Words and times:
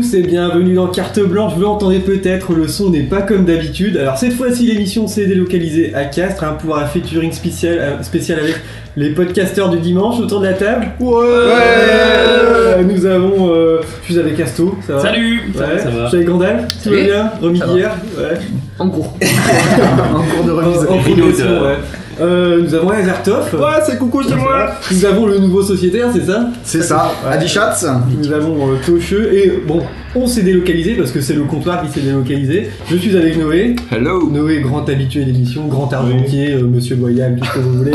tous 0.00 0.14
et 0.14 0.22
bienvenue 0.22 0.74
dans 0.74 0.86
Carte 0.86 1.20
Blanche. 1.20 1.52
Vous 1.56 1.60
l'entendez 1.62 1.98
peut-être, 1.98 2.52
le 2.54 2.68
son 2.68 2.88
n'est 2.90 3.02
pas 3.02 3.20
comme 3.22 3.44
d'habitude. 3.44 3.96
Alors 3.98 4.16
cette 4.16 4.32
fois-ci, 4.32 4.66
l'émission 4.66 5.06
s'est 5.06 5.26
délocalisée 5.26 5.92
à 5.94 6.04
Castres 6.04 6.44
hein, 6.44 6.56
pour 6.58 6.78
un 6.78 6.86
featuring 6.86 7.32
spécial, 7.32 7.76
euh, 7.78 8.02
spécial 8.02 8.38
avec 8.38 8.54
les 8.96 9.10
podcasteurs 9.10 9.68
du 9.68 9.78
dimanche 9.78 10.18
autour 10.20 10.40
de 10.40 10.46
la 10.46 10.54
table. 10.54 10.88
Ouais, 11.00 12.82
Nous 12.84 13.04
avons... 13.04 13.52
euh, 13.54 13.80
je 14.06 14.12
suis 14.12 14.20
avec 14.20 14.40
Asto, 14.40 14.74
ça 14.86 14.94
va 14.94 15.00
Salut 15.02 15.42
Ouais. 15.54 15.60
Ça 15.60 15.66
va, 15.66 15.78
ça 15.78 15.90
va. 15.90 16.02
Je 16.04 16.08
suis 16.08 16.16
avec 16.16 16.28
Gandalf, 16.28 16.60
tout 16.82 16.90
va 16.90 16.96
Salut. 16.96 17.04
bien 17.04 17.30
Remis 17.42 17.58
Ça 17.58 17.66
va. 17.66 17.72
hier 17.74 17.90
Ouais. 18.16 18.38
En 18.78 18.88
cours. 18.88 19.14
En 19.22 20.22
cours 20.22 20.44
de 20.46 20.50
remise. 20.52 20.78
En, 20.78 20.92
en 20.94 21.64
ouais. 21.64 21.76
Euh, 22.20 22.60
nous 22.62 22.74
avons 22.74 22.90
Azertov. 22.90 23.54
Ouais, 23.54 23.80
c'est 23.84 23.98
coucou, 23.98 24.22
c'est 24.22 24.36
moi. 24.36 24.72
Nous 24.90 25.04
avons 25.06 25.26
le 25.26 25.38
nouveau 25.38 25.62
sociétaire, 25.62 26.08
c'est 26.12 26.26
ça? 26.26 26.48
C'est 26.62 26.82
ça, 26.82 27.12
Adi 27.30 27.48
Schatz. 27.48 27.86
Nous 28.18 28.30
avons 28.32 28.72
euh, 28.72 28.76
Tocheux 28.84 29.32
et 29.32 29.62
bon, 29.66 29.80
on 30.14 30.26
s'est 30.26 30.42
délocalisé 30.42 30.94
parce 30.94 31.12
que 31.12 31.20
c'est 31.22 31.32
le 31.32 31.44
comptoir 31.44 31.82
qui 31.82 31.88
s'est 31.88 32.04
délocalisé. 32.04 32.68
Je 32.90 32.96
suis 32.96 33.16
avec 33.16 33.38
Noé. 33.38 33.74
Hello 33.90 34.28
Noé, 34.30 34.60
grand 34.60 34.86
habitué 34.88 35.20
de 35.24 35.32
l'émission, 35.32 35.66
grand 35.66 35.90
argentier, 35.92 36.52
euh, 36.54 36.64
monsieur 36.66 36.96
loyal, 36.96 37.36
tout 37.38 37.44
ce 37.46 37.52
que 37.54 37.58
vous 37.60 37.72
voulez. 37.78 37.92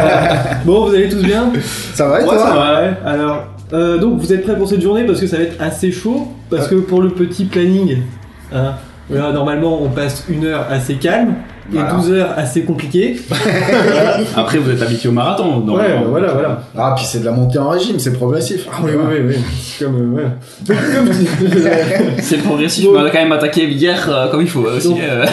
bon, 0.66 0.86
vous 0.86 0.94
allez 0.94 1.08
tous 1.08 1.22
bien? 1.22 1.50
Ça 1.94 2.08
va 2.08 2.20
et 2.20 2.24
Ouais, 2.24 2.28
toi? 2.28 2.38
ça 2.46 2.54
va. 2.54 2.82
Ouais. 2.82 2.90
Alors, 3.06 3.44
euh, 3.72 3.98
donc 3.98 4.20
vous 4.20 4.32
êtes 4.32 4.42
prêts 4.42 4.58
pour 4.58 4.68
cette 4.68 4.82
journée? 4.82 5.04
Parce 5.04 5.20
que 5.20 5.26
ça 5.26 5.38
va 5.38 5.42
être 5.44 5.56
assez 5.62 5.90
chaud. 5.90 6.28
Parce 6.50 6.68
que 6.68 6.74
pour 6.74 7.00
le 7.00 7.08
petit 7.08 7.46
planning, 7.46 7.98
hein, 8.52 8.74
là, 9.10 9.32
normalement 9.32 9.82
on 9.82 9.88
passe 9.88 10.24
une 10.28 10.44
heure 10.44 10.66
assez 10.70 10.94
calme 10.94 11.34
et 11.72 11.76
Voilà. 11.76 11.92
12 11.94 12.12
heures 12.12 12.30
assez 12.36 12.62
compliquées. 12.62 13.16
Après, 14.36 14.58
vous 14.58 14.70
êtes 14.70 14.82
habitué 14.82 15.08
au 15.08 15.12
marathon. 15.12 15.60
donc- 15.60 15.78
ouais, 15.78 15.88
bah, 15.88 16.02
voilà, 16.08 16.32
voilà. 16.32 16.62
Ah, 16.76 16.92
puis 16.96 17.04
c'est 17.06 17.20
de 17.20 17.24
la 17.24 17.30
montée 17.32 17.58
en 17.58 17.68
régime, 17.70 17.98
c'est 17.98 18.12
progressif. 18.12 18.66
Ah 18.70 18.76
oui, 18.84 18.90
oui, 18.94 19.16
oui. 19.28 19.34
C'est 19.62 19.84
Comme, 19.84 20.18
euh, 20.18 20.22
ouais. 20.22 20.74
C'est 22.22 22.38
progressif, 22.38 22.84
Bon. 22.84 22.92
mais 22.92 22.98
on 23.00 23.04
a 23.06 23.10
quand 23.10 23.18
même 23.22 23.32
attaqué 23.32 23.64
hier 23.64 24.08
euh, 24.08 24.30
comme 24.30 24.42
il 24.42 24.48
faut 24.48 24.60
aussi. 24.60 24.88
Donc, 24.88 24.98
euh. 25.00 25.24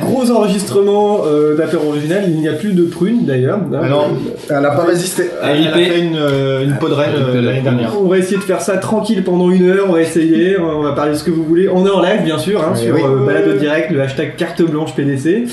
gros 0.00 0.30
enregistrement 0.30 1.20
euh, 1.26 1.56
d'apéro 1.56 1.88
original, 1.88 2.24
il 2.28 2.40
n'y 2.40 2.48
a 2.48 2.52
plus 2.54 2.72
de 2.72 2.84
prunes 2.84 3.24
d'ailleurs. 3.26 3.58
Hein. 3.72 3.80
Alors, 3.82 4.08
Elle 4.48 4.64
a 4.64 4.70
pas 4.70 4.84
résisté. 4.84 5.24
elle 5.42 5.66
a 5.68 5.72
fait 5.72 5.98
une, 6.00 6.16
euh, 6.16 6.64
une 6.64 6.76
peau 6.76 6.88
de 6.88 6.94
reine 6.94 7.10
euh, 7.16 7.40
l'année 7.40 7.60
dernière. 7.62 7.92
On 8.02 8.08
va 8.08 8.18
essayer 8.18 8.36
de 8.36 8.42
faire 8.42 8.60
ça 8.60 8.76
tranquille 8.78 9.22
pendant 9.24 9.50
une 9.50 9.68
heure, 9.68 9.86
on 9.88 9.92
va 9.92 10.00
essayer, 10.02 10.58
on 10.58 10.82
va 10.82 10.92
parler 10.92 11.12
de 11.12 11.16
ce 11.16 11.24
que 11.24 11.30
vous 11.30 11.44
voulez. 11.44 11.68
On 11.68 11.86
est 11.86 11.90
en 11.90 12.00
live 12.02 12.22
bien 12.24 12.38
sûr, 12.38 12.62
hein, 12.62 12.72
Oui, 12.74 12.80
sur 12.80 12.94
oui. 12.94 13.00
euh, 13.04 13.26
Balado 13.26 13.52
Direct, 13.54 13.90
le 13.90 14.00
hashtag 14.02 14.36
carte 14.36 14.62
blanche 14.62 14.94
PDC, 14.94 15.44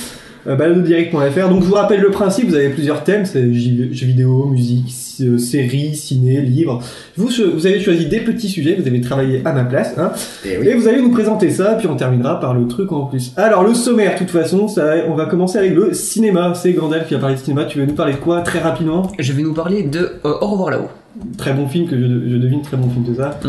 euh, 0.48 0.56
baladodirect.fr. 0.56 1.50
Donc 1.50 1.64
je 1.64 1.68
vous 1.68 1.76
rappelle 1.76 2.02
le 2.02 2.12
principe, 2.12 2.50
vous 2.50 2.56
avez 2.56 2.70
plusieurs 2.70 3.04
thèmes, 3.04 3.26
c'est 3.26 3.54
jeux 3.54 4.06
vidéo, 4.06 4.46
musique, 4.46 4.94
euh, 5.22 5.38
séries, 5.38 5.96
ciné, 5.96 6.42
livres. 6.42 6.82
Vous, 7.16 7.30
vous 7.54 7.66
avez 7.68 7.80
choisi 7.80 8.06
des 8.06 8.20
petits 8.20 8.50
sujets, 8.50 8.76
vous 8.80 8.88
avez 8.88 9.02
travaillé 9.02 9.42
à 9.46 9.54
ma 9.54 9.64
place, 9.64 9.94
hein, 9.98 10.12
Et 10.46 10.54
et 10.54 10.74
vous 10.74 10.88
allez 10.88 11.02
nous 11.02 11.12
présenter 11.12 11.50
ça, 11.50 11.76
puis 11.76 11.88
on 11.88 11.96
terminera 11.96 12.40
par 12.40 12.54
le 12.54 12.68
truc 12.68 12.92
en 12.92 13.06
plus. 13.06 13.34
Alors 13.36 13.64
le 13.64 13.74
sommaire, 13.74 14.14
de 14.14 14.20
toute 14.20 14.30
façon, 14.30 14.68
ça, 14.68 14.96
on 15.08 15.16
va 15.16 15.26
commencer 15.26 15.58
avec 15.58 15.74
le 15.74 15.94
cinéma. 15.94 16.54
C'est 16.56 16.74
Gandalf 16.74 17.08
qui 17.08 17.14
va 17.14 17.20
parler 17.20 17.36
de 17.36 17.42
cinéma, 17.42 17.66
tu 17.66 17.80
veux 17.80 17.86
nous 17.86 17.96
parler 17.96 18.14
de 18.14 18.20
quoi 18.20 18.42
très 18.42 18.60
rapidement? 18.60 19.12
Je 19.20 19.34
vais 19.34 19.44
nous 19.44 19.54
parler 19.54 19.84
de 19.84 20.12
euh, 20.26 20.34
Au 20.42 20.48
revoir 20.48 20.72
là-haut. 20.72 20.90
Très 21.38 21.54
bon 21.54 21.68
film 21.68 21.88
que 21.88 21.96
je, 21.98 22.04
je 22.04 22.38
devine, 22.38 22.62
très 22.62 22.78
bon 22.78 22.90
film 22.90 23.04
de 23.06 23.14
ça. 23.14 23.40
Mm. 23.44 23.48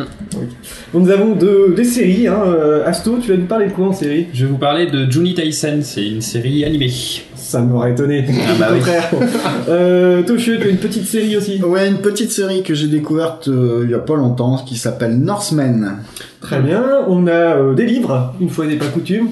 Donc 0.93 1.03
nous 1.05 1.11
avons 1.11 1.34
deux, 1.34 1.75
des 1.75 1.84
séries. 1.84 2.27
Hein. 2.27 2.43
euh, 2.47 2.87
Asto, 2.87 3.19
tu 3.19 3.31
vas 3.31 3.37
nous 3.37 3.47
parler 3.47 3.67
de 3.67 3.73
quoi 3.73 3.89
en 3.89 3.93
série? 3.93 4.27
Je 4.33 4.45
vais 4.45 4.51
vous 4.51 4.59
parler 4.59 4.87
de 4.91 5.11
Juni 5.11 5.34
Tyson, 5.34 5.79
c'est 5.83 6.06
une 6.06 6.21
série 6.21 6.65
animée. 6.65 6.91
Ça 7.34 7.61
m'aurait 7.61 7.93
étonné. 7.93 8.27
Ah 8.29 8.53
bah 8.59 8.69
oui. 8.73 8.81
euh, 9.69 10.23
Toshio, 10.23 10.56
tu 10.56 10.67
as 10.67 10.71
une 10.71 10.77
petite 10.77 11.06
série 11.06 11.34
aussi? 11.34 11.62
Ouais, 11.62 11.89
une 11.89 11.99
petite 11.99 12.31
série 12.31 12.62
que 12.62 12.75
j'ai 12.75 12.89
découverte 12.89 13.49
euh, 13.49 13.85
il 13.85 13.91
y 13.91 13.95
a 13.95 14.00
pas 14.00 14.17
longtemps 14.17 14.59
qui 14.67 14.77
s'appelle 14.77 15.19
Norsemen. 15.19 15.97
Très 16.43 16.61
bien. 16.61 16.85
On 17.09 17.27
a 17.27 17.31
euh, 17.31 17.75
des 17.75 17.87
livres, 17.87 18.35
une 18.41 18.50
fois 18.50 18.67
n'est 18.67 18.77
pas 18.77 18.89
coutume. 18.89 19.29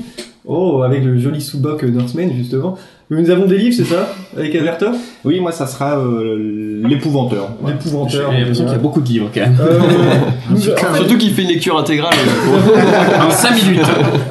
Oh, 0.47 0.83
avec 0.83 1.05
le 1.05 1.19
joli 1.19 1.43
sous-boc 1.43 1.83
Norseman, 1.83 2.31
justement. 2.35 2.79
Nous 3.09 3.31
avons 3.31 3.47
des 3.47 3.57
livres, 3.59 3.75
c'est 3.77 3.85
ça 3.85 4.13
Avec 4.37 4.53
Averta 4.57 4.91
Oui, 5.25 5.39
moi, 5.39 5.53
ça 5.53 5.69
sera 5.69 5.97
euh, 5.97 6.83
l'épouvanteur. 6.89 7.51
J'ai 7.65 7.73
L'épouvanteur. 7.73 8.33
l'impression 8.33 8.65
qu'il 8.65 8.73
y 8.73 8.77
a 8.77 8.79
beaucoup 8.81 9.01
de 9.01 9.07
livres 9.09 9.31
quand 9.33 9.41
même. 9.43 9.57
Euh, 9.61 9.79
nous- 10.51 10.59
Surtout 10.61 11.17
qu'il 11.17 11.33
fait 11.33 11.43
une 11.43 11.49
lecture 11.51 11.79
intégrale. 11.79 12.15
En 13.25 13.31
5 13.31 13.63
minutes 13.63 13.81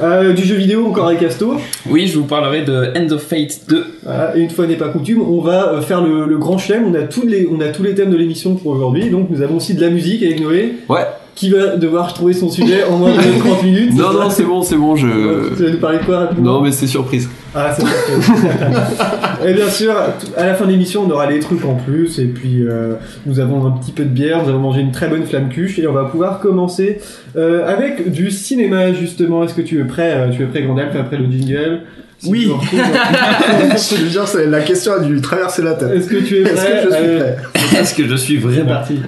euh, 0.02 0.34
du 0.34 0.42
jeu 0.44 0.56
vidéo 0.56 0.86
encore 0.88 1.06
avec 1.08 1.22
Asto? 1.22 1.54
Oui, 1.88 2.06
je 2.06 2.18
vous 2.18 2.26
parlerai 2.26 2.64
de 2.64 2.92
End 2.96 3.10
of 3.14 3.22
Fate 3.22 3.60
2. 3.68 3.84
Voilà, 4.04 4.36
et 4.36 4.40
une 4.40 4.50
fois 4.50 4.66
n'est 4.66 4.76
pas 4.76 4.88
coutume, 4.88 5.22
on 5.22 5.40
va 5.40 5.72
euh, 5.72 5.80
faire 5.80 6.02
le, 6.02 6.26
le 6.26 6.36
grand 6.36 6.58
chelem. 6.58 6.84
On 6.86 6.94
a 6.94 7.02
tous 7.02 7.26
les, 7.26 7.48
on 7.50 7.58
a 7.62 7.68
tous 7.68 7.82
les 7.82 7.94
thèmes 7.94 8.10
de 8.10 8.16
l'émission 8.18 8.56
pour 8.56 8.72
aujourd'hui. 8.72 9.08
Donc 9.08 9.30
nous 9.30 9.40
avons 9.40 9.56
aussi 9.56 9.72
de 9.74 9.80
la 9.80 9.88
musique 9.88 10.22
avec 10.22 10.38
Noé. 10.40 10.74
Ouais. 10.90 11.06
Qui 11.36 11.50
va 11.50 11.76
devoir 11.76 12.12
trouver 12.14 12.32
son 12.32 12.48
sujet 12.48 12.82
en 12.90 12.96
moins 12.96 13.12
de 13.12 13.38
30 13.38 13.62
minutes. 13.62 13.92
Non, 13.94 14.10
non, 14.14 14.30
c'est 14.30 14.42
bon, 14.42 14.62
c'est 14.62 14.74
bon, 14.76 14.94
Tu 14.94 15.02
je. 15.02 15.62
vas 15.64 15.70
nous 15.70 15.76
parler 15.78 15.98
de 15.98 16.04
quoi 16.04 16.18
rapidement 16.20 16.54
Non, 16.54 16.60
mais 16.62 16.72
c'est 16.72 16.86
surprise. 16.86 17.28
Ah, 17.54 17.74
c'est 17.76 17.82
parfait. 17.84 19.46
Et 19.46 19.52
bien 19.52 19.68
sûr, 19.68 19.92
à 20.36 20.46
la 20.46 20.54
fin 20.54 20.64
de 20.64 20.70
l'émission, 20.70 21.04
on 21.06 21.10
aura 21.10 21.30
les 21.30 21.38
trucs 21.40 21.62
en 21.66 21.74
plus. 21.74 22.18
Et 22.18 22.24
puis, 22.24 22.62
euh, 22.66 22.94
nous 23.26 23.38
avons 23.38 23.66
un 23.66 23.70
petit 23.72 23.92
peu 23.92 24.04
de 24.04 24.08
bière, 24.08 24.42
nous 24.44 24.48
avons 24.48 24.60
mangé 24.60 24.80
une 24.80 24.92
très 24.92 25.08
bonne 25.08 25.24
flamme 25.24 25.50
cuche. 25.50 25.78
Et 25.78 25.86
on 25.86 25.92
va 25.92 26.04
pouvoir 26.06 26.40
commencer 26.40 27.00
euh, 27.36 27.66
avec 27.70 28.10
du 28.10 28.30
cinéma, 28.30 28.94
justement. 28.94 29.44
Est-ce 29.44 29.52
que 29.54 29.60
tu 29.62 29.78
es 29.78 29.84
prêt 29.84 30.14
euh, 30.16 30.30
Tu 30.34 30.42
es 30.42 30.46
prêt, 30.46 30.62
Gandalf, 30.62 30.96
après 30.98 31.18
le 31.18 31.26
jingle? 31.30 31.80
Si 32.18 32.30
Oui. 32.30 32.50
tu 32.70 32.76
je 32.76 33.94
te 33.94 34.10
jure, 34.10 34.26
c'est- 34.26 34.46
la 34.46 34.60
question 34.62 34.94
a 34.94 35.00
dû 35.00 35.20
traverser 35.20 35.60
la 35.60 35.74
tête. 35.74 35.90
Est-ce 35.96 36.08
que 36.08 36.16
tu 36.16 36.38
es 36.38 36.42
prêt 36.44 36.52
Est-ce 36.54 36.64
que 36.86 36.90
je 36.90 36.96
suis 36.96 37.18
prêt? 37.18 37.36
Est-ce 37.78 37.94
que 37.94 38.08
je 38.08 38.16
suis 38.16 38.36
vraiment 38.38 38.64
parti. 38.70 39.00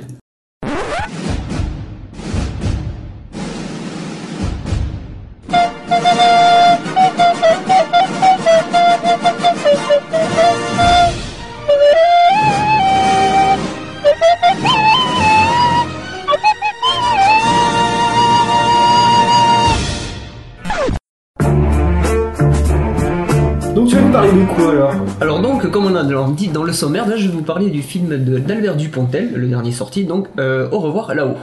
Dit 26.30 26.48
dans 26.48 26.64
le 26.64 26.72
sommaire, 26.72 27.06
là 27.08 27.16
je 27.16 27.26
vais 27.28 27.32
vous 27.34 27.42
parler 27.42 27.70
du 27.70 27.82
film 27.82 28.08
d'Albert 28.16 28.76
Dupontel, 28.76 29.32
le 29.34 29.46
dernier 29.48 29.72
sorti, 29.72 30.04
donc 30.04 30.28
euh, 30.38 30.68
Au 30.70 30.78
revoir 30.80 31.14
là-haut. 31.14 31.36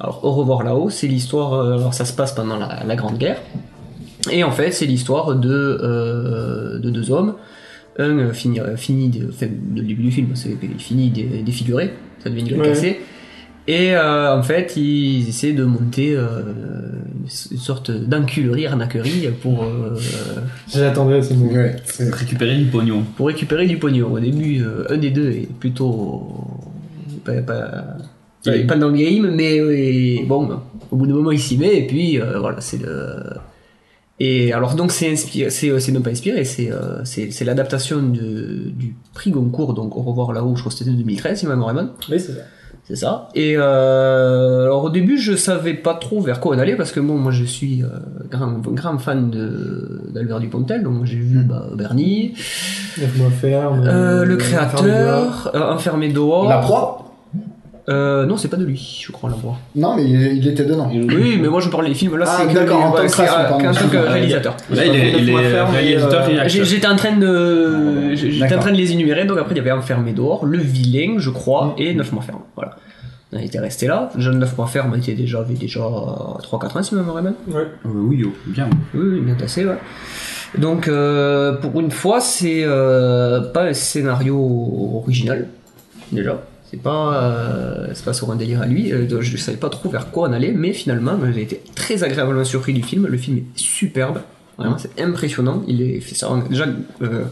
Alors 0.00 0.24
Au 0.24 0.32
revoir 0.32 0.62
là-haut, 0.62 0.90
c'est 0.90 1.06
l'histoire, 1.08 1.54
euh, 1.54 1.74
alors 1.74 1.94
ça 1.94 2.04
se 2.04 2.12
passe 2.12 2.32
pendant 2.32 2.56
la, 2.56 2.84
la 2.86 2.96
Grande 2.96 3.18
Guerre, 3.18 3.40
et 4.30 4.44
en 4.44 4.50
fait 4.50 4.70
c'est 4.72 4.86
l'histoire 4.86 5.34
de, 5.34 5.50
euh, 5.82 6.78
de 6.78 6.90
deux 6.90 7.10
hommes, 7.10 7.34
un 7.98 8.32
fini, 8.32 8.60
fini 8.76 9.08
de, 9.08 9.28
enfin, 9.28 9.46
le 9.74 9.82
début 9.82 10.02
du 10.04 10.10
film, 10.12 10.28
c'est 10.34 10.56
dé- 10.60 11.42
défiguré, 11.44 11.92
ça 12.22 12.30
devient 12.30 12.42
une 12.42 12.48
gueule 12.48 12.60
Ouais. 12.60 12.68
cassée, 12.68 13.00
et 13.68 13.94
euh, 13.94 14.34
en 14.36 14.42
fait 14.42 14.76
ils 14.76 15.28
essaient 15.28 15.52
de 15.52 15.62
monter 15.64 16.16
euh, 16.16 16.40
une 17.52 17.58
sorte 17.58 17.90
d'enculerie, 17.90 18.66
arnaquerie 18.66 19.28
pour... 19.42 19.62
euh, 19.62 19.94
J'attendrai 20.72 21.22
ce. 21.22 21.34
Ouais, 21.34 21.76
récupérer 22.12 22.56
du 22.56 22.64
pognon 22.66 23.04
pour 23.16 23.26
récupérer 23.28 23.66
du 23.66 23.76
pognon. 23.78 24.10
Au 24.12 24.18
début, 24.18 24.62
euh, 24.62 24.84
un 24.90 24.96
des 24.96 25.10
deux 25.10 25.30
est 25.30 25.48
plutôt 25.60 26.26
pas, 27.24 27.34
pas, 27.42 27.60
pas, 27.60 27.84
Il 28.46 28.52
est- 28.54 28.66
pas 28.66 28.76
dans 28.76 28.88
le 28.88 28.96
game, 28.96 29.30
mais 29.34 30.24
bon, 30.26 30.48
au 30.90 30.96
bout 30.96 31.06
d'un 31.06 31.14
moment 31.14 31.30
il 31.32 31.38
s'y 31.40 31.58
met 31.58 31.76
et 31.80 31.86
puis 31.86 32.18
euh, 32.20 32.38
voilà, 32.38 32.60
c'est 32.60 32.80
le. 32.80 33.22
Et 34.20 34.52
alors 34.52 34.74
donc 34.74 34.90
c'est 34.90 35.12
inspiré, 35.12 35.48
c'est 35.50 35.78
c'est 35.78 35.92
non 35.92 36.00
pas 36.00 36.10
inspiré, 36.10 36.44
c'est 36.44 36.72
euh, 36.72 37.04
l'adaptation 37.44 38.02
du 38.02 38.96
prix 39.14 39.30
Goncourt, 39.30 39.74
donc 39.74 39.96
au 39.96 40.02
revoir 40.02 40.32
là-haut, 40.32 40.56
je 40.56 40.60
crois 40.62 40.72
que 40.72 40.78
c'était 40.78 40.90
2013, 40.90 41.38
si 41.38 41.46
ma 41.46 41.52
mémoire 41.54 41.70
est 41.70 41.74
bonne. 41.74 41.90
Oui, 42.10 42.18
c'est 42.18 42.32
ça. 42.32 42.40
C'est 42.88 42.96
ça. 42.96 43.28
Et 43.34 43.54
euh, 43.58 44.64
alors 44.64 44.84
au 44.84 44.88
début, 44.90 45.18
je 45.18 45.36
savais 45.36 45.74
pas 45.74 45.92
trop 45.92 46.22
vers 46.22 46.40
quoi 46.40 46.56
on 46.56 46.58
allait 46.58 46.74
parce 46.74 46.90
que 46.90 47.00
bon, 47.00 47.18
moi 47.18 47.32
je 47.32 47.44
suis 47.44 47.82
euh, 47.82 47.88
grand, 48.30 48.52
grand 48.72 48.96
fan 48.96 49.28
de 49.28 50.00
d'Albert 50.10 50.40
Dupontel, 50.40 50.82
donc 50.82 51.04
j'ai 51.04 51.18
vu 51.18 51.40
bah, 51.40 51.66
Bernie, 51.74 52.32
faire. 53.40 53.72
euh, 53.74 54.24
le 54.24 54.36
créateur, 54.36 55.50
euh, 55.54 55.74
enfermé 55.74 56.08
dehors. 56.08 56.48
La 56.48 56.58
proie 56.58 57.07
Euh, 57.88 58.26
non, 58.26 58.36
c'est 58.36 58.48
pas 58.48 58.58
de 58.58 58.64
lui, 58.66 59.02
je 59.06 59.10
crois, 59.12 59.30
la 59.30 59.36
voix. 59.36 59.56
Non, 59.74 59.96
mais 59.96 60.04
il, 60.04 60.36
il 60.36 60.48
était 60.48 60.64
dedans. 60.64 60.90
Oui, 60.92 61.38
mais 61.40 61.48
moi 61.48 61.60
je 61.60 61.70
parlais 61.70 61.88
des 61.88 61.94
films 61.94 62.16
là, 62.16 62.26
Ah, 62.28 62.42
c'est 62.46 62.52
d'accord, 62.54 62.82
en 62.84 62.90
tant 62.92 63.06
que 63.06 63.64
euh, 63.64 63.88
que 63.90 63.96
réalisateur. 64.10 64.56
Là, 64.70 64.84
il 64.84 64.94
est, 64.94 65.12
il 65.18 65.30
est 65.30 65.62
réalisateur 65.62 66.28
et 66.28 66.32
J'ai- 66.34 66.38
acteur. 66.40 66.64
J'étais 66.64 66.86
en 66.86 66.96
train 66.96 67.16
de, 67.16 68.14
j'étais 68.14 68.54
en 68.54 68.58
train 68.58 68.72
de 68.72 68.76
les 68.76 68.92
énumérer, 68.92 69.24
donc 69.24 69.38
après 69.38 69.54
il 69.54 69.58
y 69.58 69.60
avait 69.60 69.70
enfermé 69.72 70.12
dehors, 70.12 70.44
le 70.44 70.58
vilain, 70.58 71.14
je 71.18 71.30
crois, 71.30 71.74
et 71.78 71.94
neuf 71.94 72.12
mois 72.12 72.22
ferme. 72.22 72.40
Voilà. 72.56 72.76
On 73.32 73.38
était 73.38 73.58
resté 73.58 73.86
là. 73.86 74.10
Jeune 74.16 74.38
neuf 74.38 74.56
mois 74.56 74.66
ferme 74.66 74.94
était 74.96 75.12
déjà, 75.14 75.40
avait 75.40 75.54
déjà 75.54 75.80
3-4 75.80 76.78
ans, 76.78 76.82
si 76.82 76.94
ma 76.94 77.02
mémoire 77.02 77.18
est. 77.20 77.50
Ouais. 77.52 77.60
Euh, 77.84 77.88
oui, 77.94 78.22
oh, 78.26 78.32
bien. 78.46 78.68
Oui, 78.94 79.00
oui, 79.14 79.20
bien 79.20 79.34
tassé, 79.34 79.66
ouais. 79.66 79.76
Donc, 80.56 80.88
euh, 80.88 81.52
pour 81.52 81.78
une 81.80 81.90
fois, 81.90 82.20
c'est 82.20 82.62
euh, 82.64 83.40
pas 83.52 83.64
un 83.64 83.74
scénario 83.74 84.38
original, 85.02 85.46
déjà. 86.10 86.40
C'est 86.70 86.80
pas, 86.82 87.22
euh, 87.24 87.88
c'est 87.94 88.04
pas 88.04 88.12
sur 88.12 88.30
un 88.30 88.36
délire 88.36 88.60
à 88.62 88.66
lui. 88.66 88.92
Euh, 88.92 89.06
je 89.22 89.36
savais 89.38 89.56
pas 89.56 89.70
trop 89.70 89.88
vers 89.88 90.10
quoi 90.10 90.28
on 90.28 90.32
allait, 90.32 90.52
mais 90.52 90.72
finalement, 90.72 91.18
j'ai 91.34 91.42
été 91.42 91.62
très 91.74 92.02
agréablement 92.04 92.44
surpris 92.44 92.74
du 92.74 92.82
film. 92.82 93.06
Le 93.06 93.16
film 93.16 93.38
est 93.38 93.44
superbe, 93.58 94.18
vraiment, 94.58 94.76
c'est 94.78 95.00
impressionnant. 95.00 95.62
Il 95.66 95.80
est 95.80 96.00
fait 96.00 96.14
ça 96.14 96.28
déjà 96.48 96.66
euh, 97.02 97.24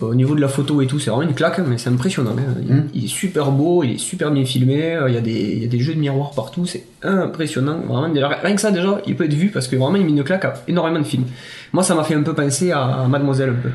au 0.00 0.14
niveau 0.14 0.34
de 0.34 0.40
la 0.40 0.48
photo 0.48 0.80
et 0.82 0.86
tout, 0.86 0.98
c'est 0.98 1.10
vraiment 1.10 1.28
une 1.28 1.34
claque, 1.34 1.58
mais 1.60 1.76
c'est 1.78 1.90
impressionnant. 1.90 2.34
hein. 2.38 2.54
Il, 2.66 2.74
Mm. 2.74 2.88
il 2.94 3.04
est 3.04 3.08
super 3.08 3.50
beau, 3.52 3.82
il 3.84 3.92
est 3.92 3.98
super 3.98 4.30
bien 4.30 4.44
filmé. 4.44 4.94
euh, 4.96 5.08
Il 5.08 5.14
y 5.14 5.18
a 5.18 5.20
des, 5.20 5.30
il 5.56 5.62
y 5.62 5.64
a 5.64 5.68
des 5.68 5.78
jeux 5.80 5.94
de 5.94 6.00
miroirs 6.00 6.30
partout, 6.32 6.64
c'est 6.66 6.84
impressionnant. 7.02 7.78
Vraiment, 7.86 8.08
déjà, 8.08 8.28
rien 8.28 8.54
que 8.54 8.60
ça 8.60 8.70
déjà, 8.72 9.00
il 9.06 9.14
peut 9.16 9.24
être 9.26 9.34
vu 9.34 9.48
parce 9.50 9.68
que 9.68 9.76
vraiment 9.76 9.96
il 9.96 10.04
met 10.04 10.10
une 10.10 10.24
claque 10.24 10.44
à 10.44 10.54
énormément 10.68 10.98
de 11.00 11.04
films. 11.04 11.24
Moi, 11.72 11.82
ça 11.84 11.94
m'a 11.94 12.02
fait 12.04 12.14
un 12.14 12.22
peu 12.22 12.34
penser 12.34 12.72
à 12.72 13.06
Mademoiselle 13.08 13.50
un 13.50 13.62
peu. 13.62 13.68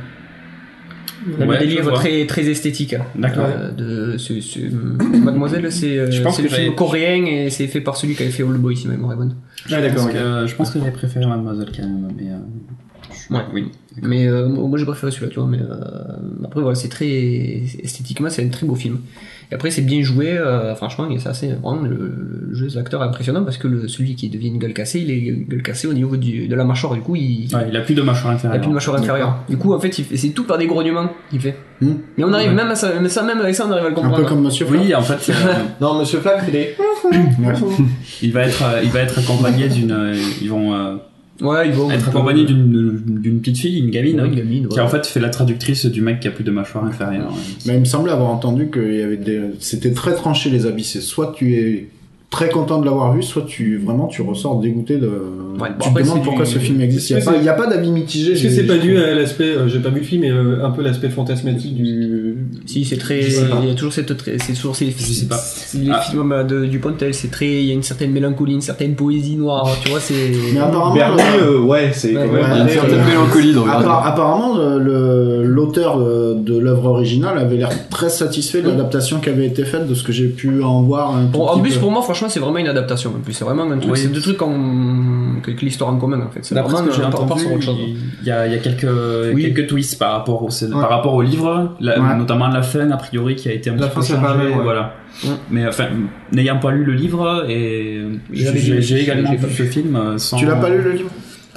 Dans 1.40 1.46
Ouais, 1.48 1.60
le 1.60 1.66
délire 1.66 1.92
très, 1.94 2.26
très 2.28 2.48
esthétique. 2.48 2.94
hein. 2.94 3.06
D'accord. 3.16 3.48
Euh, 3.50 3.72
de, 3.72 4.18
ce- 4.18 4.42
ce- 4.42 4.60
Mademoiselle, 5.24 5.72
c'est 5.72 5.98
euh, 5.98 6.12
Je 6.12 6.22
pense 6.22 6.36
c'est 6.38 6.44
que 6.44 6.48
le 6.50 6.54
film 6.54 6.76
coréen 6.76 7.26
et 7.26 7.50
c'est 7.50 7.68
fait 7.68 7.82
par 7.82 7.98
celui 7.98 8.14
qui 8.16 8.24
avait 8.24 8.32
fait 8.32 8.44
All 8.44 8.58
Boy, 8.58 8.76
si 8.78 8.88
ma 8.88 8.94
mémoire 8.94 9.14
est 9.14 9.18
bonne. 9.18 9.36
Ah, 9.72 9.82
d'accord. 9.82 10.08
Euh, 10.14 10.46
je 10.48 10.56
pense 10.56 10.70
que 10.72 10.80
j'avais 10.80 10.92
préféré 10.92 11.26
Mademoiselle 11.26 11.70
quand 11.76 11.84
même, 11.84 12.10
mais. 12.18 12.30
Ouais. 13.32 13.42
Oui. 13.54 13.72
Mais 14.04 14.28
euh, 14.28 14.48
moi 14.48 14.78
j'ai 14.78 14.86
préféré 14.86 15.12
celui-là, 15.12 15.32
tu 15.32 15.40
vois. 15.40 15.48
Mais 15.50 15.60
euh, 15.60 16.44
après, 16.44 16.62
voilà, 16.62 16.76
c'est 16.76 16.90
très. 16.90 17.08
Esthétiquement, 17.84 18.30
c'est 18.30 18.44
un 18.46 18.50
très 18.50 18.66
beau 18.68 18.76
film. 18.76 19.00
Et 19.52 19.56
après, 19.56 19.70
c'est 19.72 19.84
bien 19.84 20.02
joué, 20.02 20.32
euh, 20.38 20.74
franchement, 20.76 21.08
c'est 21.18 21.30
assez. 21.30 21.48
Vraiment, 21.48 21.82
le, 21.84 21.96
le 22.50 22.54
jeu 22.56 22.68
des 22.68 22.78
acteurs 22.78 23.04
est 23.04 23.08
impressionnant 23.08 23.44
parce 23.44 23.58
que 23.58 23.68
le, 23.68 23.88
celui 23.88 24.16
qui 24.16 24.30
devient 24.30 24.48
une 24.50 24.58
gueule 24.58 24.74
cassée, 24.74 25.00
il 25.00 25.12
est 25.12 25.32
gueule 25.48 25.62
cassée 25.64 25.88
au 25.88 25.94
niveau 25.94 26.18
du, 26.18 26.48
de 26.48 26.56
la 26.56 26.66
mâchoire, 26.66 26.94
du 26.94 27.02
coup, 27.02 27.16
il. 27.16 27.48
Ouais, 27.56 27.68
il 27.70 27.78
a 27.78 27.82
plus 27.82 27.94
de 27.96 28.02
mâchoire 28.02 28.34
Il 28.34 28.36
inférieure. 28.36 28.58
a 28.58 28.60
plus 28.62 28.70
de 28.70 28.74
mâchoire 28.74 28.98
inférieure. 29.00 29.38
Du 29.48 29.58
coup, 29.58 29.74
en 29.74 29.80
fait, 29.80 29.98
il 29.98 30.04
fait- 30.04 30.18
c'est 30.18 30.30
tout 30.30 30.44
par 30.44 30.58
des 30.58 30.68
grognements 30.68 31.10
qu'il 31.30 31.40
fait. 31.40 31.56
Hmm. 31.82 31.94
Mais 32.18 32.24
on 32.24 32.34
arrive 32.34 32.50
Ouais. 32.50 32.56
même 32.56 32.70
à 32.72 32.76
ça, 32.76 32.92
même 33.00 33.40
avec 33.40 33.56
ça, 33.56 33.66
on 33.68 33.72
arrive 33.72 33.86
à 33.86 33.90
le 33.90 33.94
Un 33.94 33.96
comprendre. 33.96 34.18
peu 34.18 34.26
comme 34.26 34.42
Monsieur 34.44 34.66
Flack. 34.66 34.82
Oui, 34.84 34.94
en 34.96 35.02
fait, 35.02 35.32
euh, 35.32 35.54
Non, 35.82 36.00
Monsieur 36.00 36.20
Flack, 36.20 36.44
il 36.50 36.56
est. 36.56 36.76
Il 38.22 38.32
va 38.32 38.42
être, 38.44 38.64
il 38.84 38.90
va 38.90 39.00
être 39.02 39.20
accompagné 39.20 39.68
d'une, 39.70 40.16
ils 40.42 40.50
vont 40.50 40.74
Ouais, 41.42 41.68
ils 41.68 41.74
vont. 41.74 41.92
être 41.92 42.08
accompagnés 42.10 42.46
d'une, 42.46 43.02
d'une 43.22 43.40
petite 43.42 43.58
fille, 43.58 43.80
une 43.80 43.90
gamine, 43.90 44.16
Ouais, 44.16 44.22
hein, 44.22 44.26
une 44.26 44.36
gamine, 44.36 44.68
qui 44.68 44.76
ouais. 44.78 44.82
en 44.82 44.88
fait 44.88 45.06
fait 45.06 45.20
la 45.20 45.30
traductrice 45.30 45.86
du 45.86 46.02
mec 46.02 46.20
qui 46.22 46.28
a 46.28 46.32
plus 46.32 46.44
de 46.46 46.52
mâchoire 46.52 46.86
inférieure. 46.86 47.34
Mais 47.66 47.74
il 47.74 47.80
me 47.82 47.86
semblait 47.86 48.14
avoir 48.14 48.30
entendu 48.30 48.70
que 48.70 48.80
il 48.80 49.00
y 49.00 49.02
avait 49.02 49.18
des... 49.18 49.42
c'était 49.60 49.92
très 49.92 50.16
tranché 50.16 50.50
les 50.50 50.66
habits. 50.66 50.84
C'est 50.86 51.02
soit 51.02 51.34
tu 51.36 51.56
es 51.56 51.90
très 52.36 52.50
content 52.50 52.80
de 52.80 52.86
l'avoir 52.86 53.14
vu, 53.14 53.24
soit 53.24 53.44
tu 53.48 53.78
vraiment 53.78 54.08
tu 54.08 54.22
ressors 54.22 54.60
dégoûté 54.60 54.98
de. 54.98 55.08
Ouais, 55.08 55.70
bon, 55.70 55.76
tu 55.80 55.88
après, 55.90 56.02
te 56.04 56.08
demandes 56.10 56.24
pourquoi 56.26 56.44
du- 56.44 56.52
ce 56.52 56.60
film 56.60 56.82
existe. 56.82 57.10
Il 57.12 57.16
n'y 57.42 57.48
a, 57.48 57.54
pas- 57.54 57.64
pas 57.64 57.70
d'avis 57.74 57.92
mitigé. 57.92 58.34
Est-ce 58.34 58.44
que 58.44 58.50
c'est 58.50 58.64
pas 58.68 58.78
dû 58.78 58.98
à 58.98 59.14
l'aspect, 59.16 59.46
euh, 59.56 59.70
j'ai 59.70 59.80
pas 59.80 59.90
vu 59.90 60.00
le 60.00 60.06
film, 60.06 60.22
mais 60.24 60.32
euh, 60.32 60.66
un 60.66 60.70
peu 60.72 60.82
l'aspect 60.82 61.08
fantasmatique 61.10 61.76
du. 61.76 62.36
Si, 62.66 62.84
c'est 62.84 62.98
très. 62.98 63.22
Il 63.22 63.68
y 63.70 63.72
a 63.72 63.74
toujours 63.74 63.94
cette. 63.94 64.16
très- 64.18 64.38
C'est 64.40 64.52
toujours 64.54 64.76
ces. 64.76 64.88
Je 64.92 65.04
sais 65.04 65.28
pas. 65.28 65.38
c'est 65.38 65.78
Les 65.78 65.92
Ah. 65.94 66.02
films 66.02 66.32
euh, 66.34 66.44
de- 66.44 66.66
du 66.66 66.80
Pontel, 66.80 67.14
c'est 67.14 67.32
très. 67.32 67.48
Il 67.48 67.66
y 67.66 67.72
a 67.72 67.74
une 67.74 67.84
certaine 67.84 68.12
mélancolie, 68.12 68.54
une 68.54 68.62
certaine 68.62 68.96
poésie 68.96 69.38
noire, 69.38 69.70
tu 69.82 69.90
vois, 69.90 70.02
c'est. 70.02 70.14
Mais 70.54 70.60
apparemment, 70.60 70.94
Bernie, 70.94 71.22
euh, 71.42 71.62
ouais, 71.62 71.92
c'est 71.94 72.12
quand 72.14 72.20
même. 72.28 72.44
une 72.64 72.70
certaine 72.70 73.06
mélancolie 73.06 73.54
dans 73.54 73.64
le 73.66 73.72
appar- 73.72 74.06
apparemment, 74.06 74.58
le- 74.58 74.80
le- 74.80 75.44
l'auteur 75.46 76.00
de, 76.00 76.58
l'œuvre 76.58 76.86
originale 76.88 77.38
avait 77.38 77.56
l'air 77.58 77.70
très 77.90 78.10
satisfait 78.10 78.62
de 78.62 78.68
l'adaptation 78.68 79.20
qui 79.20 79.30
avait 79.30 79.46
été 79.48 79.64
faite, 79.64 79.88
de 79.88 79.94
ce 79.96 80.04
que 80.04 80.12
j'ai 80.12 80.28
pu 80.28 80.62
en 80.64 80.82
voir. 80.82 81.14
En 81.34 81.60
plus, 81.60 81.78
pour 81.78 81.92
moi, 81.92 82.02
franchement, 82.02 82.25
c'est 82.30 82.40
vraiment 82.40 82.58
une 82.58 82.68
adaptation. 82.68 83.12
En 83.16 83.20
plus, 83.20 83.34
c'est 83.34 83.46
vraiment 83.46 83.64
un 83.64 83.78
truc. 83.78 83.92
Oui. 83.94 84.00
C'est 84.00 84.08
deux 84.12 84.22
trucs 84.22 84.38
que, 84.38 85.52
que 85.52 85.62
l'histoire 85.66 85.92
en 85.92 85.98
commun, 85.98 86.20
en 86.22 86.30
fait. 86.30 86.40
C'est 86.44 86.56
vraiment 86.56 86.84
que 86.86 86.92
j'ai 86.94 87.04
entendu, 87.04 87.42
sur 87.42 87.52
autre 87.54 87.62
chose. 87.64 87.78
il 88.22 88.28
y 88.28 88.32
a, 88.32 88.48
il 88.48 88.54
y 88.54 88.56
a 88.56 88.60
quelques, 88.60 88.88
Oui. 89.34 89.44
quelques 89.54 89.68
twists 89.68 89.98
par 90.00 90.14
rapport 90.14 90.44
au, 90.44 90.50
Ouais. 90.50 90.72
par 90.72 90.90
rapport 90.90 91.14
au 91.14 91.22
livre, 91.22 91.76
la- 91.80 92.00
Ouais. 92.00 92.16
notamment 92.16 92.48
la 92.48 92.62
fin 92.62 92.90
a 92.92 92.98
priori 92.98 93.36
qui 93.36 93.50
a 93.50 93.54
été 93.54 93.70
un 93.70 93.76
La 93.76 93.88
petit 93.88 93.96
peu 94.12 94.16
changée, 94.16 94.48
ouais. 94.56 94.64
voilà. 94.64 94.94
Ouais. 95.24 95.30
Mais 95.50 95.66
enfin, 95.68 95.86
n'ayant 96.32 96.58
pas 96.60 96.72
lu 96.72 96.84
le 96.84 96.94
livre 96.94 97.46
et 97.50 98.02
j'ai 98.32 99.02
également 99.02 99.32
vu 99.34 99.54
ce 99.54 99.64
film 99.64 99.96
euh, 99.96 100.18
sans. 100.18 100.38
Tu 100.38 100.46
l'as 100.46 100.56
pas 100.56 100.70
lu 100.70 100.82
le 100.82 100.92
livre? 100.92 101.10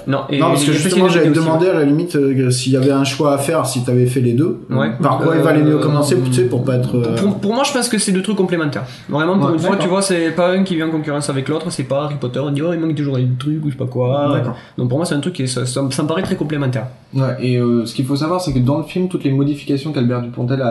Non, 0.09 0.23
et 0.31 0.39
Non, 0.39 0.47
parce 0.49 0.65
que 0.65 0.73
justement, 0.73 1.05
aussi. 1.05 1.19
demander 1.29 1.69
à 1.69 1.75
la 1.75 1.85
limite 1.85 2.17
euh, 2.17 2.51
s'il 2.51 2.73
y 2.73 2.77
avait 2.77 2.91
un 2.91 3.05
choix 3.05 3.35
à 3.35 3.39
faire, 3.39 3.67
si 3.67 3.85
t'avais 3.85 4.07
fait 4.07 4.21
les 4.21 4.33
deux, 4.33 4.59
Ouais. 4.71 4.91
par 5.03 5.19
quoi 5.19 5.35
il 5.35 5.41
Euh, 5.41 5.45
valait 5.45 5.63
mieux 5.63 5.77
commencer, 5.79 6.17
tu 6.25 6.33
sais, 6.33 6.45
pour 6.45 6.65
pas 6.65 6.77
être. 6.77 6.97
euh, 6.97 7.15
Pour, 7.17 7.39
pour 7.39 7.55
moi, 7.55 7.63
je 7.63 7.73
pense 7.73 7.89
que 7.91 7.99
c'est 7.99 8.11
deux 8.13 8.23
trucs 8.23 8.37
complémentaires. 8.39 8.85
Vraiment, 9.11 9.39
pour 9.39 9.49
Ouais, 9.49 9.53
une 9.53 9.59
fois, 9.59 9.77
tu 9.77 9.87
vois, 9.87 10.01
c'est 10.01 10.31
pas 10.31 10.53
un 10.53 10.63
qui 10.65 10.77
vient 10.77 10.89
en 10.89 10.91
concurrence 10.91 11.29
avec 11.29 11.47
l'autre, 11.49 11.67
c'est 11.71 11.83
pas 11.85 12.05
Harry 12.05 12.15
Potter, 12.19 12.41
on 12.41 12.51
dit 12.51 12.63
oh, 12.63 12.73
il 12.73 12.81
manque 12.81 12.95
toujours 12.95 13.17
des 13.19 13.29
trucs 13.39 13.63
ou 13.63 13.67
je 13.69 13.73
sais 13.73 13.79
pas 13.79 13.85
quoi. 13.87 14.41
Donc 14.79 14.89
pour 14.89 14.97
moi, 14.99 15.05
c'est 15.07 15.15
un 15.15 15.21
truc 15.21 15.35
qui 15.35 15.47
ça, 15.47 15.67
ça, 15.67 15.83
me- 15.83 16.07
paraît 16.07 16.23
très 16.23 16.37
complémentaire. 16.37 16.87
Ouais, 17.15 17.37
et 17.41 17.57
euh, 17.59 17.85
ce 17.85 17.95
qu'il 17.95 18.07
faut 18.07 18.17
savoir, 18.17 18.41
c'est 18.41 18.53
que 18.55 18.59
dans 18.61 18.79
le 18.79 18.85
film, 18.85 19.09
toutes 19.09 19.25
les 19.25 19.31
modifications 19.31 19.93
qu'Albert 19.93 20.23
Dupontel 20.23 20.63
a, 20.63 20.69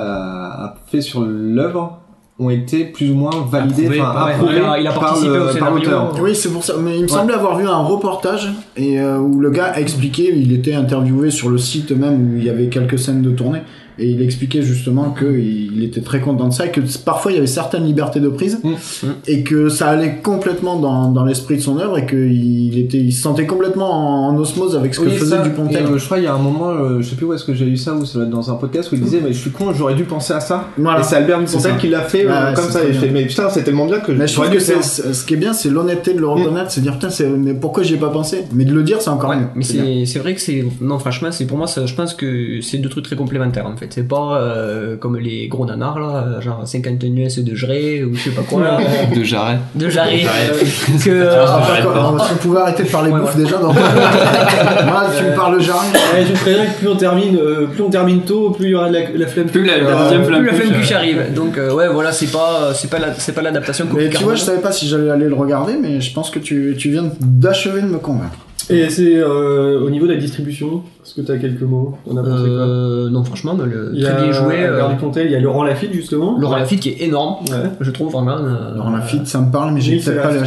a 0.66 0.75
fait 0.88 1.01
sur 1.01 1.22
l'œuvre 1.22 2.00
ont 2.39 2.50
été 2.51 2.86
plus 2.86 3.10
ou 3.10 3.16
moins 3.16 3.31
enfin 3.34 3.66
par- 3.98 4.28
approuvées 4.28 4.57
il 4.57 4.63
a- 4.63 4.80
il 4.80 4.88
a 4.88 4.92
par 4.92 5.00
participé 5.00 5.31
au 5.39 5.57
par 5.60 5.72
l'auteur. 5.72 6.13
Oui, 6.22 6.36
c'est 6.36 6.50
pour 6.54 6.63
ça. 6.63 6.74
Mais 6.80 6.98
il 6.98 7.04
me 7.04 7.07
semblait 7.07 7.34
avoir 7.34 7.57
vu 7.57 7.68
un 7.68 7.78
reportage 7.78 8.51
et 8.75 9.00
euh, 9.00 9.18
où 9.18 9.39
le 9.39 9.50
gars 9.50 9.72
a 9.74 9.80
expliqué, 9.80 10.31
il 10.36 10.51
était 10.54 10.75
interviewé 10.75 11.31
sur 11.31 11.50
le 11.50 11.57
site 11.57 11.92
même 11.92 12.34
où 12.34 12.38
il 12.38 12.44
y 12.44 12.50
avait 12.50 12.68
quelques 12.68 13.00
scènes 13.00 13.22
de 13.24 13.31
tournée 13.31 13.62
et 13.99 14.07
il 14.09 14.21
expliquait 14.21 14.61
justement 14.61 15.11
que 15.11 15.25
il 15.39 15.83
était 15.83 16.01
très 16.01 16.19
content 16.21 16.47
de 16.47 16.53
ça 16.53 16.65
et 16.67 16.71
que 16.71 16.81
parfois 17.03 17.31
il 17.31 17.35
y 17.35 17.38
avait 17.38 17.47
certaines 17.47 17.85
libertés 17.85 18.19
de 18.19 18.29
prise 18.29 18.59
Mm. 18.63 19.07
et 19.27 19.44
que 19.44 19.69
ça 19.69 19.88
allait 19.89 20.15
complètement 20.23 20.77
dans, 20.79 21.11
dans 21.11 21.23
l'esprit 21.25 21.55
de 21.57 21.61
son 21.61 21.77
œuvre 21.77 21.97
et 21.97 22.05
qu'il 22.05 22.77
était, 22.77 22.97
il 22.97 23.11
se 23.11 23.21
sentait 23.21 23.45
complètement 23.45 23.91
en, 23.91 24.29
en 24.33 24.38
osmose 24.38 24.75
avec 24.75 24.94
ce 24.95 24.99
que 25.01 25.05
Oui, 25.05 25.11
faisait 25.15 25.35
ça, 25.38 25.41
Dupontel. 25.44 25.83
et, 25.83 25.85
euh, 25.91 25.97
je 25.97 26.05
crois 26.05 26.17
il 26.17 26.23
y 26.23 26.27
a 26.27 26.33
un 26.33 26.38
moment, 26.39 26.69
euh, 26.69 27.01
je 27.01 27.09
sais 27.09 27.15
plus 27.15 27.25
où 27.25 27.33
est-ce 27.33 27.44
que 27.44 27.53
j'ai 27.53 27.65
lu 27.65 27.77
ça, 27.77 27.94
ou 27.94 28.05
ça 28.05 28.25
dans 28.25 28.49
un 28.51 28.55
podcast 28.55 28.91
où 28.91 28.95
il 28.95 29.01
disait 29.01 29.19
mais 29.23 29.33
je 29.33 29.39
suis 29.39 29.51
con, 29.51 29.73
j'aurais 29.73 29.95
dû 29.95 30.03
penser 30.03 30.33
à 30.33 30.39
ça. 30.39 30.67
Voilà. 30.77 31.01
Et 31.01 31.03
c'est 31.03 31.15
Albert 31.15 31.39
Dupontel 31.39 31.71
ça. 31.73 31.77
qui 31.77 31.88
l'a 31.89 32.01
fait 32.01 32.25
euh, 32.27 32.53
comme 32.53 32.69
ça. 32.69 32.83
Et 32.83 32.93
je 32.93 33.00
fais 33.00 33.09
mais 33.09 33.25
putain 33.25 33.50
c'est 33.50 33.63
tellement 33.63 33.85
bien 33.85 34.00
que 34.00 34.11
Mais 34.11 34.27
je 34.27 34.33
trouve 34.33 34.50
que 34.50 34.59
c'est, 34.59 34.81
ce 34.81 35.25
qui 35.25 35.33
est 35.33 35.38
bien, 35.38 35.53
c'est 35.53 35.69
l'honnêteté 35.69 36.13
de 36.13 36.19
le 36.19 36.27
reconnaître, 36.27 36.71
c'est 36.71 36.81
dire 36.81 36.93
putain, 36.93 37.09
c'est, 37.09 37.27
mais 37.29 37.53
pourquoi 37.53 37.83
j'y 37.83 37.93
ai 37.95 37.97
pas 37.97 38.09
pensé? 38.09 38.45
Mais 38.53 38.65
de 38.65 38.73
le 38.73 38.83
dire, 38.83 39.01
c'est 39.01 39.09
encore 39.09 39.29
Ouais, 39.31 39.38
mieux. 39.38 39.47
mais 39.55 39.63
C'est 39.63 39.73
bien. 39.73 39.83
c'est 40.05 40.05
c'est 40.17 40.19
vrai 40.19 40.33
que 40.35 40.41
c'est 40.41 40.65
non 40.81 40.97
franchement 41.00 41.31
c'est 41.31 41.45
pour 41.45 41.57
moi 41.57 41.67
ça, 41.67 41.86
je 41.86 41.93
pense 41.93 42.13
que 42.13 42.60
c'est 42.62 42.77
deux 42.79 42.89
trucs 42.89 43.05
très 43.05 43.15
complémentaires 43.15 43.65
en 43.67 43.75
fait 43.77 43.87
c'est 43.89 44.08
pas 44.08 44.38
euh, 44.41 44.98
comme 44.98 45.17
les 45.17 45.48
gros 45.48 45.65
nanars 45.65 46.00
là 46.00 46.39
genre 46.41 46.67
50 46.67 47.03
nuances 47.03 47.39
de 47.39 47.56
Jray 47.56 48.03
ou 48.03 48.15
je 48.15 48.24
sais 48.24 48.29
pas 48.32 48.41
quoi 48.44 48.62
là, 48.63 48.77
De 49.15 49.24
Jarret. 49.24 49.58
de 49.75 49.89
Jarret 49.89 50.20
Jarret. 50.20 50.50
euh, 50.51 51.03
que 51.03 51.10
euh, 51.10 51.46
Ah, 51.48 52.17
si 52.27 52.34
on 52.34 52.38
pouvait 52.38 52.60
arrêter 52.60 52.84
de 52.84 52.89
parler 52.89 53.12
Ouais, 53.12 53.20
bouffe 53.20 53.36
ouais. 53.36 53.44
déjà. 53.44 53.58
Moi, 53.60 55.03
tu 55.17 55.24
me 55.24 55.36
parles 55.36 55.62
jamais. 55.62 55.79
Ouais, 56.13 56.25
je 56.27 56.34
préviens 56.34 56.65
que 56.65 56.77
plus 56.79 56.88
on 56.89 56.96
termine, 56.96 57.38
euh, 57.38 57.67
plus 57.67 57.84
on 57.84 57.89
termine 57.89 58.22
tôt, 58.22 58.51
plus 58.51 58.65
il 58.67 58.72
y 58.72 58.75
aura 58.75 58.89
de 58.89 58.94
la, 58.94 59.00
la 59.15 59.27
flemme. 59.27 59.48
Plus 59.48 59.63
la, 59.65 59.77
la 59.77 59.84
Euh, 59.89 60.03
deuxième 60.03 60.24
plus 60.25 60.32
la 60.46 60.53
flemme 60.53 60.67
couche, 60.70 60.77
cuche 60.82 60.91
arrive 60.91 61.34
donc 61.34 61.58
euh, 61.58 61.74
ouais 61.74 61.88
voilà 61.89 62.12
c'est 62.12 62.32
pas 62.32 62.74
c'est 62.74 62.89
pas 62.89 63.00
la- 63.00 63.13
c'est 63.13 63.32
pas 63.34 63.41
l'adaptation 63.41 63.86
Mais 63.94 64.06
copie 64.06 64.17
tu 64.17 64.24
vois, 64.24 64.36
je 64.36 64.41
savais 64.41 64.62
pas 64.62 64.72
si 64.72 64.88
j'allais 64.88 65.10
aller 65.12 65.27
le 65.27 65.36
regarder, 65.36 65.74
mais 65.82 66.01
je 66.01 66.13
pense 66.13 66.29
que 66.29 66.39
tu, 66.39 66.75
tu 66.77 66.89
viens 66.89 67.06
d'achever 67.20 67.82
de 67.82 67.88
me 67.88 67.98
convaincre. 67.98 68.38
Et 68.69 68.89
c'est 68.89 69.15
euh, 69.15 69.79
au 69.81 69.89
niveau 69.89 70.07
de 70.07 70.13
la 70.13 70.19
distribution, 70.19 70.81
est-ce 71.03 71.15
que 71.15 71.21
tu 71.21 71.31
as 71.31 71.38
quelques 71.38 71.62
mots? 71.62 71.97
On 72.05 72.17
a 72.17 72.21
pensé 72.21 72.43
quoi? 72.43 72.50
Euh, 72.50 73.09
non 73.09 73.24
franchement 73.24 73.55
mais 73.57 73.65
le, 73.65 73.91
Il 73.93 74.01
y 74.01 74.05
a 74.05 74.12
très 74.12 74.24
bien 74.24 74.31
joué 74.33 74.55
euh, 74.63 74.81
il 75.25 75.31
y 75.31 75.36
a 75.36 75.39
Laurent 75.39 75.63
Lafitte 75.63 75.93
justement. 75.93 76.38
Laurent 76.38 76.57
Lafitte 76.57 76.81
qui 76.81 76.89
est 76.89 77.01
énorme 77.03 77.45
Ouais. 77.50 77.69
je 77.79 77.91
trouve 77.91 78.12
vraiment 78.12 78.38
euh, 78.38 78.74
Alors 78.74 78.91
la 78.91 79.01
fille, 79.01 79.21
ça 79.25 79.39
me 79.39 79.51
parle, 79.51 79.74
mais 79.74 79.79
j'ai 79.81 79.93
oui, 79.95 80.03
pas, 80.03 80.31
la- 80.31 80.43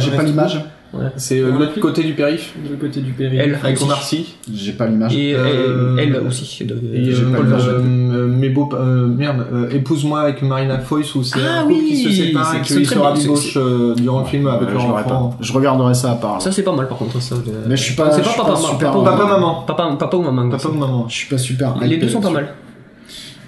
C'est 1.15 1.39
euh, 1.39 1.51
l'autre 1.57 1.79
côté 1.79 2.03
du 2.03 2.13
périph. 2.13 2.53
De 2.69 2.75
côté 2.75 2.99
du 2.99 3.11
péril. 3.13 3.39
Elle. 3.39 3.55
Avec 3.55 3.75
aussi. 3.77 3.83
Omar 3.85 4.03
Sy. 4.03 4.35
J'ai 4.53 4.73
pas 4.73 4.87
l'image. 4.87 5.15
et 5.15 5.33
Euh, 5.35 5.95
elle, 5.97 6.15
elle 6.15 6.27
aussi 6.27 6.65
de, 6.65 6.75
Et 6.93 7.11
J'ai 7.13 7.23
euh, 7.23 7.31
pas 7.31 7.37
Paul 7.37 7.45
le 7.47 7.55
Verhoeven. 7.55 8.11
Euh, 8.13 8.27
mes 8.27 8.49
beaux, 8.49 8.69
euh, 8.73 9.07
merde, 9.07 9.45
euh, 9.53 9.69
épouse-moi 9.69 10.19
avec 10.21 10.41
Marina 10.41 10.79
Foïs 10.79 11.15
où 11.15 11.23
c'est 11.23 11.39
Ah 11.39 11.59
un 11.59 11.61
couple 11.61 11.73
oui, 11.75 11.85
qui 11.87 12.03
se 12.03 12.11
sépare 12.11 12.51
c'est- 12.51 12.57
et 12.57 12.83
très 12.83 12.95
se 12.95 13.59
euh, 13.59 13.95
durant 13.95 14.19
le 14.19 14.25
film 14.25 14.47
avec 14.47 14.69
leur 14.69 14.81
je, 14.81 14.87
l'aurais 14.87 15.03
enfant. 15.03 15.29
pas. 15.29 15.37
je 15.39 15.53
regarderai 15.53 15.93
ça 15.93 16.11
à 16.11 16.15
part. 16.15 16.41
ça 16.41 16.51
c'est 16.51 16.63
pas 16.63 16.75
mal 16.75 16.87
par 16.89 16.97
contre 16.97 17.21
ça 17.21 17.35
de- 17.35 17.41
Mais 17.69 17.77
je 17.77 17.83
suis 17.83 17.95
pas, 17.95 18.11
c'est 18.11 18.21
je 18.23 18.27
pas 18.29 18.35
papa, 18.43 18.51
pas 18.51 18.57
super. 18.57 18.91
papa, 18.91 19.11
Papa, 19.11 19.25
maman. 19.27 19.61
papa, 19.65 19.95
papa 19.97 20.17
ou 20.17 20.21
maman 20.23 20.49
Papa 20.49 20.67
ou 20.67 20.73
maman. 20.73 21.05
Je 21.07 21.15
suis 21.15 21.29
pas 21.29 21.37
super. 21.37 21.75
les 21.81 21.97
deux 21.97 22.09
sont 22.09 22.19
pas 22.21 22.31
mal 22.31 22.49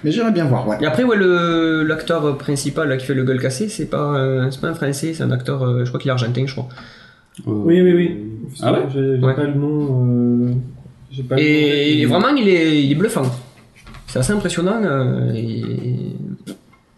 Mais 0.02 0.10
j'irais 0.10 0.32
bien 0.32 0.44
voir, 0.46 0.66
ouais. 0.68 0.76
Et 0.80 0.86
après, 0.86 1.02
ouais, 1.04 1.16
le, 1.16 1.82
l'acteur 1.82 2.36
principal 2.38 2.88
là, 2.88 2.96
qui 2.96 3.06
fait 3.06 3.14
le 3.14 3.24
gueule 3.24 3.40
cassé, 3.40 3.68
c'est 3.68 3.86
pas, 3.86 4.14
euh, 4.16 4.48
c'est 4.50 4.60
pas 4.60 4.68
un 4.68 4.74
français, 4.74 5.12
c'est 5.14 5.22
un 5.22 5.30
acteur, 5.30 5.62
euh, 5.62 5.84
je 5.84 5.88
crois 5.90 5.98
qu'il 6.00 6.08
est 6.10 6.12
argentin, 6.12 6.44
je 6.46 6.52
crois. 6.52 6.68
Euh, 7.40 7.50
Oui, 7.50 7.80
oui, 7.80 7.92
oui. 7.92 8.16
Ah 8.62 8.72
ouais 8.72 8.86
J'ai 8.92 9.00
Ouais. 9.18 9.34
pas 9.34 9.42
le 9.44 9.54
nom. 9.54 10.06
Euh... 10.06 10.54
Pas 11.28 11.36
le 11.36 11.42
nom. 11.42 11.46
Et, 11.48 12.00
et 12.02 12.06
vraiment, 12.06 12.28
il 12.28 12.48
est, 12.48 12.82
il 12.84 12.92
est 12.92 12.94
bluffant. 12.94 13.22
C'est 14.06 14.18
assez 14.20 14.32
impressionnant. 14.32 14.80
euh, 14.82 15.32
et... 15.34 15.62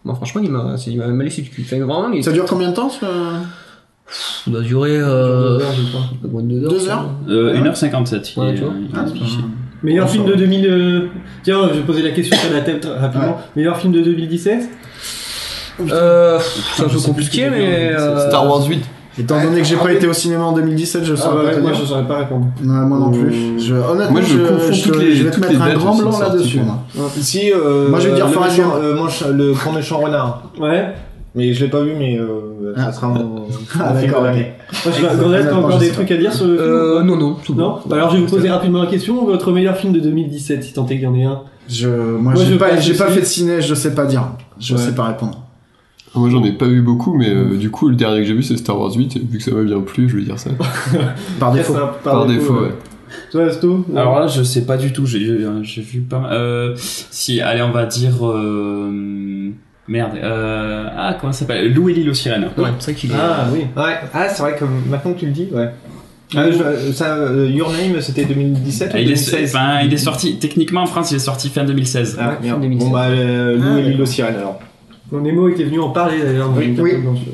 Moi, 0.03 0.15
franchement, 0.15 0.41
il 0.43 0.51
m'a, 0.51 0.77
c'est- 0.77 0.91
il 0.91 0.97
m'a 0.97 1.23
laissé 1.23 1.41
du 1.41 1.49
cul. 1.49 1.63
Enfin, 1.65 1.77
vraiment, 1.77 2.09
il 2.11 2.23
Ça 2.23 2.31
dure 2.31 2.45
combien 2.45 2.69
de 2.69 2.75
temps 2.75 2.89
ce... 2.89 2.99
ça 3.05 4.51
doit 4.51 4.61
durer 4.61 4.97
euh, 4.97 5.57
Deux 5.57 5.63
heures, 5.65 5.73
je 5.73 5.89
crois. 5.89 6.29
moins 6.31 6.43
de 6.43 6.47
deux 6.47 6.63
heures. 6.65 6.69
Deux 6.71 6.79
ça. 6.79 6.93
heures 6.93 7.09
euh, 7.29 7.55
1h57. 7.61 8.33
il 8.35 8.39
Ouais, 8.39 8.55
Ah. 8.95 9.05
Meilleur 9.83 10.09
film 10.09 10.25
de 10.25 10.31
va. 10.31 10.37
2000. 10.37 10.65
euh, 10.67 11.01
Tiens, 11.43 11.67
je 11.69 11.79
vais 11.79 11.85
poser 11.85 12.01
la 12.03 12.11
question 12.11 12.35
sur 12.37 12.53
la 12.53 12.61
tête 12.61 12.85
rapidement. 12.85 13.27
Ouais. 13.27 13.33
Meilleur 13.57 13.77
film 13.77 13.93
de 13.93 14.01
2017 14.01 14.69
Euh, 15.91 16.39
c'est 16.75 16.83
un 16.83 16.87
peu 16.89 16.99
compliqué, 16.99 17.49
mais. 17.49 17.93
euh, 17.95 18.27
Star 18.29 18.47
Wars 18.47 18.65
8. 18.67 18.83
Étant 19.19 19.41
donné 19.41 19.61
que 19.61 19.67
j'ai 19.67 19.75
pas 19.77 19.91
été 19.91 20.07
au 20.07 20.13
cinéma 20.13 20.43
en 20.43 20.51
2017, 20.51 21.03
je 21.03 21.13
Ah 21.13 21.17
saurais 21.17 21.45
bah 21.45 21.51
pas 21.55 21.59
moi 21.61 21.71
je 21.73 21.85
saurais 21.85 22.07
pas 22.07 22.17
répondre. 22.19 22.45
Moi 22.61 22.99
non 22.99 23.11
plus. 23.11 23.59
Je, 23.59 23.73
honnêtement, 23.73 24.11
Moi, 24.11 24.21
je 24.21 24.33
je, 24.37 24.39
confonds 24.47 24.71
je- 24.73 24.83
toutes 24.83 24.99
les- 25.01 25.15
je 25.15 25.23
vais 25.23 25.31
te 25.31 25.39
mettre 25.39 25.61
un 25.61 25.73
grand 25.73 25.95
blanc 25.95 26.19
là-dessus. 26.19 26.59
moi. 26.59 26.83
Ici, 27.17 27.51
euh, 27.51 27.89
Moi, 27.89 27.99
je 27.99 28.09
vais 28.09 28.15
dire 28.15 28.27
le, 28.27 28.85
euh, 28.85 29.33
le 29.33 29.53
grand 29.53 29.71
méchant 29.73 29.97
renard. 29.99 30.43
Ouais. 30.59 30.93
Mais 31.35 31.53
je 31.53 31.63
l'ai 31.65 31.69
pas 31.69 31.81
vu, 31.81 31.91
mais 31.97 32.17
euh, 32.17 32.73
ça 32.75 32.85
Ah. 32.87 32.91
sera 32.91 33.07
mon, 33.09 33.43
Ah, 33.79 33.93
film 33.95 34.07
d'accord, 34.11 34.23
de 34.23 34.27
ok. 34.27 34.33
l'année. 34.33 34.53
Moi, 34.85 34.93
je 34.97 35.01
vais- 35.05 35.23
Gonzalez, 35.23 35.43
t'as 35.45 35.55
encore 35.55 35.77
des 35.77 35.89
trucs 35.89 36.11
à 36.11 36.17
dire 36.17 36.33
sur 36.33 36.45
le 36.47 36.57
film 36.57 36.67
Euh, 36.69 37.03
non, 37.03 37.15
non, 37.15 37.35
tout 37.45 37.53
Non 37.53 37.77
Bah 37.85 37.95
alors 37.97 38.09
je 38.11 38.17
vais 38.17 38.21
vous 38.23 38.29
poser 38.29 38.49
rapidement 38.49 38.83
la 38.83 38.89
question. 38.89 39.23
Votre 39.25 39.51
meilleur 39.51 39.75
film 39.77 39.93
de 39.93 39.99
2017, 39.99 40.63
si 40.63 40.73
tant 40.73 40.85
est 40.85 40.89
qu'il 40.95 41.01
y 41.01 41.07
en 41.07 41.15
ait 41.15 41.23
un. 41.25 41.39
Je, 41.69 41.87
moi, 41.89 42.33
Moi, 42.33 42.35
j'ai 42.35 42.53
je 42.53 42.57
pas, 42.57 42.69
pas 42.69 42.77
aussi. 42.77 42.93
fait 42.93 43.19
de 43.21 43.25
ciné, 43.25 43.61
je 43.61 43.73
sais 43.75 43.93
pas 43.93 44.05
dire. 44.05 44.23
Je 44.59 44.73
Ouais. 44.75 44.79
sais 44.81 44.93
pas 44.93 45.03
répondre. 45.05 45.39
Moi 46.15 46.29
j'en 46.29 46.43
ai 46.43 46.51
pas 46.53 46.65
vu 46.67 46.81
beaucoup, 46.81 47.15
mais 47.15 47.29
euh, 47.29 47.57
du 47.57 47.69
coup 47.69 47.89
le 47.89 47.95
dernier 47.95 48.21
que 48.21 48.25
j'ai 48.27 48.33
vu 48.33 48.41
c'est 48.43 48.57
Star 48.57 48.79
Wars 48.79 48.91
8, 48.93 49.15
et 49.17 49.19
vu 49.19 49.37
que 49.37 49.43
ça 49.43 49.51
m'a 49.51 49.63
bien 49.63 49.81
plu, 49.81 50.09
je 50.09 50.17
vais 50.17 50.23
dire 50.23 50.39
ça. 50.39 50.49
Par 51.39 51.51
défaut. 51.51 51.75
Par 52.03 52.25
défaut, 52.25 52.61
ouais. 52.61 52.71
Toi, 53.31 53.45
Asto 53.45 53.85
Alors 53.95 54.19
là, 54.19 54.27
je 54.27 54.43
sais 54.43 54.65
pas 54.65 54.77
du 54.77 54.91
tout. 54.91 55.05
J'ai 55.05 55.19
euh, 55.29 55.61
vu 55.77 56.01
pas 56.01 56.19
mal. 56.19 56.31
Euh, 56.33 56.73
si, 56.75 57.39
allez, 57.41 57.61
on 57.61 57.71
va 57.71 57.85
dire. 57.85 58.13
Euh, 58.25 59.49
merde. 59.87 60.11
Euh, 60.21 60.87
ah, 60.95 61.17
comment 61.19 61.31
ça 61.31 61.39
s'appelle? 61.39 61.73
Lou 61.73 61.89
et 61.89 61.93
l'île 61.93 62.09
aux 62.09 62.13
sirènes. 62.13 62.49
Ouais, 62.57 62.69
c'est 62.79 62.91
vrai 62.91 62.99
qu'il 62.99 63.11
est. 63.11 63.15
Ah 63.17 63.47
oui. 63.53 63.61
Ouais. 63.75 63.95
Ah, 64.13 64.27
c'est 64.29 64.41
vrai 64.41 64.55
que 64.55 64.65
maintenant 64.89 65.13
que 65.13 65.19
tu 65.19 65.25
le 65.25 65.31
dis, 65.31 65.47
ouais. 65.51 65.69
Ah, 66.35 66.51
je- 66.51 66.91
ça, 66.91 67.15
euh, 67.15 67.47
Your 67.49 67.71
Name, 67.71 68.01
c'était 68.01 68.25
2017 68.25 68.89
ou 68.89 68.91
Ah, 68.95 68.99
il, 68.99 69.03
est, 69.03 69.15
2016 69.15 69.55
enfin, 69.55 69.79
il 69.85 69.93
est 69.93 69.97
sorti, 69.97 70.37
techniquement 70.39 70.81
en 70.81 70.85
France, 70.85 71.11
il 71.11 71.15
est 71.15 71.19
sorti 71.19 71.47
fin 71.47 71.63
2016. 71.63 72.17
Ah, 72.19 72.29
Ouais, 72.31 72.35
merde. 72.43 72.61
2016. 72.61 72.87
Bon, 72.89 72.93
bah, 72.93 73.05
euh, 73.05 73.55
Lou 73.55 73.63
Ah, 73.75 73.79
et 73.79 73.83
l'île 73.83 74.01
aux 74.01 74.05
sirènes, 74.05 74.35
alors. 74.35 74.59
Mon 75.11 75.21
Nemo 75.21 75.47
était 75.47 75.63
venu 75.63 75.79
en 75.79 75.89
parler 75.91 76.21
d'ailleurs. 76.21 76.51
Oui, 76.55 76.75
oui. 76.77 76.91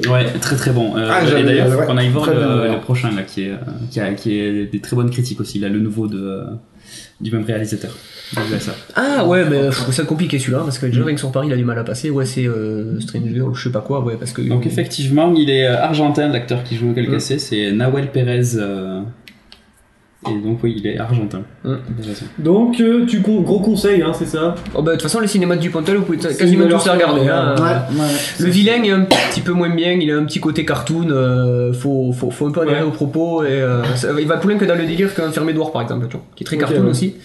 Ouais, 0.10 0.26
très 0.40 0.56
très 0.56 0.72
bon. 0.72 0.96
Euh, 0.96 1.10
Ah, 1.12 1.22
et 1.40 1.44
d'ailleurs, 1.44 1.70
ouais, 1.80 1.86
qu'on 1.86 1.98
aille 1.98 2.10
voir 2.10 2.26
très 2.26 2.36
bien, 2.36 2.74
le, 2.74 2.80
prochain 2.82 3.12
là, 3.12 3.24
qui 3.24 3.46
est, 3.46 3.52
euh, 3.52 3.56
qui 3.90 4.00
a, 4.00 4.14
qui 4.14 4.38
est 4.40 4.66
des 4.66 4.80
très 4.80 4.96
bonnes 4.96 5.10
critiques 5.10 5.42
aussi, 5.42 5.58
là, 5.60 5.70
le 5.70 5.80
nouveau 5.80 6.08
de, 6.08 6.20
euh, 6.22 6.44
du 7.20 7.32
même 7.32 7.44
réalisateur. 7.44 7.92
Ça. 8.60 8.74
Ah 8.96 9.26
ouais, 9.28 9.46
mais 9.48 9.66
pff, 9.70 9.90
c'est 9.92 10.06
compliqué 10.08 10.40
celui-là, 10.40 10.60
parce 10.60 10.80
que 10.80 10.88
déjà 10.88 11.04
rien 11.04 11.14
que 11.14 11.20
sur 11.20 11.32
Paris 11.32 11.48
il 11.48 11.54
a 11.54 11.56
du 11.56 11.64
mal 11.66 11.78
à 11.78 11.84
passer. 11.84 12.10
Ouais, 12.10 12.26
c'est 12.26 12.48
euh, 12.48 13.00
Stranger 13.00 13.42
ou 13.42 13.54
je 13.54 13.64
sais 13.66 13.72
pas 13.72 13.82
quoi, 13.82 14.02
ouais, 14.04 14.16
parce 14.18 14.32
que. 14.34 14.42
Donc 14.42 14.66
effectivement, 14.66 15.32
il 15.36 15.50
est 15.52 15.68
euh, 15.68 15.80
argentin, 15.82 16.30
l'acteur 16.30 16.64
qui 16.64 16.76
joue 16.76 16.92
au 16.92 16.94
Calcasé, 16.94 17.38
c'est 17.38 17.72
Nahuel 17.72 18.10
Pérez. 18.12 18.56
euh, 18.56 19.02
Et 20.30 20.42
donc 20.48 20.60
oui, 20.64 20.76
il 20.78 20.88
est 20.88 20.98
argentin. 20.98 21.42
Mm. 21.64 21.74
Donc, 22.40 22.80
euh, 22.80 23.06
tu 23.06 23.22
con- 23.22 23.42
gros 23.42 23.60
conseil, 23.60 24.02
hein, 24.02 24.12
c'est 24.18 24.26
ça? 24.26 24.56
Oh 24.74 24.82
bah 24.82 24.92
de 24.92 24.96
toute 24.98 25.04
façon, 25.04 25.20
les 25.20 25.28
cinémas 25.28 25.56
de 25.56 25.62
Dupontel, 25.62 25.98
vous 25.98 26.04
pouvez 26.04 26.18
quasiment 26.18 26.68
tous 26.68 26.86
les 26.86 26.92
regarder. 26.92 27.28
hein. 27.28 27.56
sûre, 27.58 27.66
Ouais, 27.66 27.72
ouais. 28.02 28.12
Le 28.40 28.50
vilain 28.50 28.84
est 28.84 28.92
un 28.92 29.02
petit 29.02 29.42
peu 29.42 29.52
moins 29.52 29.70
bien, 29.74 29.92
il 29.94 30.10
a 30.12 30.18
un 30.18 30.24
petit 30.26 30.40
côté 30.40 30.66
cartoon, 30.66 31.08
euh, 31.10 31.74
faut, 31.74 32.12
faut, 32.14 32.30
faut 32.32 32.48
un 32.48 32.52
peu 32.52 32.62
adhérer 32.62 32.82
Ouais. 32.82 32.88
aux 32.88 32.92
propos, 32.92 33.44
et 33.44 33.48
euh, 33.52 33.84
ça- 33.96 34.10
il 34.20 34.28
va 34.28 34.38
plus 34.38 34.50
loin 34.50 34.58
que 34.60 34.66
dans 34.66 34.76
le 34.76 34.86
délire 34.86 35.14
qu'un 35.14 35.32
fermé 35.32 35.52
Edouard 35.52 35.72
par 35.72 35.82
exemple, 35.82 36.08
tu 36.10 36.18
vois, 36.18 36.26
qui 36.36 36.44
est 36.44 36.46
très 36.46 36.56
Ok, 36.56 36.62
cartoon 36.62 36.84
ouais. 36.84 36.90
aussi. 36.90 37.16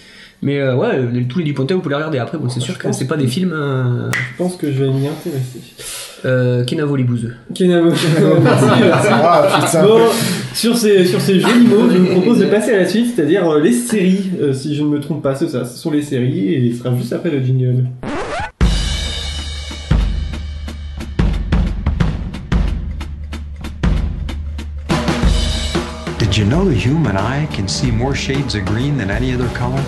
Mais 0.41 0.61
euh, 0.61 0.77
ouais, 0.77 1.01
tous 1.29 1.41
les 1.41 1.45
Dupontel 1.45 1.77
vous 1.77 1.83
pouvez 1.83 1.95
les 1.95 1.97
regarder 1.97 2.19
après, 2.19 2.39
bon 2.39 2.49
c'est 2.49 2.61
sûr 2.61 2.79
que 2.79 2.85
pense 2.85 2.99
c'est 2.99 3.07
pas 3.09 3.17
des 3.17 3.27
films 3.27 3.53
euh, 3.53 4.09
Je 4.13 4.37
pense 4.39 4.57
que 4.57 4.71
je 4.71 4.85
vais 4.85 4.91
m'y 4.91 5.09
intéresser. 5.09 5.61
Euh, 6.25 6.65
Kenavo 6.65 6.97
les 6.97 7.05
bouseux. 7.05 7.35
Kenavo. 7.55 7.91
merci, 7.91 8.07
merci. 8.81 9.09
Ah, 9.11 9.61
putain. 9.65 9.83
Bon, 9.85 10.01
sur 10.53 10.77
ces, 10.77 11.05
sur 11.05 11.21
ces 11.21 11.39
jolis 11.41 11.67
mots, 11.67 11.89
je 11.91 11.99
vous 11.99 12.07
propose 12.07 12.39
de 12.39 12.47
passer 12.51 12.75
à 12.75 12.79
la 12.79 12.89
suite, 12.89 13.15
c'est-à-dire 13.15 13.49
euh, 13.49 13.61
les 13.61 13.73
séries. 13.73 14.31
Euh, 14.41 14.53
si 14.53 14.75
je 14.75 14.83
ne 14.83 14.89
me 14.89 15.01
trompe 15.01 15.23
pas, 15.23 15.35
c'est 15.35 15.49
ça. 15.49 15.65
Ce 15.65 15.79
sont 15.79 15.91
les 15.91 16.03
séries 16.03 16.53
et 16.53 16.59
il 16.59 16.77
sera 16.77 16.95
juste 16.97 17.13
après 17.13 17.31
le 17.31 17.43
jingle. 17.43 17.85
Did 26.19 26.37
you 26.37 26.45
know 26.45 26.69
the 26.69 26.75
human 26.75 27.17
eye 27.17 27.49
can 27.53 27.69
see 27.69 27.91
more 27.91 28.15
shades 28.15 28.55
of 28.55 28.65
green 28.65 28.99
than 28.99 29.11
any 29.11 29.33
other 29.35 29.49
color? 29.55 29.83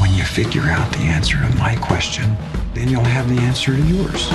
When 0.00 0.12
you 0.14 0.24
figure 0.24 0.70
out 0.70 0.90
the 0.92 1.08
answer 1.08 1.38
to 1.38 1.58
my 1.58 1.76
question, 1.76 2.24
then 2.74 2.88
you'll 2.88 3.04
have 3.04 3.28
the 3.28 3.40
answer 3.42 3.72
to 3.72 3.82
yours. 3.82 4.30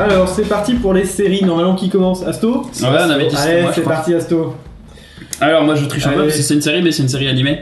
Alors, 0.00 0.28
c'est 0.28 0.48
parti 0.48 0.74
pour 0.74 0.94
les 0.94 1.04
séries. 1.04 1.44
Normalement, 1.44 1.74
qui 1.74 1.88
commence 1.88 2.22
Asto 2.26 2.62
Ouais, 2.62 2.68
on 2.82 3.10
avait 3.10 3.28
dit 3.28 3.36
ça, 3.36 3.42
Allez, 3.42 3.62
moi, 3.62 3.70
je 3.70 3.74
c'est 3.76 3.80
crois. 3.82 3.94
parti, 3.94 4.14
Asto. 4.14 4.54
Alors 5.42 5.64
moi 5.64 5.74
je 5.74 5.86
triche 5.86 6.06
un 6.06 6.10
peu 6.10 6.16
Allez. 6.16 6.24
parce 6.26 6.36
que 6.36 6.42
c'est 6.42 6.54
une 6.54 6.60
série, 6.60 6.82
mais 6.82 6.92
c'est 6.92 7.02
une 7.02 7.08
série 7.08 7.28
animée. 7.28 7.60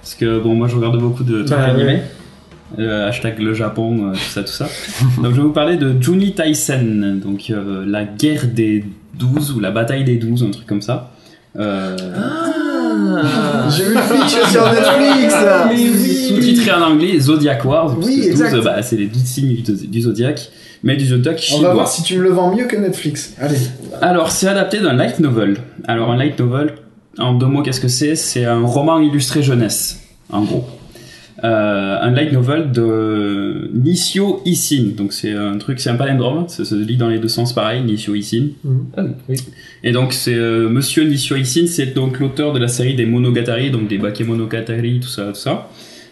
Parce 0.00 0.14
que 0.14 0.38
bon, 0.38 0.54
moi 0.54 0.68
je 0.68 0.76
regarde 0.76 0.98
beaucoup 1.00 1.24
de 1.24 1.38
trucs 1.42 1.48
Bah, 1.58 1.64
animés. 1.64 1.84
ouais. 1.86 2.02
Euh, 2.78 3.08
hashtag 3.08 3.38
le 3.40 3.54
Japon, 3.54 4.10
euh, 4.10 4.12
tout 4.12 4.18
ça, 4.18 4.42
tout 4.42 4.52
ça. 4.52 4.66
donc 5.22 5.32
je 5.32 5.36
vais 5.36 5.42
vous 5.42 5.52
parler 5.52 5.76
de 5.76 5.94
Juni 6.00 6.32
Taisen, 6.34 7.18
donc 7.24 7.50
euh, 7.50 7.84
la 7.86 8.04
guerre 8.04 8.46
des 8.46 8.84
12 9.14 9.52
ou 9.52 9.60
la 9.60 9.70
bataille 9.72 10.04
des 10.04 10.16
12, 10.16 10.44
un 10.44 10.50
truc 10.50 10.66
comme 10.66 10.82
ça. 10.82 11.10
Euh, 11.58 11.96
Ah 13.16 13.68
J'ai 13.70 13.84
vu 13.84 13.94
le 13.94 14.00
fiche 14.00 14.38
sur 14.50 14.64
Netflix. 14.72 15.34
Sous-titré 16.28 16.72
en 16.72 16.82
anglais 16.82 17.18
Zodiac 17.18 17.64
Wars. 17.64 17.96
Oui, 17.98 18.20
que 18.26 18.30
12, 18.32 18.40
exact. 18.42 18.64
bah, 18.64 18.82
c'est 18.82 18.96
les 18.96 19.06
12 19.06 19.22
signes 19.22 19.54
du, 19.54 19.86
du 19.86 20.00
Zodiac, 20.02 20.50
mais 20.82 20.96
du 20.96 21.06
Zodiac 21.06 21.36
On 21.36 21.40
chinois. 21.40 21.68
va 21.68 21.74
voir 21.74 21.88
si 21.88 22.02
tu 22.02 22.16
me 22.18 22.22
le 22.22 22.30
vends 22.30 22.54
mieux 22.54 22.64
que 22.66 22.76
Netflix. 22.76 23.34
Allez. 23.40 23.58
Alors, 24.00 24.30
c'est 24.30 24.48
adapté 24.48 24.80
d'un 24.80 24.92
light 24.94 25.20
novel. 25.20 25.58
Alors, 25.86 26.10
un 26.10 26.16
light 26.16 26.38
novel, 26.38 26.74
en 27.18 27.34
deux 27.34 27.46
mots, 27.46 27.62
qu'est-ce 27.62 27.80
que 27.80 27.88
c'est? 27.88 28.14
C'est 28.16 28.44
un 28.44 28.60
roman 28.64 29.00
illustré 29.00 29.42
jeunesse, 29.42 29.98
en 30.30 30.42
gros. 30.42 30.64
Euh, 31.44 31.98
un 32.00 32.10
light 32.10 32.32
novel 32.32 32.72
de 32.72 33.70
Nishio 33.72 34.42
Isin. 34.44 34.90
Donc, 34.96 35.12
c'est 35.12 35.32
un 35.32 35.56
truc, 35.58 35.78
c'est 35.78 35.90
un 35.90 35.94
palindrome, 35.94 36.48
ça 36.48 36.64
se 36.64 36.74
lit 36.74 36.96
dans 36.96 37.08
les 37.08 37.20
deux 37.20 37.28
sens 37.28 37.52
pareil, 37.52 37.82
Nishio 37.82 38.16
Isin. 38.16 38.48
Ah, 38.96 39.04
oui. 39.28 39.36
Et 39.84 39.92
donc, 39.92 40.12
c'est 40.12 40.34
euh, 40.34 40.68
Monsieur 40.68 41.04
Nishio 41.04 41.36
Isin, 41.36 41.66
c'est 41.68 41.94
donc 41.94 42.18
l'auteur 42.18 42.52
de 42.52 42.58
la 42.58 42.66
série 42.66 42.94
des 42.94 43.06
Monogatari, 43.06 43.70
donc 43.70 43.86
des 43.88 43.98
Bakemonogatari, 43.98 44.98
tout 45.00 45.08
ça, 45.08 45.26
tout 45.26 45.34
ça. 45.38 45.70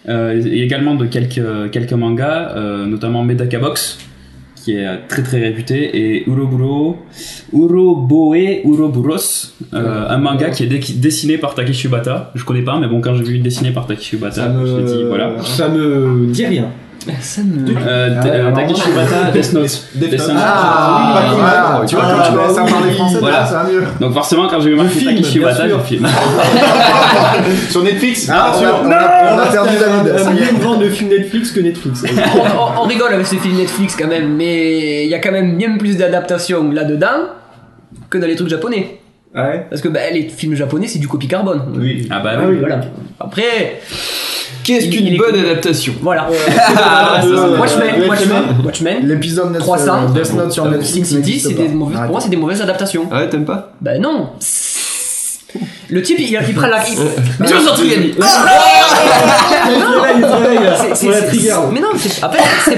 Euh, 0.08 0.40
et 0.46 0.62
également 0.62 0.94
de 0.94 1.06
quelques, 1.06 1.70
quelques 1.72 1.92
mangas, 1.92 2.52
euh, 2.56 2.86
notamment 2.86 3.24
Medaka 3.24 3.58
Box, 3.58 3.98
qui 4.66 4.72
est 4.76 4.84
euh, 4.84 4.96
très 5.08 5.22
très 5.22 5.38
réputé, 5.38 5.78
et 5.96 6.28
Uroburo, 6.28 6.96
Uroboe 7.52 8.62
Uroburos, 8.64 9.52
euh, 9.74 10.08
un 10.08 10.18
manga 10.18 10.50
qui 10.50 10.64
est 10.64 10.66
dé- 10.66 10.80
dessiné 10.96 11.38
par 11.38 11.54
Takeshi 11.54 11.82
Shibata. 11.82 12.32
Je 12.34 12.44
connais 12.44 12.62
pas, 12.62 12.76
mais 12.80 12.88
bon, 12.88 13.00
quand 13.00 13.14
j'ai 13.14 13.22
vu 13.22 13.38
dessiné 13.38 13.70
par 13.70 13.86
Takeshi 13.86 14.10
Shibata, 14.16 14.34
Ça 14.42 14.48
me- 14.48 14.66
je 14.66 14.72
me 14.72 14.82
dit, 14.86 15.04
voilà. 15.06 15.26
Ça 15.44 15.68
me 15.68 16.26
dit 16.26 16.46
rien. 16.46 16.68
Ça 17.20 17.40
me. 17.42 17.68
Euh, 17.70 18.20
Ah, 18.20 18.52
Takeshi 18.52 18.80
Shibata, 18.80 19.30
Death 19.32 19.52
Note. 19.52 19.82
Death 19.94 20.12
Note. 20.28 20.30
Ah. 20.38 21.22
Tu 21.86 21.94
vois, 21.94 22.04
Ah, 22.06 22.14
quand 22.16 22.22
tu 22.30 22.36
commences 22.36 22.58
à 22.58 22.64
oui, 22.64 22.70
parler 22.72 22.92
français, 22.92 23.18
ça 23.20 23.62
va 23.62 23.70
mieux. 23.70 23.82
Donc 24.00 24.12
forcément, 24.14 24.48
quand 24.48 24.60
j'ai 24.60 24.70
vu 24.70 24.76
marqué 24.76 24.90
film, 24.98 25.14
Takeshi 25.14 25.32
Shibata, 25.34 25.68
j'ai 25.68 25.98
fait... 25.98 26.04
Sur 27.70 27.82
Netflix 27.84 28.28
Ah, 28.32 28.52
on 28.54 28.90
a- 28.90 29.48
on 29.48 29.52
perdu 29.52 29.70
David. 29.78 30.18
ça 30.18 30.30
mieux 30.30 30.60
vendre 30.60 30.80
de 30.80 30.88
film 30.88 31.10
Netflix 31.10 31.50
que 31.52 31.60
Netflix. 31.60 32.04
on, 32.78 32.82
rigole 32.82 33.12
avec 33.12 33.26
ces 33.26 33.36
films 33.36 33.56
Netflix 33.56 33.96
quand 33.96 34.08
même, 34.08 34.34
mais 34.36 35.04
il 35.04 35.10
y 35.10 35.14
a 35.14 35.18
quand 35.18 35.32
même 35.32 35.56
bien 35.56 35.76
plus 35.78 35.96
d'adaptations 35.96 36.70
là-dedans 36.72 37.28
que 38.10 38.18
dans 38.18 38.26
les 38.26 38.36
trucs 38.36 38.48
japonais. 38.48 39.00
ouais? 39.34 39.66
Parce 39.70 39.80
que 39.82 39.88
bah, 39.88 40.00
les 40.12 40.28
films 40.28 40.54
japonais 40.54 40.86
c'est 40.88 40.98
du 40.98 41.08
copie 41.08 41.28
carbone. 41.28 41.62
Oui. 41.76 42.08
Ah 42.10 42.20
bah 42.20 42.32
Ah 42.34 42.38
oui. 42.42 42.54
oui. 42.54 42.56
Voilà. 42.60 42.80
Après, 43.20 43.80
Qu'est-ce 44.66 44.88
qu'une 44.88 45.16
bonne 45.16 45.34
adaptation 45.38 45.92
voilà. 46.02 46.28
C'est- 47.22 47.28
Watchmen, 47.28 48.08
Watchmen, 48.08 48.42
Watchmen, 48.64 49.06
L'épisode 49.06 49.46
Netflix, 49.52 49.64
300, 49.64 49.92
euh, 49.92 50.08
Death 50.20 50.34
Note 50.34 50.52
sur 50.52 50.64
Sin 50.64 50.70
Netflix. 50.70 51.08
City, 51.08 51.14
n'existe 51.14 51.48
c'est 51.48 51.54
pas. 51.54 51.62
des 51.62 51.68
mauvaises, 51.68 51.98
pour 52.00 52.10
moi 52.10 52.20
c'est 52.20 52.28
des 52.28 52.36
mauvaises 52.36 52.60
adaptations. 52.62 53.06
Ah 53.10 53.20
ouais, 53.20 53.28
t'aimes 53.28 53.44
pas? 53.44 53.72
Bah 53.80 53.98
non. 53.98 54.30
Le 55.88 56.02
type 56.02 56.18
il, 56.18 56.36
il 56.48 56.54
prend 56.54 56.66
la. 56.66 56.84
il- 56.88 56.96
Joe 57.46 57.64
Satriani 57.64 58.12
C'est- 58.16 58.22
c'est- 60.94 61.06
Pour 61.06 61.10
la 61.14 61.20
c'est- 61.20 61.26
trigger. 61.28 61.54
Mais 61.72 61.80
non, 61.80 61.88
c'est- 61.96 62.20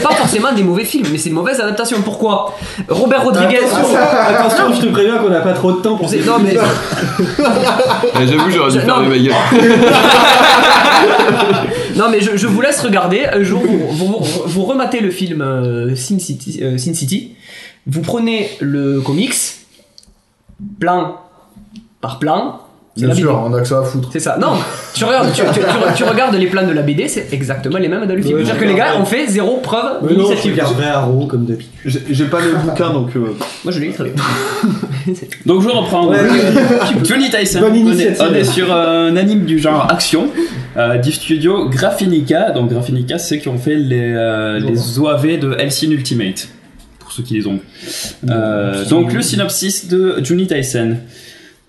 pas 0.03 0.15
forcément 0.15 0.53
des 0.53 0.62
mauvais 0.62 0.85
films, 0.85 1.07
mais 1.11 1.19
c'est 1.19 1.31
une 1.31 1.35
mauvaise 1.35 1.59
adaptation. 1.61 2.00
Pourquoi? 2.03 2.55
Robert 2.88 3.25
Rodriguez. 3.25 3.59
Attention, 3.65 3.99
attention, 4.29 4.73
je 4.75 4.81
te 4.87 4.93
préviens 4.93 5.17
qu'on 5.19 5.31
n'a 5.31 5.41
pas 5.41 5.55
trop 5.55 5.73
de 5.73 5.79
temps 5.81 5.97
pour 5.97 6.09
ces 6.09 6.21
non 6.21 6.38
mais 6.38 6.57
Ah, 6.59 6.65
J'avoue, 8.27 8.50
j'aurais 8.50 8.71
dû 8.73 8.79
Je- 8.81 8.85
fermer 8.85 9.09
ma 9.09 9.19
gueule. 9.19 9.35
non 11.97 12.09
mais 12.11 12.21
je, 12.21 12.37
je 12.37 12.47
vous 12.47 12.61
laisse 12.61 12.81
regarder. 12.81 13.27
Un 13.33 13.43
jour 13.43 13.61
vous, 13.62 13.88
vous, 13.91 14.25
vous 14.47 14.65
rematez 14.65 15.00
le 15.00 15.11
film 15.11 15.43
euh, 15.43 15.95
Sin 15.97 16.19
City, 16.19 16.61
euh, 16.62 16.79
Sin 16.79 16.95
City. 16.95 17.35
Vous 17.87 18.03
prenez 18.03 18.50
le 18.61 19.00
comics 19.00 19.35
plan 20.81 21.17
par 22.00 22.19
plan. 22.19 22.61
Bien 23.07 23.14
sûr, 23.14 23.33
BD. 23.33 23.43
on 23.47 23.55
a 23.55 23.61
que 23.61 23.69
ça 23.69 23.78
à 23.81 23.83
foutre. 23.83 24.09
C'est 24.12 24.21
ça. 24.21 24.37
Non, 24.40 24.52
tu 24.95 25.05
regardes, 25.05 25.33
tu, 25.33 25.43
tu- 25.43 25.61
tu- 25.61 25.95
tu 25.97 26.05
regardes 26.05 26.35
les 26.35 26.47
plans 26.47 26.67
de 26.67 26.73
la 26.73 26.83
BD, 26.83 27.09
c'est 27.09 27.28
exactement 27.33 27.78
les 27.78 27.88
mêmes. 27.88 28.02
Ouais, 28.02 28.23
C'est-à-dire 28.23 28.59
que 28.59 28.64
les 28.64 28.75
gars 28.75 28.97
ont 29.00 29.05
fait 29.05 29.26
zéro 29.26 29.59
preuve 29.59 30.07
d'initiative. 30.09 30.52
regarderai 30.52 30.87
Arrow 30.87 31.26
comme 31.26 31.45
d'habitude. 31.47 31.71
J'ai 31.85 32.00
j'ai 32.11 32.25
pas 32.26 32.40
le 32.40 32.52
bouquin 32.64 32.90
donc. 32.93 33.11
euh, 33.17 33.21
Moi 33.64 33.73
je 33.73 33.81
l'ai 33.81 33.90
très 33.90 34.05
bien. 34.05 34.12
Donc 35.47 35.62
je 35.62 35.69
reprends. 35.69 36.09
Ouais, 36.09 36.19
Johnny 37.05 37.31
Tyson. 37.31 37.61
Bonne 37.61 37.73
on 37.73 37.75
est- 37.75 37.78
initiative. 37.78 38.26
On 38.31 38.35
est 38.35 38.45
sur 38.45 38.73
un 38.75 39.17
anime 39.17 39.45
du 39.45 39.59
genre 39.59 39.87
action 39.90 40.26
euh, 40.76 40.99
du 40.99 41.12
studio 41.12 41.69
Graphinica. 41.69 42.50
Donc 42.50 42.71
Graphinica, 42.71 43.19
c'est 43.19 43.38
qui 43.38 43.49
ont 43.49 43.59
fait 43.59 43.76
les, 43.76 44.12
euh, 44.14 44.59
les 44.59 44.99
OAV 44.99 45.38
de 45.38 45.55
Hellsing 45.59 45.93
Ultimate. 45.93 46.49
Pour 46.99 47.12
ceux 47.12 47.23
qui 47.23 47.35
les 47.35 47.47
ont. 47.47 47.59
Euh, 48.28 48.85
donc 48.87 49.12
le 49.14 49.23
synopsis 49.23 49.88
de 49.88 50.17
Johnny 50.23 50.47
Tyson. 50.47 50.97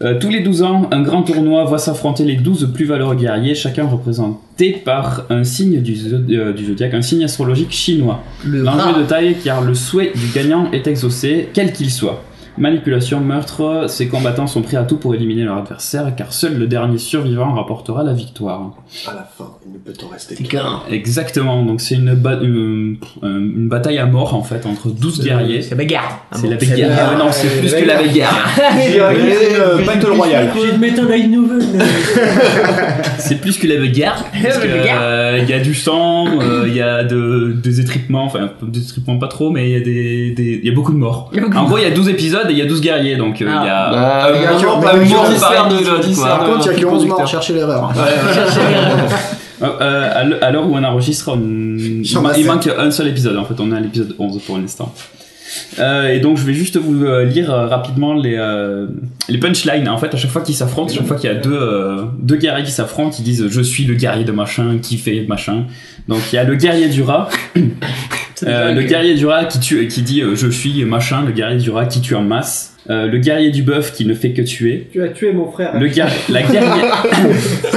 Euh, 0.01 0.17
tous 0.17 0.29
les 0.29 0.39
12 0.39 0.63
ans, 0.63 0.87
un 0.91 1.01
grand 1.01 1.23
tournoi 1.23 1.65
voit 1.65 1.77
s'affronter 1.77 2.23
les 2.23 2.35
12 2.35 2.71
plus 2.73 2.85
valeureux 2.85 3.15
guerriers, 3.15 3.53
chacun 3.53 3.85
représenté 3.85 4.71
par 4.71 5.25
un 5.29 5.43
signe 5.43 5.81
du, 5.81 5.97
euh, 6.31 6.53
du 6.53 6.67
zodiaque, 6.67 6.93
un 6.93 7.01
signe 7.01 7.25
astrologique 7.25 7.71
chinois. 7.71 8.23
Le 8.45 8.61
L'enjeu 8.61 9.01
de 9.01 9.05
taille 9.05 9.35
car 9.43 9.61
le 9.61 9.73
souhait 9.73 10.13
du 10.15 10.27
gagnant 10.33 10.71
est 10.71 10.87
exaucé, 10.87 11.49
quel 11.53 11.73
qu'il 11.73 11.91
soit. 11.91 12.23
Manipulation, 12.59 13.19
meurtre, 13.21 13.85
ces 13.87 14.07
combattants 14.07 14.47
sont 14.47 14.61
prêts 14.61 14.77
à 14.77 14.83
tout 14.83 14.97
pour 14.97 15.15
éliminer 15.15 15.43
leur 15.43 15.57
adversaire 15.57 16.13
car 16.15 16.33
seul 16.33 16.57
le 16.57 16.67
dernier 16.67 16.97
survivant 16.97 17.53
rapportera 17.53 18.03
la 18.03 18.13
victoire. 18.13 18.73
À 19.07 19.13
la 19.13 19.23
fin, 19.37 19.49
il 19.65 19.73
ne 19.73 19.77
peut 19.77 19.93
en 20.05 20.09
rester 20.09 20.35
C'est 20.35 20.43
qu'un. 20.43 20.81
Exactement, 20.91 21.63
donc 21.63 21.79
c'est 21.81 21.95
une, 21.95 22.13
ba- 22.15 22.39
une, 22.41 22.97
une 23.23 23.67
bataille 23.69 23.97
à 23.97 24.05
mort 24.05 24.35
en 24.35 24.43
fait 24.43 24.65
entre 24.65 24.89
12 24.89 25.23
guerriers. 25.23 25.61
C'est 25.61 25.71
la 25.71 25.75
bagarre. 25.77 26.25
C'est 26.33 26.47
la 26.47 26.57
bagarre. 26.57 27.09
Ah 27.13 27.17
non, 27.17 27.31
c'est 27.31 27.47
la 27.47 27.53
plus 27.61 27.73
que 27.73 27.85
la 27.85 27.95
bagarre. 28.01 28.49
Euh, 28.59 29.85
Battle 29.85 30.11
Royale. 30.11 30.49
J'ai 30.61 30.73
une 30.73 30.79
méthode 30.81 31.11
à 31.11 31.15
une 31.17 31.31
nouvelle. 31.31 31.63
C'est 33.19 33.39
plus 33.41 33.57
que 33.57 33.67
la 33.67 33.77
bagarre. 33.77 34.25
Euh, 35.01 35.39
il 35.43 35.49
y 35.49 35.53
a 35.53 35.59
du 35.59 35.73
sang, 35.75 36.25
euh, 36.41 36.65
il 36.67 36.73
y 36.75 36.81
a 36.81 37.03
de, 37.03 37.53
des 37.61 37.79
étripements, 37.79 38.25
enfin 38.25 38.51
des 38.61 38.81
étripements 38.81 39.17
pas 39.17 39.27
trop, 39.27 39.49
mais 39.51 39.69
il 39.69 39.73
y 39.73 39.75
a 39.75 39.79
des, 39.79 40.31
des- 40.31 40.59
il 40.63 40.65
y 40.67 40.71
a 40.71 40.73
beaucoup 40.73 40.91
de 40.93 40.97
morts. 40.97 41.31
En 41.55 41.65
gros, 41.65 41.77
il 41.77 41.83
y 41.83 41.87
a 41.87 41.91
12 41.91 42.09
épisodes 42.09 42.48
et 42.49 42.53
il 42.53 42.59
y 42.59 42.61
a 42.61 42.65
12 42.65 42.81
guerriers, 42.81 43.15
donc 43.17 43.41
euh, 43.41 43.45
il 43.45 43.65
y 43.65 43.69
a 43.69 43.91
Bah, 43.91 44.25
un 44.27 44.35
il 44.35 44.41
y 44.41 44.45
a 44.45 44.49
que- 44.51 44.65
par 44.79 44.93
de- 46.45 46.51
contre, 46.53 46.65
il 46.65 46.71
y 46.73 46.75
a 46.75 46.79
que 46.79 46.85
11 46.85 47.05
morts, 47.05 47.27
cherchez 47.27 47.53
l'erreur. 47.53 47.91
Euh, 49.61 49.67
euh, 49.81 50.09
à 50.15 50.23
l'heure- 50.23 50.63
à 50.63 50.65
où 50.65 50.73
on 50.73 50.83
enregistre, 50.85 51.33
on- 51.35 52.01
il 52.37 52.45
manque 52.45 52.69
un 52.77 52.91
seul 52.91 53.09
épisode. 53.09 53.35
En 53.35 53.43
fait, 53.43 53.55
on 53.59 53.73
est 53.73 53.75
à 53.75 53.79
l'épisode 53.81 54.15
11 54.17 54.41
pour 54.41 54.57
l'instant. 54.57 54.93
Euh, 55.79 56.13
et 56.13 56.19
donc, 56.21 56.37
je 56.37 56.45
vais 56.45 56.53
juste 56.53 56.77
vous 56.77 57.03
euh, 57.03 57.25
lire 57.25 57.51
euh, 57.51 57.67
rapidement 57.67 58.13
les, 58.13 58.35
euh, 58.37 58.87
les 59.27 59.37
punchlines. 59.37 59.89
En 59.89 59.97
fait, 59.97 60.13
à 60.13 60.17
chaque 60.17 60.31
fois 60.31 60.43
qu'ils 60.43 60.55
s'affrontent, 60.55 60.93
chaque 60.93 61.05
fois 61.07 61.17
qu'il 61.17 61.29
y 61.29 61.33
a 61.33 61.35
deux, 61.35 61.51
euh, 61.51 62.03
deux 62.19 62.37
guerriers 62.37 62.63
qui 62.63 62.71
s'affrontent, 62.71 63.15
ils 63.19 63.23
disent 63.23 63.47
Je 63.49 63.61
suis 63.61 63.83
le 63.83 63.95
guerrier 63.95 64.23
de 64.23 64.31
machin, 64.31 64.77
qui 64.81 64.97
fait 64.97 65.25
machin. 65.27 65.65
Donc, 66.07 66.19
il 66.31 66.35
y 66.37 66.39
a 66.39 66.45
le 66.45 66.55
guerrier 66.55 66.87
du 66.87 67.01
rat. 67.03 67.27
Euh, 68.47 68.73
le 68.73 68.83
guerrier 68.83 69.15
du 69.15 69.25
rat 69.25 69.45
qui, 69.45 69.59
tue, 69.59 69.87
qui 69.87 70.01
dit 70.01 70.21
euh, 70.21 70.35
Je 70.35 70.47
suis 70.47 70.83
machin, 70.85 71.23
le 71.25 71.31
guerrier 71.31 71.57
du 71.59 71.69
rat 71.71 71.85
qui 71.85 72.01
tue 72.01 72.15
en 72.15 72.21
masse. 72.21 72.73
Euh, 72.89 73.05
le 73.07 73.17
guerrier 73.19 73.51
du 73.51 73.61
bœuf 73.61 73.93
qui 73.93 74.05
ne 74.05 74.13
fait 74.15 74.31
que 74.31 74.41
tuer. 74.41 74.87
Tu 74.91 75.03
as 75.03 75.09
tué 75.09 75.31
mon 75.33 75.51
frère. 75.51 75.77
Le 75.77 75.87
guer- 75.87 76.05
la 76.29 76.41
guerrière. 76.41 77.05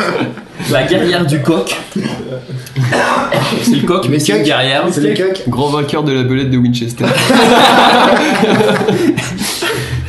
la 0.70 0.82
guerrière 0.84 1.26
du 1.26 1.40
coq. 1.40 1.76
C'est 3.62 3.76
le 3.76 3.86
coq, 3.86 4.06
mais 4.08 4.18
c'est 4.18 4.32
une 4.32 4.38
coq. 4.38 4.46
guerrière. 4.46 4.84
C'est 4.90 5.00
les 5.02 5.14
coqs. 5.14 5.42
Grand 5.48 5.68
vainqueur 5.68 6.02
de 6.04 6.12
la 6.12 6.22
belette 6.22 6.50
de 6.50 6.56
Winchester. 6.56 7.04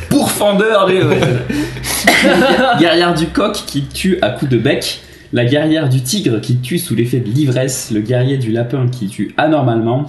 Pourfendeur 0.08 0.86
des. 0.86 1.00
guerrière 2.80 3.14
du 3.14 3.26
coq 3.26 3.52
qui 3.66 3.82
tue 3.82 4.18
à 4.22 4.30
coups 4.30 4.50
de 4.50 4.58
bec. 4.58 5.00
La 5.32 5.44
guerrière 5.44 5.88
du 5.88 6.00
tigre 6.02 6.40
qui 6.40 6.56
tue 6.58 6.78
sous 6.78 6.94
l'effet 6.94 7.18
de 7.18 7.28
l'ivresse. 7.28 7.90
Le 7.92 8.00
guerrier 8.00 8.38
du 8.38 8.52
lapin 8.52 8.86
qui 8.88 9.08
tue 9.08 9.34
anormalement. 9.36 10.06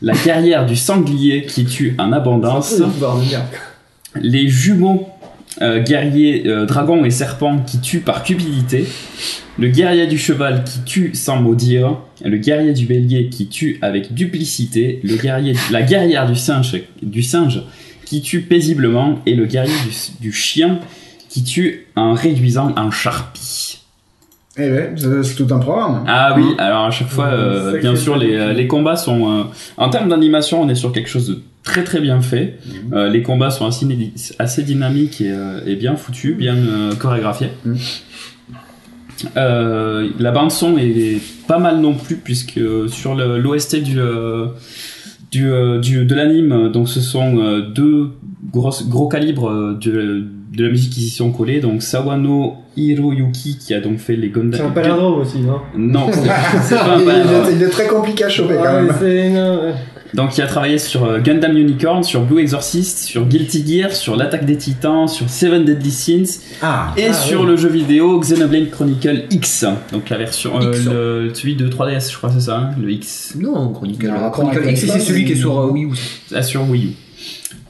La 0.00 0.14
guerrière 0.14 0.66
du 0.66 0.76
sanglier 0.76 1.44
qui 1.44 1.64
tue 1.64 1.94
en 1.98 2.12
abondance. 2.12 2.80
Les 4.14 4.48
jumeaux 4.48 5.08
euh, 5.60 5.82
guerriers 5.82 6.46
euh, 6.46 6.66
dragons 6.66 7.04
et 7.04 7.10
serpents 7.10 7.58
qui 7.58 7.80
tuent 7.80 8.00
par 8.00 8.22
cupidité, 8.22 8.86
le 9.58 9.68
guerrier 9.68 10.06
du 10.06 10.16
cheval 10.16 10.62
qui 10.62 10.80
tue 10.84 11.14
sans 11.14 11.40
maudire, 11.40 11.96
le 12.24 12.36
guerrier 12.36 12.72
du 12.72 12.86
bélier 12.86 13.28
qui 13.28 13.48
tue 13.48 13.78
avec 13.82 14.14
duplicité, 14.14 15.00
le 15.02 15.16
guerrier, 15.16 15.54
la 15.72 15.82
guerrière 15.82 16.28
du 16.30 16.36
singe, 16.36 16.80
du 17.02 17.22
singe 17.22 17.62
qui 18.04 18.22
tue 18.22 18.42
paisiblement. 18.42 19.18
Et 19.26 19.34
le 19.34 19.46
guerrier 19.46 19.74
du, 19.84 19.94
du 20.20 20.32
chien 20.32 20.78
qui 21.28 21.42
tue 21.42 21.86
en 21.96 22.14
réduisant 22.14 22.72
en 22.76 22.90
charpie. 22.90 23.47
Eh 24.60 24.70
ouais, 24.72 24.92
c'est 24.96 25.34
tout 25.36 25.46
un 25.54 25.58
programme. 25.58 26.04
Ah 26.08 26.34
oui, 26.36 26.42
alors 26.58 26.84
à 26.86 26.90
chaque 26.90 27.08
fois, 27.08 27.26
euh, 27.26 27.66
Sacré 27.66 27.80
bien 27.80 27.94
sûr, 27.96 28.16
les, 28.16 28.34
euh, 28.34 28.52
les 28.52 28.66
combats 28.66 28.96
sont... 28.96 29.30
euh, 29.30 29.42
en 29.76 29.88
termes 29.88 30.08
d'animation, 30.08 30.60
on 30.62 30.68
est 30.68 30.74
sur 30.74 30.90
quelque 30.92 31.08
chose 31.08 31.28
de 31.28 31.38
très 31.62 31.84
très 31.84 32.00
bien 32.00 32.20
fait. 32.20 32.58
Euh, 32.92 33.08
les 33.08 33.22
combats 33.22 33.50
sont 33.50 33.66
assez, 33.66 33.86
assez 34.38 34.62
dynamiques 34.62 35.20
et, 35.20 35.30
euh, 35.30 35.60
et 35.66 35.76
bien 35.76 35.94
foutus, 35.96 36.36
bien 36.36 36.56
euh, 36.56 36.94
chorégraphiés. 36.96 37.50
Mm. 37.64 37.74
Euh, 39.36 40.08
la 40.18 40.30
bande 40.30 40.50
son 40.52 40.78
est 40.78 41.20
pas 41.48 41.58
mal 41.58 41.80
non 41.80 41.94
plus 41.94 42.16
puisque 42.16 42.60
sur 42.88 43.14
l'OST 43.16 43.82
du, 43.82 43.98
euh, 44.00 44.46
du, 45.32 45.50
euh, 45.50 45.80
du- 45.80 46.04
de 46.04 46.14
l'anime, 46.14 46.70
donc 46.70 46.88
ce 46.88 47.00
sont 47.00 47.36
euh, 47.38 47.60
deux 47.60 48.10
grosses, 48.52 48.88
gros 48.88 49.08
calibres 49.08 49.50
euh, 49.50 49.78
de, 49.80 50.24
de 50.52 50.64
la 50.64 50.70
musique 50.70 50.92
qui 50.92 51.00
s'y 51.00 51.10
sont 51.10 51.30
collés. 51.32 51.60
Donc 51.60 51.82
Sawano 51.82 52.54
Hiroyuki 52.76 53.58
qui 53.58 53.74
a 53.74 53.80
donc 53.80 53.98
fait 53.98 54.16
les 54.16 54.30
Gundam. 54.30 54.54
C'est 54.54 54.62
un 54.66 54.70
palindrome 54.70 55.20
aussi, 55.20 55.38
non? 55.40 55.60
Non, 55.76 56.06
c'est 56.62 56.74
pas 56.76 56.94
un 56.96 57.00
il, 57.00 57.04
palindrome. 57.04 57.48
est, 57.50 57.54
il 57.54 57.62
est 57.62 57.68
très 57.68 57.86
compliqué 57.86 58.24
à 58.24 58.28
choper 58.28 58.54
quand 58.56 58.72
même. 58.72 58.92
c'est- 58.98 59.30
non, 59.30 59.62
ouais. 59.62 59.74
Donc 60.14 60.38
il 60.38 60.40
a 60.40 60.46
travaillé 60.46 60.78
sur 60.78 61.04
euh, 61.04 61.18
Gundam 61.20 61.54
Unicorn, 61.58 62.02
sur 62.02 62.22
Blue 62.22 62.40
Exorcist, 62.40 63.00
sur 63.00 63.26
Guilty 63.26 63.62
Gear, 63.66 63.92
sur 63.92 64.16
l'attaque 64.16 64.46
des 64.46 64.56
titans, 64.56 65.06
sur 65.06 65.28
Seven 65.28 65.66
Deadly 65.66 65.90
Sins 65.90 66.40
Ah, 66.62 66.94
et 66.96 67.08
Ah, 67.10 67.12
sur 67.12 67.44
le 67.44 67.58
jeu 67.58 67.68
vidéo 67.68 68.18
Xenoblade 68.18 68.70
Chronicle 68.70 69.24
X. 69.30 69.66
Donc 69.92 70.08
la 70.08 70.16
version 70.16 70.52
euh, 70.62 71.26
le, 71.28 71.34
celui 71.34 71.56
de 71.56 71.68
3DS, 71.68 72.10
je 72.10 72.16
crois 72.16 72.30
c'est 72.32 72.40
ça, 72.40 72.56
hein, 72.56 72.70
le 72.80 72.90
X, 72.90 73.34
Non, 73.38 73.68
Chronicle. 73.74 74.08
Rapport 74.08 74.30
Chronicle 74.48 74.70
X, 74.70 74.86
c'est 74.86 74.98
celui 74.98 75.26
qui 75.26 75.32
est 75.32 75.36
sur 75.36 75.60
euh, 75.60 75.68
Wii 75.70 75.84
U. 75.84 75.90
ah, 76.34 76.42
sur 76.42 76.66
Wii 76.70 76.84
U. 76.86 76.90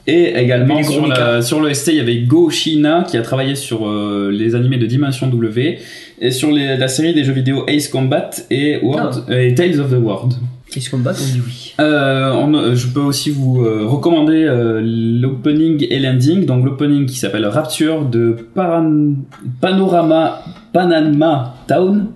Et 0.09 0.33
également 0.37 0.81
sur, 0.83 1.07
la, 1.07 1.41
sur 1.41 1.61
le 1.61 1.73
ST, 1.73 1.87
il 1.89 1.95
y 1.95 1.99
avait 1.99 2.17
Go 2.21 2.49
Shina 2.49 3.05
qui 3.07 3.17
a 3.17 3.21
travaillé 3.21 3.55
sur 3.55 3.87
euh, 3.87 4.29
les 4.31 4.55
animés 4.55 4.77
de 4.77 4.85
Dimension 4.85 5.27
W 5.27 5.79
et 6.21 6.31
sur 6.31 6.51
les- 6.51 6.75
la 6.77 6.87
série 6.87 7.13
des 7.13 7.23
jeux 7.23 7.33
vidéo 7.33 7.63
Ace 7.67 7.87
Combat 7.87 8.29
et, 8.49 8.79
World, 8.83 9.23
et 9.31 9.53
Tales 9.55 9.79
of 9.79 9.91
the 9.91 9.97
World. 10.01 10.33
Ace 10.75 10.87
Combat, 10.89 11.13
on 11.19 11.25
dit 11.33 11.41
oui. 11.45 11.73
Euh, 11.79 12.31
on- 12.33 12.75
je 12.75 12.87
peux 12.87 12.99
aussi 12.99 13.31
vous 13.31 13.63
euh, 13.65 13.85
recommander 13.87 14.43
euh, 14.43 14.81
l'opening 14.83 15.87
et 15.89 15.97
l'ending. 15.99 16.45
Donc 16.45 16.63
l'opening 16.63 17.05
qui 17.07 17.15
s'appelle 17.17 17.45
Rapture 17.47 18.05
de 18.05 18.35
Paran- 18.53 19.15
Panorama 19.61 20.41
Panama 20.71 21.55
Town 21.67 22.07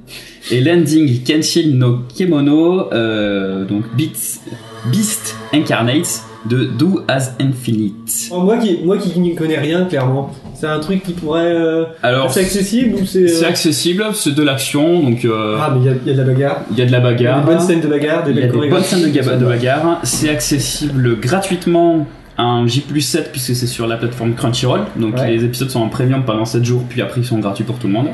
et 0.51 0.62
l'ending 0.62 1.23
Kenshin 1.23 1.71
no 1.73 1.99
Kemono, 2.15 2.93
euh, 2.93 3.65
donc 3.65 3.84
Beats, 3.97 4.39
Beast 4.91 5.36
Incarnate 5.53 6.21
de 6.49 6.65
Do 6.65 7.01
as 7.08 7.36
Infinite. 7.39 8.29
Oh, 8.32 8.41
moi 8.41 8.58
qui 8.58 8.79
moi 8.84 8.97
qui 8.97 9.17
n'y 9.19 9.34
connais 9.36 9.58
rien 9.58 9.86
clairement, 9.86 10.32
c'est 10.56 10.67
un 10.67 10.79
truc 10.79 11.03
qui 11.03 11.13
pourrait 11.13 11.53
euh, 11.56 11.86
Alors 12.01 12.32
c'est 12.32 12.41
accessible 12.41 12.95
ou 13.01 13.06
c'est 13.06 13.27
c'est 13.27 13.45
euh, 13.45 13.49
accessible, 13.49 14.03
c'est 14.13 14.36
de 14.36 14.43
l'action, 14.43 15.01
donc 15.01 15.23
euh, 15.25 15.58
Ah 15.60 15.71
mais 15.73 15.79
il 15.82 15.86
y 15.86 15.89
a- 15.89 15.93
y, 16.06 16.10
a 16.12 16.13
de 16.13 16.17
la 16.27 16.34
bagarre, 16.34 16.62
il 16.71 16.77
y 16.77 16.82
a 16.82 16.86
de 16.86 16.91
la 16.91 16.97
il 16.97 17.01
y 17.03 17.06
a 17.06 17.12
bagarre. 17.12 17.39
des 17.41 17.45
bonnes 17.51 17.60
scènes 17.62 17.82
de 17.82 17.88
bagarre, 17.88 18.23
des 18.23 18.32
a 18.32 18.47
des 18.47 18.69
bonnes 18.69 18.84
scènes 18.84 19.12
de, 19.12 19.39
de 19.39 19.45
bagarre. 19.45 19.99
C'est 20.03 20.29
accessible 20.29 21.19
gratuitement 21.19 22.06
en 22.38 22.65
J 22.67 22.84
7 22.99 23.32
puisque 23.32 23.56
c'est 23.56 23.67
sur 23.67 23.88
la 23.88 23.95
plateforme 23.97 24.34
Crunchyroll. 24.34 24.82
Donc 24.97 25.15
Ouais. 25.17 25.32
les 25.32 25.45
épisodes 25.45 25.69
sont 25.69 25.82
en 25.82 25.89
premium 25.89 26.23
pendant 26.25 26.45
7 26.45 26.65
jours, 26.65 26.84
puis 26.89 27.01
après 27.01 27.21
ils 27.21 27.25
sont 27.25 27.39
gratuits 27.39 27.63
pour 27.63 27.77
tout 27.79 27.88
le 27.88 27.93
monde. 27.93 28.08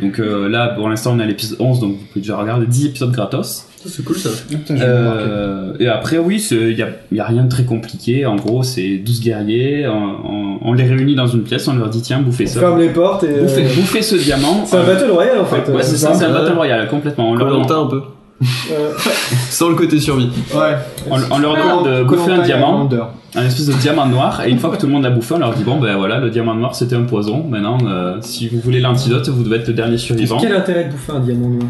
Donc 0.00 0.18
euh, 0.18 0.48
là, 0.48 0.68
pour 0.68 0.88
l'instant, 0.88 1.12
on 1.14 1.20
est 1.20 1.24
à 1.24 1.26
l'épisode 1.26 1.58
11, 1.60 1.80
donc 1.80 1.90
vous 1.92 2.04
pouvez 2.06 2.20
déjà 2.22 2.36
regarder 2.36 2.64
10 2.66 2.86
épisodes 2.86 3.12
gratos. 3.12 3.66
C'est 3.86 4.04
cool 4.04 4.16
ça. 4.16 4.28
Putain, 4.48 4.74
marquer. 4.74 4.88
Euh, 4.88 5.72
et 5.80 5.88
après, 5.88 6.18
oui, 6.18 6.44
il 6.50 6.74
n'y 6.76 6.82
a, 6.82 6.88
y 7.12 7.20
a 7.20 7.24
rien 7.24 7.44
de 7.44 7.48
très 7.48 7.64
compliqué. 7.64 8.26
En 8.26 8.36
gros, 8.36 8.62
c'est 8.62 8.98
12 8.98 9.20
guerriers. 9.22 9.86
On, 9.88 9.92
on- 9.94 10.58
on 10.62 10.72
les 10.74 10.84
réunit 10.84 11.14
dans 11.14 11.26
une 11.26 11.42
pièce, 11.42 11.66
on 11.68 11.74
leur 11.74 11.88
dit 11.88 12.02
tiens, 12.02 12.20
bouffez 12.20 12.44
On 12.44 12.52
ça. 12.52 12.60
ferme 12.60 12.78
les 12.78 12.90
portes 12.90 13.24
et 13.24 13.28
euh, 13.30 13.42
Bouffez, 13.44 13.62
bouffez 13.74 14.02
ce 14.02 14.16
diamant. 14.16 14.62
c'est 14.66 14.76
un 14.76 14.80
Euh, 14.80 14.94
battle 14.94 15.10
royale 15.10 15.38
en 15.40 15.44
fait. 15.46 15.70
Ouais, 15.70 15.78
euh, 15.78 15.82
c'est 15.82 15.96
ça, 15.96 16.12
c'est 16.14 16.24
un 16.26 16.32
battle 16.32 16.52
royale, 16.52 16.86
complètement. 16.88 17.30
On 17.30 17.34
leur, 17.34 17.56
un 17.56 17.86
peu. 17.86 18.02
Euh, 18.42 18.92
Sans 19.50 19.68
le 19.70 19.74
côté 19.74 19.98
survie. 20.00 20.28
Ouais. 20.54 20.76
on, 21.10 21.18
on 21.30 21.38
leur 21.38 21.56
demande 21.56 21.86
de 21.88 22.02
bouffer 22.04 22.32
un 22.32 22.42
diamant. 22.42 22.88
Un 23.34 23.46
espèce 23.46 23.66
de 23.66 23.72
diamant 23.74 24.06
noir 24.06 24.42
et 24.44 24.50
une 24.50 24.58
fois 24.58 24.70
que 24.70 24.76
tout 24.76 24.86
le 24.86 24.92
monde 24.92 25.04
l'a 25.04 25.10
bouffé 25.10 25.34
on 25.34 25.38
leur 25.38 25.54
dit 25.54 25.62
bon 25.62 25.78
ben 25.78 25.96
voilà 25.96 26.18
le 26.18 26.30
diamant 26.30 26.52
noir 26.56 26.74
c'était 26.74 26.96
un 26.96 27.02
poison 27.04 27.44
maintenant 27.48 27.78
euh, 27.86 28.16
si 28.22 28.48
vous 28.48 28.58
voulez 28.58 28.80
l'antidote 28.80 29.28
vous 29.28 29.44
devez 29.44 29.58
être 29.58 29.68
le 29.68 29.74
dernier 29.74 29.98
survivant 29.98 30.36
Quel 30.40 30.52
intérêt 30.52 30.86
de 30.86 30.90
bouffer 30.90 31.12
un 31.12 31.20
diamant 31.20 31.48
noir 31.48 31.68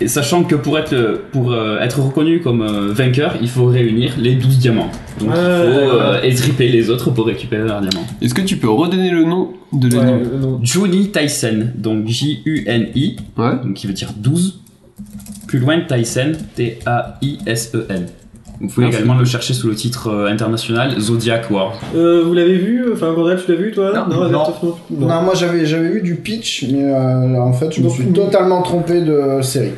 et 0.00 0.08
sachant 0.08 0.44
que 0.44 0.54
pour 0.54 0.78
être 0.78 0.92
le- 0.92 1.20
pour 1.32 1.52
euh, 1.52 1.78
être 1.80 2.00
reconnu 2.00 2.40
comme 2.40 2.62
euh, 2.62 2.92
vainqueur 2.92 3.34
il 3.40 3.48
faut 3.48 3.66
réunir 3.66 4.12
les 4.18 4.34
12 4.34 4.58
diamants 4.58 4.90
donc 5.18 5.30
Ouais, 5.30 5.36
il 5.36 5.88
faut 5.88 5.96
euh, 5.96 6.22
étriper 6.22 6.68
les 6.68 6.88
autres 6.90 7.10
pour 7.10 7.26
récupérer 7.26 7.64
leurs 7.66 7.80
diamants 7.80 8.06
Est-ce 8.22 8.34
que 8.34 8.42
tu 8.42 8.56
peux 8.58 8.68
redonner 8.70 9.10
le 9.10 9.24
nom 9.24 9.50
de 9.72 9.88
non. 9.88 10.60
Juni 10.62 11.10
Tyson 11.10 11.68
donc 11.74 12.06
J-U-N-I 12.06 13.16
Ouais. 13.36 13.50
donc 13.64 13.74
qui 13.74 13.86
veut 13.88 13.92
dire 13.92 14.12
12 14.16 14.60
plus 15.48 15.58
loin 15.58 15.80
Tyson 15.80 16.32
T-A-I-S-E-N 16.54 18.06
vous 18.60 18.66
pouvez 18.66 18.86
Merci. 18.86 18.98
également 18.98 19.16
le 19.20 19.24
chercher 19.24 19.54
sous 19.54 19.68
le 19.68 19.76
titre 19.76 20.08
euh, 20.08 20.26
international 20.28 20.98
Zodiac 20.98 21.48
War 21.48 21.74
Euh, 21.94 22.24
vous 22.26 22.34
l'avez 22.34 22.56
vu 22.58 22.86
Enfin, 22.92 23.12
Bordel, 23.12 23.38
tu 23.44 23.52
l'as 23.52 23.56
vu 23.56 23.70
toi? 23.70 23.92
Non. 23.94 24.08
Non. 24.16 24.28
non. 24.30 24.76
Non, 24.90 25.22
moi 25.22 25.34
j'avais 25.36 25.64
j'avais 25.64 25.88
vu 25.90 26.02
du 26.02 26.16
pitch, 26.16 26.64
mais 26.68 26.82
euh, 26.82 27.40
en 27.40 27.52
fait 27.52 27.70
je 27.72 27.80
me 27.80 27.88
suis 27.88 28.06
totalement 28.06 28.60
trompé 28.62 29.00
de 29.00 29.40
série. 29.42 29.70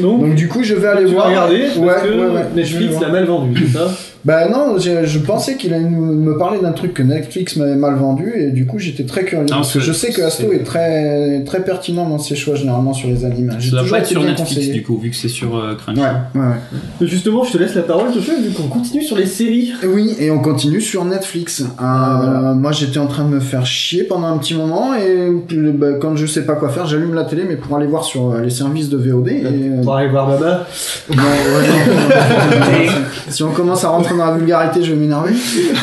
Donc 0.00 0.34
du 0.34 0.48
coup 0.48 0.62
je 0.62 0.74
vais 0.74 0.86
aller 0.88 1.00
Tu 1.06 1.08
vas 1.08 1.12
voir. 1.14 1.26
regarder 1.28 1.62
parce 1.64 1.76
Ouais, 1.76 2.08
que 2.08 2.32
ouais, 2.34 2.42
Netflix 2.54 3.00
l'a 3.00 3.08
mal 3.08 3.24
vendu, 3.24 3.66
c'est 3.66 3.78
ça 3.78 3.90
Bah 4.26 4.48
non, 4.48 4.76
je, 4.78 5.18
pensais 5.20 5.56
qu'il 5.56 5.72
allait 5.72 5.84
nous- 5.88 6.12
me 6.16 6.36
parler 6.36 6.58
d'un 6.60 6.72
truc 6.72 6.94
que 6.94 7.02
Netflix 7.04 7.54
m'avait 7.56 7.76
mal 7.76 7.94
vendu 7.94 8.32
et 8.36 8.50
du 8.50 8.66
coup 8.66 8.78
j'étais 8.80 9.04
très 9.04 9.24
curieux. 9.24 9.46
Non, 9.48 9.56
parce 9.58 9.72
que 9.72 9.78
je 9.80 9.92
sais 9.92 10.10
que 10.10 10.20
Asto 10.20 10.52
est 10.52 10.64
très 10.64 11.44
très 11.44 11.62
pertinent 11.62 12.08
dans 12.08 12.18
ses 12.18 12.34
choix 12.34 12.56
généralement 12.56 12.92
sur 12.92 13.08
les. 13.08 13.16
J'ai 13.60 13.70
Ça 13.70 13.76
doit 13.82 13.88
pas 13.88 13.98
être 14.00 14.06
sur 14.06 14.20
bien 14.20 14.30
Netflix 14.30 14.54
conseillé. 14.56 14.72
du 14.72 14.82
coup, 14.82 14.98
vu 14.98 15.10
que 15.10 15.16
c'est 15.16 15.28
sur 15.28 15.56
euh, 15.56 15.76
Crunchy. 15.76 16.00
Ouais, 16.00 16.06
ouais, 16.34 16.40
ouais. 16.40 16.54
Mais 17.00 17.06
Justement, 17.06 17.44
je 17.44 17.52
te 17.52 17.58
laisse 17.58 17.74
la 17.76 17.82
parole, 17.82 18.12
Joshua, 18.12 18.34
vu 18.42 18.50
qu'on 18.50 18.66
continue 18.68 19.02
sur 19.04 19.16
les 19.16 19.26
séries. 19.26 19.72
Oui, 19.86 20.16
et 20.18 20.30
on 20.32 20.40
continue 20.40 20.80
sur 20.80 21.04
Netflix. 21.04 21.60
Euh, 21.60 21.64
voilà. 21.78 22.54
Moi, 22.54 22.72
j'étais 22.72 22.98
en 22.98 23.06
train 23.06 23.24
de 23.24 23.30
me 23.30 23.40
faire 23.40 23.64
chier 23.64 24.02
pendant 24.04 24.26
un 24.26 24.38
petit 24.38 24.54
moment, 24.54 24.92
et 24.94 25.28
euh, 25.52 25.72
bah, 25.72 25.92
quand 26.00 26.16
je 26.16 26.26
sais 26.26 26.44
pas 26.44 26.54
quoi 26.54 26.68
faire, 26.70 26.86
j'allume 26.86 27.14
la 27.14 27.24
télé, 27.24 27.44
mais 27.48 27.54
pour 27.56 27.76
aller 27.76 27.86
voir 27.86 28.02
sur 28.04 28.32
euh, 28.32 28.40
les 28.42 28.50
services 28.50 28.88
de 28.88 28.96
VOD. 28.96 29.28
Et, 29.28 29.42
euh, 29.44 29.82
Pour 29.82 29.94
aller 29.94 30.08
voir 30.08 30.26
Baba. 30.28 30.66
non, 31.14 31.22
ouais, 31.22 31.68
non. 31.68 32.92
si 33.28 33.42
on 33.44 33.50
commence 33.52 33.84
à 33.84 33.90
rentrer 33.90 34.15
dans 34.16 34.26
la 34.26 34.36
vulgarité, 34.36 34.82
je 34.82 34.92
vais 34.92 34.98
m'énerver. 34.98 35.32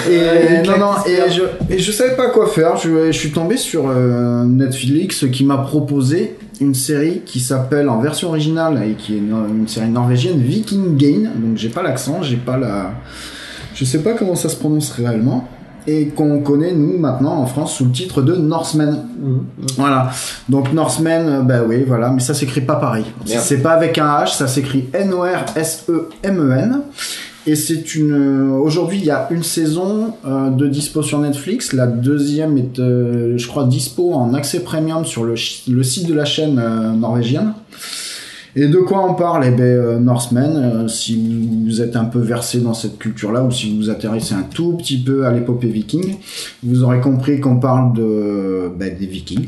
Et 0.10 0.18
Ouais, 0.18 0.64
non, 0.66 0.78
non, 0.78 0.92
et 1.06 1.30
je, 1.32 1.42
et 1.74 1.80
je 1.80 1.92
savais 1.92 2.16
pas 2.16 2.28
quoi 2.30 2.48
faire. 2.48 2.76
Je, 2.78 3.08
je 3.12 3.18
suis 3.18 3.32
tombé 3.32 3.58
sur 3.58 3.86
euh, 3.88 4.44
Netflix 4.46 5.26
qui 5.32 5.44
m'a 5.46 5.58
proposé 5.58 6.38
une 6.62 6.74
série 6.76 7.22
qui 7.26 7.40
s'appelle 7.40 7.90
en 7.90 8.00
version 8.00 8.30
originale 8.30 8.82
et 8.88 8.94
qui 8.94 9.16
est 9.16 9.18
une, 9.18 9.36
une 9.62 9.68
série 9.68 9.90
norvégienne 9.90 10.40
Viking 10.42 10.96
Gain. 10.98 11.30
Donc 11.36 11.58
j'ai 11.58 11.70
pas 11.70 11.82
l'accent, 11.84 12.22
j'ai 12.22 12.38
pas 12.38 12.58
la, 12.58 12.92
je 13.76 13.84
sais 13.86 14.00
pas 14.00 14.14
comment 14.14 14.36
ça 14.36 14.50
se 14.50 14.56
prononce 14.56 14.92
réellement. 14.92 15.48
Et 15.86 16.08
qu'on 16.08 16.40
connaît 16.40 16.72
nous 16.72 16.98
maintenant 16.98 17.34
en 17.42 17.46
France 17.46 17.76
sous 17.76 17.84
le 17.84 17.92
titre 17.92 18.22
de 18.22 18.36
Norsemen. 18.38 19.00
Voilà. 19.78 20.12
Donc 20.48 20.72
Norsemen, 20.72 21.28
euh, 21.28 21.42
bah 21.42 21.64
oui, 21.68 21.84
voilà, 21.86 22.10
mais 22.10 22.22
ça 22.22 22.34
s'écrit 22.34 22.62
pas 22.62 22.76
pareil. 22.78 23.04
C'est 23.26 23.58
pas 23.62 23.72
avec 23.72 23.98
un 23.98 24.08
H, 24.08 24.38
ça 24.38 24.48
s'écrit 24.48 24.86
N-O-R-S-E-M-E-N. 24.94 26.82
Et 27.46 27.56
c'est 27.56 27.96
une. 27.96 28.14
euh, 28.14 28.58
Aujourd'hui, 28.58 29.00
il 29.00 29.06
y 29.06 29.12
a 29.12 29.28
une 29.30 29.44
saison 29.44 30.14
euh, 30.26 30.50
de 30.50 30.68
dispo 30.68 31.02
sur 31.02 31.20
Netflix. 31.20 31.74
La 31.74 31.88
deuxième 31.88 32.58
est, 32.58 32.80
euh, 32.80 33.38
je 33.38 33.48
crois, 33.48 33.66
dispo 33.66 34.14
en 34.14 34.34
accès 34.34 34.62
premium 34.62 35.04
sur 35.04 35.26
le, 35.26 35.36
le 35.68 35.84
site 35.84 36.08
de 36.08 36.14
la 36.14 36.26
chaîne 36.26 36.58
euh, 36.58 36.94
norvégienne. 36.94 37.54
Et 38.56 38.68
de 38.68 38.78
quoi 38.78 39.04
on 39.10 39.16
parle? 39.16 39.46
Eh 39.46 39.52
ben, 39.52 39.64
euh, 39.64 40.00
Norsemen, 40.00 40.56
euh, 40.56 40.88
si 40.88 41.16
vous, 41.16 41.66
vous 41.66 41.82
êtes 41.82 41.96
un 41.96 42.06
peu 42.06 42.20
versé 42.20 42.60
dans 42.60 42.76
cette 42.76 42.98
culture-là, 42.98 43.44
ou 43.44 43.52
si 43.52 43.72
vous 43.72 43.78
vous 43.78 43.90
intéressez 43.90 44.36
un 44.36 44.44
tout 44.44 44.74
petit 44.78 44.98
peu 45.00 45.26
à 45.26 45.32
l'épopée 45.34 45.68
viking, 45.68 46.16
vous 46.62 46.84
aurez 46.84 47.02
compris 47.02 47.40
qu'on 47.40 47.60
parle 47.60 47.94
de 47.94 48.70
ben, 48.78 48.96
des 48.98 49.08
Vikings. 49.08 49.48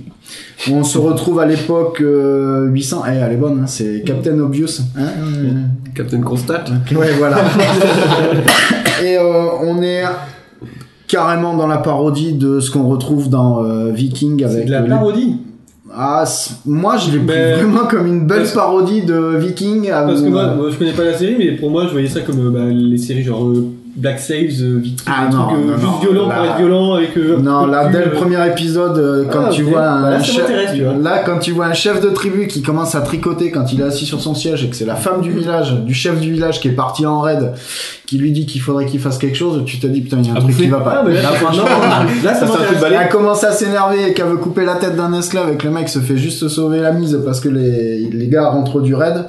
On 0.71 0.83
se 0.83 0.97
retrouve 0.97 1.39
à 1.39 1.45
l'époque 1.45 1.99
euh, 2.01 2.65
800. 2.67 3.03
Eh, 3.07 3.15
elle 3.17 3.33
est 3.33 3.37
bonne, 3.37 3.59
hein, 3.63 3.67
c'est 3.67 4.01
Captain 4.05 4.39
Obvious. 4.39 4.81
Hein 4.97 5.07
euh, 5.19 5.51
Captain 5.93 6.21
Constat. 6.21 6.63
Ouais, 6.95 7.11
voilà. 7.17 7.37
Et 9.03 9.17
euh, 9.17 9.47
on 9.63 9.81
est 9.81 10.03
carrément 11.07 11.55
dans 11.55 11.67
la 11.67 11.77
parodie 11.77 12.33
de 12.33 12.59
ce 12.59 12.71
qu'on 12.71 12.87
retrouve 12.87 13.29
dans 13.29 13.63
euh, 13.63 13.91
Viking 13.91 14.39
C'est 14.39 14.45
avec 14.45 14.65
de 14.67 14.71
la 14.71 14.81
les- 14.81 14.89
parodie. 14.89 15.37
Ah, 15.97 16.25
moi 16.65 16.97
je 16.97 17.11
l'ai 17.11 17.19
pris 17.19 17.27
Mais- 17.37 17.53
vraiment 17.53 17.85
comme 17.85 18.05
une 18.07 18.25
belle 18.27 18.39
Parce- 18.39 18.53
parodie 18.53 19.03
de 19.03 19.37
Viking. 19.37 19.89
à- 19.91 20.01
Parce 20.03 20.21
que 20.21 20.27
moi, 20.27 20.53
moi, 20.55 20.69
je 20.71 20.75
connais 20.77 20.91
pas 20.93 21.03
la 21.05 21.17
série, 21.17 21.35
mais 21.37 21.51
pour 21.53 21.69
moi, 21.69 21.85
je 21.87 21.91
voyais 21.91 22.07
ça 22.09 22.21
comme 22.21 22.47
euh, 22.47 22.49
bah, 22.49 22.65
les 22.69 22.97
séries 22.97 23.23
genre 23.23 23.45
euh, 23.45 23.67
Black 23.97 24.19
Sails, 24.19 24.57
euh, 24.61 24.77
Viking, 24.79 25.05
Ah 25.07 25.27
des 25.29 25.35
non, 25.37 25.43
trucs 25.47 25.57
euh, 25.57 25.61
non, 25.67 25.77
juste 25.77 25.83
non, 25.85 25.99
violents 25.99 26.27
là- 26.27 26.35
pour 26.35 26.45
être 26.45 26.57
violent 26.57 26.93
avec. 26.95 27.17
euh, 27.17 27.37
Non, 27.39 27.65
là, 27.65 27.87
dès 27.89 27.99
le 27.99 28.07
euh, 28.07 28.15
premier 28.15 28.45
épisode, 28.47 28.97
euh, 28.97 29.23
quand 29.31 29.45
Ah, 29.47 29.49
tu 29.49 29.63
ok. 29.63 29.69
vois 29.69 29.83
un 29.87 30.01
Bah, 30.01 30.09
là, 30.11 30.21
chef, 30.21 30.45
tu 30.75 30.83
vois. 30.83 30.93
là, 30.95 31.19
quand 31.25 31.39
tu 31.39 31.51
vois 31.53 31.67
un 31.67 31.73
chef 31.73 32.01
de 32.01 32.09
tribu 32.09 32.47
qui 32.47 32.61
commence 32.61 32.93
à 32.95 33.01
tricoter 33.01 33.51
quand 33.51 33.71
il 33.71 33.79
est 33.79 33.85
assis 33.85 34.05
sur 34.05 34.19
son 34.19 34.35
siège 34.35 34.65
et 34.65 34.69
que 34.69 34.75
c'est 34.75 34.85
la 34.85 34.95
femme 34.95 35.21
du 35.21 35.31
village, 35.31 35.73
du 35.85 35.93
chef 35.93 36.19
du 36.19 36.31
village 36.33 36.59
qui 36.59 36.67
est 36.67 36.71
parti 36.75 37.05
en 37.05 37.21
raid, 37.21 37.53
qui 38.05 38.17
lui 38.17 38.31
dit 38.33 38.45
qu'il 38.45 38.59
faudrait 38.59 38.85
qu'il 38.85 38.99
fasse 38.99 39.17
quelque 39.17 39.37
chose, 39.37 39.63
tu 39.65 39.79
te 39.79 39.87
dis 39.87 40.01
putain, 40.01 40.17
il 40.19 40.27
y 40.27 40.29
a 40.29 40.33
un 40.33 40.41
truc 40.41 40.57
qui 40.57 40.67
va 40.67 40.81
pas. 40.81 40.97
Ah, 40.99 41.03
mais 41.07 41.13
là, 41.15 41.21
Là, 41.21 41.29
franchement, 41.29 41.63
là, 42.23 42.33
ça 42.33 42.47
Ça. 42.47 42.59
Elle 42.91 43.09
commence 43.09 43.43
à 43.45 43.51
s'énerver 43.53 44.09
et 44.09 44.13
qu'elle 44.13 44.27
veut 44.27 44.35
couper 44.37 44.65
la 44.65 44.75
tête 44.75 44.97
d'un 44.97 45.13
esclave 45.13 45.53
et 45.53 45.55
que 45.57 45.65
le 45.65 45.71
mec 45.73 45.87
se 45.87 45.99
fait 45.99 46.17
juste 46.17 46.47
sauver 46.49 46.81
la 46.81 46.91
mise 46.91 47.17
parce 47.25 47.39
que 47.39 47.47
les, 47.49 48.09
les 48.11 48.27
gars 48.27 48.49
rentrent 48.49 48.81
du 48.81 48.93
raid. 48.93 49.23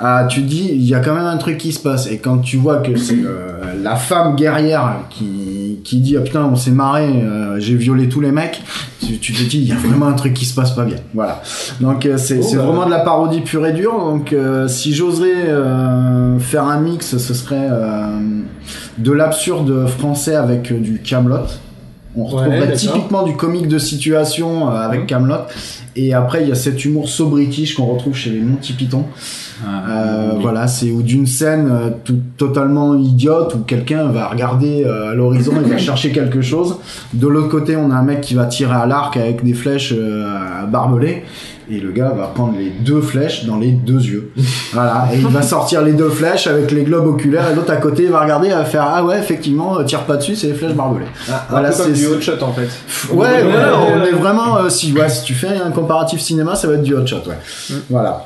Ah, 0.00 0.26
tu 0.28 0.42
dis, 0.42 0.68
il 0.72 0.84
y 0.84 0.94
a 0.94 1.00
quand 1.00 1.14
même 1.14 1.26
un 1.26 1.36
truc 1.38 1.58
qui 1.58 1.72
se 1.72 1.80
passe. 1.80 2.06
Et 2.06 2.18
quand 2.18 2.38
tu 2.38 2.56
vois 2.56 2.76
que 2.76 2.96
c'est 2.96 3.18
euh, 3.18 3.74
la 3.82 3.96
femme 3.96 4.36
guerrière 4.36 5.00
qui, 5.10 5.80
qui 5.82 5.98
dit, 5.98 6.16
ah, 6.16 6.20
putain, 6.20 6.44
on 6.44 6.54
s'est 6.54 6.70
marré, 6.70 7.06
euh, 7.06 7.58
j'ai 7.58 7.74
violé 7.74 8.08
tous 8.08 8.20
les 8.20 8.30
mecs, 8.30 8.62
tu, 9.04 9.18
tu 9.18 9.32
te 9.32 9.42
dis, 9.42 9.58
il 9.58 9.68
y 9.68 9.72
a 9.72 9.76
vraiment 9.76 10.06
un 10.06 10.12
truc 10.12 10.34
qui 10.34 10.44
se 10.44 10.54
passe 10.54 10.70
pas 10.70 10.84
bien. 10.84 10.98
Voilà. 11.14 11.42
Donc, 11.80 12.06
euh, 12.06 12.16
c'est 12.16 12.38
Oh, 12.38 12.42
c'est 12.42 12.56
bah. 12.56 12.62
vraiment 12.62 12.86
de 12.86 12.90
la 12.90 13.00
parodie 13.00 13.40
pure 13.40 13.66
et 13.66 13.72
dure. 13.72 13.98
Donc, 13.98 14.32
euh, 14.32 14.68
si 14.68 14.94
j'oserais 14.94 15.48
euh, 15.48 16.38
faire 16.38 16.64
un 16.64 16.78
mix, 16.80 17.16
ce 17.16 17.34
serait 17.34 17.68
euh, 17.68 18.20
de 18.98 19.12
l'absurde 19.12 19.88
français 19.88 20.36
avec 20.36 20.72
du 20.80 21.00
Camelot. 21.02 21.46
On 22.18 22.24
retrouverait 22.24 22.72
typiquement 22.72 23.22
du 23.22 23.36
comique 23.36 23.68
de 23.68 23.78
situation 23.78 24.68
euh, 24.68 24.72
avec 24.72 25.06
Camelot. 25.06 25.46
Et 25.94 26.14
après, 26.14 26.42
il 26.42 26.48
y 26.48 26.52
a 26.52 26.56
cet 26.56 26.84
humour 26.84 27.08
so 27.08 27.26
british 27.26 27.74
qu'on 27.76 27.86
retrouve 27.86 28.14
chez 28.14 28.30
les 28.30 28.40
Monty 28.40 28.72
Python. 28.72 29.04
Ah, 29.64 29.84
Euh, 29.88 30.30
oui. 30.34 30.42
Voilà, 30.42 30.66
c'est 30.66 30.90
ou 30.90 31.02
d'une 31.02 31.26
scène 31.26 31.68
euh, 31.70 31.90
tout, 32.04 32.18
totalement 32.36 32.96
idiote 32.96 33.54
où 33.54 33.58
quelqu'un 33.58 34.04
va 34.08 34.28
regarder 34.28 34.84
à 34.84 35.14
l'horizon 35.14 35.52
et 35.60 35.68
va 35.68 35.78
chercher 35.88 36.10
quelque 36.10 36.42
chose. 36.42 36.76
De 37.14 37.28
l'autre 37.28 37.48
côté, 37.48 37.76
on 37.76 37.90
a 37.92 37.94
un 37.94 38.02
mec 38.02 38.20
qui 38.20 38.34
va 38.34 38.46
tirer 38.46 38.74
à 38.74 38.86
l'arc 38.86 39.16
avec 39.16 39.44
des 39.44 39.54
flèches 39.54 39.94
barbelées. 40.68 41.22
Et 41.70 41.80
le 41.80 41.90
gars 41.92 42.10
va 42.16 42.28
prendre 42.28 42.56
les 42.58 42.70
deux 42.70 43.00
flèches 43.02 43.44
dans 43.44 43.58
les 43.58 43.70
deux 43.72 44.00
yeux. 44.00 44.30
Voilà. 44.72 45.08
Et 45.12 45.18
il 45.18 45.26
va 45.26 45.42
sortir 45.42 45.82
les 45.82 45.92
deux 45.92 46.08
flèches 46.10 46.46
avec 46.46 46.70
les 46.70 46.82
globes 46.84 47.06
oculaires 47.06 47.50
et 47.50 47.54
l'autre 47.54 47.72
à 47.72 47.76
côté 47.76 48.04
il 48.04 48.10
va 48.10 48.20
regarder 48.22 48.48
et 48.48 48.52
va 48.52 48.64
faire 48.64 48.84
Ah 48.86 49.04
ouais, 49.04 49.18
effectivement, 49.18 49.78
euh, 49.78 49.84
tire 49.84 50.04
pas 50.04 50.16
dessus, 50.16 50.34
c'est 50.36 50.46
les 50.48 50.54
flèches 50.54 50.74
barbelées. 50.74 51.06
Ah, 51.30 51.46
Voilà, 51.50 51.72
c'est- 51.72 51.92
du 51.92 52.06
hot 52.06 52.20
shot 52.20 52.42
en 52.42 52.52
fait. 52.52 52.68
Ouais, 53.12 53.26
Ouais, 53.42 53.44
on 53.98 54.04
est 54.04 54.12
vraiment. 54.12 54.56
euh, 54.58 54.68
si, 54.68 54.92
ouais, 54.92 55.08
si 55.08 55.24
tu 55.24 55.34
fais 55.34 55.48
un 55.64 55.70
comparatif 55.70 56.20
cinéma, 56.20 56.54
ça 56.54 56.68
va 56.68 56.74
être 56.74 56.82
du 56.82 56.94
hot 56.94 57.06
shot, 57.06 57.22
ouais. 57.26 57.76
Voilà. 57.90 58.24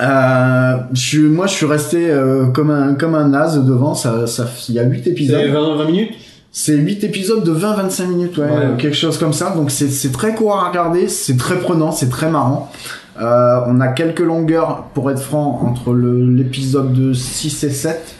Euh, 0.00 0.76
je 0.92 1.00
suis, 1.00 1.18
moi, 1.20 1.46
je 1.46 1.52
suis 1.54 1.64
resté 1.66 2.10
euh, 2.10 2.46
comme 2.46 2.70
un 2.70 2.94
comme 2.94 3.14
un 3.14 3.28
naze 3.28 3.58
devant. 3.64 3.94
Ça, 3.94 4.26
ça, 4.26 4.46
il 4.68 4.74
y 4.74 4.78
a 4.78 4.82
8 4.82 5.00
C'est 5.04 5.10
épisodes. 5.10 5.40
20, 5.50 5.76
20 5.76 5.84
minutes? 5.86 6.10
C'est 6.58 6.74
8 6.74 7.04
épisodes 7.04 7.44
de 7.44 7.52
20-25 7.52 8.06
minutes, 8.06 8.38
ouais, 8.38 8.44
Ouais. 8.44 8.76
quelque 8.78 8.96
chose 8.96 9.18
comme 9.18 9.34
ça. 9.34 9.50
Donc 9.54 9.70
c'est 9.70 9.90
c'est 9.90 10.10
très 10.10 10.34
court 10.34 10.56
à 10.56 10.68
regarder, 10.70 11.06
c'est 11.06 11.36
très 11.36 11.56
prenant, 11.58 11.92
c'est 11.92 12.08
très 12.08 12.30
marrant. 12.30 12.72
Euh, 13.20 13.60
on 13.66 13.78
a 13.82 13.88
quelques 13.88 14.20
longueurs, 14.20 14.84
pour 14.94 15.10
être 15.10 15.20
franc, 15.20 15.60
entre 15.66 15.92
le- 15.92 16.24
l'épisode 16.30 16.94
de 16.94 17.12
6 17.12 17.62
et 17.64 17.68
7. 17.70 18.14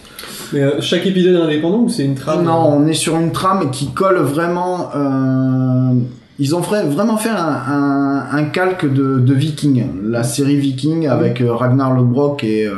Mais 0.53 0.61
euh, 0.61 0.81
chaque 0.83 1.07
épisode 1.07 1.35
est 1.35 1.41
indépendant 1.45 1.79
ou 1.79 1.89
c'est 1.89 2.05
une 2.05 2.15
trame? 2.15 2.45
Non, 2.45 2.75
on 2.77 2.87
est 2.87 2.93
sur 2.93 3.17
une 3.17 3.33
trame 3.33 3.71
qui 3.71 3.93
colle 3.95 4.19
vraiment. 4.19 4.91
euh, 4.95 5.95
ils 6.39 6.55
ont 6.55 6.63
fait- 6.63 6.83
vraiment 6.85 7.17
fait 7.17 7.31
un, 7.31 7.37
un, 7.37 8.27
un 8.33 8.45
calque 8.45 8.85
de, 8.85 9.19
de 9.19 9.33
Viking, 9.33 9.87
la 10.05 10.23
série 10.25 10.57
Viking 10.59 11.09
avec 11.09 11.41
euh, 11.41 11.55
Ragnar 11.55 11.95
Lodbrok 11.95 12.45
et 12.45 12.67
euh, 12.67 12.75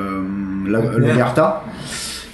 la- 0.69 0.97
Lagertha. 1.01 1.65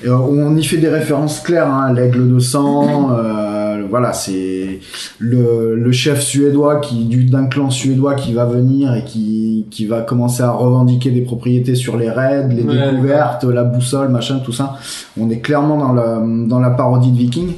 Et, 0.04 0.08
euh, 0.08 0.16
on 0.16 0.56
y 0.56 0.62
fait 0.64 0.76
des 0.76 0.88
références 0.88 1.40
claires, 1.40 1.68
hein, 1.72 1.92
l'aigle 1.92 2.32
de 2.32 2.38
sang, 2.38 3.10
euh, 3.12 3.82
voilà, 3.88 4.12
c'est 4.12 4.80
le, 5.18 5.74
le 5.76 5.92
chef 5.92 6.20
suédois 6.20 6.80
qui 6.80 7.04
du 7.04 7.24
d'un 7.24 7.46
clan 7.46 7.70
suédois 7.70 8.14
qui 8.14 8.32
va 8.32 8.44
venir 8.44 8.94
et 8.94 9.04
qui, 9.04 9.66
qui 9.70 9.86
va 9.86 10.00
commencer 10.02 10.42
à 10.42 10.50
revendiquer 10.50 11.10
des 11.10 11.20
propriétés 11.22 11.74
sur 11.74 11.96
les 11.96 12.10
raids, 12.10 12.48
les 12.48 12.62
Ouais, 12.62 12.90
découvertes, 12.90 13.44
la 13.44 13.64
boussole, 13.64 14.08
machin, 14.08 14.40
tout 14.44 14.52
ça. 14.52 14.74
On 15.20 15.30
est 15.30 15.40
clairement 15.40 15.78
dans 15.78 15.92
la, 15.92 16.20
dans 16.46 16.60
la 16.60 16.70
parodie 16.70 17.10
de 17.12 17.16
Viking, 17.18 17.52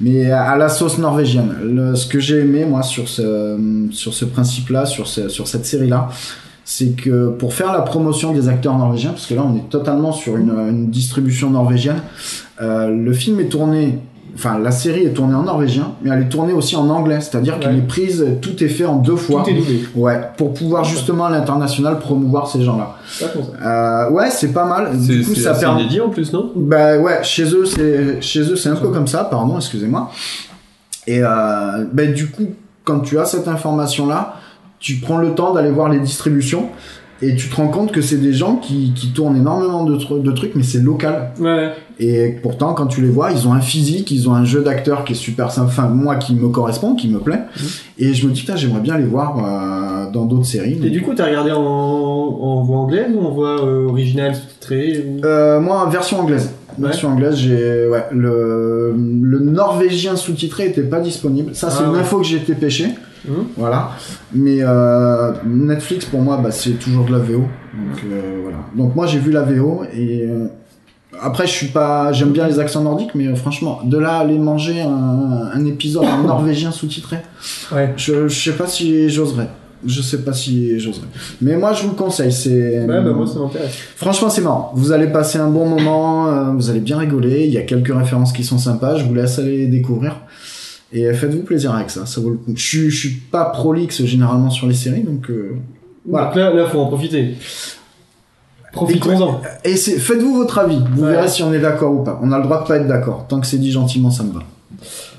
mais 0.00 0.30
à 0.30 0.56
la 0.56 0.68
sauce 0.68 0.98
norvégienne. 0.98 1.54
Le- 1.64 1.94
ce 1.94 2.06
que 2.06 2.20
j'ai 2.20 2.40
aimé, 2.40 2.64
moi, 2.68 2.82
sur 2.82 3.08
ce, 3.08 3.56
sur 3.90 4.12
ce 4.14 4.24
principe-là, 4.24 4.86
sur, 4.86 5.06
ce, 5.06 5.28
sur 5.28 5.46
cette 5.48 5.64
série-là, 5.66 6.08
c'est 6.72 6.94
que 6.94 7.30
pour 7.30 7.52
faire 7.52 7.72
la 7.72 7.80
promotion 7.80 8.32
des 8.32 8.48
acteurs 8.48 8.78
norvégiens, 8.78 9.10
parce 9.10 9.26
que 9.26 9.34
là 9.34 9.42
on 9.44 9.56
est 9.56 9.68
totalement 9.68 10.12
sur 10.12 10.36
une, 10.36 10.50
une 10.50 10.88
distribution 10.88 11.50
norvégienne, 11.50 12.00
euh, 12.62 12.88
le 12.90 13.12
film 13.12 13.40
est 13.40 13.48
tourné, 13.48 13.98
enfin 14.36 14.56
la 14.56 14.70
série 14.70 15.02
est 15.02 15.10
tournée 15.10 15.34
en 15.34 15.42
norvégien, 15.42 15.94
mais 16.00 16.10
elle 16.10 16.22
est 16.22 16.28
tournée 16.28 16.52
aussi 16.52 16.76
en 16.76 16.88
anglais, 16.88 17.20
c'est-à-dire 17.20 17.58
qu'elle 17.58 17.76
est 17.76 17.88
prise, 17.88 18.24
tout 18.40 18.62
est 18.62 18.68
fait 18.68 18.84
en 18.84 18.98
deux 18.98 19.16
fois. 19.16 19.42
Tout 19.42 19.50
est 19.50 19.54
doublé. 19.54 19.80
Ouais, 19.96 20.20
pour 20.36 20.54
pouvoir 20.54 20.84
justement 20.84 21.24
à 21.24 21.30
l'international 21.30 21.98
promouvoir 21.98 22.46
ces 22.46 22.62
gens-là. 22.62 22.94
Euh, 23.64 24.10
ouais, 24.12 24.30
c'est 24.30 24.52
pas 24.52 24.64
mal. 24.64 24.90
C'est 24.92 25.12
Du 25.12 25.24
coup, 25.24 25.34
c'est 25.34 25.40
ça 25.40 25.54
permet. 25.54 25.80
inédit 25.80 26.00
en 26.00 26.10
plus, 26.10 26.32
non? 26.32 26.52
Bah 26.54 26.98
ouais, 26.98 27.18
chez 27.24 27.52
eux 27.52 27.64
c'est 27.64 28.22
chez 28.22 28.42
eux 28.42 28.54
c'est 28.54 28.68
un 28.68 28.76
peu 28.76 28.90
comme 28.90 29.08
ça, 29.08 29.24
pardon, 29.24 29.56
excusez-moi. 29.56 30.08
Et 31.08 31.20
euh, 31.20 31.84
bah, 31.92 32.06
du 32.06 32.28
coup, 32.28 32.46
quand 32.84 33.00
tu 33.00 33.18
as 33.18 33.24
cette 33.24 33.48
information 33.48 34.06
là, 34.06 34.36
tu 34.80 34.96
prends 34.96 35.18
le 35.18 35.34
temps 35.34 35.54
d'aller 35.54 35.70
voir 35.70 35.88
les 35.88 36.00
distributions 36.00 36.68
et 37.22 37.36
tu 37.36 37.48
te 37.50 37.56
rends 37.56 37.68
compte 37.68 37.92
que 37.92 38.00
c'est 38.00 38.16
des 38.16 38.32
gens 38.32 38.56
qui, 38.56 38.92
qui 38.96 39.08
tournent 39.12 39.36
énormément 39.36 39.84
de, 39.84 39.94
tru- 39.98 40.22
de 40.22 40.32
trucs, 40.32 40.54
mais 40.54 40.62
c'est 40.62 40.78
local. 40.80 41.32
Ouais. 41.38 41.72
Et 41.98 42.30
pourtant, 42.42 42.72
quand 42.72 42.86
tu 42.86 43.02
les 43.02 43.10
vois, 43.10 43.30
ils 43.30 43.46
ont 43.46 43.52
un 43.52 43.60
physique, 43.60 44.10
ils 44.10 44.26
ont 44.30 44.32
un 44.34 44.46
jeu 44.46 44.62
d'acteur 44.62 45.04
qui 45.04 45.12
est 45.12 45.16
super 45.16 45.50
sympa, 45.52 45.68
enfin 45.68 45.88
moi 45.88 46.16
qui 46.16 46.34
me 46.34 46.48
correspond, 46.48 46.94
qui 46.94 47.08
me 47.08 47.18
plaît. 47.18 47.40
Et 47.98 48.14
je 48.14 48.26
me 48.26 48.32
dis 48.32 48.40
putain, 48.40 48.56
j'aimerais 48.56 48.80
bien 48.80 48.96
les 48.96 49.04
voir 49.04 49.36
euh, 49.36 50.10
dans 50.10 50.24
d'autres 50.24 50.46
séries. 50.46 50.80
Et 50.82 50.88
du 50.88 51.02
coup, 51.02 51.12
t'as 51.14 51.26
regardé 51.26 51.50
en, 51.52 51.60
en 51.60 52.62
voix 52.62 52.78
anglaise 52.78 53.08
ou 53.14 53.20
en 53.20 53.30
voix 53.32 53.66
euh, 53.66 53.86
originale 53.88 54.34
sous-titrée 54.34 55.04
ou... 55.06 55.22
Euh, 55.26 55.60
moi, 55.60 55.86
version 55.92 56.20
anglaise. 56.20 56.52
Version 56.78 57.10
anglaise, 57.10 57.34
j'ai 57.36 57.86
ouais, 57.86 58.06
le 58.12 58.94
le 58.96 59.38
norvégien 59.40 60.16
sous-titré 60.16 60.68
était 60.68 60.82
pas 60.84 61.00
disponible. 61.00 61.54
Ça 61.54 61.68
c'est 61.68 61.82
Ah 61.84 61.90
une 61.90 61.96
info 61.96 62.16
que 62.20 62.24
j'ai 62.24 62.36
été 62.38 62.54
pêché. 62.54 62.86
Mhm. 63.28 63.34
Voilà. 63.56 63.90
Mais 64.32 64.58
euh, 64.60 65.32
Netflix 65.46 66.04
pour 66.06 66.20
moi 66.20 66.38
bah, 66.42 66.50
c'est 66.50 66.72
toujours 66.78 67.04
de 67.04 67.12
la 67.12 67.18
VO. 67.18 67.38
Donc 67.38 68.04
euh, 68.10 68.40
voilà. 68.42 68.58
Donc 68.76 68.94
moi 68.96 69.06
j'ai 69.06 69.18
vu 69.18 69.30
la 69.30 69.42
VO 69.42 69.82
et 69.94 70.22
euh, 70.28 70.46
après 71.20 71.46
je 71.46 71.52
suis 71.52 71.68
pas 71.68 72.12
j'aime 72.12 72.30
bien 72.30 72.46
les 72.46 72.58
accents 72.58 72.82
nordiques 72.82 73.14
mais 73.14 73.34
franchement 73.36 73.80
de 73.84 73.98
là 73.98 74.14
à 74.14 74.18
aller 74.20 74.38
manger 74.38 74.80
un, 74.80 75.50
un 75.52 75.64
épisode 75.66 76.04
en 76.04 76.22
norvégien 76.22 76.70
sous-titré, 76.72 77.18
Ouais. 77.72 77.92
je 77.96 78.28
je 78.28 78.40
sais 78.50 78.56
pas 78.56 78.66
si 78.66 79.08
j'oserais. 79.10 79.48
Je 79.86 80.02
sais 80.02 80.18
pas 80.22 80.34
si 80.34 80.78
j'oserais. 80.78 81.06
Mais 81.40 81.56
moi 81.56 81.72
je 81.72 81.84
vous 81.84 81.90
le 81.90 81.94
conseille, 81.96 82.32
c'est 82.32 82.80
Ouais, 82.80 83.00
bah 83.02 83.12
moi 83.14 83.26
ça 83.26 83.38
m'intéresse. 83.38 83.72
Franchement, 83.96 84.28
c'est 84.28 84.42
marrant. 84.42 84.72
Vous 84.74 84.92
allez 84.92 85.06
passer 85.06 85.38
un 85.38 85.48
bon 85.48 85.66
moment, 85.66 86.52
vous 86.52 86.68
allez 86.68 86.80
bien 86.80 86.98
rigoler. 86.98 87.46
Il 87.46 87.52
y 87.52 87.56
a 87.56 87.62
quelques 87.62 87.90
références 87.94 88.34
qui 88.34 88.44
sont 88.44 88.58
sympas. 88.58 88.96
Je 88.96 89.04
vous 89.04 89.14
laisse 89.14 89.38
aller 89.38 89.68
découvrir. 89.68 90.16
Et 90.92 91.12
faites-vous 91.14 91.42
plaisir 91.42 91.72
avec 91.74 91.90
ça. 91.90 92.04
Ça 92.06 92.20
vaut 92.20 92.30
le 92.30 92.36
coup. 92.36 92.52
Je 92.56 92.88
je 92.88 92.96
suis 92.98 93.10
pas 93.10 93.44
prolix 93.46 94.04
généralement 94.04 94.50
sur 94.50 94.66
les 94.66 94.74
séries, 94.74 95.02
donc 95.02 95.30
euh, 95.30 95.56
voilà. 96.06 96.26
Donc 96.26 96.36
là, 96.36 96.52
là, 96.54 96.66
faut 96.66 96.80
en 96.80 96.86
profiter. 96.86 97.34
Profitons-en. 98.72 99.40
Et 99.64 99.74
faites-vous 99.76 100.36
votre 100.36 100.58
avis. 100.58 100.78
Vous 100.94 101.02
Ouais. 101.02 101.10
verrez 101.12 101.28
si 101.28 101.42
on 101.42 101.52
est 101.52 101.58
d'accord 101.58 101.92
ou 101.92 102.04
pas. 102.04 102.20
On 102.22 102.30
a 102.32 102.38
le 102.38 102.44
droit 102.44 102.62
de 102.62 102.68
pas 102.68 102.76
être 102.76 102.86
d'accord. 102.86 103.26
Tant 103.28 103.40
que 103.40 103.46
c'est 103.46 103.58
dit 103.58 103.72
gentiment, 103.72 104.10
ça 104.10 104.22
me 104.22 104.32
va. 104.32 104.40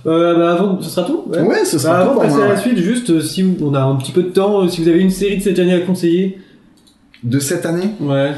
Euh, 0.08 0.36
bah 0.36 0.54
avant, 0.54 0.82
ce 0.82 0.90
sera 0.90 1.06
tout 1.06 1.24
Ouais, 1.28 1.64
ce 1.66 1.78
sera 1.78 1.94
Bah, 2.00 2.04
tout 2.06 2.12
avant 2.12 2.22
de 2.22 2.26
passer 2.28 2.42
à 2.42 2.48
la 2.48 2.54
ouais. 2.56 2.60
suite, 2.62 2.78
juste 2.78 3.10
euh, 3.12 3.22
si 3.22 3.46
on 3.62 3.74
a 3.76 3.82
un 3.82 3.96
petit 3.98 4.12
peu 4.14 4.24
de 4.24 4.30
temps, 4.30 4.64
euh, 4.64 4.68
si 4.70 4.82
vous 4.82 4.88
avez 4.88 5.00
une 5.00 5.12
série 5.12 5.38
de 5.38 5.44
cette 5.44 5.60
année 5.60 5.74
à 5.74 5.82
conseiller. 5.82 6.40
De 7.24 7.40
cette 7.40 7.66
année? 7.66 7.92
Ouais. 8.00 8.32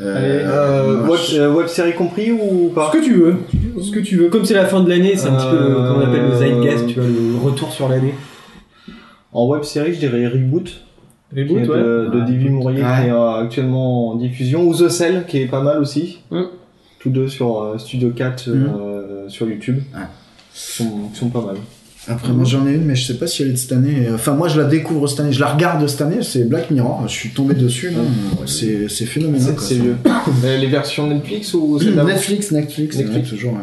Euh, 0.00 0.44
Euh, 0.46 1.06
web, 1.06 1.20
euh, 1.34 1.52
web 1.54 1.66
série 1.68 1.94
compris 1.94 2.30
ou 2.32 2.70
pas 2.74 2.90
Ce 2.92 2.98
que 2.98 3.04
tu 3.04 3.14
veux. 3.14 3.36
Ce 3.82 3.90
que 3.90 4.00
tu 4.00 4.16
veux. 4.16 4.28
Comme 4.28 4.44
c'est 4.44 4.54
la 4.54 4.66
fin 4.66 4.80
de 4.82 4.88
l'année, 4.90 5.16
c'est 5.16 5.28
un 5.28 5.36
petit 5.36 5.46
peu 5.50 5.56
le, 5.56 5.70
Euh, 5.70 5.88
comment 5.88 5.98
on 6.04 6.06
appelle 6.06 6.28
le 6.28 6.36
zeitgeist, 6.36 6.86
tu 6.88 6.94
vois, 7.00 7.08
le 7.08 7.38
retour 7.42 7.72
sur 7.72 7.88
l'année. 7.88 8.14
En 9.32 9.46
web 9.48 9.62
série, 9.64 9.94
je 9.94 9.98
dirais 9.98 10.26
Reboot, 10.26 10.82
Reboot, 11.36 11.56
ouais. 11.58 11.66
de, 11.66 12.10
de 12.12 12.20
Divi 12.24 12.48
Mourier, 12.48 12.82
Ouais. 12.82 12.88
qui 13.02 13.08
est 13.08 13.12
euh, 13.12 13.42
actuellement 13.42 14.10
en 14.10 14.14
diffusion, 14.16 14.64
ou 14.66 14.74
The 14.74 14.88
Cell, 14.88 15.24
qui 15.26 15.42
est 15.42 15.46
pas 15.46 15.62
mal 15.62 15.78
aussi. 15.78 16.20
Mm. 16.30 16.42
Tous 17.00 17.10
deux 17.10 17.28
sur 17.28 17.62
euh, 17.62 17.78
Studio 17.78 18.10
4 18.10 18.44
euh, 18.48 19.28
sur 19.28 19.46
YouTube. 19.48 19.78
Ouais. 19.94 20.00
Qui 20.54 20.60
sont, 20.82 21.08
qui 21.12 21.18
sont 21.18 21.28
pas 21.28 21.42
mal. 21.42 21.56
Après, 22.08 22.32
moi 22.32 22.44
j'en 22.44 22.66
ai 22.68 22.72
une, 22.72 22.84
mais 22.84 22.94
je 22.94 23.04
sais 23.06 23.14
pas 23.18 23.26
si 23.26 23.42
elle 23.42 23.48
est 23.48 23.52
de 23.52 23.56
cette 23.56 23.72
année. 23.72 24.06
Enfin, 24.14 24.32
moi 24.34 24.46
je 24.48 24.60
la 24.60 24.66
découvre 24.66 25.08
cette 25.08 25.20
année. 25.20 25.32
Je 25.32 25.40
la 25.40 25.48
regarde 25.52 25.86
cette 25.88 26.02
année. 26.02 26.18
C'est 26.22 26.44
Black 26.48 26.70
Mirror. 26.70 27.02
Je 27.08 27.12
suis 27.12 27.30
tombé 27.30 27.54
dessus. 27.54 27.90
là. 27.90 27.98
C'est, 28.46 28.88
c'est 28.88 29.06
phénoménal. 29.06 29.54
C'est 29.58 29.64
c'est 29.68 29.74
vieux. 29.80 29.96
Euh, 30.44 30.56
Les 30.58 30.66
versions 30.68 31.06
Netflix 31.08 31.52
ou 31.54 31.78
c'est 31.82 31.86
Netflix, 31.86 32.50
Netflix, 32.52 32.52
Netflix. 32.52 32.96
Netflix, 32.98 33.28
toujours. 33.30 33.54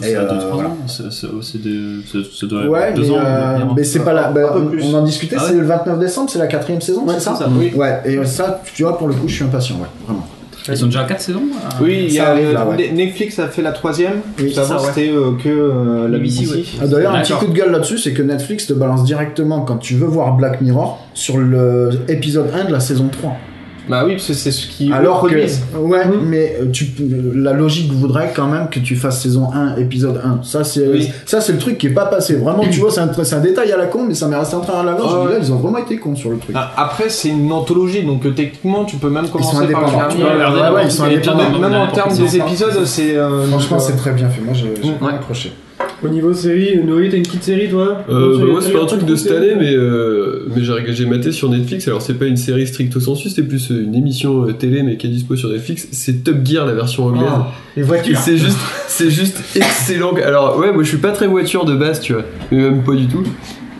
Ça 0.00 0.08
Et, 0.08 0.16
euh, 0.16 0.24
trois 0.26 0.50
voilà. 0.54 0.68
ans, 0.70 0.76
ça- 0.88 1.10
ça- 1.10 1.26
c'est 1.42 1.60
de- 1.62 2.00
ça- 2.10 2.18
ça 2.40 2.46
doit 2.46 2.66
Ouais, 2.68 2.78
avoir 2.84 2.94
deux 2.94 3.02
mais, 3.02 3.10
ans. 3.10 3.22
euh, 3.22 3.58
mais 3.76 3.84
c'est 3.84 4.00
pas 4.00 4.12
la. 4.14 4.30
bah, 4.30 4.54
on, 4.56 4.70
on 4.82 4.94
en 4.94 5.02
discutait, 5.04 5.36
Ah 5.38 5.44
c'est 5.46 5.54
le 5.54 5.66
29 5.66 5.98
décembre, 5.98 6.30
c'est 6.30 6.38
la 6.38 6.46
quatrième 6.46 6.80
saison, 6.80 7.04
Ouais, 7.06 7.14
c'est 7.14 7.20
ça 7.20 7.34
c'est 7.36 7.44
ça. 7.44 7.50
Oui. 7.54 7.70
Ouais, 7.74 8.00
et 8.06 8.24
ça, 8.24 8.62
tu 8.74 8.82
vois, 8.84 8.96
pour 8.96 9.08
le 9.08 9.14
coup, 9.14 9.28
je 9.28 9.34
suis 9.34 9.44
impatient, 9.44 9.76
ouais, 9.76 9.88
vraiment. 10.06 10.26
Ils 10.68 10.76
sont 10.76 10.86
déjà 10.86 11.00
à 11.02 11.04
4 11.04 11.20
saisons 11.20 11.42
euh, 11.52 11.68
Oui, 11.84 12.04
il 12.08 12.12
y 12.12 12.18
a, 12.18 12.30
arrive, 12.30 12.48
euh, 12.48 12.52
là, 12.52 12.66
ouais. 12.66 12.90
Ne- 12.90 12.96
Netflix 12.96 13.38
a 13.38 13.48
fait 13.48 13.62
la 13.62 13.72
troisième. 13.72 14.20
Oui, 14.40 14.54
Avant, 14.58 14.78
c'était 14.78 15.10
euh, 15.10 15.32
que 15.42 15.48
euh, 15.48 16.08
la 16.08 16.18
BBC, 16.18 16.40
BBC. 16.40 16.54
ouais. 16.56 16.64
Ah, 16.82 16.86
D'ailleurs, 16.86 17.14
un 17.14 17.22
petit 17.22 17.32
coup 17.32 17.46
de 17.46 17.52
gueule 17.52 17.70
là-dessus, 17.72 17.98
c'est 17.98 18.12
que 18.12 18.22
Netflix 18.22 18.66
te 18.66 18.72
balance 18.72 19.04
directement 19.04 19.62
quand 19.62 19.78
tu 19.78 19.94
veux 19.94 20.06
voir 20.06 20.36
Black 20.36 20.60
Mirror 20.60 21.04
sur 21.14 21.38
le 21.38 21.90
épisode 22.08 22.50
1 22.54 22.64
de 22.64 22.72
la 22.72 22.80
saison 22.80 23.08
3. 23.10 23.36
Bah 23.88 24.04
oui, 24.06 24.12
parce 24.12 24.26
que 24.28 24.34
c'est 24.34 24.50
ce 24.52 24.66
qui 24.68 24.92
Alors 24.92 25.22
que, 25.22 25.34
ouais, 25.78 26.04
Mhm. 26.06 26.12
mais 26.26 26.56
euh, 26.60 26.66
tu, 26.72 26.86
la 27.34 27.52
logique 27.52 27.92
voudrait 27.92 28.32
quand 28.34 28.46
même 28.46 28.68
que 28.70 28.78
tu 28.78 28.94
fasses 28.96 29.20
saison 29.22 29.50
1, 29.52 29.76
épisode 29.76 30.20
1. 30.22 30.40
Ça, 30.44 30.62
c'est, 30.64 30.86
Oui. 30.86 31.08
ça, 31.26 31.40
c'est 31.40 31.52
le 31.52 31.58
truc 31.58 31.78
qui 31.78 31.88
est 31.88 31.90
pas 31.94 32.06
passé. 32.06 32.34
Vraiment, 32.36 32.62
tu 32.70 32.78
vois, 32.80 32.90
c'est 32.90 33.00
un, 33.00 33.10
c'est 33.24 33.34
un 33.34 33.40
détail 33.40 33.72
à 33.72 33.76
la 33.76 33.86
con, 33.86 34.04
mais 34.06 34.14
ça 34.14 34.26
m'est 34.28 34.36
resté 34.36 34.54
en 34.56 34.60
travers 34.60 34.82
de 34.82 34.88
la 34.88 34.94
gorge. 34.94 35.26
Ouais. 35.28 35.38
ils 35.40 35.52
ont 35.52 35.56
vraiment 35.56 35.78
été 35.78 35.96
cons 35.96 36.14
sur 36.14 36.30
le 36.30 36.38
truc. 36.38 36.54
Ah, 36.58 36.72
Après, 36.76 37.08
c'est 37.08 37.28
une 37.30 37.50
anthologie, 37.52 38.02
donc 38.04 38.24
euh, 38.26 38.30
techniquement, 38.30 38.84
tu 38.84 38.96
peux 38.96 39.10
même 39.10 39.24
ils 39.24 39.28
sont 39.28 39.38
commencer 39.38 39.72
par 39.72 39.82
le 39.86 39.90
dernier. 39.90 40.22
Ouais, 40.24 40.70
ouais, 40.74 40.84
ils 40.84 40.90
sont 40.90 41.04
indépendants. 41.04 41.38
même 41.50 41.60
Même 41.60 41.74
en 41.80 41.86
termes 41.88 42.10
des 42.16 42.36
épisode. 42.36 42.46
épisodes, 42.70 42.84
c'est. 42.84 43.16
euh, 43.16 43.46
Franchement, 43.46 43.78
c'est 43.78 43.96
très 43.96 44.12
bien 44.12 44.28
fait. 44.28 44.40
Moi, 44.40 44.54
j'ai, 44.54 44.74
accroché. 45.14 45.52
Au 46.02 46.08
niveau 46.08 46.32
série, 46.32 46.78
Noé, 46.82 47.08
t'as 47.10 47.18
une 47.18 47.24
petite 47.24 47.42
série, 47.42 47.68
toi? 47.68 48.04
Euh, 48.08 48.38
bah, 48.38 48.44
moi, 48.46 48.60
c'est 48.62 48.72
pas 48.72 48.82
un 48.82 48.86
truc 48.86 49.04
de 49.04 49.14
cette 49.16 49.32
année, 49.32 49.54
mais, 49.58 49.74
euh, 49.74 50.46
mais 50.54 50.62
j'ai 50.88 51.06
maté 51.06 51.30
sur 51.30 51.50
Netflix. 51.50 51.86
Alors, 51.88 52.00
c'est 52.00 52.14
pas 52.14 52.24
une 52.24 52.38
série 52.38 52.66
stricto 52.66 53.00
sensu, 53.00 53.28
c'était 53.28 53.46
plus 53.46 53.70
euh, 53.70 53.82
une 53.82 53.94
émission 53.94 54.46
euh, 54.48 54.52
télé, 54.52 54.82
mais 54.82 54.96
qui 54.96 55.06
est 55.08 55.10
dispo 55.10 55.36
sur 55.36 55.50
Netflix. 55.50 55.88
C'est 55.92 56.24
Top 56.24 56.36
Gear, 56.44 56.66
la 56.66 56.72
version 56.72 57.04
anglaise. 57.06 57.24
Ah, 57.28 57.52
les 57.76 57.82
voitures. 57.82 58.16
c'est 58.18 58.38
juste, 58.38 58.58
c'est 58.88 59.10
juste 59.10 59.38
excellent. 59.54 60.14
Alors 60.24 60.58
ouais, 60.58 60.72
moi 60.72 60.82
je 60.82 60.88
suis 60.88 60.98
pas 60.98 61.12
très 61.12 61.26
voiture 61.26 61.64
de 61.66 61.74
base, 61.74 62.00
tu 62.00 62.14
vois, 62.14 62.24
mais 62.50 62.58
même 62.58 62.82
pas 62.82 62.94
du 62.94 63.06
tout. 63.06 63.22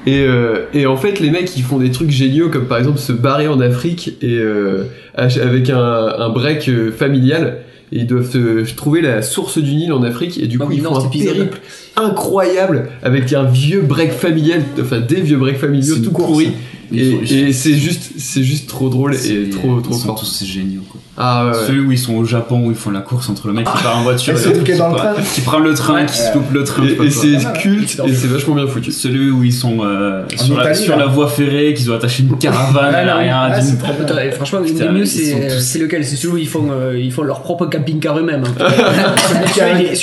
Et, 0.06 0.24
euh, 0.24 0.64
et 0.72 0.87
en 0.87 0.96
fait, 0.96 1.20
les 1.20 1.30
mecs 1.30 1.56
ils 1.56 1.62
font 1.62 1.78
des 1.78 1.90
trucs 1.90 2.11
géniaux, 2.11 2.48
comme 2.48 2.66
par 2.66 2.78
exemple 2.78 2.98
se 2.98 3.12
barrer 3.12 3.48
en 3.48 3.61
Afrique 3.61 4.16
et 4.22 4.38
euh, 4.38 4.85
avec 5.14 5.70
un, 5.70 5.78
un 5.78 6.28
break 6.30 6.68
euh, 6.68 6.90
familial. 6.90 7.59
Et 7.92 7.98
ils 8.00 8.06
doivent 8.06 8.30
euh, 8.37 8.64
trouver 8.76 9.00
la 9.00 9.20
source 9.20 9.59
du 9.59 9.74
Nil 9.74 9.92
en 9.92 10.04
Afrique 10.04 10.38
et 10.40 10.46
du 10.46 10.59
Ah 10.61 10.64
coup 10.66 10.72
ils 10.72 10.83
non, 10.83 10.94
font 10.94 11.06
un 11.06 11.09
périple 11.09 11.59
incroyable 12.00 12.88
avec 13.02 13.32
un 13.32 13.44
vieux 13.44 13.82
break 13.82 14.12
familial, 14.12 14.62
enfin 14.80 15.00
des 15.00 15.20
vieux 15.20 15.36
breaks 15.36 15.58
familiaux 15.58 15.96
tout 16.02 16.10
course. 16.10 16.28
pourris. 16.28 16.52
Et, 16.92 17.53
c'est 17.53 17.74
juste, 17.74 18.12
c'est 18.18 18.42
juste 18.42 18.68
trop 18.68 18.88
drôle 18.88 19.14
et 19.14 19.50
trop 19.50 19.81
trop 19.81 19.94
Ils 19.94 19.98
sont 19.98 20.07
fort. 20.09 20.20
tous 20.20 20.44
géniaux, 20.44 20.83
quoi. 20.90 21.00
Ah 21.22 21.44
ouais. 21.46 21.50
ouais. 21.53 21.66
Celui 21.66 21.81
où 21.81 21.92
ils 21.92 21.98
sont 21.98 22.14
au 22.14 22.24
Japon, 22.24 22.66
où 22.66 22.70
ils 22.70 22.76
font 22.76 22.90
la 22.90 23.00
course 23.00 23.29
entre 23.29 23.46
le 23.48 23.53
mec 23.53 23.66
qui 23.66 23.83
part 23.83 23.98
en 23.98 24.03
voiture 24.03 24.33
Et 24.33 24.37
et 24.37 24.40
celui 24.40 24.55
l'autre 24.55 24.64
qui 24.64 24.72
le 24.72 24.79
train. 24.79 25.14
qui 25.35 25.40
prend 25.42 25.59
le 25.59 25.74
train, 25.74 26.05
qui 26.07 26.16
se 26.16 26.53
le 26.53 26.64
train. 26.64 26.83
Et, 26.85 27.11
c'est 27.11 27.53
culte 27.61 28.00
et 28.07 28.14
c'est 28.14 28.26
vachement 28.29 28.55
bien 28.55 28.66
foutu. 28.66 28.90
Celui 28.90 29.31
où 29.31 29.44
ils 29.44 29.53
sont 29.53 29.79
euh, 29.85 30.24
sur, 30.37 30.57
la, 30.57 30.72
sur 30.74 31.11
voie 31.11 31.29
ferrée, 31.29 31.74
qu'ils 31.74 31.90
ont 31.90 31.94
attaché 31.94 32.22
une 32.22 32.38
caravane 32.38 32.94
à 32.94 33.05
l'arrière 33.05 33.50
Ah, 33.53 33.61
d'une 33.61 34.33
franchement, 34.33 34.61
des 34.62 34.88
mieux, 34.88 35.05
c'est 35.05 35.79
lequel? 35.79 36.05
C'est 36.05 36.16
celui 36.16 36.35
où 36.35 36.38
ils 36.38 36.48
font, 36.48 36.68
euh, 36.70 36.98
ils 36.98 37.12
font 37.12 37.22
leur 37.22 37.42
propre 37.42 37.66
camping-car 37.66 38.18
eux-mêmes. 38.18 38.44
hein. 38.59 38.64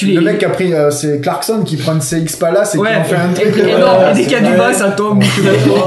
Le 0.03 0.21
mec 0.21 0.37
qui 0.39 0.45
a 0.45 0.49
pris, 0.49 0.73
euh, 0.73 0.91
c'est 0.91 1.19
Clarkson 1.21 1.63
qui 1.65 1.77
prend 1.77 1.93
une 1.93 2.01
CX 2.01 2.35
Palace 2.39 2.75
et 2.75 2.77
Ouais, 2.77 2.89
qui 2.91 2.97
en 2.97 3.03
fait 3.03 3.15
un 3.15 3.33
truc. 3.33 3.57
et, 3.57 3.69
et 3.69 3.73
non, 3.79 4.11
et 4.11 4.15
dès 4.15 4.23
qu'il 4.23 4.31
y 4.33 4.35
a 4.35 4.41
du 4.51 4.57
bas, 4.57 4.73
ça 4.73 4.89
tombe. 4.91 5.23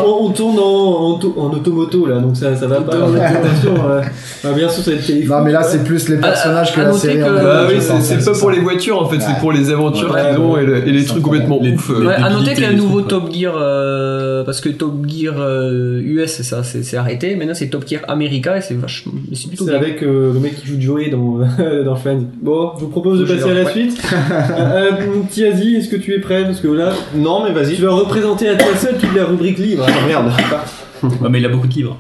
on, 0.05 0.25
on 0.27 0.31
tourne 0.31 0.59
en, 0.59 0.89
en, 0.96 1.11
auto- 1.14 1.35
en 1.38 1.50
automoto 1.53 2.07
là, 2.07 2.18
donc 2.18 2.37
ça, 2.37 2.55
ça 2.57 2.66
va 2.66 2.81
pas. 2.81 2.96
Euh, 3.00 4.00
bah, 4.42 4.53
bien 4.57 4.68
sûr, 4.68 4.83
ça 4.83 4.90
va 4.90 4.96
être 4.96 5.07
téléphone. 5.07 5.38
Non, 5.38 5.44
mais 5.44 5.53
là, 5.53 5.62
c'est 5.62 5.85
plus 5.85 6.09
les 6.09 6.16
personnages 6.16 6.74
que 6.74 6.81
à 6.81 6.85
la 6.85 6.92
série. 6.94 7.18
que- 7.18 7.22
Euh, 7.24 7.42
Bah 7.42 7.66
oui, 7.68 7.76
c'est 7.81 8.14
pas 8.16 8.20
ça. 8.20 8.33
pour 8.33 8.50
les 8.50 8.61
voitures 8.61 9.00
en 9.00 9.07
fait, 9.09 9.16
Ouais. 9.16 9.22
c'est 9.26 9.38
pour 9.38 9.53
les 9.53 9.70
aventures 9.70 10.11
Ouais, 10.12 10.31
qu'ils 10.31 10.40
ont 10.40 10.57
et, 10.57 10.64
le- 10.64 10.88
et 10.88 10.92
les 10.92 11.05
trucs 11.05 11.22
complètement 11.22 11.59
les- 11.62 11.74
ouf. 11.74 11.90
euh, 11.90 12.09
à 12.09 12.31
noter 12.31 12.31
débilités 12.31 12.55
qu'il 12.55 12.62
y 12.62 12.66
a 12.66 12.68
un 12.70 12.72
et 12.72 12.76
tout. 12.76 12.83
nouveau 12.85 13.00
Top 13.03 13.33
Gear, 13.33 13.55
euh, 13.57 14.44
parce 14.44 14.61
que 14.61 14.68
Top 14.70 14.94
Gear 15.07 15.35
euh, 15.38 16.00
US, 16.03 16.31
c'est 16.33 16.42
ça, 16.42 16.62
c'est 16.62 16.96
arrêté. 16.96 17.37
Maintenant, 17.37 17.55
c'est 17.55 17.68
Top 17.68 17.87
Gear 17.88 18.00
America 18.09 18.57
et 18.57 18.61
c'est 18.62 18.74
vachement, 18.74 19.12
c'est 19.33 19.74
avec 19.74 20.03
euh, 20.03 20.33
le 20.33 20.40
mec 20.40 20.57
qui 20.61 20.66
joue 20.66 20.81
Joey 20.81 21.11
dans, 21.11 21.38
dans 21.85 21.96
Friends. 21.96 22.24
Bon, 22.40 22.72
je 22.76 22.85
vous 22.85 22.88
propose 22.90 23.20
de 23.20 23.24
passer 23.24 23.50
à 23.50 23.55
la 23.55 23.66
suite. 23.70 24.00
euh, 24.59 24.90
mon 25.14 25.22
petit 25.22 25.44
Asie, 25.44 25.76
est-ce 25.76 25.88
que 25.88 25.96
tu 25.96 26.14
es 26.14 26.18
prêt? 26.18 26.44
Parce 26.44 26.61
que 26.61 26.68
là, 26.68 26.92
Non, 27.14 27.42
mais 27.44 27.53
vas-y. 27.53 27.74
tu 27.76 27.83
vas 27.83 27.90
représenter 27.92 28.48
à 28.48 28.55
toi 28.57 28.68
seul 28.76 28.96
toute 28.98 29.14
la 29.14 29.24
rubrique 29.24 29.59
livre. 29.59 29.85
Ah, 29.88 30.07
merde. 30.07 30.31
Ouais, 31.03 31.29
mais 31.31 31.39
il 31.41 31.47
a 31.47 31.49
beaucoup 31.49 31.67
de 31.67 31.73
livres. 31.73 31.97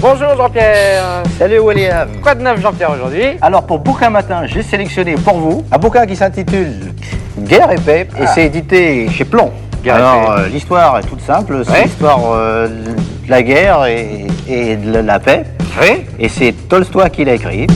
Bonjour 0.00 0.36
Jean-Pierre 0.36 1.22
Salut 1.38 1.58
William 1.58 2.08
Quoi 2.22 2.34
de 2.34 2.42
neuf 2.42 2.60
Jean-Pierre 2.60 2.90
aujourd'hui 2.92 3.24
Alors 3.40 3.64
pour 3.64 3.78
Bouquin 3.78 4.10
Matin, 4.10 4.46
j'ai 4.46 4.62
sélectionné 4.62 5.14
pour 5.14 5.38
vous 5.38 5.64
un 5.72 5.78
bouquin 5.78 6.06
qui 6.06 6.14
s'intitule 6.14 6.92
Guerre 7.40 7.72
et 7.72 7.76
paix 7.76 8.08
et 8.20 8.26
c'est 8.26 8.46
édité 8.46 9.08
chez 9.10 9.24
Plomb. 9.24 9.50
Alors 9.88 10.32
euh, 10.32 10.48
l'histoire 10.48 10.98
est 10.98 11.02
toute 11.02 11.20
simple, 11.20 11.62
c'est 11.64 11.84
l'histoire 11.84 12.20
euh, 12.32 12.68
de 12.68 13.30
la 13.30 13.42
guerre 13.42 13.86
et, 13.86 14.26
et 14.48 14.76
de 14.76 14.98
la 14.98 15.18
paix. 15.18 15.44
Oui. 15.80 16.04
Et 16.18 16.28
c'est 16.28 16.52
Tolstoy 16.68 17.10
qui 17.10 17.24
l'a 17.24 17.34
écrit. 17.34 17.66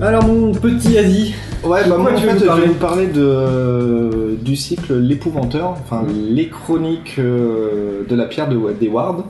Alors, 0.00 0.24
mon 0.24 0.52
petit 0.52 0.98
Asie. 0.98 1.34
Ouais, 1.64 1.88
bah 1.88 1.96
moi 1.96 2.12
en 2.12 2.16
fait 2.16 2.38
je 2.40 2.60
vais 2.60 2.66
vous 2.66 2.74
parler 2.74 3.06
de, 3.06 4.36
du 4.42 4.56
cycle 4.56 4.94
L'épouvanteur, 4.98 5.76
enfin 5.80 6.04
les 6.10 6.48
chroniques 6.48 7.16
euh, 7.18 8.02
de 8.08 8.16
la 8.16 8.26
pierre 8.26 8.48
de 8.48 8.72
d'Eward, 8.72 9.24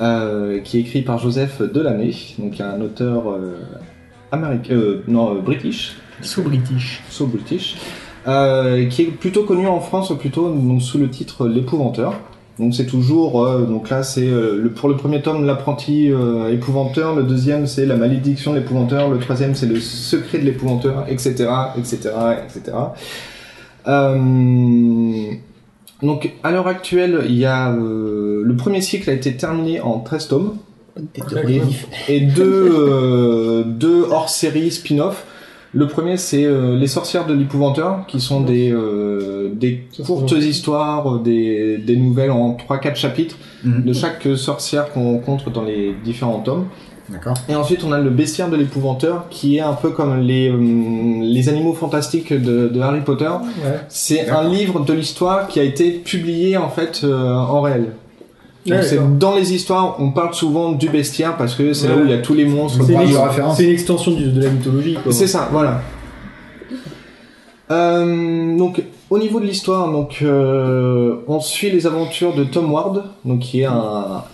euh, 0.00 0.60
qui 0.60 0.78
est 0.78 0.80
écrit 0.80 1.02
par 1.02 1.18
Joseph 1.18 1.60
Delaney, 1.60 2.36
donc 2.38 2.58
un 2.60 2.80
auteur 2.80 3.30
euh, 3.30 3.58
américain, 4.30 4.72
euh, 4.74 5.02
non 5.08 5.34
british, 5.34 5.96
So 6.22 6.40
British. 6.40 7.02
so 7.10 7.26
british, 7.26 7.76
euh, 8.26 8.86
qui 8.86 9.02
est 9.02 9.06
plutôt 9.06 9.44
connu 9.44 9.66
en 9.66 9.80
France 9.80 10.16
plutôt 10.18 10.48
donc, 10.48 10.80
sous 10.80 10.96
le 10.96 11.10
titre 11.10 11.46
L'épouvanteur. 11.46 12.14
Donc 12.58 12.74
c'est 12.74 12.86
toujours 12.86 13.44
euh, 13.44 13.64
donc 13.64 13.88
là 13.88 14.02
c'est 14.02 14.26
euh, 14.26 14.60
le, 14.62 14.70
pour 14.70 14.88
le 14.88 14.96
premier 14.96 15.22
tome 15.22 15.46
l'apprenti 15.46 16.10
euh, 16.10 16.52
épouvanteur, 16.52 17.14
le 17.14 17.22
deuxième 17.22 17.66
c'est 17.66 17.86
la 17.86 17.96
malédiction 17.96 18.52
de 18.52 18.58
l'épouvanteur, 18.58 19.08
le 19.08 19.18
troisième 19.18 19.54
c'est 19.54 19.66
le 19.66 19.80
secret 19.80 20.38
de 20.38 20.44
l'épouvanteur, 20.44 21.06
etc., 21.08 21.48
etc., 21.78 22.10
etc. 22.44 22.76
Euh, 23.88 25.32
donc 26.02 26.32
à 26.42 26.50
l'heure 26.50 26.68
actuelle 26.68 27.22
il 27.26 27.36
y 27.36 27.46
a 27.46 27.72
euh, 27.72 28.42
le 28.44 28.56
premier 28.56 28.82
cycle 28.82 29.08
a 29.08 29.14
été 29.14 29.34
terminé 29.34 29.80
en 29.80 30.00
13 30.00 30.28
tomes. 30.28 30.58
et 32.08 32.20
deux, 32.20 32.70
euh, 32.70 33.64
deux 33.64 34.02
hors-série 34.10 34.70
spin-off. 34.70 35.24
Le 35.74 35.86
premier, 35.88 36.18
c'est 36.18 36.44
euh, 36.44 36.76
Les 36.76 36.86
Sorcières 36.86 37.26
de 37.26 37.32
l'Épouvanteur, 37.32 38.04
qui 38.06 38.20
sont 38.20 38.42
des, 38.42 38.70
euh, 38.70 39.50
des 39.54 39.84
courtes 40.04 40.32
histoires, 40.32 41.18
des, 41.20 41.78
des 41.78 41.96
nouvelles 41.96 42.30
en 42.30 42.56
3-4 42.56 42.94
chapitres 42.96 43.36
Mhm. 43.64 43.84
de 43.84 43.92
chaque 43.92 44.26
sorcière 44.36 44.90
qu'on 44.92 45.12
rencontre 45.12 45.50
dans 45.50 45.62
les 45.62 45.94
différents 46.04 46.40
tomes. 46.40 46.66
D'accord. 47.08 47.34
Et 47.48 47.54
ensuite, 47.54 47.84
on 47.84 47.92
a 47.92 47.98
le 48.00 48.10
Bestiaire 48.10 48.48
de 48.50 48.56
l'Épouvanteur, 48.56 49.26
qui 49.30 49.56
est 49.56 49.60
un 49.60 49.72
peu 49.74 49.90
comme 49.90 50.18
les, 50.20 50.48
euh, 50.50 50.56
les 51.22 51.48
animaux 51.48 51.72
fantastiques 51.72 52.32
de, 52.32 52.68
de 52.68 52.80
Harry 52.80 53.00
Potter. 53.02 53.30
C'est 53.88 54.28
un 54.30 54.48
livre 54.48 54.84
de 54.84 54.92
l'histoire 54.92 55.46
qui 55.48 55.60
a 55.60 55.62
été 55.62 55.90
publié 55.92 56.56
en 56.56 56.68
fait 56.70 57.02
euh, 57.04 57.32
en 57.34 57.60
réel. 57.60 57.92
Ouais, 58.66 58.82
c'est 58.82 59.18
dans 59.18 59.34
les 59.34 59.52
histoires, 59.52 59.96
on 59.98 60.12
parle 60.12 60.34
souvent 60.34 60.72
du 60.72 60.88
bestiaire 60.88 61.36
parce 61.36 61.54
que 61.54 61.72
c'est 61.72 61.88
là 61.88 61.96
où 61.96 62.04
il 62.04 62.10
y 62.10 62.14
a 62.14 62.18
tous 62.18 62.34
les 62.34 62.44
monstres. 62.44 62.84
C'est 62.86 62.92
une, 62.94 63.66
une 63.66 63.72
extension 63.72 64.12
de 64.12 64.40
la 64.40 64.50
mythologie. 64.50 64.98
C'est 65.10 65.26
ça, 65.26 65.48
voilà. 65.50 65.82
Euh, 67.70 68.56
donc, 68.56 68.82
au 69.12 69.18
niveau 69.18 69.40
de 69.40 69.44
l'histoire, 69.44 69.92
euh, 70.22 71.16
on 71.28 71.38
suit 71.38 71.70
les 71.70 71.86
aventures 71.86 72.34
de 72.34 72.44
Tom 72.44 72.72
Ward, 72.72 73.04
qui 73.40 73.60
est 73.60 73.68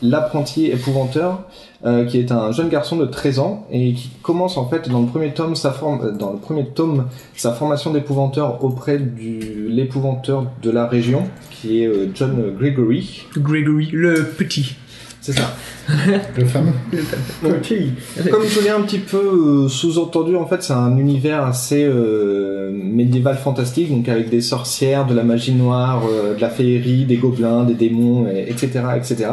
l'apprenti 0.02 0.66
épouvanteur, 0.66 1.40
euh, 1.84 2.04
qui 2.04 2.20
est 2.20 2.30
un 2.30 2.52
jeune 2.52 2.68
garçon 2.68 2.94
de 2.94 3.04
13 3.04 3.40
ans 3.40 3.66
et 3.72 3.92
qui 3.94 4.08
commence 4.22 4.56
en 4.56 4.68
fait 4.68 4.88
dans 4.88 5.00
le 5.00 5.08
premier 5.08 5.34
tome 5.34 5.56
sa 5.56 5.72
forme, 5.72 6.00
euh, 6.04 6.12
dans 6.12 6.30
le 6.30 6.38
premier 6.38 6.64
tome 6.64 7.06
sa 7.34 7.52
formation 7.52 7.92
d'épouvanteur 7.92 8.62
auprès 8.62 8.98
du 8.98 9.66
l'épouvanteur 9.68 10.46
de 10.62 10.70
la 10.70 10.86
région, 10.86 11.24
qui 11.50 11.82
est 11.82 11.90
John 12.14 12.54
Gregory. 12.56 13.24
Gregory, 13.36 13.88
le 13.92 14.26
petit. 14.26 14.76
C'est 15.30 15.38
ça. 15.40 15.54
Le 16.38 16.44
fameux. 16.46 16.72
Donc, 17.42 17.62
Comme 18.30 18.44
je 18.46 18.60
l'ai 18.62 18.70
un 18.70 18.80
petit 18.80 18.98
peu 18.98 19.18
euh, 19.18 19.68
sous-entendu, 19.68 20.36
en 20.36 20.46
fait, 20.46 20.62
c'est 20.62 20.72
un 20.72 20.96
univers 20.96 21.44
assez 21.44 21.84
euh, 21.84 22.70
médiéval 22.72 23.36
fantastique, 23.36 23.90
donc 23.90 24.08
avec 24.08 24.30
des 24.30 24.40
sorcières, 24.40 25.06
de 25.06 25.14
la 25.14 25.24
magie 25.24 25.52
noire, 25.52 26.02
euh, 26.10 26.34
de 26.34 26.40
la 26.40 26.48
féerie, 26.48 27.04
des 27.04 27.16
gobelins, 27.18 27.64
des 27.64 27.74
démons, 27.74 28.26
et- 28.26 28.48
etc., 28.50 28.80
etc. 28.96 29.26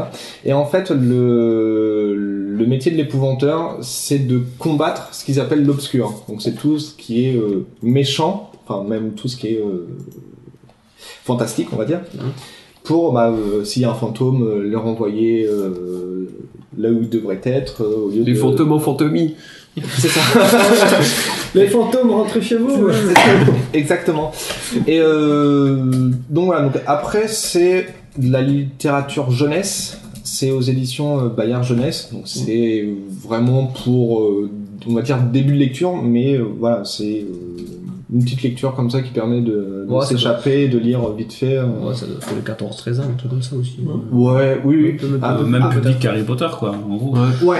Et 0.43 0.51
en 0.51 0.65
fait, 0.65 0.91
le, 0.91 2.13
le 2.15 2.65
métier 2.65 2.91
de 2.91 2.97
l'épouvanteur, 2.97 3.77
c'est 3.81 4.19
de 4.27 4.41
combattre 4.59 5.13
ce 5.13 5.23
qu'ils 5.23 5.39
appellent 5.39 5.65
l'obscur. 5.65 6.23
Donc 6.27 6.41
c'est 6.41 6.55
tout 6.55 6.77
ce 6.77 6.93
qui 6.93 7.25
est 7.25 7.39
méchant, 7.81 8.51
enfin 8.67 8.83
même 8.87 9.11
tout 9.13 9.29
ce 9.29 9.37
qui 9.37 9.47
est 9.47 9.61
fantastique, 11.23 11.69
on 11.71 11.77
va 11.77 11.85
dire. 11.85 12.01
Pour, 12.85 13.11
bah, 13.13 13.31
euh, 13.33 13.63
s'il 13.65 13.81
y 13.81 13.85
a 13.85 13.91
un 13.91 13.95
fantôme, 13.95 14.43
euh, 14.43 14.63
le 14.63 14.77
renvoyer 14.77 15.45
euh, 15.45 16.29
là 16.77 16.89
où 16.89 16.99
il 17.01 17.09
devrait 17.09 17.41
être, 17.43 17.83
euh, 17.83 18.05
au 18.05 18.09
lieu 18.09 18.23
Les 18.23 18.33
de... 18.33 18.37
fantômes 18.37 18.71
en 18.71 18.79
fantomie. 18.79 19.35
C'est 19.97 20.07
ça. 20.07 20.21
Les 21.55 21.67
fantômes 21.67 22.11
rentrez 22.11 22.41
chez 22.41 22.55
vous. 22.57 22.85
ouais. 22.85 22.93
Exactement. 23.73 24.31
Et 24.87 24.99
euh, 25.01 26.11
donc 26.29 26.45
voilà. 26.45 26.61
Donc 26.61 26.81
après 26.87 27.27
c'est 27.27 27.87
de 28.17 28.31
la 28.31 28.41
littérature 28.41 29.31
jeunesse. 29.31 29.99
C'est 30.23 30.51
aux 30.51 30.61
éditions 30.61 31.19
euh, 31.25 31.27
Bayard 31.29 31.63
Jeunesse. 31.63 32.09
Donc 32.13 32.23
c'est 32.25 32.87
vraiment 33.23 33.65
pour 33.83 34.21
euh, 34.21 34.49
on 34.87 34.93
va 34.93 35.01
dire 35.01 35.17
début 35.21 35.53
de 35.53 35.59
lecture, 35.59 35.95
mais 36.01 36.35
euh, 36.35 36.45
voilà 36.57 36.83
c'est 36.85 37.21
euh, 37.21 37.63
une 38.15 38.23
petite 38.23 38.41
lecture 38.43 38.73
comme 38.75 38.89
ça 38.89 39.01
qui 39.01 39.11
permet 39.11 39.41
de, 39.41 39.85
Ouais, 39.89 40.05
s'échapper, 40.05 40.67
de 40.69 40.77
lire 40.77 41.07
vite 41.11 41.33
fait. 41.33 41.57
euh. 41.57 41.65
Ouais, 41.81 41.93
ça 41.93 42.05
doit 42.05 42.19
faire 42.21 42.35
les 42.35 42.41
14-13 42.41 42.99
ans, 43.01 43.03
un 43.11 43.17
truc 43.17 43.29
comme 43.29 43.41
ça 43.41 43.55
aussi. 43.57 43.77
Ouais, 44.11 44.61
oui, 44.63 44.97
oui. 45.01 45.09
Ah, 45.21 45.37
même 45.45 45.69
public 45.69 45.99
qu'Harry 45.99 46.23
Potter, 46.23 46.47
quoi, 46.57 46.71
en 46.71 46.95
gros. 46.95 47.15
Ouais. 47.43 47.59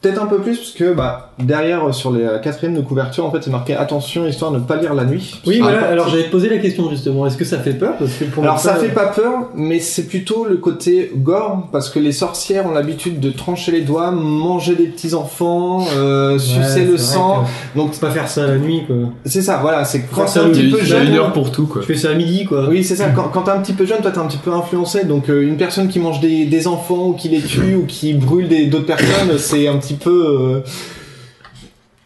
Peut-être 0.00 0.22
un 0.22 0.26
peu 0.26 0.38
plus 0.38 0.56
parce 0.56 0.70
que 0.72 0.94
bah 0.94 1.25
derrière 1.38 1.84
euh, 1.88 1.92
sur 1.92 2.12
les 2.12 2.24
la 2.24 2.38
quatrième 2.38 2.74
de 2.74 2.80
couverture 2.80 3.24
en 3.26 3.30
fait 3.30 3.38
c'est 3.42 3.50
marqué 3.50 3.74
attention 3.74 4.26
histoire 4.26 4.50
de 4.52 4.58
ne 4.58 4.62
pas 4.64 4.76
lire 4.76 4.94
la 4.94 5.04
nuit. 5.04 5.40
Oui, 5.46 5.58
Ah, 5.62 5.64
voilà. 5.70 5.86
Alors 5.88 6.08
j'allais 6.08 6.24
te 6.24 6.30
poser 6.30 6.48
la 6.48 6.58
question 6.58 6.88
justement. 6.90 7.26
Est-ce 7.26 7.36
que 7.36 7.44
ça 7.44 7.58
fait 7.58 7.74
peur? 7.74 7.94
Parce 7.98 8.12
que 8.14 8.24
pour 8.24 8.42
Alors 8.42 8.58
ça 8.58 8.76
fait 8.76 8.88
pas 8.88 9.06
peur, 9.06 9.48
mais 9.54 9.78
c'est 9.80 10.04
plutôt 10.06 10.44
le 10.44 10.56
côté 10.56 11.12
gore, 11.16 11.68
parce 11.72 11.90
que 11.90 11.98
les 11.98 12.12
sorcières 12.12 12.66
ont 12.66 12.72
l'habitude 12.72 13.20
de 13.20 13.30
trancher 13.30 13.72
les 13.72 13.82
doigts, 13.82 14.10
manger 14.10 14.74
des 14.74 14.86
petits 14.86 15.14
enfants, 15.14 15.86
euh, 15.96 16.32
Ouais, 16.32 16.38
sucer 16.38 16.84
le 16.84 16.96
sang. 16.96 17.44
que 17.74 17.78
Donc 17.78 17.98
pas 17.98 18.10
faire 18.10 18.28
ça 18.28 18.46
la 18.46 18.56
nuit 18.58 18.82
quoi. 18.86 18.96
c'est 19.24 19.42
ça, 19.42 19.58
voilà, 19.60 19.84
c'est 19.84 20.02
quand 20.12 20.24
t'es 20.24 20.40
un 20.40 20.48
petit 20.50 20.70
peu 20.70 20.80
jeune. 20.82 21.06
une 21.08 21.14
heure 21.14 21.32
pour 21.32 21.50
tout, 21.52 21.66
quoi. 21.66 21.82
Je 21.82 21.86
fais 21.86 21.96
ça 21.96 22.10
à 22.10 22.14
midi 22.14 22.44
quoi. 22.44 22.66
Oui, 22.68 22.82
c'est 22.84 22.96
ça. 22.96 23.06
Quand, 23.16 23.28
quand 23.32 23.42
t'es 23.42 23.50
un 23.52 23.60
petit 23.60 23.72
peu 23.72 23.86
jeune, 23.86 24.00
toi 24.02 24.10
t'es 24.10 24.18
un 24.18 24.26
petit 24.26 24.36
peu 24.38 24.52
influencé. 24.52 25.04
Donc 25.04 25.28
euh, 25.30 25.42
une 25.42 25.56
personne 25.56 25.88
qui 25.88 25.98
mange 26.00 26.20
des, 26.20 26.44
des 26.46 26.66
enfants 26.66 27.08
ou 27.08 27.12
qui 27.14 27.28
les 27.28 27.40
tue 27.40 27.74
ou 27.76 27.84
qui 27.86 28.12
brûle 28.14 28.48
d'autres 28.68 28.84
personnes, 28.86 29.38
c'est 29.38 29.68
un 29.68 29.76
petit 29.78 29.94
peu. 29.94 30.10
Euh... 30.40 30.60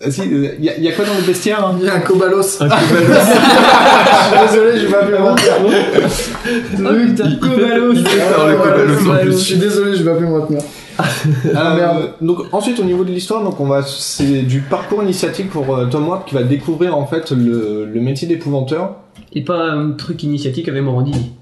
ah, 0.04 0.10
Si, 0.10 0.22
il 0.24 0.64
y, 0.64 0.68
a- 0.68 0.78
y 0.78 0.88
a 0.88 0.92
quoi 0.92 1.04
dans 1.04 1.14
le 1.20 1.26
bestiaire 1.26 1.64
hein 1.66 1.76
Il 1.80 1.86
y 1.86 1.88
a 1.88 1.94
un 1.94 2.00
Kobalos. 2.00 2.60
Un 2.62 2.68
Kobalos. 2.68 3.20
Désolé, 4.48 4.78
je 4.80 4.86
vais 4.86 4.92
pas 4.92 5.04
pu 5.04 5.12
me 5.12 5.18
retenir. 5.18 5.52
Oh 5.62 7.06
putain, 7.06 7.24
Il- 7.24 7.38
il 7.92 7.98
il 7.98 8.06
faire 8.06 8.46
le 8.48 8.56
Kobalos 8.56 9.10
en 9.10 9.24
Je 9.26 9.30
suis 9.32 9.56
désolé, 9.56 9.96
je 9.96 10.02
vais 10.02 10.12
pas 10.12 10.18
pu 10.18 10.24
me 10.26 10.40
retenir. 10.40 10.62
Euh, 11.46 11.76
merde. 11.76 12.10
donc 12.20 12.40
ensuite 12.52 12.78
au 12.78 12.84
niveau 12.84 13.04
de 13.04 13.10
l'histoire, 13.10 13.42
donc 13.42 13.58
on 13.58 13.64
va 13.66 13.82
c'est 13.82 14.42
du 14.42 14.60
parcours 14.60 15.02
initiatique 15.02 15.48
pour 15.48 15.74
euh, 15.74 15.86
Tom 15.86 16.06
Ward 16.06 16.26
qui 16.26 16.34
va 16.34 16.42
découvrir 16.42 16.94
en 16.94 17.06
fait 17.06 17.30
le, 17.30 17.86
le 17.90 18.00
métier 18.02 18.28
d'épouvanteur. 18.28 18.96
Et 19.32 19.42
pas 19.42 19.70
un 19.70 19.92
truc 19.92 20.22
initiatique 20.24 20.68
avec 20.68 20.82
Morandini. 20.82 21.32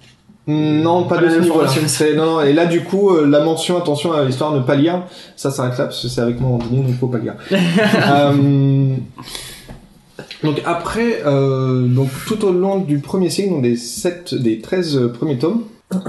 Non, 0.50 1.04
pas 1.04 1.16
Pas 1.16 1.22
de 1.22 1.28
ce. 1.28 1.86
C'est- 1.88 2.14
Non, 2.14 2.40
et 2.40 2.52
là 2.54 2.64
du 2.66 2.82
coup 2.82 3.10
euh, 3.10 3.26
la 3.26 3.40
mention 3.44 3.76
attention 3.76 4.12
à 4.14 4.24
l'histoire 4.24 4.52
ne 4.52 4.60
pas 4.60 4.74
lire, 4.76 5.02
ça 5.36 5.50
s'arrête 5.50 5.76
là 5.78 5.84
parce 5.84 6.00
que 6.02 6.08
c'est 6.08 6.22
avec 6.22 6.40
mon 6.40 6.54
ordinateur 6.54 6.84
donc 6.88 6.96
faut 6.98 7.06
pas 7.08 7.18
lire. 7.18 7.34
Euh, 7.52 8.94
donc 10.44 10.62
après, 10.64 11.20
euh, 11.26 11.86
donc 11.86 12.08
tout 12.26 12.44
au 12.44 12.52
long 12.52 12.78
du 12.78 12.98
premier 13.00 13.28
cycle, 13.30 13.50
donc 13.50 13.62
des 13.62 13.76
7, 13.76 14.34
des 14.34 14.60
13 14.60 15.10
premiers 15.12 15.36
tomes, 15.38 15.62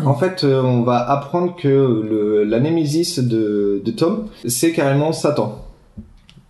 en 0.06 0.13
fait, 0.15 0.43
euh, 0.43 0.62
on 0.62 0.84
va 0.84 0.97
apprendre 1.10 1.56
que 1.56 1.67
le, 1.67 2.43
la 2.43 2.60
némésis 2.60 3.19
de, 3.19 3.82
de 3.84 3.91
Tom, 3.91 4.28
c'est 4.45 4.71
carrément 4.71 5.12
Satan. 5.13 5.63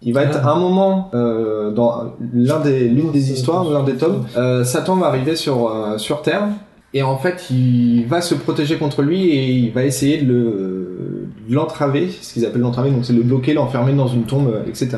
Il 0.01 0.13
va 0.13 0.23
être 0.23 0.39
Ah. 0.43 0.49
à 0.49 0.51
un 0.53 0.59
moment 0.59 1.09
euh, 1.13 1.71
dans 1.71 2.13
l'un 2.33 2.59
des 2.59 2.87
l'une 2.87 3.11
des 3.11 3.31
histoires, 3.31 3.69
l'un 3.69 3.83
des 3.83 3.95
tomes, 3.95 4.25
euh, 4.37 4.63
Satan 4.63 4.95
va 4.95 5.07
arriver 5.07 5.35
sur 5.35 5.67
euh, 5.69 5.97
sur 5.97 6.21
Terre 6.21 6.47
et 6.93 7.03
en 7.03 7.17
fait 7.17 7.49
il 7.51 8.05
va 8.07 8.21
se 8.21 8.35
protéger 8.35 8.77
contre 8.77 9.01
lui 9.01 9.29
et 9.29 9.51
il 9.51 9.71
va 9.71 9.83
essayer 9.83 10.17
de 10.17 10.33
le 10.33 11.27
de 11.47 11.55
l'entraver, 11.55 12.09
ce 12.21 12.33
qu'ils 12.33 12.45
appellent 12.45 12.61
l'entraver, 12.61 12.91
donc 12.91 13.05
c'est 13.05 13.13
le 13.13 13.23
bloquer, 13.23 13.53
l'enfermer 13.53 13.93
dans 13.93 14.07
une 14.07 14.23
tombe, 14.23 14.63
etc. 14.67 14.97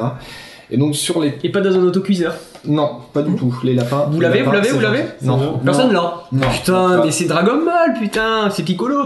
Et 0.70 0.78
donc 0.78 0.96
sur 0.96 1.22
les 1.22 1.38
Et 1.44 1.50
pas 1.50 1.62
dans 1.62 1.76
un 1.76 1.84
autocuiseur. 1.84 2.36
non, 2.66 2.98
pas 3.14 3.22
du 3.22 3.36
tout. 3.36 3.54
Les 3.64 3.74
lapins. 3.74 4.08
Vous 4.12 4.20
l'avez, 4.20 4.42
vous 4.42 4.52
l'avez, 4.52 4.70
vous 4.70 4.80
l'avez. 4.80 5.04
Non. 5.22 5.60
Personne 5.64 5.94
là. 5.94 6.24
Non. 6.32 6.48
Putain, 6.50 7.04
mais 7.04 7.12
c'est 7.12 7.26
Dragon 7.26 7.64
Ball, 7.66 8.00
putain, 8.00 8.50
c'est 8.50 8.64
Piccolo. 8.64 8.98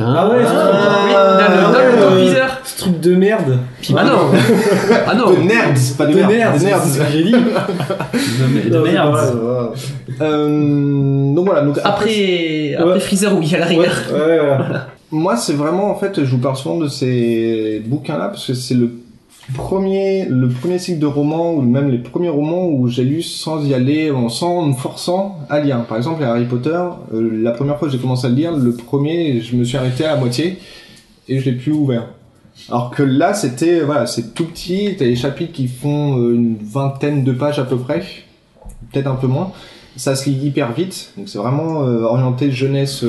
Ah 0.00 0.28
ouais. 0.28 0.42
dans 0.42 0.50
le, 0.50 1.72
dans 1.72 1.78
le 2.00 2.06
autocuiseur. 2.06 2.58
Ce 2.64 2.78
truc 2.80 3.00
de 3.00 3.14
merde. 3.14 3.58
Ah 3.96 4.04
non. 4.04 4.18
Ah 5.06 5.14
non. 5.14 5.30
De 5.32 5.36
nerds, 5.42 5.74
pas 5.98 6.06
de, 6.06 6.12
De 6.12 6.16
merde. 6.18 6.30
merde. 6.32 6.58
de 6.58 6.64
nerds. 6.64 6.80
C'est 6.82 6.98
ce 6.98 7.04
que 7.04 7.12
j'ai 7.12 7.22
dit. 7.24 7.32
De, 7.32 8.68
de 8.70 8.76
Non, 8.78 8.84
merde. 8.84 9.18
Euh, 10.20 11.34
donc 11.34 11.44
voilà. 11.46 11.62
Donc 11.62 11.78
Après, 11.84 12.74
après 12.74 12.92
Ouais. 12.92 13.00
Freezer, 13.00 13.36
oui, 13.36 13.54
à 13.54 13.58
la 13.58 13.66
rigueur. 13.66 13.92
Ouais, 14.12 14.38
voilà. 14.38 14.86
Moi, 15.10 15.36
c'est 15.36 15.52
vraiment 15.52 15.90
en 15.90 15.94
fait, 15.94 16.24
je 16.24 16.30
vous 16.30 16.38
parle 16.38 16.56
souvent 16.56 16.78
de 16.78 16.88
ces 16.88 17.82
bouquins-là 17.86 18.28
parce 18.28 18.46
que 18.46 18.54
c'est 18.54 18.74
le 18.74 18.90
premier, 19.52 20.26
le 20.26 20.48
premier 20.48 20.78
cycle 20.78 20.98
de 20.98 21.06
romans 21.06 21.52
ou 21.54 21.62
même 21.62 21.90
les 21.90 21.98
premiers 21.98 22.28
romans 22.28 22.66
où 22.68 22.88
j'ai 22.88 23.04
lu 23.04 23.22
sans 23.22 23.64
y 23.64 23.74
aller, 23.74 24.10
en- 24.10 24.28
sans 24.28 24.66
me 24.66 24.72
forçant 24.74 25.38
à 25.48 25.60
lire. 25.60 25.84
Par 25.86 25.96
exemple, 25.96 26.22
Harry 26.24 26.44
Potter, 26.44 26.78
euh, 27.14 27.30
la 27.42 27.52
première 27.52 27.78
fois 27.78 27.88
que 27.88 27.92
j'ai 27.92 28.00
commencé 28.00 28.26
à 28.26 28.30
le 28.30 28.36
lire, 28.36 28.52
le 28.56 28.72
premier, 28.74 29.40
je 29.40 29.56
me 29.56 29.64
suis 29.64 29.76
arrêté 29.76 30.04
à 30.04 30.14
la 30.14 30.16
moitié 30.16 30.58
et 31.28 31.38
je 31.38 31.44
l'ai 31.50 31.56
plus 31.56 31.72
ouvert. 31.72 32.08
Alors 32.68 32.90
que 32.90 33.02
là, 33.02 33.32
c'était 33.34 33.80
voilà, 33.80 34.06
c'est 34.06 34.34
tout 34.34 34.44
petit. 34.44 34.94
T'as 34.98 35.06
des 35.06 35.16
chapitres 35.16 35.52
qui 35.52 35.68
font 35.68 36.18
euh, 36.18 36.34
une 36.34 36.56
vingtaine 36.62 37.24
de 37.24 37.32
pages 37.32 37.58
à 37.58 37.64
peu 37.64 37.76
près, 37.76 38.02
peut-être 38.92 39.06
un 39.06 39.14
peu 39.16 39.26
moins. 39.26 39.52
Ça 39.94 40.16
se 40.16 40.30
lit 40.30 40.36
hyper 40.46 40.72
vite, 40.72 41.12
donc 41.18 41.28
c'est 41.28 41.36
vraiment 41.36 41.82
euh, 41.82 42.00
orienté 42.04 42.50
jeunesse 42.50 43.04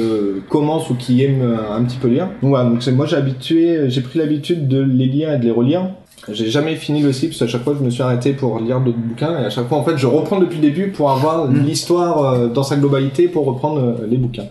commence 0.49 0.89
ou 0.89 0.95
qui 0.95 1.23
aime 1.23 1.41
un 1.71 1.81
petit 1.85 1.95
peu 1.95 2.09
lire. 2.09 2.27
Donc 2.41 2.49
voilà, 2.49 2.69
donc 2.69 2.85
moi 2.87 3.05
j'ai 3.05 3.15
habitué, 3.15 3.89
j'ai 3.89 4.01
pris 4.01 4.19
l'habitude 4.19 4.67
de 4.67 4.81
les 4.81 5.05
lire 5.05 5.31
et 5.33 5.37
de 5.37 5.45
les 5.45 5.51
relire. 5.51 5.87
J'ai 6.31 6.49
jamais 6.49 6.75
fini 6.75 7.01
le 7.01 7.11
cycle 7.11 7.31
parce 7.31 7.39
qu'à 7.39 7.47
chaque 7.47 7.63
fois 7.63 7.75
je 7.77 7.83
me 7.83 7.89
suis 7.89 8.01
arrêté 8.01 8.33
pour 8.33 8.59
lire 8.59 8.79
d'autres 8.79 8.97
bouquins 8.97 9.41
et 9.41 9.45
à 9.45 9.49
chaque 9.49 9.67
fois 9.67 9.77
en 9.77 9.83
fait 9.83 9.97
je 9.97 10.07
reprends 10.07 10.39
depuis 10.39 10.55
le 10.55 10.61
début 10.61 10.91
pour 10.91 11.11
avoir 11.11 11.47
l'histoire 11.47 12.23
euh, 12.23 12.47
dans 12.47 12.63
sa 12.63 12.77
globalité 12.77 13.27
pour 13.27 13.45
reprendre 13.45 13.79
euh, 13.79 14.07
les 14.07 14.17
bouquins. 14.17 14.47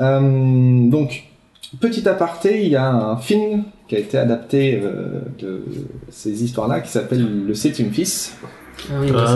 Euh, 0.00 0.88
donc 0.88 1.24
petit 1.78 2.08
aparté, 2.08 2.64
il 2.64 2.70
y 2.70 2.76
a 2.76 2.90
un 2.90 3.16
film 3.18 3.64
qui 3.88 3.96
a 3.96 3.98
été 3.98 4.18
adapté 4.18 4.80
euh, 4.82 5.20
de 5.38 5.64
ces 6.08 6.42
histoires-là 6.42 6.80
qui 6.80 6.90
s'appelle 6.90 7.44
Le 7.46 7.54
Septième 7.54 7.92
Fils. 7.92 8.36
Ah 8.88 8.94
oui, 9.00 9.10
bah, 9.10 9.26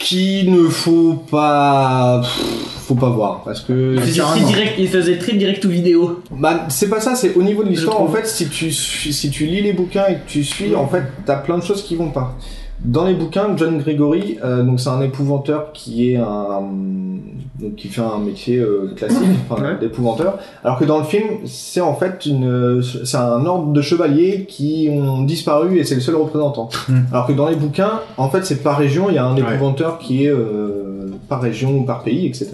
dit 0.00 0.06
ça. 0.06 0.06
qui 0.06 0.48
ne 0.48 0.68
faut 0.68 1.14
pas 1.30 2.20
pff, 2.22 2.84
faut 2.88 2.94
pas 2.94 3.10
voir 3.10 3.42
parce 3.44 3.60
que 3.60 3.94
Il 3.94 4.00
faisait, 4.00 4.20
très 4.20 4.28
carrément. 4.28 4.48
direct, 4.48 4.74
il 4.78 4.88
faisait 4.88 5.18
très 5.18 5.32
direct 5.34 5.64
ou 5.64 5.68
vidéo. 5.68 6.22
bah, 6.30 6.66
c'est 6.68 6.88
pas 6.88 7.00
ça, 7.00 7.14
c'est 7.14 7.34
au 7.34 7.42
niveau 7.42 7.62
de 7.62 7.68
l'histoire 7.68 8.00
en 8.00 8.08
fait 8.08 8.26
si 8.26 8.48
tu 8.48 8.70
si 8.72 9.30
tu 9.30 9.46
lis 9.46 9.62
les 9.62 9.72
bouquins 9.72 10.06
et 10.08 10.14
que 10.14 10.26
tu 10.28 10.44
suis 10.44 10.74
en 10.74 10.88
fait 10.88 11.04
t'as 11.26 11.36
plein 11.36 11.58
de 11.58 11.62
choses 11.64 11.82
qui 11.82 11.96
vont 11.96 12.10
pas. 12.10 12.36
Dans 12.84 13.04
les 13.04 13.14
bouquins, 13.14 13.54
John 13.56 13.78
Gregory, 13.78 14.38
euh, 14.42 14.62
donc 14.62 14.80
c'est 14.80 14.88
un 14.88 15.02
épouvanteur 15.02 15.72
qui 15.72 16.12
est 16.12 16.16
un 16.16 16.62
donc 17.60 17.74
qui 17.76 17.88
fait 17.88 18.00
un 18.00 18.18
métier 18.18 18.56
euh, 18.56 18.94
classique, 18.96 19.20
Ouais. 19.50 19.76
d'épouvanteur, 19.78 20.38
alors 20.64 20.78
que 20.78 20.86
dans 20.86 20.96
le 20.96 21.04
film 21.04 21.24
c'est 21.44 21.82
en 21.82 21.94
fait 21.94 22.24
une 22.24 22.80
c'est 23.04 23.18
un 23.18 23.44
ordre 23.44 23.72
de 23.72 23.82
chevaliers 23.82 24.46
qui 24.48 24.88
ont 24.90 25.22
disparu 25.24 25.78
et 25.78 25.84
c'est 25.84 25.94
le 25.94 26.00
seul 26.00 26.14
représentant. 26.16 26.70
Hmm. 26.88 27.00
Alors 27.12 27.26
que 27.26 27.32
dans 27.34 27.48
les 27.48 27.56
bouquins, 27.56 28.00
en 28.16 28.30
fait 28.30 28.46
c'est 28.46 28.62
par 28.62 28.78
région, 28.78 29.10
il 29.10 29.16
y 29.16 29.18
a 29.18 29.26
un 29.26 29.34
Ouais. 29.34 29.42
épouvanteur 29.42 29.98
qui 29.98 30.24
est 30.24 30.30
euh, 30.30 31.10
par 31.28 31.42
région 31.42 31.76
ou 31.80 31.82
par 31.84 32.02
pays, 32.02 32.26
etc. 32.26 32.48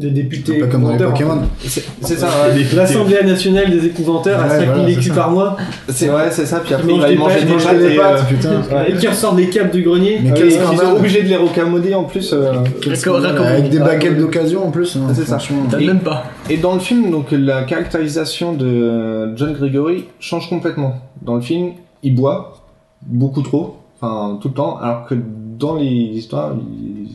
Des 0.00 0.10
députés. 0.10 0.58
Peu 0.60 0.66
comme 0.68 0.84
dans 0.84 0.92
les. 0.92 0.98
Pokémon. 0.98 1.40
C'est 1.60 2.14
ça. 2.16 2.28
ouais. 2.28 2.64
L'Assemblée 2.74 3.20
nationale 3.24 3.68
des 3.68 3.86
épouvanteurs 3.86 4.38
à 4.40 4.44
Ouais, 4.44 4.50
5000 4.50 4.66
voilà, 4.68 4.86
c'est 4.86 4.92
écus 4.92 5.12
par 5.12 5.30
mois. 5.32 5.56
C'est 5.88 6.06
vrai, 6.06 6.28
c'est 6.30 6.46
ça. 6.46 6.60
Puis 6.60 6.72
après, 6.72 6.86
Mange 6.86 6.96
il 6.96 7.00
va 7.00 7.06
des 7.08 7.14
aller 7.14 7.44
manger 7.50 7.66
pâtes, 7.66 7.78
des 7.78 7.84
pâtes 7.84 7.92
et, 7.92 7.96
pâtes, 7.96 8.20
euh, 8.20 8.34
putain. 8.62 8.84
Et 8.88 8.92
qui 8.94 9.08
ressortent 9.08 9.36
des 9.36 9.48
capes 9.48 9.72
du 9.72 9.82
grenier. 9.82 10.20
Mais 10.22 10.30
ils 10.38 10.52
sont 10.52 10.92
obligés 10.96 11.22
de 11.24 11.28
les 11.28 11.36
rocammoder 11.36 11.94
en 11.96 12.04
plus. 12.04 12.32
euh. 12.32 12.52
D'accord. 12.86 13.24
Avec 13.44 13.70
des 13.70 13.80
Ah, 13.80 13.84
baguettes 13.86 14.18
d'occasion 14.18 14.66
en 14.68 14.70
plus. 14.70 14.94
hein, 14.94 15.00
C'est 15.14 15.22
ça. 15.22 15.38
franchement. 15.40 15.64
T'as 15.68 15.80
Et- 15.80 15.86
même 15.88 15.98
pas. 16.00 16.24
Et 16.48 16.58
dans 16.58 16.74
le 16.74 16.80
film, 16.80 17.10
donc 17.10 17.32
la 17.32 17.62
caractérisation 17.64 18.52
de 18.52 19.34
John 19.36 19.52
Gregory 19.52 20.04
change 20.20 20.48
complètement. 20.48 20.94
Dans 21.22 21.34
le 21.34 21.40
film, 21.40 21.72
il 22.04 22.14
boit 22.14 22.62
beaucoup 23.02 23.42
trop, 23.42 23.76
enfin 24.00 24.38
tout 24.40 24.46
le 24.48 24.54
temps, 24.54 24.78
alors 24.78 25.06
que 25.06 25.16
dans 25.58 25.74
les 25.74 25.88
histoires, 25.88 26.52
il 26.80 27.08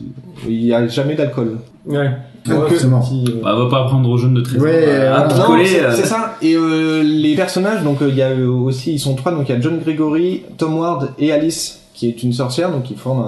il 0.46 0.64
y 0.66 0.74
a 0.74 0.86
jamais 0.86 1.14
d'alcool. 1.14 1.56
Ouais. 1.86 2.10
Ouais, 2.46 2.68
petit, 2.68 2.84
euh, 2.86 3.40
Bah, 3.42 3.54
on 3.56 3.64
va 3.64 3.70
pas 3.70 3.82
apprendre 3.84 4.08
aux 4.10 4.18
jeunes 4.18 4.34
de 4.34 4.40
13 4.42 4.58
ans 4.60 4.64
Ouais, 4.64 5.06
à 5.06 5.22
picoler. 5.22 5.66
c'est 5.66 5.84
euh, 5.84 5.92
c'est 5.94 6.06
ça. 6.06 6.36
Et 6.42 6.54
euh, 6.54 7.02
les 7.02 7.34
personnages, 7.36 7.82
donc 7.82 8.02
euh, 8.02 8.08
il 8.10 8.16
y 8.16 8.22
a 8.22 8.28
euh, 8.30 8.46
aussi, 8.48 8.92
ils 8.92 8.98
sont 8.98 9.14
trois, 9.14 9.32
donc 9.32 9.48
il 9.48 9.54
y 9.54 9.58
a 9.58 9.60
John 9.60 9.78
Gregory, 9.78 10.42
Tom 10.58 10.76
Ward 10.78 11.10
et 11.18 11.32
Alice, 11.32 11.80
qui 11.94 12.08
est 12.08 12.22
une 12.22 12.32
sorcière, 12.32 12.70
donc 12.70 12.90
ils 12.90 12.96
forment 12.98 13.24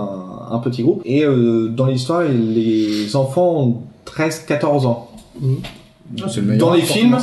un, 0.50 0.54
un 0.54 0.58
petit 0.58 0.82
groupe. 0.82 1.00
Et 1.04 1.24
euh, 1.24 1.68
dans 1.68 1.86
l'histoire, 1.86 2.22
les 2.22 3.16
enfants 3.16 3.54
ont 3.62 3.76
13-14 4.06 4.86
ans. 4.86 5.10
Ah, 5.42 6.26
le 6.36 6.42
meilleur 6.42 6.58
Dans 6.68 6.74
les 6.74 6.82
films. 6.82 7.16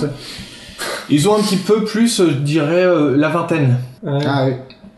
Ils 1.09 1.29
ont 1.29 1.35
un 1.35 1.41
petit 1.41 1.57
peu 1.57 1.83
plus, 1.83 2.19
euh, 2.21 2.29
je 2.29 2.35
dirais, 2.37 2.83
euh, 2.83 3.15
la 3.15 3.29
vingtaine. 3.29 3.77
ouais. 4.03 4.19
Ah 4.25 4.45
oui. 4.47 4.53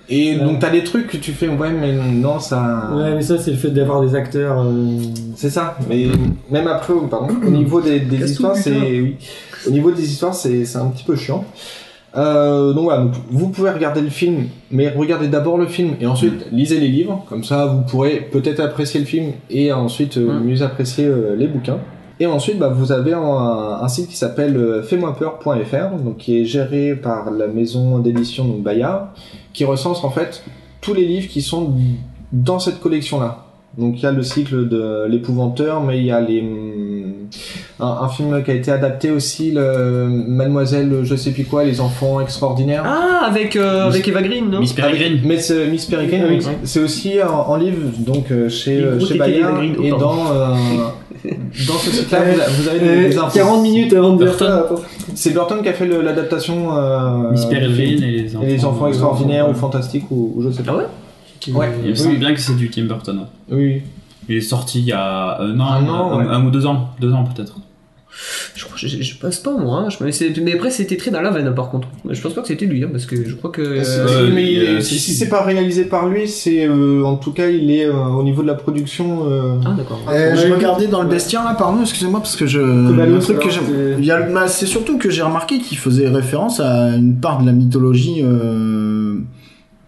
Et 0.09 0.35
Ouais. 0.37 0.43
donc 0.43 0.59
t'as 0.59 0.69
des 0.69 0.83
trucs 0.83 1.07
que 1.07 1.17
tu 1.17 1.31
fais, 1.31 1.47
ouais, 1.47 1.71
mais 1.71 1.93
non, 1.93 2.39
ça. 2.39 2.89
Ouais, 2.95 3.15
mais 3.15 3.21
ça, 3.21 3.37
c'est 3.39 3.51
le 3.51 3.57
fait 3.57 3.69
d'avoir 3.71 4.01
des 4.01 4.13
acteurs. 4.15 4.59
euh, 4.61 4.97
C'est 5.35 5.49
ça. 5.49 5.77
Mais 5.89 6.07
même 6.51 6.67
après, 6.67 6.93
pardon, 7.09 7.29
au 7.45 7.49
niveau 7.49 7.81
des, 7.81 7.97
histoires, 8.23 8.55
c'est 8.55 8.71
oui. 9.01 9.15
Au 9.67 9.71
niveau 9.71 9.91
des 9.91 10.03
histoires, 10.03 10.35
c'est 10.35 10.63
c'est 10.65 10.77
un 10.77 10.87
petit 10.87 11.03
peu 11.03 11.15
chiant. 11.15 11.43
Euh, 12.17 12.71
donc 12.71 12.85
voilà, 12.85 13.01
donc, 13.03 13.13
vous 13.29 13.49
pouvez 13.49 13.71
regarder 13.71 13.99
le 13.99 14.09
film, 14.09 14.45
mais 14.71 14.87
regardez 14.89 15.27
d'abord 15.27 15.57
le 15.57 15.65
film 15.65 15.95
et 15.99 16.05
ensuite 16.05 16.45
lisez 16.51 16.79
les 16.79 16.87
livres. 16.87 17.25
Comme 17.27 17.43
ça, 17.43 17.65
vous 17.65 17.81
pourrez 17.81 18.29
peut-être 18.31 18.61
apprécier 18.61 19.01
le 19.01 19.05
film 19.05 19.31
et 19.49 19.73
ensuite 19.73 20.17
euh, 20.17 20.39
Mm. 20.39 20.43
mieux 20.45 20.61
apprécier 20.61 21.05
euh, 21.05 21.35
les 21.35 21.47
bouquins. 21.47 21.79
Et 22.19 22.25
ensuite, 22.27 22.57
bah, 22.59 22.69
vous 22.69 22.91
avez 22.91 23.13
un, 23.13 23.19
un 23.81 23.87
site 23.87 24.07
qui 24.07 24.15
s'appelle 24.15 24.55
euh, 24.55 24.81
fais-moi-peur.fr, 24.83 25.97
donc 26.03 26.17
qui 26.17 26.39
est 26.39 26.45
géré 26.45 26.95
par 26.95 27.29
la 27.31 27.47
maison 27.47 27.99
d'édition 27.99 28.45
donc 28.45 28.61
Bayard, 28.63 29.09
qui 29.53 29.65
recense 29.65 30.03
en 30.03 30.09
fait 30.09 30.43
tous 30.81 30.93
les 30.93 31.05
livres 31.05 31.27
qui 31.27 31.41
sont 31.41 31.73
dans 32.31 32.59
cette 32.59 32.79
collection-là. 32.79 33.41
Donc 33.77 33.95
il 33.97 34.03
y 34.03 34.05
a 34.05 34.11
le 34.13 34.23
cycle 34.23 34.69
de 34.69 35.05
l'épouvanteur, 35.09 35.81
mais 35.83 35.97
il 35.99 36.05
y 36.05 36.11
a 36.11 36.21
les 36.21 36.41
un, 37.81 37.85
un 37.87 38.07
film 38.07 38.41
qui 38.43 38.51
a 38.51 38.53
été 38.53 38.71
adapté 38.71 39.11
aussi, 39.11 39.51
le 39.51 40.07
Mademoiselle 40.07 40.99
je 41.03 41.15
sais 41.15 41.31
plus 41.31 41.43
quoi, 41.43 41.65
les 41.65 41.81
enfants 41.81 42.21
extraordinaires. 42.21 42.83
Ah, 42.85 43.25
avec, 43.27 43.57
euh, 43.57 43.87
avec 43.87 44.07
Eva 44.07 44.21
Green, 44.21 44.49
non? 44.49 44.59
Miss 44.61 44.71
Peregrine. 44.71 45.19
Mais 45.25 45.39
c'est- 45.39 45.67
Miss 45.67 45.85
Peregrine, 45.85 46.23
oui. 46.29 46.37
oui. 46.39 46.51
c'est 46.63 46.79
aussi 46.79 47.21
en, 47.21 47.49
en 47.51 47.55
livre 47.57 47.77
donc 47.99 48.31
euh, 48.31 48.47
chez 48.47 48.79
euh, 48.79 48.97
chez 49.01 49.17
Bayard 49.17 49.61
et 49.61 49.89
dans 49.89 50.31
euh, 50.33 50.55
dans 51.67 51.73
ce 51.77 51.91
site-là 51.91 52.19
vous, 52.49 52.67
avez 52.67 52.79
des, 52.79 52.87
euh, 52.87 53.09
des 53.09 53.17
infos. 53.17 53.33
40 53.37 53.61
minutes 53.63 53.93
avant 53.93 54.13
de 54.13 54.23
dire 54.23 54.35
Burton. 54.37 54.77
C'est 55.15 55.31
Burton 55.33 55.61
qui 55.61 55.69
a 55.69 55.73
fait 55.73 55.87
l'adaptation 55.87 56.75
euh, 56.77 57.31
Miss 57.31 57.45
Peregrine 57.45 58.03
et 58.03 58.11
les 58.11 58.35
enfants, 58.35 58.45
et 58.45 58.51
les 58.51 58.65
enfants 58.65 58.87
extraordinaires 58.87 59.45
euh, 59.47 59.51
ou 59.51 59.53
fantastiques 59.53 60.05
ou, 60.11 60.33
ou 60.35 60.41
je 60.41 60.49
sais 60.51 60.63
pas. 60.63 60.73
Ah 60.73 60.77
ouais 60.77 60.85
Ouais. 61.53 61.69
Il 61.83 61.85
me 61.85 61.91
Oui. 61.91 61.97
semble 61.97 62.17
bien 62.17 62.33
que 62.33 62.39
c'est 62.39 62.55
du 62.55 62.69
Tim 62.71 62.85
Burton. 62.85 63.19
ouais. 63.51 63.55
Oui. 63.55 63.81
Il 64.27 64.37
est 64.37 64.41
sorti 64.41 64.79
il 64.79 64.85
y 64.85 64.91
a 64.91 65.39
un 65.39 65.59
an, 65.59 65.65
Un 65.73 65.87
an, 65.87 66.11
un, 66.13 66.17
ouais. 66.17 66.33
un 66.33 66.43
ou 66.45 66.49
deux 66.49 66.65
ans, 66.65 66.89
deux 66.99 67.13
ans 67.13 67.23
peut-être. 67.23 67.57
Je, 68.55 68.65
je, 68.87 69.01
je 69.03 69.15
pense 69.17 69.39
pas 69.39 69.51
moi, 69.57 69.79
hein. 69.85 69.89
je, 69.89 69.97
mais, 70.41 70.53
après 70.53 70.71
c'était 70.71 70.95
très 70.95 71.11
dans 71.11 71.21
la 71.21 71.31
veine 71.31 71.53
par 71.53 71.69
contre. 71.69 71.89
Je 72.09 72.21
pense 72.21 72.33
pas 72.33 72.41
que 72.41 72.47
c'était 72.47 72.65
lui, 72.65 72.81
hein, 72.83 72.87
parce 72.91 73.05
que 73.05 73.27
je 73.27 73.35
crois 73.35 73.51
que. 73.51 73.83
Si, 73.83 73.91
Euh, 73.99 74.29
mais 74.33 74.53
il 74.53 74.63
est- 74.63 74.67
euh, 74.77 74.81
si, 74.81 74.99
c'est 74.99 75.27
pas 75.27 75.43
réalisé 75.43 75.83
par 75.85 76.07
lui, 76.07 76.27
c'est 76.29 76.65
euh, 76.65 77.03
en 77.03 77.17
tout 77.17 77.33
cas 77.33 77.49
il 77.49 77.69
est 77.71 77.85
euh, 77.85 77.93
au 78.05 78.23
niveau 78.23 78.41
de 78.41 78.47
la 78.47 78.53
production. 78.55 79.29
euh, 79.29 79.55
Ah 79.65 79.73
d'accord. 79.77 79.99
Euh, 80.09 80.35
je 80.35 80.53
regardais 80.53 80.87
dans 80.87 81.01
le 81.03 81.09
bestiaire 81.09 81.43
là, 81.43 81.55
pardon, 81.55 81.81
excusez-moi 81.81 82.21
parce 82.21 82.37
que 82.37 82.47
je. 82.47 82.59
Cobalos, 82.61 83.15
le 83.15 83.19
truc 83.19 83.39
que 83.39 83.49
j'ai. 83.49 83.59
c'est- 83.59 83.95
il 83.99 84.05
y 84.05 84.11
a 84.11 84.19
le- 84.25 84.33
bah, 84.33 84.47
c'est 84.47 84.65
surtout 84.65 84.97
que 84.97 85.09
j'ai 85.09 85.21
remarqué 85.21 85.59
qu'il 85.59 85.77
faisait 85.77 86.07
référence 86.07 86.59
à 86.61 86.95
une 86.95 87.15
part 87.19 87.41
de 87.41 87.45
la 87.45 87.51
mythologie 87.51 88.21
euh, 88.23 89.15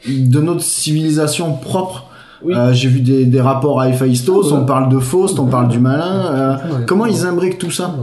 de 0.08 0.40
notre 0.42 0.62
civilisation 0.64 1.54
propre. 1.54 2.07
Oui. 2.44 2.54
Euh, 2.56 2.72
j'ai 2.74 2.88
vu 2.90 3.00
des, 3.02 3.26
des 3.26 3.42
rapports 3.42 3.82
à 3.82 3.90
Héphaïstos, 3.90 4.50
Ah, 4.52 4.56
on 4.56 4.66
parle 4.66 4.90
de 4.90 5.00
Faust, 5.00 5.40
on 5.40 5.48
parle 5.48 5.68
du 5.70 5.80
malin. 5.80 6.26
euh, 6.32 6.56
comment 6.86 7.06
ils 7.06 7.26
imbriquent 7.26 7.58
tout 7.58 7.72
ça? 7.72 7.96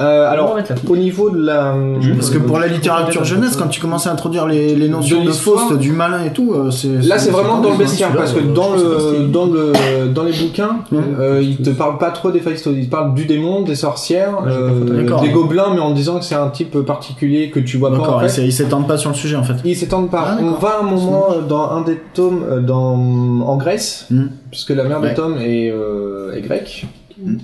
Euh, 0.00 0.30
alors 0.30 0.56
au 0.88 0.96
niveau 0.96 1.30
de 1.30 1.38
la. 1.44 1.74
Parce 2.14 2.30
que 2.30 2.38
pour 2.38 2.58
la 2.58 2.66
littérature 2.66 3.24
jeunesse, 3.24 3.56
quand 3.56 3.68
tu 3.68 3.80
commences 3.80 4.06
à 4.06 4.12
introduire 4.12 4.46
les, 4.46 4.74
les 4.74 4.88
notions 4.88 5.24
De. 5.24 5.30
Faust, 5.30 5.74
du 5.78 5.92
malin 5.92 6.24
et 6.24 6.32
tout, 6.32 6.52
euh, 6.54 6.70
c'est. 6.70 6.88
Là, 7.06 7.18
c'est 7.18 7.30
vraiment 7.30 7.60
dans 7.60 7.70
le 7.70 7.76
bestiaire 7.78 8.12
parce 8.12 8.32
que 8.32 8.40
dans 8.40 8.74
le 8.74 9.26
dans 9.28 9.46
le 9.46 9.72
dans 10.14 10.22
les 10.24 10.32
bouquins, 10.32 10.78
euh, 10.92 11.40
ils 11.42 11.56
te 11.58 11.70
parlent 11.70 11.98
pas 11.98 12.10
trop 12.10 12.30
des 12.30 12.38
Héphaïstos, 12.38 12.72
ils 12.76 12.86
te 12.86 12.90
parlent 12.90 13.14
du 13.14 13.24
démon, 13.26 13.62
des 13.62 13.74
sorcières, 13.74 14.42
Ouais, 14.44 14.50
euh, 14.52 15.20
des 15.20 15.30
gobelins, 15.30 15.72
mais 15.74 15.80
en 15.80 15.92
disant 15.92 16.18
que 16.18 16.24
c'est 16.24 16.34
un 16.34 16.48
type 16.48 16.78
particulier 16.80 17.50
que 17.50 17.60
tu 17.60 17.76
vois 17.76 17.90
pas. 17.90 17.96
En 17.96 18.00
D'accord, 18.00 18.20
fait. 18.20 18.26
ils 18.26 18.30
s'é- 18.30 18.44
ils 18.44 18.52
s'étendent 18.52 18.86
pas 18.88 18.98
sur 18.98 19.10
le 19.10 19.16
sujet 19.16 19.36
en 19.36 19.42
fait. 19.44 19.54
Ils 19.64 19.76
s'étendent 19.76 20.10
pas. 20.10 20.24
Ah, 20.26 20.38
On 20.40 20.52
va 20.52 20.78
à 20.78 20.80
un 20.80 20.82
moment 20.90 21.26
dans 21.48 21.70
un 21.70 21.82
des 21.82 21.98
tomes 22.14 22.64
dans 22.66 22.94
en 23.46 23.56
Grèce, 23.56 24.06
Mhm. 24.10 24.30
puisque 24.50 24.70
la 24.70 24.84
mère 24.84 25.00
Ouais. 25.00 25.10
de 25.10 25.16
Tom 25.16 25.36
est, 25.38 25.70
euh, 25.70 26.34
est 26.34 26.40
grecque. 26.42 26.86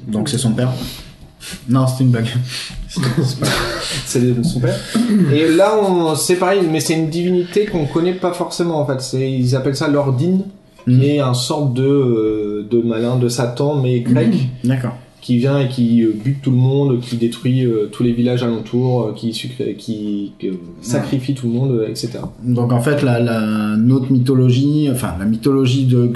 Donc 0.08 0.28
c'est 0.28 0.38
son 0.38 0.52
père. 0.52 0.68
Non, 1.68 1.86
c'était 1.86 2.04
une 2.04 2.10
blague. 2.10 2.28
C'est 4.06 4.42
son 4.44 4.60
père. 4.60 4.78
Et 5.32 5.48
là, 5.48 5.72
on, 5.80 6.14
c'est 6.14 6.36
pareil, 6.36 6.60
mais 6.70 6.80
c'est 6.80 6.94
une 6.94 7.10
divinité 7.10 7.66
qu'on 7.66 7.86
connaît 7.86 8.14
pas 8.14 8.32
forcément 8.32 8.80
en 8.80 8.86
fait. 8.86 9.00
C'est, 9.00 9.30
ils 9.30 9.56
appellent 9.56 9.76
ça 9.76 9.88
l'Ordine, 9.88 10.42
Mhm. 10.86 11.00
qui 11.00 11.06
est 11.06 11.20
un 11.20 11.34
sorte 11.34 11.72
de, 11.72 11.82
euh, 11.82 12.66
de 12.70 12.82
malin, 12.82 13.16
de 13.16 13.28
Satan, 13.28 13.76
mais 13.80 14.00
grec, 14.00 14.34
D'accord. 14.64 14.92
qui 15.22 15.38
vient 15.38 15.58
et 15.60 15.68
qui 15.68 16.02
euh, 16.02 16.12
bute 16.14 16.42
tout 16.42 16.50
le 16.50 16.58
monde, 16.58 17.00
qui 17.00 17.16
détruit 17.16 17.64
euh, 17.64 17.88
tous 17.90 18.02
les 18.02 18.12
villages 18.12 18.42
alentours, 18.42 19.04
euh, 19.08 19.12
qui, 19.14 19.32
sacrifie 20.82 21.34
tout 21.34 21.46
le 21.46 21.52
monde, 21.54 21.86
etc. 21.88 22.18
Donc 22.42 22.72
en 22.72 22.80
fait, 22.82 23.02
la, 23.02 23.18
la, 23.18 23.76
notre 23.78 24.12
mythologie, 24.12 24.88
enfin 24.92 25.14
la 25.18 25.24
mythologie 25.24 25.86
de, 25.86 26.12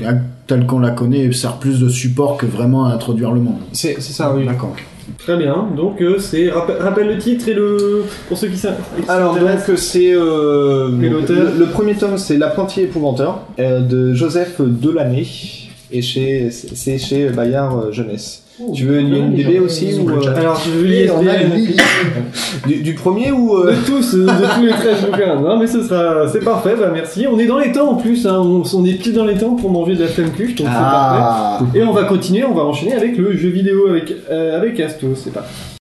telle 0.47 0.67
qu'on 0.67 0.81
la 0.81 0.91
connaît, 0.91 1.33
sert 1.33 1.57
plus 1.57 1.81
de 1.81 1.89
support 1.89 2.37
que 2.37 2.45
vraiment 2.45 2.85
à 2.85 2.91
introduire 2.93 3.33
le 3.33 3.41
monde. 3.41 3.61
C'est, 3.73 3.97
c'est 4.01 4.13
ça, 4.13 4.35
oui. 4.35 4.45
D'accord. 4.45 4.77
Très 5.17 5.37
bien. 5.37 5.69
Donc, 5.77 6.01
euh, 6.01 6.19
c'est. 6.19 6.51
Rappelle, 6.51 6.77
rappelle 6.81 7.07
le 7.09 7.19
titre 7.19 7.49
et 7.49 7.55
le. 7.55 8.05
Pour 8.29 8.37
ceux 8.37 8.49
qui 8.49 8.57
qui 8.57 8.67
Alors 9.09 9.35
donc 9.35 9.49
c'est 9.77 10.13
euh, 10.13 10.91
Et 11.03 11.09
l'auteur 11.09 11.53
le, 11.55 11.59
le 11.59 11.67
premier 11.67 11.95
tome 11.95 12.19
c'est 12.19 12.37
l'apprenti 12.37 12.83
épouvanteur 12.83 13.43
euh, 13.59 13.81
de 13.81 14.13
Joseph 14.15 14.61
Delaney 14.61 15.68
et 15.91 16.03
chez 16.03 16.51
c'est 16.51 16.99
chez 16.99 17.29
Bayard 17.31 17.77
euh, 17.79 17.93
Jeunesse. 17.93 18.43
tu 18.75 18.85
veux 18.85 18.99
l'IMDB 18.99 19.61
aussi 19.61 19.95
ou 19.95 20.11
euh, 20.11 20.35
Alors, 20.35 20.61
je 20.65 20.71
veux 20.71 20.85
une 20.87 21.55
liste. 21.55 21.81
du, 22.67 22.83
du 22.83 22.95
premier 22.95 23.31
ou 23.33 23.57
euh, 23.57 23.73
de 23.73 23.87
tous, 23.87 24.15
euh, 24.15 24.27
de 24.27 24.55
tous 24.55 24.65
les 24.65 24.73
13 24.73 25.07
bouquins. 25.07 25.41
Non, 25.41 25.59
mais 25.59 25.67
ce 25.67 25.83
sera, 25.83 26.29
c'est 26.29 26.45
parfait, 26.45 26.75
bah 26.79 26.91
merci. 26.93 27.27
On 27.31 27.39
est 27.39 27.47
dans 27.47 27.59
les 27.59 27.73
temps 27.73 27.93
en 27.93 27.95
plus, 27.95 28.27
hein. 28.27 28.41
on, 28.41 28.63
on 28.75 28.85
est 28.85 28.95
pile 28.95 29.15
dans 29.15 29.25
les 29.25 29.37
temps 29.37 29.55
pour 29.55 29.71
manger 29.71 29.95
de 29.95 30.03
la 30.03 30.09
flemme 30.09 30.33
cuche, 30.33 30.55
donc 30.57 30.67
c'est 30.67 30.73
parfait. 30.73 31.17
Ah. 31.21 31.61
Et 31.75 31.83
on 31.83 31.93
va 31.93 32.05
continuer, 32.05 32.45
on 32.45 32.55
va 32.55 32.63
enchaîner 32.65 32.95
avec 32.95 33.17
le 33.17 33.37
jeu 33.37 33.49
vidéo 33.49 33.89
avec, 33.89 34.13
euh, 34.31 34.57
avec 34.59 34.79
Asto, 34.81 35.15
c'est 35.15 35.33
parti. 35.33 35.78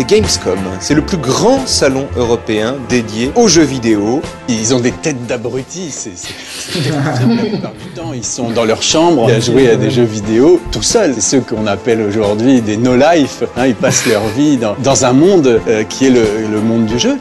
Et 0.00 0.04
Gamescom, 0.04 0.60
c'est 0.78 0.94
le 0.94 1.02
plus 1.02 1.16
grand 1.16 1.66
salon 1.66 2.06
européen 2.16 2.76
dédié 2.88 3.32
aux 3.34 3.48
jeux 3.48 3.64
vidéo. 3.64 4.22
Ils 4.48 4.72
ont 4.72 4.78
des 4.78 4.92
têtes 4.92 5.26
d'abrutis, 5.26 5.90
c'est 5.90 6.12
ils 8.14 8.24
sont 8.24 8.50
dans 8.50 8.64
leur 8.64 8.80
chambre 8.80 9.28
à 9.28 9.40
jouer 9.40 9.70
à 9.70 9.76
des 9.76 9.90
jeux 9.90 10.04
vidéo 10.04 10.60
tout 10.70 10.82
seuls. 10.82 11.14
C'est 11.14 11.20
ceux 11.20 11.40
qu'on 11.40 11.66
appelle 11.66 12.00
aujourd'hui 12.00 12.60
des 12.60 12.76
no-life. 12.76 13.42
hein, 13.56 13.66
ils 13.66 13.74
passent 13.74 14.06
leur 14.06 14.24
vie 14.28 14.56
dans, 14.56 15.04
un 15.04 15.12
monde 15.12 15.60
euh, 15.66 15.82
qui 15.82 16.06
est 16.06 16.10
le 16.10 16.60
monde 16.60 16.86
du 16.86 17.00
jeu. 17.00 17.18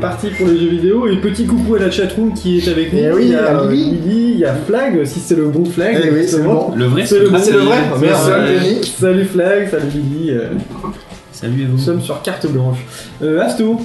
Parti 0.00 0.28
pour 0.36 0.46
les 0.48 0.58
jeux 0.58 0.68
vidéo. 0.70 1.06
Et 1.08 1.16
petit 1.16 1.46
coucou 1.46 1.74
à 1.76 1.78
la 1.78 1.90
chatroom 1.90 2.32
qui 2.34 2.58
est 2.58 2.68
avec 2.68 2.92
nous. 2.92 2.98
Eh 3.00 3.12
oui, 3.12 3.22
il 3.26 3.32
y 3.32 3.34
a 3.36 3.64
Lily. 3.70 4.30
Il 4.32 4.38
y 4.38 4.44
a 4.44 4.54
Flag, 4.54 5.04
si 5.04 5.20
c'est 5.20 5.36
le 5.36 5.46
bon 5.48 5.64
Flag. 5.64 6.00
Eh 6.04 6.10
oui, 6.10 6.26
c'est 6.26 6.42
bon. 6.42 6.72
Le 6.74 6.86
vrai, 6.86 7.06
C'est 7.06 7.18
le 7.20 7.28
Ah, 7.28 7.32
bon. 7.32 7.38
c'est 7.38 7.52
le 7.52 7.58
vrai. 7.60 8.58
Lily. 8.58 8.84
Salut 8.98 9.24
Flag, 9.24 9.70
salut 9.70 9.84
Lily. 9.94 10.32
Salut 11.32 11.62
à 11.62 11.66
vous. 11.66 11.72
Nous 11.72 11.78
sommes 11.78 12.00
sur 12.00 12.20
carte 12.22 12.46
blanche. 12.50 12.78
Euh, 13.22 13.40
Asto, 13.40 13.80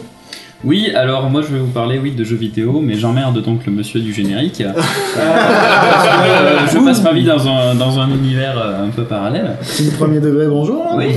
Oui, 0.66 0.89
alors 0.95 1.30
moi 1.30 1.41
je 1.43 1.47
vais 1.53 1.59
vous 1.59 1.68
parler 1.72 1.99
oui 1.99 2.11
de 2.11 2.24
jeux 2.24 2.36
vidéo, 2.36 2.82
mais 2.82 2.95
j'emmerde 2.95 3.39
donc 3.43 3.66
le 3.68 3.72
monsieur 3.72 3.99
du 3.99 4.11
générique. 4.13 4.61
Euh, 4.61 4.72
parce 4.74 6.07
que, 6.07 6.30
euh, 6.30 6.68
je 6.74 6.78
passe 6.84 7.03
ma 7.03 7.13
vie 7.13 7.24
dans 7.24 7.47
un, 7.47 7.76
dans 7.76 7.99
un 7.99 8.09
univers 8.09 8.57
euh, 8.57 8.86
un 8.86 8.89
peu 8.89 9.03
parallèle. 9.03 9.57
C'est 9.61 9.84
le 9.84 9.91
premier 9.91 10.20
degré, 10.20 10.47
bonjour. 10.47 10.84
là 10.84 10.95
Oui. 10.97 11.13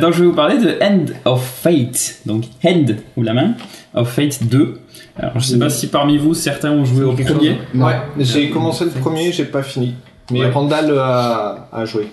Donc 0.00 0.12
je 0.14 0.20
vais 0.20 0.26
vous 0.26 0.34
parler 0.34 0.58
de 0.58 0.76
End 0.82 1.04
of 1.24 1.44
Fate. 1.62 2.16
Donc 2.26 2.44
End 2.64 2.86
ou 3.16 3.22
la 3.22 3.32
main 3.32 3.54
of 3.94 4.08
Fate 4.10 4.42
2. 4.44 4.78
Alors 5.18 5.32
je 5.38 5.44
sais 5.46 5.58
pas 5.58 5.70
si 5.70 5.86
parmi 5.88 6.18
vous 6.18 6.34
certains 6.34 6.72
ont 6.72 6.84
joué 6.84 7.04
au 7.04 7.12
premier. 7.12 7.58
Ouais, 7.74 7.94
j'ai 8.18 8.50
commencé 8.50 8.84
le 8.86 8.90
premier, 8.90 9.30
j'ai 9.32 9.44
pas 9.44 9.62
fini. 9.62 9.94
Mais 10.32 10.40
Ouais. 10.40 10.50
Randall 10.50 10.96
a, 10.98 11.68
a 11.72 11.84
joué. 11.84 12.08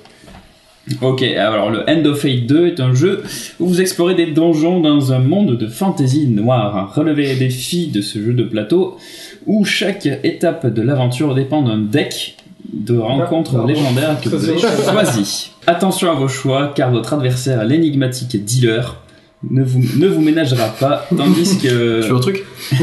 Ok, 1.01 1.21
alors 1.21 1.69
le 1.69 1.83
End 1.89 2.05
of 2.05 2.21
Fate 2.21 2.45
2 2.45 2.67
est 2.67 2.79
un 2.79 2.93
jeu 2.93 3.23
où 3.59 3.67
vous 3.67 3.81
explorez 3.81 4.15
des 4.15 4.27
donjons 4.27 4.79
dans 4.79 5.11
un 5.11 5.19
monde 5.19 5.57
de 5.57 5.67
fantasy 5.67 6.27
noire. 6.27 6.93
Relevez 6.95 7.25
les 7.27 7.35
défis 7.35 7.87
de 7.87 8.01
ce 8.01 8.19
jeu 8.19 8.33
de 8.33 8.43
plateau 8.43 8.97
où 9.45 9.65
chaque 9.65 10.05
étape 10.23 10.67
de 10.67 10.81
l'aventure 10.81 11.35
dépend 11.35 11.61
d'un 11.61 11.77
deck 11.77 12.37
de 12.73 12.97
rencontres 12.97 13.53
Pardon. 13.53 13.67
légendaires 13.67 14.19
que 14.21 14.29
vous 14.29 14.49
avez 14.49 14.59
choisi. 14.59 15.51
Attention 15.67 16.09
à 16.11 16.15
vos 16.15 16.27
choix 16.27 16.71
car 16.73 16.91
votre 16.91 17.13
adversaire, 17.13 17.65
l'énigmatique 17.65 18.43
dealer, 18.45 18.95
ne 19.49 19.63
vous, 19.63 19.79
ne 19.99 20.07
vous 20.07 20.21
ménagera 20.21 20.67
pas 20.79 21.05
tandis 21.15 21.57
que... 21.59 22.01
Tu 22.01 22.09
veux 22.09 22.15
un 22.15 22.19
truc 22.19 22.43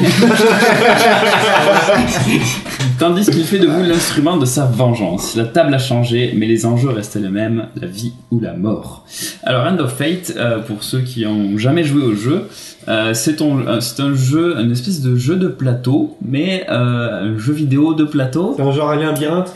Tandis 2.99 3.27
qu'il 3.27 3.43
fait 3.45 3.59
de 3.59 3.67
vous 3.67 3.83
l'instrument 3.83 4.37
de 4.37 4.45
sa 4.47 4.65
vengeance. 4.67 5.35
La 5.35 5.45
table 5.45 5.75
a 5.75 5.79
changé, 5.79 6.33
mais 6.37 6.47
les 6.47 6.65
enjeux 6.65 6.91
restent 6.91 7.17
les 7.21 7.29
mêmes, 7.29 7.67
la 7.81 7.89
vie 7.89 8.13
ou 8.31 8.39
la 8.41 8.53
mort. 8.55 9.05
Alors 9.43 9.67
End 9.67 9.79
of 9.79 9.95
Fate, 9.97 10.33
euh, 10.37 10.61
pour 10.61 10.85
ceux 10.85 11.01
qui 11.01 11.27
ont 11.27 11.59
jamais 11.59 11.83
joué 11.83 12.03
au 12.03 12.15
jeu, 12.15 12.43
euh, 12.89 13.13
c'est 13.15 13.37
ton- 13.37 13.67
euh, 13.67 13.81
c'est 13.81 14.01
un 14.01 14.15
jeu, 14.15 14.57
une 14.59 14.71
espèce 14.71 15.01
de 15.01 15.17
jeu 15.17 15.35
de 15.37 15.49
plateau, 15.49 16.17
mais 16.25 16.65
euh, 16.71 17.35
un 17.35 17.39
jeu 17.39 17.53
vidéo 17.53 17.95
de 17.95 18.05
plateau. 18.05 18.55
c'est 18.57 18.63
un 18.63 18.71
genre 18.73 18.91
alien 18.91 19.11
labyrinthe. 19.11 19.53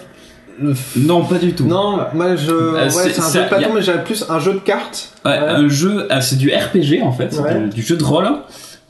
Non, 0.97 1.25
pas 1.25 1.39
du 1.39 1.53
tout. 1.53 1.65
Non, 1.67 1.99
moi 2.15 2.37
je. 2.37 2.51
ouais, 2.75 2.91
c'est- 2.91 3.19
un 3.21 3.33
jeu 3.33 3.41
de 3.49 3.55
a- 3.65 3.75
mais 3.75 3.83
j'avais 3.83 4.03
plus 4.05 4.25
un 4.29 4.39
jeu 4.39 4.53
de 4.55 4.59
cartes. 4.59 5.13
Ouais, 5.25 5.37
un 5.39 5.69
jeu, 5.69 6.07
euh, 6.11 6.21
c'est 6.21 6.37
du 6.37 6.51
RPG 6.51 7.03
en 7.03 7.13
fait, 7.13 7.39
Ouais. 7.43 7.61
du, 7.65 7.69
du 7.77 7.83
jeu 7.83 7.97
de 7.97 8.05
rôle 8.05 8.29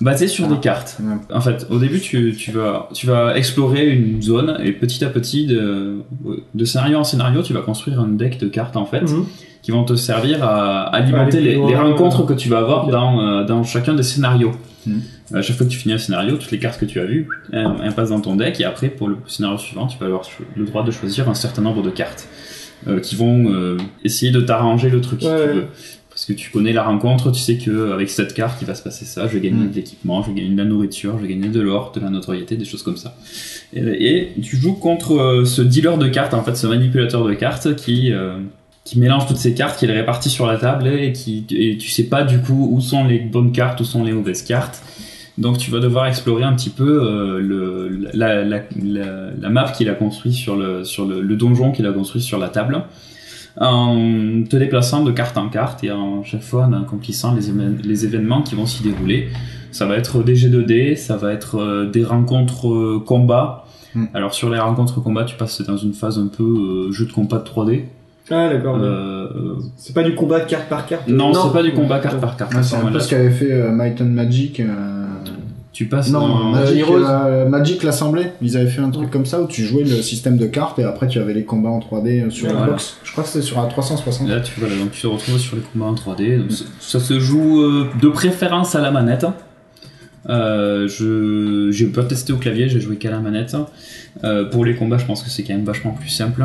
basé 0.00 0.28
sur 0.28 0.46
des 0.46 0.58
cartes. 0.58 0.98
En 1.32 1.40
fait, 1.40 1.66
au 1.70 1.78
début, 1.78 2.00
tu, 2.00 2.34
tu 2.38 2.52
vas 2.52 2.88
tu 2.94 3.06
vas 3.06 3.36
explorer 3.36 3.88
une 3.88 4.22
zone 4.22 4.56
et 4.62 4.72
petit 4.72 5.04
à 5.04 5.08
petit, 5.08 5.46
de, 5.46 5.96
de 6.54 6.64
scénario 6.64 6.98
en 6.98 7.04
scénario, 7.04 7.42
tu 7.42 7.52
vas 7.52 7.60
construire 7.62 8.00
un 8.00 8.08
deck 8.08 8.38
de 8.38 8.46
cartes 8.48 8.76
en 8.76 8.84
fait, 8.86 9.02
Mhm. 9.02 9.26
qui 9.62 9.70
vont 9.72 9.84
te 9.84 9.96
servir 9.96 10.44
à 10.44 10.82
alimenter 10.94 11.38
Aller 11.38 11.56
les, 11.56 11.66
les 11.66 11.76
rencontres 11.76 12.20
ouais. 12.20 12.26
que 12.28 12.32
tu 12.40 12.48
vas 12.48 12.58
avoir 12.58 12.86
dans, 12.86 13.20
euh, 13.20 13.44
dans 13.44 13.64
chacun 13.64 13.94
des 13.94 14.04
scénarios. 14.04 14.52
Mhm. 14.88 15.36
À 15.38 15.42
chaque 15.42 15.56
fois 15.56 15.66
que 15.66 15.70
tu 15.70 15.78
finis 15.78 15.94
un 15.94 15.98
scénario, 15.98 16.36
toutes 16.36 16.50
les 16.50 16.58
cartes 16.58 16.80
que 16.80 16.86
tu 16.86 16.98
as 17.00 17.04
vues, 17.04 17.28
elles, 17.52 17.66
elles 17.84 17.94
passent 17.94 18.10
dans 18.10 18.20
ton 18.20 18.34
deck 18.36 18.60
et 18.60 18.64
après, 18.64 18.88
pour 18.88 19.08
le 19.08 19.16
scénario 19.26 19.58
suivant, 19.58 19.86
tu 19.86 19.98
vas 19.98 20.06
avoir 20.06 20.22
le 20.56 20.64
droit 20.64 20.82
de 20.84 20.90
choisir 20.90 21.28
un 21.28 21.34
certain 21.34 21.62
nombre 21.62 21.82
de 21.82 21.90
cartes 21.90 22.28
euh, 22.86 23.00
qui 23.00 23.16
vont 23.16 23.52
euh, 23.52 23.76
essayer 24.04 24.32
de 24.32 24.40
t'arranger 24.40 24.88
le 24.88 25.00
truc 25.00 25.20
si 25.20 25.26
tu 25.26 25.32
veux. 25.32 25.64
Parce 26.10 26.24
que 26.26 26.32
tu 26.32 26.50
connais 26.50 26.72
la 26.72 26.82
rencontre, 26.82 27.30
tu 27.30 27.38
sais 27.38 27.58
que 27.58 27.92
avec 27.92 28.10
cette 28.10 28.34
carte, 28.34 28.60
il 28.60 28.66
va 28.66 28.74
se 28.74 28.82
passer 28.82 29.04
ça. 29.04 29.28
Je 29.28 29.34
vais 29.34 29.40
gagner 29.40 29.66
Mm. 29.66 29.70
de 29.70 29.74
l'équipement, 29.76 30.20
je 30.22 30.30
vais 30.30 30.34
gagner 30.40 30.50
de 30.52 30.56
la 30.58 30.64
nourriture, 30.64 31.16
je 31.16 31.22
vais 31.22 31.28
gagner 31.32 31.48
de 31.48 31.60
l'or, 31.60 31.92
de 31.94 32.00
la 32.00 32.10
notoriété, 32.10 32.56
des 32.56 32.64
choses 32.64 32.82
comme 32.82 32.96
ça. 32.96 33.16
Et, 33.72 33.80
et 33.80 34.32
tu 34.42 34.56
joues 34.56 34.72
contre 34.74 35.12
euh, 35.16 35.44
ce 35.44 35.62
dealer 35.62 35.96
de 35.96 36.08
cartes, 36.08 36.34
en 36.34 36.42
fait, 36.42 36.56
ce 36.56 36.66
manipulateur 36.66 37.24
de 37.24 37.34
cartes 37.34 37.76
qui 37.76 38.12
euh, 38.12 38.38
qui 38.88 38.98
mélange 38.98 39.26
toutes 39.26 39.36
ces 39.36 39.52
cartes, 39.52 39.78
qui 39.78 39.86
les 39.86 39.92
répartit 39.92 40.30
sur 40.30 40.46
la 40.46 40.56
table 40.56 40.88
et 40.88 41.12
qui 41.12 41.44
et 41.50 41.76
tu 41.76 41.90
sais 41.90 42.04
pas 42.04 42.24
du 42.24 42.38
coup 42.38 42.70
où 42.72 42.80
sont 42.80 43.04
les 43.04 43.18
bonnes 43.18 43.52
cartes, 43.52 43.80
où 43.80 43.84
sont 43.84 44.02
les 44.02 44.12
mauvaises 44.12 44.42
cartes. 44.42 44.82
Donc 45.36 45.58
tu 45.58 45.70
vas 45.70 45.78
devoir 45.78 46.06
explorer 46.06 46.42
un 46.42 46.54
petit 46.54 46.70
peu 46.70 47.02
euh, 47.04 47.38
le, 47.38 48.08
la, 48.14 48.42
la, 48.44 48.62
la, 48.82 49.30
la 49.38 49.48
map 49.50 49.70
qu'il 49.72 49.90
a 49.90 49.94
construit 49.94 50.32
sur 50.32 50.56
le 50.56 50.84
sur 50.84 51.04
le, 51.04 51.20
le 51.20 51.36
donjon 51.36 51.70
qu'il 51.70 51.86
a 51.86 51.92
construit 51.92 52.22
sur 52.22 52.38
la 52.38 52.48
table 52.48 52.84
en 53.60 54.44
te 54.48 54.56
déplaçant 54.56 55.04
de 55.04 55.12
carte 55.12 55.36
en 55.36 55.50
carte 55.50 55.84
et 55.84 55.90
en 55.90 56.24
chaque 56.24 56.42
fois 56.42 56.64
en 56.64 56.72
accomplissant 56.72 57.34
les, 57.34 57.52
les 57.86 58.04
événements 58.06 58.40
qui 58.42 58.54
vont 58.54 58.66
s'y 58.66 58.82
dérouler. 58.82 59.28
Ça 59.70 59.84
va 59.84 59.96
être 59.96 60.22
des 60.22 60.34
G2D, 60.34 60.96
ça 60.96 61.18
va 61.18 61.32
être 61.32 61.56
euh, 61.56 61.90
des 61.90 62.04
rencontres 62.04 62.68
euh, 62.68 63.02
combat. 63.04 63.66
Mm. 63.94 64.06
Alors 64.14 64.32
sur 64.32 64.48
les 64.48 64.58
rencontres 64.58 65.02
combat, 65.02 65.24
tu 65.24 65.36
passes 65.36 65.60
dans 65.60 65.76
une 65.76 65.92
phase 65.92 66.18
un 66.18 66.28
peu 66.28 66.42
euh, 66.42 66.92
jeu 66.92 67.04
de 67.04 67.12
combat 67.12 67.38
de 67.38 67.44
3D. 67.44 67.82
Ah 68.30 68.48
d'accord. 68.50 68.76
Euh, 68.76 69.26
euh, 69.34 69.54
C'est 69.76 69.94
pas 69.94 70.02
du 70.02 70.14
combat 70.14 70.40
carte 70.40 70.68
par 70.68 70.86
carte. 70.86 71.08
non, 71.08 71.32
Non. 71.32 71.44
c'est 71.46 71.52
pas 71.52 71.62
du 71.62 71.72
combat 71.72 71.98
carte 71.98 72.20
par 72.20 72.36
carte. 72.36 72.54
Ouais, 72.54 72.62
c'est 72.62 72.76
un 72.76 72.86
peu 72.92 73.00
ce 73.00 73.08
qu'avait 73.08 73.30
fait 73.30 73.50
euh, 73.52 73.70
Might 73.70 74.00
and 74.00 74.06
Magic. 74.06 74.60
euh, 74.60 74.66
Tu 75.72 75.86
passes 75.86 76.10
Non, 76.10 76.26
dans- 76.26 76.44
Magic, 76.50 76.78
Heroes. 76.78 77.04
euh, 77.06 77.48
Magic 77.48 77.82
l'Assemblée. 77.84 78.32
Ils 78.42 78.56
avaient 78.56 78.66
fait 78.68 78.80
un 78.80 78.90
truc 78.90 79.10
comme 79.10 79.26
ça 79.26 79.40
où 79.40 79.46
tu 79.46 79.62
jouais 79.64 79.84
le 79.84 80.02
système 80.02 80.36
de 80.36 80.46
cartes 80.46 80.78
et 80.80 80.84
après 80.84 81.06
tu 81.06 81.20
avais 81.20 81.32
les 81.34 81.44
combats 81.44 81.68
en 81.70 81.78
3D 81.78 82.30
sur 82.30 82.48
Voilà. 82.48 82.66
Xbox. 82.66 82.96
Je 83.04 83.12
crois 83.12 83.22
que 83.22 83.30
c'était 83.30 83.44
sur 83.44 83.60
la 83.62 83.68
360. 83.68 84.28
Là, 84.28 84.40
tu, 84.40 84.58
voilà, 84.58 84.74
donc 84.76 84.90
tu 84.90 85.02
te 85.02 85.06
retrouves 85.06 85.38
sur 85.38 85.54
les 85.56 85.62
combats 85.62 85.86
en 85.86 85.94
3D. 85.94 86.38
Donc, 86.38 86.50
ça- 86.50 86.64
ça 86.80 86.98
se 87.00 87.20
joue 87.20 87.62
euh, 87.62 87.86
de 88.02 88.08
préférence 88.08 88.74
à 88.74 88.80
la 88.80 88.90
manette. 88.90 89.24
Euh, 90.28 90.88
je 90.88 91.70
j'ai 91.70 91.86
pas 91.86 92.02
testé 92.02 92.32
au 92.32 92.36
clavier, 92.38 92.68
j'ai 92.68 92.80
joué 92.80 92.96
qu'à 92.96 93.10
la 93.10 93.20
manette. 93.20 93.56
Euh, 94.24 94.44
pour 94.50 94.64
les 94.64 94.74
combats, 94.74 94.98
je 94.98 95.06
pense 95.06 95.22
que 95.22 95.30
c'est 95.30 95.44
quand 95.44 95.54
même 95.54 95.64
vachement 95.64 95.92
plus 95.92 96.08
simple. 96.08 96.44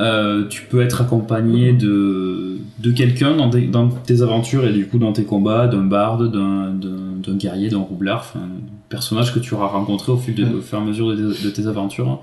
Euh, 0.00 0.44
tu 0.48 0.62
peux 0.62 0.80
être 0.80 1.02
accompagné 1.02 1.72
de, 1.74 2.56
de 2.78 2.90
quelqu'un 2.90 3.36
dans, 3.36 3.50
tes 3.50 4.22
aventures 4.22 4.64
et 4.64 4.72
du 4.72 4.86
coup 4.86 4.98
dans 4.98 5.12
tes 5.12 5.24
combats, 5.24 5.66
d'un 5.66 5.82
barde, 5.82 6.32
d'un, 6.32 7.34
guerrier, 7.36 7.68
d'un 7.68 7.78
roublard, 7.78 8.20
enfin, 8.20 8.40
un 8.44 8.60
personnage 8.88 9.32
que 9.34 9.38
tu 9.38 9.54
auras 9.54 9.66
rencontré 9.68 10.10
au, 10.12 10.16
fil 10.16 10.34
de, 10.34 10.44
au 10.44 10.60
fur 10.62 10.78
et 10.78 10.80
à 10.80 10.84
mesure 10.84 11.08
de, 11.10 11.16
de 11.44 11.50
tes 11.50 11.66
aventures 11.66 12.20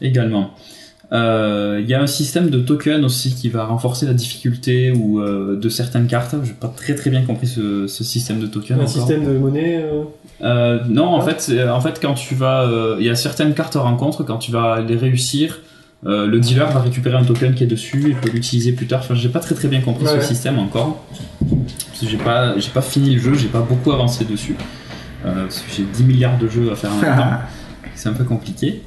également. 0.00 0.50
Euh, 1.12 1.78
Il 1.82 1.88
y 1.88 1.94
a 1.94 2.00
un 2.02 2.06
système 2.06 2.50
de 2.50 2.60
token 2.60 3.04
aussi 3.04 3.34
qui 3.34 3.48
va 3.48 3.64
renforcer 3.64 4.06
la 4.06 4.12
difficulté 4.14 4.92
ou 4.92 5.20
euh, 5.20 5.58
de 5.58 5.68
certaines 5.68 6.06
cartes. 6.06 6.34
J'ai 6.44 6.52
pas 6.52 6.68
très 6.68 6.94
très 6.94 7.10
bien 7.10 7.22
compris 7.22 7.46
ce, 7.48 7.86
ce 7.86 8.04
système 8.04 8.38
de 8.40 8.46
token. 8.46 8.76
Un 8.76 8.80
encore. 8.80 8.90
système 8.92 9.24
de 9.24 9.36
monnaie. 9.38 9.82
euh, 9.82 10.02
Euh, 10.42 10.78
non, 10.88 11.06
en 11.06 11.20
fait, 11.20 11.40
c'est- 11.40 11.68
en 11.68 11.80
fait, 11.80 11.98
quand 12.00 12.14
tu 12.14 12.34
vas, 12.34 12.62
euh, 12.62 12.96
il 12.98 13.06
y 13.06 13.10
a 13.10 13.14
certaines 13.14 13.54
cartes 13.54 13.74
rencontres, 13.74 14.24
quand 14.24 14.38
tu 14.38 14.50
vas 14.52 14.80
les 14.80 14.96
réussir, 14.96 15.60
euh, 16.06 16.26
le 16.26 16.40
dealer 16.40 16.70
va 16.70 16.80
récupérer 16.80 17.16
un 17.16 17.24
token 17.24 17.54
qui 17.54 17.64
est 17.64 17.66
dessus 17.66 18.10
et 18.10 18.14
peut 18.14 18.30
l'utiliser 18.30 18.72
plus 18.72 18.86
tard. 18.86 19.00
Enfin, 19.00 19.14
j'ai 19.14 19.28
pas 19.28 19.40
très 19.40 19.54
très 19.54 19.68
bien 19.68 19.80
compris 19.80 20.04
Ouais, 20.04 20.12
ce 20.12 20.16
ouais. 20.16 20.22
système 20.22 20.58
encore. 20.58 21.04
Parce 21.40 22.00
que 22.00 22.08
j'ai 22.08 22.16
pas, 22.16 22.58
j'ai 22.58 22.70
pas 22.70 22.82
fini 22.82 23.14
le 23.14 23.20
jeu, 23.20 23.34
j'ai 23.34 23.48
pas 23.48 23.60
beaucoup 23.60 23.92
avancé 23.92 24.24
dessus. 24.24 24.56
Euh, 25.26 25.42
parce 25.42 25.60
que 25.60 25.70
j'ai 25.76 25.82
10 25.82 26.04
milliards 26.04 26.38
de 26.38 26.48
jeux 26.48 26.72
à 26.72 26.76
faire 26.76 26.92
en 26.92 26.96
même 26.96 27.16
temps. 27.16 27.30
C'est 27.94 28.08
un 28.08 28.14
peu 28.14 28.24
compliqué. 28.24 28.82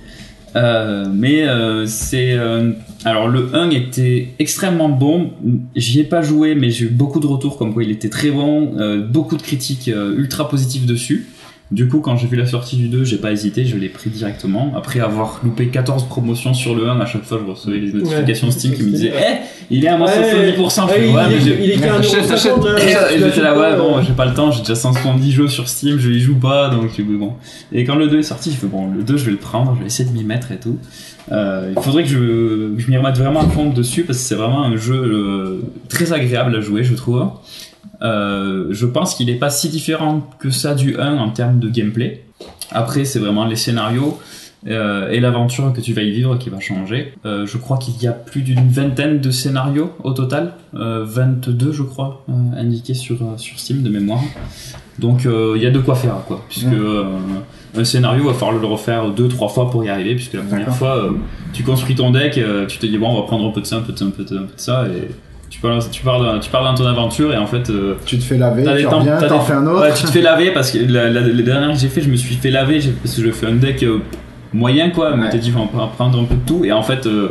Euh, 0.55 1.07
mais 1.11 1.45
c'est 1.87 2.37
alors 3.05 3.27
le 3.27 3.55
1 3.55 3.71
était 3.71 4.29
extrêmement 4.37 4.87
bon 4.87 5.31
j'y 5.75 5.99
ai 5.99 6.03
pas 6.03 6.21
joué 6.21 6.53
mais 6.53 6.69
j'ai 6.69 6.85
eu 6.85 6.89
beaucoup 6.89 7.19
de 7.19 7.25
retours 7.25 7.57
comme 7.57 7.73
quoi 7.73 7.83
il 7.83 7.89
était 7.89 8.09
très 8.09 8.29
bon 8.29 8.71
beaucoup 9.09 9.35
de 9.35 9.41
critiques 9.41 9.89
ultra 10.15 10.47
positives 10.47 10.85
dessus 10.85 11.25
du 11.73 11.87
coup 11.87 11.99
quand 11.99 12.15
j'ai 12.15 12.27
vu 12.27 12.37
la 12.37 12.45
sortie 12.45 12.77
du 12.77 12.87
2 12.87 13.03
j'ai 13.03 13.17
pas 13.17 13.31
hésité 13.31 13.65
je 13.65 13.75
l'ai 13.75 13.89
pris 13.89 14.09
directement. 14.09 14.71
Après 14.77 14.99
avoir 14.99 15.39
loupé 15.43 15.67
14 15.67 16.07
promotions 16.07 16.53
sur 16.53 16.75
le 16.75 16.87
1 16.87 16.99
à 17.01 17.05
chaque 17.05 17.23
fois 17.23 17.39
je 17.45 17.49
recevais 17.51 17.79
les 17.79 17.91
notifications 17.91 18.47
Ouais. 18.47 18.53
Steam 18.53 18.73
qui 18.73 18.83
me 18.83 18.91
disaient 18.91 19.13
eh 19.17 19.37
il 19.71 19.83
est 19.83 19.87
à 19.87 19.97
moins 19.97 20.07
Ouais. 20.07 20.53
70% 20.55 20.55
Je 20.55 20.61
Ouais, 20.61 20.93
fais, 20.99 21.07
il- 21.09 21.15
ouais, 21.15 21.21
mais 21.29 21.35
il- 21.35 21.41
j'ai- 21.41 21.63
il 21.65 21.71
est 21.71 21.77
qu'à 21.77 21.99
Et 23.13 23.19
j'étais 23.19 23.41
là 23.41 23.57
ouais 23.57 23.77
bon 23.77 24.01
j'ai 24.01 24.13
pas 24.13 24.25
le 24.25 24.33
temps 24.33 24.51
j'ai 24.51 24.59
déjà 24.59 24.75
170 24.75 25.31
jeux 25.31 25.47
sur 25.47 25.67
Steam 25.67 25.97
je 25.97 26.09
y 26.09 26.19
joue 26.19 26.35
pas 26.35 26.69
donc 26.69 26.99
bon 27.01 27.33
et 27.71 27.83
quand 27.83 27.95
le 27.95 28.07
2 28.07 28.19
est 28.19 28.23
sorti 28.23 28.51
je 28.51 28.57
fais 28.57 28.67
bon 28.67 28.87
le 28.95 29.03
2 29.03 29.17
je 29.17 29.25
vais 29.25 29.31
le 29.31 29.37
prendre 29.37 29.73
je 29.75 29.79
vais 29.81 29.87
essayer 29.87 30.07
de 30.07 30.13
m'y 30.13 30.23
mettre 30.23 30.51
et 30.51 30.57
tout. 30.57 30.77
Euh, 31.31 31.71
il 31.75 31.81
faudrait 31.81 32.03
que 32.03 32.09
je, 32.09 32.73
je 32.77 32.91
m'y 32.91 32.97
remette 32.97 33.17
vraiment 33.17 33.39
à 33.39 33.47
fond 33.47 33.69
dessus 33.69 34.03
parce 34.03 34.17
que 34.19 34.23
c'est 34.25 34.35
vraiment 34.35 34.63
un 34.63 34.75
jeu 34.75 34.93
euh, 34.93 35.61
très 35.87 36.11
agréable 36.11 36.53
à 36.55 36.59
jouer 36.61 36.83
je 36.83 36.93
trouve 36.95 37.25
euh, 38.03 38.67
je 38.71 38.85
pense 38.85 39.15
qu'il 39.15 39.29
est 39.29 39.35
pas 39.35 39.49
si 39.49 39.69
différent 39.69 40.27
que 40.39 40.49
ça 40.49 40.75
du 40.75 40.97
1 40.97 41.17
en 41.17 41.29
termes 41.29 41.59
de 41.59 41.69
gameplay 41.69 42.23
après 42.71 43.05
c'est 43.05 43.19
vraiment 43.19 43.45
les 43.45 43.55
scénarios 43.55 44.19
euh, 44.67 45.09
et 45.09 45.19
l'aventure 45.19 45.73
que 45.73 45.81
tu 45.81 45.93
vas 45.93 46.03
y 46.03 46.11
vivre 46.11 46.37
qui 46.37 46.49
va 46.49 46.59
changer. 46.59 47.13
Euh, 47.25 47.45
je 47.45 47.57
crois 47.57 47.77
qu'il 47.77 48.01
y 48.01 48.07
a 48.07 48.13
plus 48.13 48.41
d'une 48.41 48.69
vingtaine 48.69 49.19
de 49.19 49.29
scénarios 49.29 49.91
au 50.03 50.11
total, 50.11 50.53
euh, 50.75 51.03
22 51.05 51.73
je 51.73 51.83
crois, 51.83 52.25
indiqués 52.57 52.93
sur, 52.93 53.17
sur 53.37 53.59
Steam 53.59 53.83
de 53.83 53.89
mémoire. 53.89 54.21
Donc 54.99 55.25
il 55.25 55.61
y 55.61 55.65
a 55.65 55.71
de 55.71 55.79
quoi 55.79 55.95
faire 55.95 56.23
quoi, 56.27 56.43
puisque 56.47 56.67
un 57.75 57.83
scénario 57.83 58.25
va 58.25 58.33
falloir 58.33 58.59
le 58.59 58.67
refaire 58.67 59.09
deux 59.09 59.27
trois 59.27 59.49
fois 59.49 59.69
pour 59.71 59.83
y 59.83 59.89
arriver, 59.89 60.15
puisque 60.15 60.33
la 60.33 60.43
première 60.43 60.75
fois 60.75 61.09
tu 61.51 61.63
construis 61.63 61.95
ton 61.95 62.11
deck, 62.11 62.39
tu 62.67 62.77
te 62.77 62.85
dis 62.85 62.97
bon 62.97 63.09
on 63.09 63.21
va 63.21 63.23
prendre 63.23 63.47
un 63.47 63.51
peu 63.51 63.61
de 63.61 63.65
ça, 63.65 63.77
un 63.77 63.81
peu 63.81 63.91
de 63.91 63.97
ça, 63.97 64.05
un 64.05 64.11
peu 64.11 64.23
de 64.23 64.29
ça, 64.29 64.35
un 64.35 64.43
peu 64.43 64.55
de 64.55 64.61
ça, 64.61 64.85
et 64.87 65.09
tu 65.53 65.59
parles, 65.59 65.79
tu 65.91 66.01
parles, 66.03 66.39
tu 66.39 66.49
parles 66.49 66.65
dans 66.65 66.73
ton 66.73 66.85
aventure 66.87 67.31
et 67.33 67.37
en 67.37 67.45
fait. 67.45 67.69
euh, 67.69 67.93
Tu 68.05 68.17
te 68.17 68.23
fais 68.23 68.37
laver, 68.37 68.63
tu 68.63 68.83
temps- 68.85 68.99
reviens, 68.99 69.17
t'as 69.19 69.27
t'en 69.27 69.39
des- 69.39 69.45
fais 69.45 69.53
un 69.53 69.67
autre. 69.67 69.81
Ouais, 69.81 69.93
tu 69.93 70.03
te 70.03 70.11
fais 70.11 70.21
laver 70.21 70.51
parce 70.51 70.71
que 70.71 70.79
la, 70.79 71.09
la- 71.09 71.21
les 71.21 71.43
dernières 71.43 71.71
que 71.73 71.79
j'ai 71.79 71.89
fait, 71.89 72.01
je 72.01 72.09
me 72.09 72.15
suis 72.15 72.35
fait 72.35 72.49
laver 72.49 72.79
j'ai- 72.81 72.91
parce 72.91 73.15
que 73.15 73.21
je 73.23 73.31
fais 73.31 73.45
un 73.47 73.53
deck 73.55 73.83
euh, 73.83 73.99
moyen 74.53 74.89
quoi. 74.89 75.15
Mais 75.15 75.29
t'as 75.29 75.37
dit, 75.37 75.53
on 75.55 75.77
va 75.77 75.87
prendre 75.87 76.19
un 76.19 76.23
peu 76.25 76.35
de 76.35 76.45
tout. 76.45 76.65
Et 76.65 76.71
en 76.71 76.81
fait, 76.81 77.05
euh, 77.05 77.29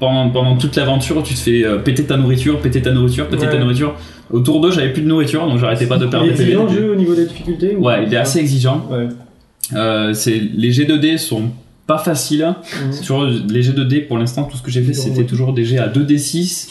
pendant, 0.00 0.28
pendant 0.30 0.56
toute 0.56 0.74
l'aventure, 0.74 1.22
tu 1.22 1.34
te 1.34 1.38
fais 1.38 1.64
euh, 1.64 1.78
péter 1.78 2.04
ta 2.04 2.16
nourriture, 2.16 2.60
péter 2.60 2.82
ta 2.82 2.90
nourriture, 2.90 3.28
péter 3.28 3.46
ta 3.48 3.58
nourriture. 3.58 3.94
Autour 4.30 4.60
d'eux, 4.60 4.72
j'avais 4.72 4.92
plus 4.92 5.02
de 5.02 5.08
nourriture 5.08 5.46
donc 5.46 5.58
j'arrêtais 5.58 5.86
pas 5.86 5.98
de 5.98 6.06
perdre 6.06 6.26
Il 6.26 6.32
des 6.34 6.42
est 6.42 6.44
PV. 6.46 6.52
exigeant 6.62 6.74
le 6.74 6.80
jeu 6.80 6.92
au 6.92 6.96
niveau 6.96 7.14
des 7.14 7.26
difficultés 7.26 7.76
ou 7.76 7.84
Ouais, 7.86 8.04
il 8.06 8.12
est 8.12 8.16
assez 8.16 8.38
exigeant. 8.40 8.86
Ouais. 8.90 9.08
Euh, 9.74 10.12
c'est 10.14 10.40
les 10.54 10.72
G2D 10.72 11.18
sont 11.18 11.44
pas 11.86 11.98
faciles. 11.98 12.44
Mhm. 12.84 12.92
C'est 12.92 13.00
toujours 13.02 13.24
les 13.24 13.62
G2D 13.62 14.06
pour 14.08 14.18
l'instant 14.18 14.44
tout 14.44 14.56
ce 14.56 14.62
que 14.62 14.70
j'ai 14.70 14.82
fait 14.82 14.94
c'était 14.94 15.24
toujours 15.24 15.52
des 15.52 15.64
G 15.64 15.78
à 15.78 15.86
2D6 15.88 16.70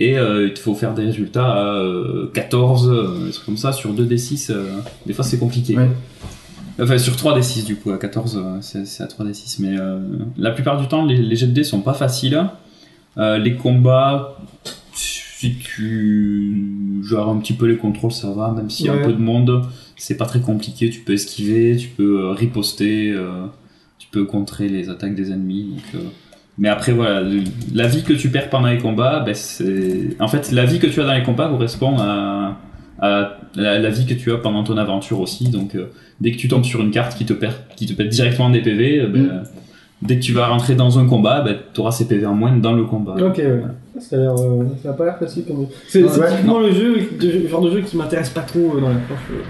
et 0.00 0.18
euh, 0.18 0.48
il 0.48 0.56
faut 0.58 0.74
faire 0.74 0.92
des 0.94 1.04
résultats 1.04 1.52
à 1.52 1.74
euh, 1.76 2.30
14 2.34 2.88
euh, 2.90 3.26
des 3.26 3.30
trucs 3.32 3.46
comme 3.46 3.56
ça 3.56 3.72
sur 3.72 3.94
2D6 3.94 4.50
euh, 4.50 4.64
des 5.06 5.12
fois 5.12 5.24
c'est 5.24 5.38
compliqué. 5.38 5.76
Enfin 6.80 6.98
sur 6.98 7.14
3D6 7.14 7.64
du 7.64 7.76
coup 7.76 7.92
à 7.92 7.98
14 7.98 8.36
euh, 8.44 8.58
c'est 8.60 9.02
à 9.02 9.06
3D6 9.06 9.56
mais 9.60 9.78
euh, 9.78 10.00
la 10.36 10.50
plupart 10.50 10.80
du 10.80 10.88
temps 10.88 11.04
les, 11.04 11.16
les 11.16 11.36
G2D 11.36 11.62
sont 11.64 11.80
pas 11.82 11.94
faciles. 11.94 12.44
Euh, 13.16 13.38
les 13.38 13.54
combats 13.54 14.36
si 14.92 15.54
tu 15.56 17.00
gères 17.08 17.28
un 17.28 17.36
petit 17.38 17.52
peu 17.52 17.66
les 17.66 17.76
contrôles 17.76 18.10
ça 18.12 18.30
va 18.32 18.50
même 18.50 18.70
s'il 18.70 18.86
y 18.86 18.88
a 18.88 18.94
Ouais. 18.94 19.02
un 19.02 19.06
peu 19.06 19.12
de 19.12 19.20
monde 19.20 19.62
c'est 19.96 20.16
pas 20.16 20.24
très 20.26 20.40
compliqué 20.40 20.90
tu 20.90 21.00
peux 21.00 21.12
esquiver 21.12 21.76
tu 21.76 21.88
peux 21.88 22.22
euh, 22.24 22.30
riposter 22.32 23.12
euh, 23.12 23.46
tu 23.98 24.08
peux 24.10 24.24
contrer 24.24 24.68
les 24.68 24.88
attaques 24.90 25.14
des 25.14 25.30
ennemis 25.30 25.74
donc, 25.74 25.84
euh, 26.02 26.08
mais 26.56 26.68
après 26.68 26.92
voilà 26.92 27.22
la 27.74 27.86
vie 27.88 28.04
que 28.04 28.12
tu 28.12 28.30
perds 28.30 28.48
pendant 28.48 28.68
les 28.68 28.78
combats 28.78 29.20
ben, 29.20 29.34
c'est 29.34 30.16
en 30.20 30.28
fait 30.28 30.52
la 30.52 30.64
vie 30.64 30.78
que 30.78 30.86
tu 30.86 31.00
as 31.00 31.04
dans 31.04 31.14
les 31.14 31.22
combats 31.22 31.48
correspond 31.48 31.96
à, 31.98 32.58
la, 33.56 33.90
vie 33.90 34.06
que 34.06 34.14
tu 34.14 34.32
as 34.32 34.38
pendant 34.38 34.64
ton 34.64 34.76
aventure 34.76 35.20
aussi. 35.20 35.48
Donc 35.48 35.74
euh, 35.74 35.90
dès 36.20 36.32
que 36.32 36.36
tu 36.36 36.48
tombes 36.48 36.64
sur 36.64 36.80
une 36.80 36.90
carte 36.90 37.16
qui 37.16 37.24
te 37.24 37.32
perd 37.32 37.54
qui 37.76 37.86
te 37.86 37.92
pète 37.92 38.08
directement 38.08 38.50
des 38.50 38.62
PV 38.62 39.00
euh, 39.00 39.06
ben, 39.08 39.42
dès 40.02 40.16
que 40.18 40.22
tu 40.22 40.32
vas 40.32 40.48
rentrer 40.48 40.74
dans 40.74 40.98
un 40.98 41.06
combat 41.06 41.40
ben, 41.42 41.56
tu 41.72 41.80
auras 41.80 41.92
ces 41.92 42.06
PV 42.06 42.26
en 42.26 42.34
moins 42.34 42.52
dans 42.56 42.72
le 42.72 42.84
combat 42.84 43.14
Ok, 43.20 43.36
ouais. 43.38 43.62
Ça 44.00 44.16
a, 44.16 44.18
l'air, 44.18 44.34
euh, 44.36 44.64
ça 44.82 44.90
a 44.90 44.92
pas 44.92 45.04
l'air 45.04 45.18
facile 45.18 45.44
comme. 45.46 45.66
C'est 45.86 46.02
Ouais. 46.02 46.08
c'est 46.12 46.28
typiquement 46.30 46.58
le 46.58 46.72
jeu, 46.72 46.96
le 47.20 47.48
genre 47.48 47.60
de 47.62 47.70
jeu 47.70 47.80
qui 47.82 47.96
m'intéresse 47.96 48.28
pas 48.30 48.40
trop 48.40 48.58
euh, 48.76 48.80
dans 48.80 48.88
l'approche. 48.88 49.18
euh. 49.30 49.42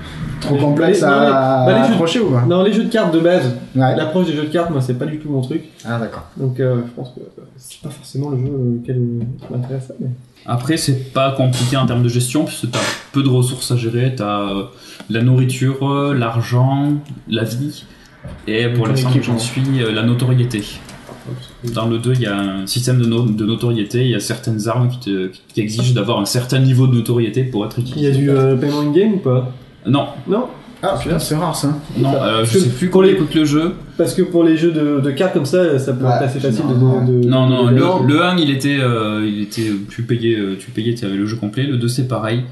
Trop 0.42 0.56
complexe 0.56 1.00
les- 1.00 1.06
non, 1.06 1.12
à 1.14 1.24
les- 1.24 1.30
bah, 1.30 1.78
les 1.80 1.86
jeux- 1.86 1.92
accrocher 1.94 2.20
ou 2.20 2.30
pas? 2.30 2.44
Non, 2.46 2.62
les 2.62 2.72
jeux 2.74 2.84
de 2.84 2.90
cartes 2.90 3.14
de 3.14 3.20
base. 3.20 3.56
Ouais. 3.74 3.96
L'approche 3.96 4.26
des 4.26 4.34
jeux 4.34 4.42
de 4.42 4.52
cartes, 4.52 4.68
moi, 4.70 4.82
c'est 4.82 4.98
pas 4.98 5.06
du 5.06 5.18
tout 5.18 5.30
mon 5.30 5.40
truc. 5.40 5.62
Ah, 5.86 5.98
d'accord. 5.98 6.24
Donc, 6.36 6.60
euh, 6.60 6.76
je 6.86 6.92
pense 6.92 7.12
que 7.14 7.20
euh, 7.20 7.42
c'est 7.56 7.80
pas 7.80 7.88
forcément 7.88 8.28
le 8.28 8.36
jeu 8.36 8.52
auquel 8.82 8.96
euh, 8.98 9.20
qui 9.46 9.50
m'intéresse. 9.50 9.90
Mais... 9.98 10.08
Après, 10.44 10.76
c'est 10.76 11.14
pas 11.14 11.30
compliqué 11.32 11.78
en 11.78 11.86
termes 11.86 12.02
de 12.02 12.08
gestion, 12.10 12.44
puisque 12.44 12.70
t'as 12.70 12.80
peu 13.12 13.22
de 13.22 13.30
ressources 13.30 13.70
à 13.70 13.76
gérer. 13.78 14.12
T'as 14.14 14.40
euh, 14.42 14.64
la 15.08 15.22
nourriture, 15.22 16.12
l'argent, 16.12 16.92
la 17.28 17.44
vie, 17.44 17.84
et 18.46 18.68
pour 18.68 18.86
l'instant, 18.86 19.10
j'en 19.22 19.38
suis 19.38 19.62
euh, 19.80 19.92
la 19.92 20.02
notoriété. 20.02 20.62
Dans 21.72 21.86
le 21.86 21.98
2, 21.98 22.12
il 22.14 22.20
y 22.20 22.26
a 22.26 22.36
un 22.38 22.66
système 22.66 22.98
de, 23.00 23.06
no- 23.06 23.22
de 23.26 23.44
notoriété, 23.46 24.02
il 24.02 24.10
y 24.10 24.14
a 24.14 24.20
certaines 24.20 24.68
armes 24.68 24.88
qui, 24.90 24.98
te, 25.00 25.30
qui 25.48 25.60
exigent 25.62 25.94
d'avoir 25.94 26.20
un 26.20 26.26
certain 26.26 26.58
niveau 26.58 26.86
de 26.86 26.94
notoriété 26.94 27.44
pour 27.44 27.64
être 27.64 27.78
Il 27.78 27.84
y 27.86 27.90
utilisé. 28.06 28.10
a 28.10 28.14
du 28.18 28.30
euh, 28.30 28.56
paiement 28.56 28.80
in-game 28.80 29.14
ou 29.14 29.18
pas? 29.18 29.50
Non. 29.86 30.06
Non? 30.28 30.44
Ah, 30.82 30.98
putain, 31.02 31.18
c'est 31.18 31.34
rare 31.34 31.56
ça. 31.56 31.78
Non, 31.96 32.12
euh, 32.14 32.44
je 32.44 32.52
que 32.52 32.58
sais 32.58 32.68
plus 32.68 32.90
quand 32.90 33.00
les- 33.00 33.12
écoute 33.12 33.34
le 33.34 33.46
jeu. 33.46 33.72
Parce 33.96 34.12
que 34.12 34.20
pour 34.20 34.44
les 34.44 34.58
jeux 34.58 34.70
de, 34.72 35.00
de 35.00 35.10
cartes 35.12 35.32
comme 35.32 35.46
ça, 35.46 35.78
ça 35.78 35.94
peut 35.94 36.04
Ouais, 36.04 36.10
être 36.14 36.24
assez 36.24 36.40
facile 36.40 36.66
de, 36.68 36.74
non, 36.74 37.02
de, 37.02 37.22
de- 37.22 37.26
Non, 37.28 37.46
non, 37.48 37.64
de- 37.70 37.74
le, 37.74 38.06
le 38.14 38.22
1, 38.22 38.36
il 38.36 38.50
était, 38.50 38.76
euh, 38.78 39.26
il 39.26 39.40
était, 39.40 39.70
tu 39.88 40.02
payais, 40.02 40.36
tu 40.58 40.70
payais, 40.72 40.92
tu 40.94 41.06
avais 41.06 41.16
le 41.16 41.24
jeu 41.24 41.36
complet. 41.36 41.62
Le 41.62 41.78
2, 41.78 41.88
c'est 41.88 42.06
pareil. 42.06 42.42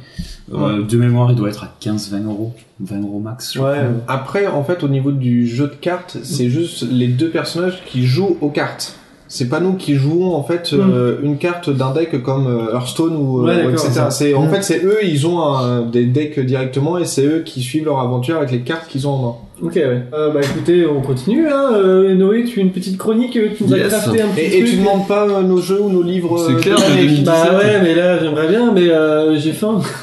Euh, 0.55 0.83
De 0.83 0.97
mémoire, 0.97 1.31
il 1.31 1.37
doit 1.37 1.49
être 1.49 1.65
à 1.65 1.75
15-20 1.81 2.25
euros. 2.27 2.53
20 2.81 3.01
euros 3.03 3.21
max. 3.21 3.57
Ouais. 3.57 3.79
Après, 4.09 4.47
en 4.47 4.65
fait, 4.65 4.83
au 4.83 4.89
niveau 4.89 5.13
du 5.13 5.47
jeu 5.47 5.67
de 5.69 5.75
cartes, 5.75 6.17
c'est 6.23 6.51
juste 6.51 6.85
les 6.91 7.07
deux 7.09 7.31
personnages 7.31 7.83
qui 7.87 8.05
jouent 8.07 8.37
aux 8.41 8.49
cartes. 8.51 8.97
C'est 9.29 9.49
pas 9.49 9.61
nous 9.61 9.75
qui 9.75 9.95
jouons 9.95 10.35
en 10.35 10.43
fait 10.43 10.75
euh, 10.75 11.17
une 11.23 11.39
carte 11.39 11.71
d'un 11.71 11.93
deck 11.95 12.23
comme 12.23 12.47
euh, 12.47 12.75
Hearthstone 12.75 13.17
ou 13.17 13.41
euh, 13.49 13.65
Ouais, 13.67 13.73
etc. 13.73 14.09
C'est 14.11 14.35
en 14.35 14.45
Mm. 14.45 14.51
fait 14.51 14.63
c'est 14.63 14.85
eux, 14.85 14.99
ils 15.05 15.27
ont 15.27 15.43
un- 15.43 15.87
des 15.87 16.05
decks 16.05 16.39
directement 16.39 16.99
et 16.99 17.07
c'est 17.07 17.25
eux 17.25 17.41
qui 17.43 17.63
suivent 17.63 17.87
leur 17.87 18.01
aventure 18.01 18.37
avec 18.37 18.51
les 18.51 18.61
cartes 18.61 18.89
qu'ils 18.89 19.09
ont 19.09 19.13
en 19.13 19.23
main. 19.23 19.35
Ok, 19.65 19.75
ouais. 19.77 20.03
Euh, 20.13 20.31
bah 20.31 20.41
écoutez, 20.43 20.85
on 20.89 21.01
continue. 21.03 21.47
Hein. 21.49 21.71
Euh, 21.75 22.15
Noé, 22.17 22.43
tu 22.45 22.59
as 22.59 22.63
une 22.63 22.73
petite 22.73 22.99
chronique, 22.99 23.37
euh, 23.37 23.47
tu 23.57 23.63
nous 23.63 23.73
as 23.73 23.79
Yes. 23.79 23.89
crafté 23.93 24.21
un 24.21 24.27
petit 24.27 24.41
Et, 24.41 24.57
et 24.57 24.59
truc. 24.63 24.71
tu 24.71 24.77
demandes 24.79 25.07
pas 25.07 25.23
euh, 25.29 25.43
nos 25.43 25.59
jeux 25.59 25.81
ou 25.81 25.89
nos 25.89 26.03
livres 26.03 26.37
C'est 26.49 26.55
euh, 26.55 26.57
clair, 26.59 26.75
de 26.75 26.81
de 26.81 26.89
l'année 26.89 27.03
2017. 27.03 27.25
Bah 27.25 27.59
ouais, 27.59 27.81
mais 27.81 27.95
là 27.95 28.19
j'aimerais 28.19 28.49
bien, 28.49 28.73
mais 28.75 28.89
euh, 28.91 29.39
j'ai 29.39 29.53
faim. 29.53 29.81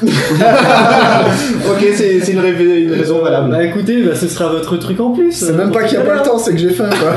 Ok, 1.70 1.86
c'est 1.94 2.20
c'est 2.20 2.32
une, 2.32 2.38
une 2.40 2.92
raison 2.92 3.22
valable. 3.22 3.50
Bah 3.50 3.62
écoutez, 3.62 4.02
bah, 4.02 4.14
ce 4.14 4.28
sera 4.28 4.48
votre 4.48 4.76
truc 4.78 4.98
en 4.98 5.10
plus. 5.10 5.30
C'est 5.32 5.52
même 5.52 5.70
pas 5.72 5.84
qu'il 5.84 5.98
y 5.98 6.00
a 6.00 6.04
pas 6.04 6.14
le 6.14 6.22
temps, 6.22 6.38
c'est 6.38 6.52
que 6.52 6.58
j'ai 6.58 6.70
faim 6.70 6.88
quoi. 6.88 7.10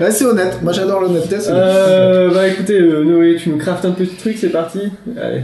Ouais, 0.00 0.10
c'est 0.10 0.24
honnête. 0.24 0.58
Moi 0.62 0.72
j'adore 0.72 1.00
l'honnêteté. 1.02 1.36
c'est 1.40 1.50
Euh, 1.52 2.30
bah 2.32 2.48
écoutez, 2.48 2.80
euh, 2.80 3.04
Noé, 3.04 3.36
tu 3.36 3.50
nous 3.50 3.58
craftes 3.58 3.84
un 3.84 3.90
petit 3.90 4.14
truc, 4.16 4.36
c'est 4.38 4.48
parti. 4.48 4.80
Allez. 5.20 5.42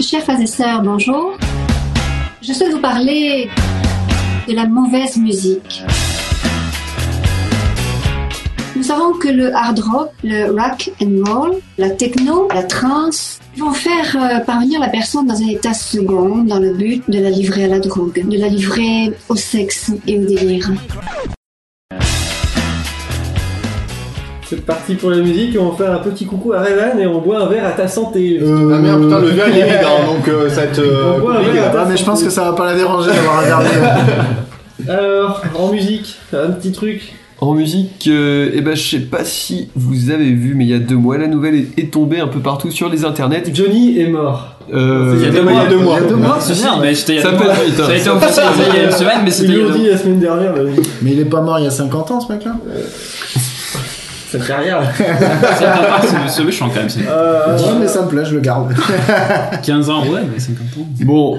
Chers 0.00 0.20
frères 0.22 0.40
et 0.40 0.46
sœurs, 0.46 0.82
bonjour. 0.82 1.36
Je 2.46 2.52
souhaite 2.52 2.70
vous 2.70 2.80
parler 2.80 3.48
de 4.46 4.54
la 4.54 4.66
mauvaise 4.68 5.16
musique. 5.16 5.82
Nous 8.76 8.84
savons 8.84 9.14
que 9.14 9.26
le 9.26 9.52
hard 9.52 9.80
rock, 9.80 10.12
le 10.22 10.52
rock 10.52 10.92
and 11.02 11.24
roll, 11.24 11.56
la 11.76 11.90
techno, 11.90 12.46
la 12.54 12.62
trance 12.62 13.40
vont 13.56 13.72
faire 13.72 14.16
euh, 14.16 14.38
parvenir 14.44 14.78
la 14.78 14.88
personne 14.88 15.26
dans 15.26 15.42
un 15.42 15.48
état 15.48 15.74
second 15.74 16.44
dans 16.44 16.60
le 16.60 16.72
but 16.72 17.02
de 17.10 17.18
la 17.18 17.30
livrer 17.30 17.64
à 17.64 17.68
la 17.68 17.80
drogue, 17.80 18.24
de 18.24 18.38
la 18.38 18.46
livrer 18.46 19.12
au 19.28 19.34
sexe 19.34 19.90
et 20.06 20.16
au 20.16 20.24
délire. 20.24 20.70
C'est 24.48 24.64
parti 24.64 24.94
pour 24.94 25.10
la 25.10 25.16
musique, 25.18 25.56
on 25.58 25.70
va 25.70 25.76
faire 25.84 25.92
un 25.94 25.98
petit 25.98 26.24
coucou 26.24 26.52
à 26.52 26.60
Revan 26.60 26.98
et 27.00 27.06
on 27.06 27.20
boit 27.20 27.40
un 27.42 27.46
verre 27.48 27.66
à 27.66 27.72
ta 27.72 27.88
santé. 27.88 28.38
Euh, 28.40 28.70
Ah 28.74 28.78
merde, 28.78 29.02
putain, 29.02 29.18
le 29.20 29.26
verre 29.28 29.48
il 29.48 29.58
est 29.58 29.64
vide, 29.64 29.78
hein, 29.84 30.06
donc 30.06 30.28
euh, 30.28 30.48
ça 30.48 30.56
va 30.56 30.62
être 30.68 30.78
euh, 30.78 31.14
On 31.16 31.20
boit 31.20 31.32
un 31.32 31.36
compliqué. 31.38 31.58
verre 31.58 31.68
à 31.68 31.72
ta 31.72 31.80
Ah, 31.82 31.86
mais 31.88 31.96
je 31.96 32.04
pense 32.04 32.22
que 32.22 32.30
ça 32.30 32.44
va 32.44 32.52
pas 32.52 32.66
la 32.66 32.76
déranger 32.76 33.10
d'avoir 33.10 33.42
regardé. 33.42 33.68
Alors, 34.88 35.42
en 35.58 35.72
musique, 35.72 36.16
un 36.32 36.50
petit 36.52 36.70
truc. 36.70 37.14
En 37.40 37.54
musique, 37.54 38.06
euh, 38.08 38.50
eh 38.54 38.60
ben, 38.60 38.76
je 38.76 38.88
sais 38.88 39.00
pas 39.00 39.24
si 39.24 39.68
vous 39.74 40.10
avez 40.10 40.30
vu, 40.32 40.54
mais 40.54 40.64
il 40.64 40.70
y 40.70 40.74
a 40.74 40.78
deux 40.78 40.94
mois, 40.96 41.18
la 41.18 41.26
nouvelle 41.26 41.54
est, 41.56 41.78
est 41.78 41.92
tombée 41.92 42.20
un 42.20 42.28
peu 42.28 42.38
partout 42.38 42.70
sur 42.70 42.88
les 42.88 43.04
internets. 43.04 43.42
Johnny 43.52 43.98
est 44.00 44.08
mort. 44.08 44.52
Euh, 44.72 45.14
Il 45.18 45.24
y 45.24 45.26
a 45.26 45.30
deux 45.32 45.42
mois. 45.42 45.52
Il 45.52 45.56
y 45.56 45.66
a 45.66 46.08
deux 46.08 46.16
mois. 46.16 46.38
Si, 46.40 46.54
si, 46.54 46.64
mais 46.80 46.94
c'était 46.94 47.14
il 47.14 47.16
y 47.16 47.18
a 47.18 47.22
Ça 47.22 47.30
deux 47.32 47.36
peut 47.38 47.44
mois. 47.44 47.52
être 47.52 47.64
vite, 47.64 47.80
hein. 47.80 47.84
Ça 47.86 47.92
a 47.92 47.96
été 47.96 48.08
officialisé 48.10 48.62
il 48.70 48.76
y 48.76 48.80
a 48.80 48.84
une 48.84 48.92
semaine, 48.92 49.18
mais 49.24 49.30
c'était 49.30 49.48
il 49.52 49.58
y 49.58 49.60
a 49.60 49.64
l'ont 49.64 49.70
deux 49.72 49.78
dit 49.80 49.86
la 49.90 49.98
semaine 49.98 50.20
dernière. 50.20 50.54
Mais 51.02 51.10
il 51.12 51.20
est 51.20 51.24
pas 51.24 51.40
mort 51.42 51.58
il 51.58 51.64
y 51.64 51.68
a 51.68 51.70
50 51.70 52.10
ans 52.12 52.20
ce 52.20 52.32
mec 52.32 52.42
Sa 54.38 54.46
carrière. 54.46 54.82
C'est 54.96 55.04
pas 55.04 56.00
c'est 56.02 56.28
c'est 56.28 56.44
méchant 56.44 56.68
quand 56.68 56.80
même. 56.80 56.88
Euh, 57.08 57.56
Ouais, 57.56 57.72
mais 57.80 57.88
ça 57.88 58.02
me 58.02 58.08
plaît, 58.08 58.24
je 58.24 58.34
le 58.34 58.40
garde. 58.40 58.74
15 59.62 59.90
ans, 59.90 60.02
ouais, 60.06 60.20
mais 60.32 60.38
50 60.38 60.58
ans. 60.78 60.86
Bon, 61.04 61.38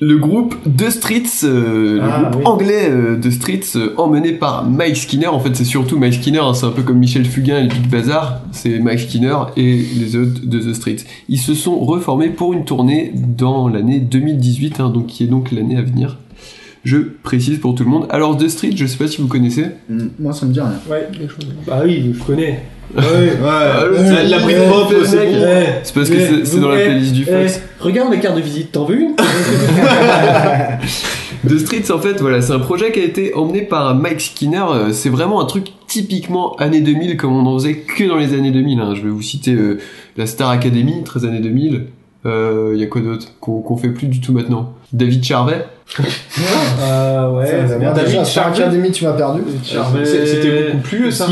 le 0.00 0.16
groupe 0.18 0.54
The 0.76 0.90
Streets, 0.90 1.44
euh, 1.44 1.96
le 1.96 2.02
Ah, 2.02 2.20
groupe 2.30 2.36
oui. 2.36 2.42
anglais 2.46 2.88
euh, 2.90 3.16
The 3.20 3.30
Streets, 3.30 3.76
euh, 3.76 3.94
emmené 3.96 4.32
par 4.32 4.64
Mike 4.64 4.96
Skinner. 4.96 5.26
En 5.26 5.40
fait, 5.40 5.54
c'est 5.56 5.64
surtout 5.64 5.98
Mike 5.98 6.14
Skinner, 6.14 6.38
hein, 6.38 6.54
c'est 6.54 6.66
un 6.66 6.70
peu 6.70 6.82
comme 6.82 6.98
Michel 6.98 7.24
Fugain 7.24 7.58
et 7.58 7.62
le 7.64 7.68
Big 7.68 7.88
Bazar. 7.88 8.40
C'est 8.52 8.78
Mike 8.78 9.00
Skinner 9.00 9.34
et 9.56 9.76
les 9.98 10.14
autres 10.16 10.40
de 10.44 10.58
The 10.60 10.74
Streets. 10.74 11.04
Ils 11.28 11.38
se 11.40 11.54
sont 11.54 11.78
reformés 11.80 12.28
pour 12.28 12.52
une 12.52 12.64
tournée 12.64 13.12
dans 13.14 13.66
l'année 13.68 13.98
2018, 14.00 14.80
hein, 14.80 14.90
donc 14.90 15.06
qui 15.06 15.24
est 15.24 15.28
donc 15.28 15.50
l'année 15.50 15.76
à 15.76 15.82
venir. 15.82 16.16
Je 16.84 16.98
précise 17.22 17.58
pour 17.58 17.74
tout 17.74 17.84
le 17.84 17.90
monde. 17.90 18.06
Alors 18.10 18.36
The 18.36 18.48
Street, 18.48 18.70
je 18.76 18.86
sais 18.86 18.96
pas 18.96 19.08
si 19.08 19.20
vous 19.20 19.28
connaissez. 19.28 19.66
Mm, 19.88 20.06
Moi 20.18 20.32
ça 20.32 20.46
me 20.46 20.52
dit 20.52 20.60
rien. 20.60 20.72
Ouais. 20.88 21.08
Bah 21.66 21.80
oui, 21.84 22.14
je 22.18 22.22
connais. 22.24 22.60
Ouais, 22.96 23.34
la, 23.42 24.24
la 24.24 24.38
Britpop, 24.38 24.94
Eh, 25.02 25.06
c'est 25.06 25.16
bon. 25.16 25.22
C'est 25.82 25.94
parce 25.94 26.08
que 26.08 26.44
c'est- 26.46 26.58
dans 26.58 26.70
la 26.70 26.78
playlist 26.86 27.12
du 27.12 27.26
Fox. 27.26 27.60
regarde 27.80 28.08
mes 28.10 28.18
cartes 28.18 28.36
de 28.36 28.40
visite, 28.40 28.72
t'en 28.72 28.86
veux 28.86 28.98
une 28.98 29.14
The 31.48 31.58
Streets, 31.58 31.90
en 31.92 31.98
fait, 31.98 32.20
voilà, 32.20 32.40
c'est 32.40 32.52
un 32.52 32.58
projet 32.58 32.90
qui 32.90 33.00
a 33.00 33.04
été 33.04 33.34
emmené 33.34 33.62
par 33.62 33.94
Mike 33.94 34.20
Skinner. 34.20 34.64
Euh, 34.70 34.92
C'est 34.92 35.10
vraiment 35.10 35.40
un 35.40 35.44
truc 35.44 35.66
typiquement 35.86 36.56
années 36.56 36.80
2000, 36.80 37.16
comme 37.16 37.34
on 37.36 37.46
en 37.46 37.58
faisait 37.58 37.76
que 37.76 38.04
dans 38.08 38.16
les 38.16 38.34
années 38.34 38.50
2000. 38.50 38.80
hein. 38.80 38.94
Je 38.94 39.02
vais 39.02 39.10
vous 39.10 39.22
citer 39.22 39.52
euh, 39.52 39.78
la 40.16 40.26
Star 40.26 40.50
Academy, 40.50 41.02
13 41.04 41.26
années 41.26 41.40
2000. 41.40 41.84
Il 42.24 42.76
y 42.78 42.82
a 42.82 42.86
quoi 42.86 43.00
d'autre 43.00 43.28
qu'on 43.40 43.62
qu'on 43.62 43.78
fait 43.78 43.88
plus 43.88 44.06
du 44.06 44.20
tout 44.20 44.34
maintenant? 44.34 44.74
David 44.92 45.24
Charvet? 45.24 45.64
Ah 46.80 47.30
ouais, 47.30 47.78
bien. 47.78 47.92
déjà, 47.92 48.24
Star 48.24 48.48
Academy, 48.48 48.90
tu 48.90 49.04
m'as 49.04 49.12
perdu. 49.12 49.40
C'était 50.04 50.72
beaucoup 50.72 50.82
plus, 50.82 51.12
ça. 51.12 51.26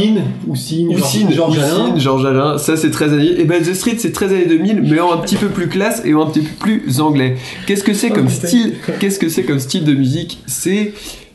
Oussine, 0.47 0.95
Oussine, 0.95 1.33
Georges 1.33 1.59
Alain. 1.59 1.99
Georges 1.99 2.27
Alain, 2.27 2.59
ça 2.59 2.77
c'est 2.77 2.91
13 2.91 3.13
années. 3.13 3.41
Et 3.41 3.45
ben 3.45 3.63
The 3.63 3.75
Street 3.75 3.97
c'est 3.99 4.13
13 4.13 4.33
années 4.33 4.47
2000, 4.47 4.83
mais 4.83 5.01
en 5.01 5.13
un 5.13 5.19
petit 5.19 5.37
peu 5.37 5.49
plus 5.49 5.69
classe 5.69 6.03
et 6.05 6.15
en 6.15 6.23
un 6.23 6.31
petit 6.31 6.41
peu 6.41 6.55
plus 6.59 7.01
anglais. 7.01 7.37
Qu'est-ce 7.67 7.85
que 7.85 7.93
c'est 7.95 8.11
comme 8.11 8.27
putain. 8.29 8.49
style 8.49 8.75
Qu'est-ce 8.99 9.19
que 9.19 9.29
c'est 9.29 9.45
comme 9.45 9.61
style 9.61 9.85
de 9.85 9.95
musique? 9.95 10.43
C'est 10.47 10.93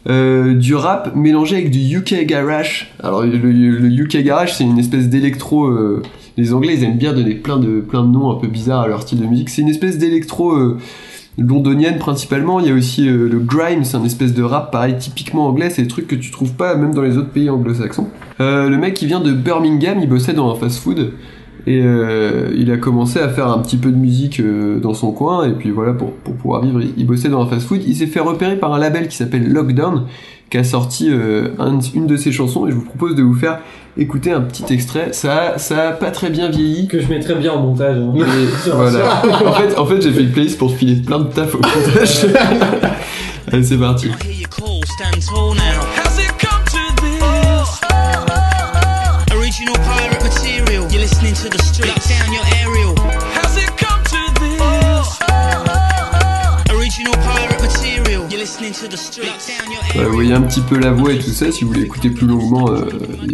euh, 0.09 0.55
du 0.55 0.73
rap 0.75 1.15
mélangé 1.15 1.55
avec 1.57 1.69
du 1.69 1.97
UK 1.97 2.25
garage. 2.25 2.91
Alors 3.03 3.21
le, 3.21 3.37
le 3.37 3.87
UK 3.89 4.23
garage 4.23 4.55
c'est 4.55 4.63
une 4.63 4.79
espèce 4.79 5.09
d'électro 5.09 5.65
euh, 5.67 6.01
les 6.37 6.53
Anglais 6.53 6.73
ils 6.75 6.83
aiment 6.83 6.97
bien 6.97 7.13
donner 7.13 7.35
plein 7.35 7.57
de 7.57 7.81
plein 7.81 8.03
de 8.03 8.07
noms 8.11 8.31
un 8.31 8.35
peu 8.35 8.47
bizarres 8.47 8.81
à 8.81 8.87
leur 8.87 9.03
style 9.03 9.19
de 9.19 9.25
musique. 9.27 9.49
C'est 9.49 9.61
une 9.61 9.69
espèce 9.69 9.97
d'électro 9.99 10.53
euh, 10.53 10.79
londonienne 11.41 11.97
principalement. 11.97 12.59
Il 12.59 12.67
y 12.67 12.71
a 12.71 12.73
aussi 12.73 13.07
euh, 13.07 13.27
le 13.29 13.39
grime, 13.39 13.83
c'est 13.83 13.97
un 13.97 14.03
espèce 14.03 14.33
de 14.33 14.43
rap 14.43 14.71
pareil 14.71 14.95
typiquement 14.97 15.47
anglais. 15.47 15.69
C'est 15.69 15.81
des 15.83 15.87
trucs 15.87 16.07
que 16.07 16.15
tu 16.15 16.31
trouves 16.31 16.53
pas 16.53 16.75
même 16.75 16.93
dans 16.93 17.01
les 17.01 17.17
autres 17.17 17.29
pays 17.29 17.49
anglo-saxons. 17.49 18.07
Euh, 18.39 18.69
le 18.69 18.77
mec 18.77 18.93
qui 18.93 19.05
vient 19.05 19.19
de 19.21 19.31
Birmingham, 19.31 19.99
il 20.01 20.09
bossait 20.09 20.33
dans 20.33 20.51
un 20.51 20.55
fast-food. 20.55 21.13
Et 21.67 21.79
euh, 21.83 22.49
il 22.55 22.71
a 22.71 22.77
commencé 22.77 23.19
à 23.19 23.29
faire 23.29 23.47
un 23.47 23.59
petit 23.59 23.77
peu 23.77 23.91
de 23.91 23.97
musique 23.97 24.41
dans 24.81 24.95
son 24.95 25.11
coin, 25.11 25.45
et 25.47 25.51
puis 25.51 25.69
voilà, 25.69 25.93
pour, 25.93 26.11
pour 26.13 26.33
pouvoir 26.33 26.63
vivre, 26.63 26.81
il, 26.81 26.91
il 26.97 27.05
bossait 27.05 27.29
dans 27.29 27.39
un 27.43 27.45
fast-food. 27.45 27.81
Il 27.85 27.95
s'est 27.95 28.07
fait 28.07 28.19
repérer 28.19 28.55
par 28.55 28.73
un 28.73 28.79
label 28.79 29.07
qui 29.07 29.15
s'appelle 29.15 29.47
Lockdown, 29.53 30.05
qui 30.49 30.57
a 30.57 30.63
sorti 30.63 31.11
un- 31.11 31.79
une 31.93 32.07
de 32.07 32.17
ses 32.17 32.31
chansons, 32.31 32.65
et 32.65 32.71
je 32.71 32.75
vous 32.75 32.83
propose 32.85 33.13
de 33.13 33.21
vous 33.21 33.35
faire 33.35 33.59
écouter 33.97 34.31
un 34.31 34.41
petit 34.41 34.65
extrait. 34.73 35.09
Ça, 35.13 35.53
a- 35.53 35.57
ça 35.57 35.89
a 35.89 35.91
pas 35.91 36.11
très 36.11 36.29
bien 36.29 36.49
vieilli. 36.49 36.87
Que 36.87 36.99
je 37.01 37.07
mettrai 37.07 37.35
bien 37.35 37.53
en 37.53 37.61
montage. 37.61 37.97
hein. 37.97 38.13
Et 38.15 38.69
voilà. 38.71 39.21
en 39.45 39.53
fait, 39.53 39.77
en 39.77 39.85
fait 39.85 40.01
j'ai 40.01 40.11
fait 40.11 40.21
une 40.21 40.31
playlist 40.31 40.57
pour 40.57 40.71
te 40.71 40.77
filer 40.77 40.95
plein 41.01 41.19
de 41.19 41.25
taf 41.25 41.53
au 41.55 41.57
montage. 41.59 42.25
Allez, 43.51 43.63
c'est 43.63 43.77
parti. 43.77 44.09
to 44.09 44.15
this? 47.01 47.19
Original 49.35 49.75
pirate 49.75 50.23
material. 50.23 50.87
You're 50.91 51.01
listening 51.01 51.33
to 51.35 51.49
the 51.49 51.61
street. 51.63 51.87
Lock 51.89 52.03
down 52.07 52.31
your 52.33 52.43
aerial. 52.45 52.60
Voilà, 59.93 60.09
vous 60.09 60.15
voyez 60.15 60.33
un 60.33 60.41
petit 60.41 60.61
peu 60.61 60.77
la 60.77 60.91
voix 60.91 61.11
et 61.13 61.19
tout 61.19 61.31
ça, 61.31 61.51
si 61.51 61.63
vous 61.63 61.71
voulez 61.71 61.83
écouter 61.83 62.09
plus 62.09 62.27
longuement, 62.27 62.69
euh, 62.69 62.85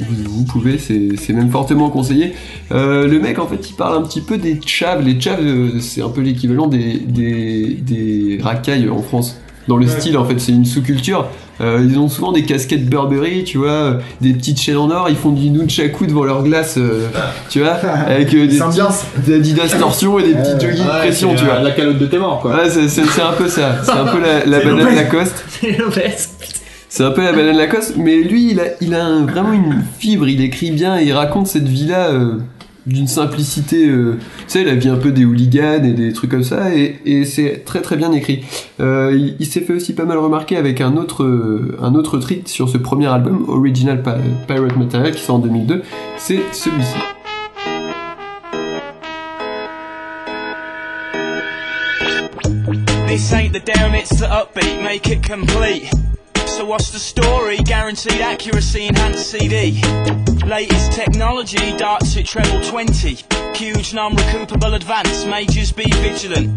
vous, 0.10 0.32
vous 0.32 0.44
pouvez, 0.46 0.78
c'est 0.78 1.34
même 1.34 1.52
fortement 1.52 1.90
conseillé. 1.90 2.34
Euh, 2.72 3.08
le 3.08 3.20
mec, 3.20 3.40
en 3.40 3.48
fait, 3.48 3.70
il 3.70 3.74
parle 3.74 3.98
un 3.98 4.06
petit 4.06 4.22
peu 4.22 4.38
des 4.38 4.60
chavs. 4.66 5.02
Les 5.04 5.20
chavs, 5.20 5.40
euh, 5.42 5.80
c'est 5.80 6.02
un 6.02 6.10
peu 6.10 6.22
l'équivalent 6.22 6.68
des, 6.68 7.00
des, 7.00 7.78
des 7.82 8.40
racailles 8.42 8.90
en 8.90 9.02
France. 9.02 9.38
Dans 9.68 9.78
le 9.78 9.86
Ouais. 9.86 9.91
style, 9.99 10.18
en 10.18 10.26
fait, 10.26 10.39
c'est 10.39 10.51
une 10.53 10.65
sous-culture. 10.65 11.26
Euh, 11.59 11.84
ils 11.89 11.97
ont 11.97 12.07
souvent 12.07 12.32
des 12.32 12.43
casquettes 12.43 12.88
Burberry, 12.88 13.43
tu 13.43 13.57
vois, 13.57 13.70
euh, 13.72 13.93
des 14.22 14.32
petites 14.34 14.61
chaînes 14.61 14.78
en 14.78 14.91
or, 14.91 15.07
ils 15.09 15.15
font 15.15 15.32
du 15.32 15.49
nunchaku 15.49 16.05
devant 16.05 16.24
leur 16.24 16.43
glace, 16.43 16.76
euh, 16.78 17.07
tu 17.49 17.59
vois, 17.61 17.72
avec 18.07 18.34
euh, 18.34 18.45
des, 18.47 18.57
petits- 18.59 19.26
des 19.26 19.34
Adidas 19.36 19.76
torsion 19.80 20.20
et 20.20 20.24
des 20.24 20.34
petits 20.36 20.51
jogging 20.68 20.84
de 20.86 20.89
pression, 20.99 21.36
tu 21.36 21.45
vois. 21.45 21.59
La 21.61 21.72
calotte 21.72 21.97
de 21.97 22.05
tes 22.05 22.20
morts, 22.20 22.39
quoi. 22.41 22.55
Ouais, 22.55 22.70
c'est 22.70 23.01
un 23.22 23.34
peu 23.34 23.47
ça. 23.47 23.78
C'est 23.84 23.91
un 23.91 24.05
peu 24.05 24.20
la, 24.22 24.45
la 24.45 24.63
banane. 24.63 24.95
Lacoste. 24.95 25.43
C'est 26.89 27.03
un 27.03 27.11
peu 27.11 27.22
la 27.24 27.34
banane 27.34 27.57
Lacoste, 27.57 27.95
mais 27.97 28.18
lui, 28.18 28.51
il 28.51 28.59
a, 28.59 28.63
il 28.82 28.93
a 28.95 29.03
un- 29.05 29.26
vraiment 29.26 29.51
une 29.51 29.84
fibre, 29.99 30.28
il 30.28 30.41
écrit 30.41 30.72
bien, 30.72 30.97
et 30.99 31.03
il 31.05 31.11
raconte 31.13 31.47
cette 31.47 31.68
vie-là 31.68 32.11
euh, 32.11 32.38
d'une 32.88 33.08
simplicité, 33.08 33.88
euh, 33.88 34.18
tu 34.40 34.44
sais, 34.48 34.64
la 34.64 34.74
vie 34.74 34.88
un 34.88 34.96
peu 34.96 35.12
des 35.12 35.26
hooligans 35.26 35.84
et 35.84 35.94
des 35.94 36.14
trucs 36.14 36.32
comme 36.32 36.44
ça, 36.44 36.74
et, 36.74 37.26
c'est 37.26 37.66
très 37.66 37.82
très 37.82 37.98
bien 37.98 38.12
écrit. 38.14 38.46
Euh, 38.80 39.30
il 39.40 39.46
s'est 39.46 39.62
fait 39.62 39.74
aussi 39.74 39.94
pas 39.94 40.06
mal 40.06 40.18
remarquer 40.18 40.56
avec 40.56 40.80
un 40.82 40.96
autre, 40.96 41.24
euh, 41.24 41.78
sur 42.46 42.70
ce 42.70 42.78
premier 42.78 43.08
album, 43.08 43.46
Original 43.50 44.02
Pirate 44.02 44.78
Material, 44.78 45.12
qui 45.12 45.22
sort 45.22 45.36
en 45.36 45.40
2002, 45.40 45.84
c'est 46.18 46.40
celui-ci. 46.54 46.96
So 56.58 56.66
what's 56.66 56.89
the 56.89 56.97
story? 56.97 57.58
Guaranteed 57.58 58.20
accuracy, 58.20 58.88
enhanced 58.88 59.30
CD. 59.30 59.80
Latest 60.47 60.91
technology, 60.91 61.78
darts 61.78 62.18
at 62.18 62.26
treble 62.26 62.62
20. 62.64 63.18
Huge 63.53 63.93
non-recoupable 63.93 64.74
advance, 64.76 65.26
majors 65.26 65.72
be 65.72 65.84
vigilant. 66.01 66.49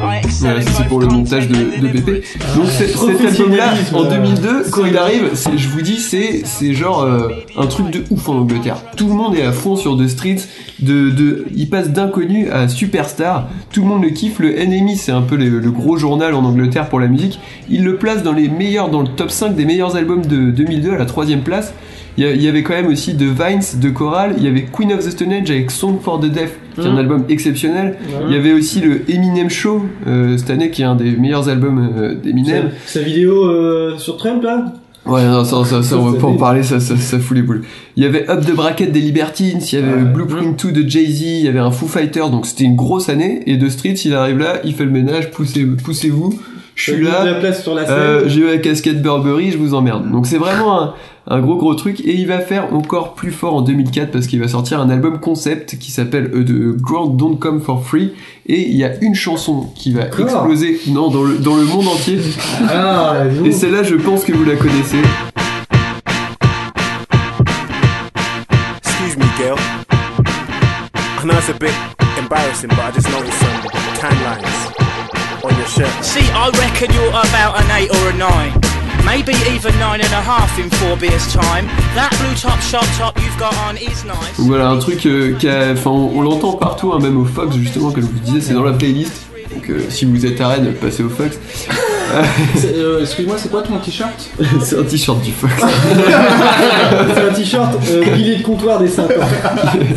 I 0.00 0.18
excel 0.18 0.50
Voilà, 0.50 0.62
ça, 0.62 0.70
c'est 0.76 0.88
pour 0.88 1.00
le 1.00 1.06
montage 1.06 1.48
de, 1.48 1.54
de 1.54 1.62
PP. 1.64 1.80
delivery. 1.80 2.22
Donc 2.56 2.66
cet 2.66 2.96
album-là, 2.96 3.74
en 3.94 4.04
euh, 4.04 4.10
2002, 4.10 4.64
quand 4.70 4.86
il 4.86 4.96
arrive, 4.96 5.30
je 5.56 5.68
vous 5.68 5.82
dis, 5.82 5.98
c'est 5.98 6.42
c'est 6.44 6.72
genre 6.74 7.02
euh, 7.02 7.28
un 7.56 7.66
truc 7.66 7.90
de 7.90 8.04
ouf 8.10 8.28
en 8.28 8.38
Angleterre. 8.38 8.76
Tout 8.96 9.08
le 9.08 9.14
monde 9.14 9.34
est 9.36 9.42
à 9.42 9.52
fond 9.52 9.76
sur 9.76 9.96
The 9.96 10.06
Streets. 10.08 10.42
De, 10.80 11.10
de, 11.10 11.46
il 11.56 11.68
passe 11.68 11.90
d'inconnu 11.90 12.48
à 12.50 12.68
superstar. 12.68 13.48
Tout 13.72 13.82
le 13.82 13.88
monde 13.88 14.02
le 14.02 14.10
kiffe. 14.10 14.38
Le 14.38 14.52
NME, 14.52 14.94
c'est 14.96 15.10
un 15.12 15.22
peu 15.22 15.34
le, 15.36 15.58
le 15.58 15.70
gros 15.72 15.96
journal 15.96 16.34
en 16.34 16.44
Angleterre 16.44 16.88
pour 16.88 17.00
la 17.00 17.08
musique. 17.08 17.40
Il 17.68 17.82
le 17.84 17.96
place 17.96 18.22
dans 18.22 18.32
les 18.32 18.48
meilleurs, 18.48 18.88
dans 18.90 19.02
le 19.02 19.08
top 19.08 19.30
5 19.30 19.47
des 19.54 19.64
meilleurs 19.64 19.96
albums 19.96 20.24
de 20.24 20.50
2002 20.50 20.92
à 20.92 20.98
la 20.98 21.06
troisième 21.06 21.40
place. 21.40 21.72
Il 22.16 22.24
y, 22.42 22.48
avait 22.48 22.64
quand 22.64 22.72
même 22.74 22.88
aussi 22.88 23.14
The 23.14 23.22
Vines 23.22 23.80
de 23.80 23.90
Choral, 23.90 24.34
il 24.38 24.42
y 24.42 24.48
avait 24.48 24.62
Queen 24.72 24.92
of 24.92 25.06
the 25.06 25.10
Stone 25.10 25.32
Age 25.32 25.52
avec 25.52 25.70
Song 25.70 25.98
for 26.02 26.18
the 26.18 26.24
Deaf, 26.26 26.50
qui 26.74 26.80
est 26.80 26.84
un 26.84 26.90
Mhm. 26.94 26.98
album 26.98 27.24
exceptionnel. 27.28 27.96
Il 28.26 28.34
y 28.34 28.36
avait 28.36 28.52
aussi 28.52 28.80
le 28.80 29.08
Eminem 29.08 29.48
Show 29.48 29.84
euh, 30.08 30.36
cette 30.36 30.50
année, 30.50 30.70
qui 30.72 30.82
est 30.82 30.84
un 30.84 30.96
des 30.96 31.12
meilleurs 31.12 31.48
albums 31.48 31.90
euh, 31.96 32.14
d'Eminem. 32.16 32.70
Sa, 32.86 32.98
sa 32.98 33.06
vidéo 33.06 33.44
euh, 33.44 33.96
sur 33.98 34.16
Trump 34.16 34.42
là? 34.42 34.64
Ouais, 35.06 35.24
non, 35.24 35.44
ça, 35.44 35.64
ça, 35.64 35.80
ça, 35.84 35.96
on 35.96 36.10
va 36.10 36.18
pas 36.18 36.26
en 36.26 36.34
parler, 36.36 36.64
ça, 36.64 36.80
ça, 36.80 36.96
ça 36.96 37.20
fout 37.20 37.36
les 37.36 37.42
boules. 37.42 37.62
Il 37.96 38.02
y 38.02 38.06
avait 38.06 38.28
Up 38.28 38.44
the 38.44 38.52
Bracket 38.52 38.90
des 38.90 39.00
Libertines, 39.00 39.60
il 39.72 39.78
y 39.78 39.80
avait 39.80 40.02
Blueprint 40.02 40.66
2 40.66 40.72
de 40.72 40.88
Jay-Z, 40.88 41.20
il 41.22 41.44
y 41.44 41.48
avait 41.48 41.60
un 41.60 41.70
Foo 41.70 41.86
Fighters, 41.86 42.30
donc 42.30 42.46
c'était 42.46 42.64
une 42.64 42.74
grosse 42.76 43.08
année. 43.08 43.42
Et 43.46 43.56
de 43.56 43.68
Street, 43.68 43.94
il 44.04 44.12
arrive 44.12 44.38
là, 44.38 44.54
il 44.64 44.74
fait 44.74 44.84
le 44.84 44.90
ménage, 44.90 45.30
poussez, 45.30 45.64
poussez-vous, 45.64 46.34
je 46.78 46.92
suis 46.92 47.02
là. 47.04 47.24
de 47.24 47.30
la 47.30 47.34
place 47.34 47.62
sur 47.62 47.74
la 47.74 47.84
scène. 47.84 47.94
Euh, 47.96 48.28
j'ai 48.28 48.40
eu 48.40 48.46
la 48.46 48.58
casquette 48.58 49.02
Burberry, 49.02 49.50
je 49.50 49.58
vous 49.58 49.74
emmerde. 49.74 50.10
Donc 50.12 50.26
c'est 50.28 50.38
vraiment 50.38 50.80
un, 50.80 50.94
un 51.26 51.40
gros 51.40 51.56
gros 51.56 51.74
truc 51.74 52.00
et 52.00 52.14
il 52.14 52.28
va 52.28 52.38
faire 52.38 52.72
encore 52.72 53.14
plus 53.14 53.32
fort 53.32 53.56
en 53.56 53.62
2004 53.62 54.12
parce 54.12 54.28
qu'il 54.28 54.40
va 54.40 54.46
sortir 54.46 54.80
un 54.80 54.88
album 54.88 55.18
concept 55.18 55.76
qui 55.78 55.90
s'appelle 55.90 56.30
euh, 56.32 56.44
The 56.44 56.80
Ground 56.80 57.16
Don't 57.16 57.36
Come 57.36 57.60
For 57.60 57.84
Free 57.84 58.12
et 58.46 58.68
il 58.68 58.76
y 58.76 58.84
a 58.84 58.92
une 59.02 59.16
chanson 59.16 59.66
qui 59.74 59.92
va 59.92 60.06
exploser 60.06 60.80
non, 60.86 61.10
dans, 61.10 61.24
le, 61.24 61.38
dans 61.38 61.56
le 61.56 61.64
monde 61.64 61.88
entier. 61.88 62.20
Ah, 62.68 63.24
et 63.44 63.50
celle-là 63.50 63.82
je 63.82 63.96
pense 63.96 64.24
que 64.24 64.32
vous 64.32 64.44
la 64.44 64.54
connaissez. 64.54 64.98
Excuse 68.84 69.16
me, 69.16 69.24
girl. 69.36 69.58
I 71.20 71.24
know 71.24 71.34
it's 71.36 71.48
a 71.48 71.54
bit 71.54 71.72
embarrassing, 72.16 72.70
but 72.70 72.78
I 72.78 72.92
just 72.92 73.10
noticed 73.10 73.38
some 73.40 73.68
tan 73.96 74.14
lines 75.76 75.78
on 75.78 75.84
your 75.84 75.90
shirt. 75.90 76.04
See, 76.04 76.26
I 76.32 76.50
reckon 76.58 76.94
you're 76.94 77.08
about 77.10 77.60
an 77.60 77.70
8 77.70 77.90
or 77.90 78.10
a 78.10 78.16
9. 78.16 78.60
Maybe 79.06 79.32
even 79.54 79.72
nine 79.78 80.00
and 80.02 80.12
a 80.12 80.20
half 80.20 80.58
in 80.58 80.68
four 80.68 80.94
beers 80.98 81.32
time. 81.32 81.64
That 81.94 82.10
blue 82.20 82.34
top 82.34 82.60
shop 82.60 82.84
top 82.98 83.16
you've 83.18 83.38
got 83.38 83.54
on 83.66 83.76
is 83.78 84.04
nice. 84.04 84.36
Donc 84.36 84.48
voilà 84.48 84.68
un 84.68 84.78
truc 84.78 85.06
euh, 85.06 85.34
qui 85.38 85.48
a- 85.48 85.72
enfin 85.72 85.90
on, 85.90 86.18
on 86.18 86.20
l'entend 86.20 86.52
partout 86.54 86.92
hein, 86.92 86.98
même 87.00 87.16
au 87.16 87.24
Fox 87.24 87.56
justement 87.56 87.90
comme 87.90 88.02
je 88.02 88.08
vous 88.08 88.18
disais 88.18 88.40
c'est 88.42 88.52
dans 88.54 88.64
la 88.64 88.72
playlist. 88.74 89.26
Donc 89.54 89.70
euh, 89.70 89.86
si 89.88 90.04
vous 90.04 90.26
êtes 90.26 90.38
à 90.42 90.48
Rennes 90.48 90.74
passez 90.74 91.02
au 91.02 91.08
Fox. 91.08 91.38
Euh, 92.78 93.00
Excuse-moi, 93.00 93.36
c'est 93.38 93.50
quoi 93.50 93.62
ton 93.62 93.78
t-shirt 93.78 94.30
c'est 94.62 94.78
un 94.78 94.82
t-shirt 94.82 95.20
du 95.22 95.32
Fox. 95.32 95.52
C'est 97.14 97.28
un 97.28 97.32
t-shirt 97.32 97.78
euh, 97.90 98.02
pilier 98.14 98.36
de 98.36 98.42
comptoir 98.42 98.78
des 98.78 98.88
5 98.88 99.04
ans. 99.04 99.14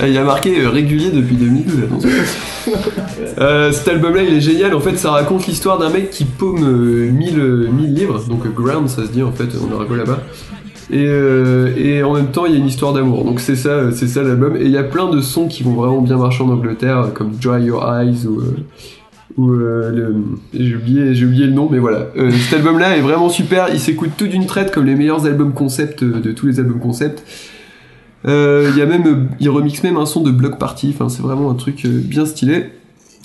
il 0.07 0.18
a 0.18 0.24
marqué 0.24 0.62
euh, 0.62 0.70
régulier 0.70 1.09
depuis 1.12 1.36
2012. 1.36 1.84
attention. 1.84 2.09
Euh, 3.39 3.72
cet 3.72 3.88
album-là, 3.88 4.24
il 4.24 4.36
est 4.36 4.41
génial. 4.41 4.74
En 4.76 4.80
fait, 4.80 4.97
ça 4.97 5.12
raconte 5.12 5.47
l'histoire 5.47 5.78
d'un 5.78 5.89
mec 5.89 6.09
qui 6.09 6.26
paume 6.26 6.64
euh, 6.64 7.12
1000, 7.12 7.39
euh, 7.39 7.68
1000 7.72 7.93
livres, 7.93 8.24
donc 8.28 8.47
ground, 8.53 8.89
ça 8.89 9.03
se 9.05 9.12
dit 9.12 9.24
en 9.24 9.32
fait, 9.32 9.49
on 9.62 9.80
a 9.80 9.97
là-bas. 9.97 10.20
Et, 10.91 11.05
euh, 11.07 11.74
et 11.78 12.03
en 12.03 12.14
même 12.14 12.32
temps, 12.32 12.45
il 12.45 12.51
y 12.51 12.55
a 12.55 12.57
une 12.57 12.68
histoire 12.68 12.91
d'amour. 12.93 13.24
Donc 13.24 13.39
c'est 13.39 13.55
ça, 13.55 13.91
c'est 13.93 14.07
ça 14.07 14.24
l'album. 14.24 14.57
Et 14.57 14.66
il 14.66 14.72
y 14.72 14.78
a 14.78 14.84
plein 14.84 15.09
de 15.09 15.22
sons 15.22 15.47
qui 15.47 15.64
vont 15.64 15.74
vraiment 15.74 16.01
bien 16.01 16.18
marcher 16.18 16.43
en 16.43 16.49
Angleterre, 16.49 17.12
comme 17.14 17.32
Dry 17.41 17.64
Your 17.64 17.84
Eyes 17.89 18.26
ou 18.28 18.41
euh, 18.41 18.57
ou 19.38 19.52
euh, 19.52 20.14
j'ai 20.54 20.76
oublié 20.76 21.46
le 21.46 21.52
nom 21.52 21.70
mais 21.70 21.80
voilà. 21.80 22.08
Euh, 22.18 22.32
cet 22.32 22.54
album 22.54 22.80
là 22.80 22.98
est 22.98 23.02
vraiment 23.02 23.30
super. 23.30 23.70
Il 23.74 23.80
s'écoute 23.80 24.12
tout 24.18 24.28
d'une 24.28 24.46
traite 24.46 24.72
comme 24.72 24.86
les 24.86 24.96
meilleurs 24.96 25.26
albums 25.26 25.54
concept 25.54 26.04
euh, 26.04 26.20
de 26.20 26.32
tous 26.32 26.48
les 26.48 26.60
albums 26.60 26.80
concept. 26.80 27.24
Euh, 28.28 28.70
il 28.76 28.82
y 28.82 28.86
même 28.86 29.30
remixe 29.48 29.84
même 29.84 29.98
un 29.98 30.06
son 30.06 30.22
de 30.22 30.32
Block 30.32 30.60
Party. 30.60 30.94
Enfin 30.94 31.10
c'est 31.10 31.22
vraiment 31.22 31.50
un 31.50 31.56
truc 31.56 31.86
bien 31.86 32.26
stylé. 32.26 32.70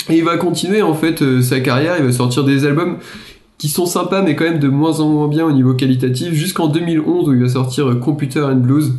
Et 0.08 0.18
il 0.18 0.24
va 0.24 0.36
continuer 0.36 0.82
en 0.82 0.94
fait 0.94 1.22
sa 1.42 1.60
carrière. 1.60 1.96
Il 1.98 2.04
va 2.04 2.12
sortir 2.12 2.44
des 2.44 2.64
albums 2.64 2.96
qui 3.58 3.68
sont 3.68 3.86
sympas 3.86 4.22
mais 4.22 4.36
quand 4.36 4.44
même 4.44 4.58
de 4.58 4.68
moins 4.68 5.00
en 5.00 5.08
moins 5.08 5.28
bien 5.28 5.46
au 5.46 5.52
niveau 5.52 5.74
qualitatif. 5.74 6.32
Jusqu'en 6.32 6.68
2011 6.68 7.28
où 7.28 7.32
il 7.32 7.42
va 7.42 7.48
sortir 7.48 7.98
Computer 8.00 8.40
and 8.40 8.56
Blues 8.56 8.92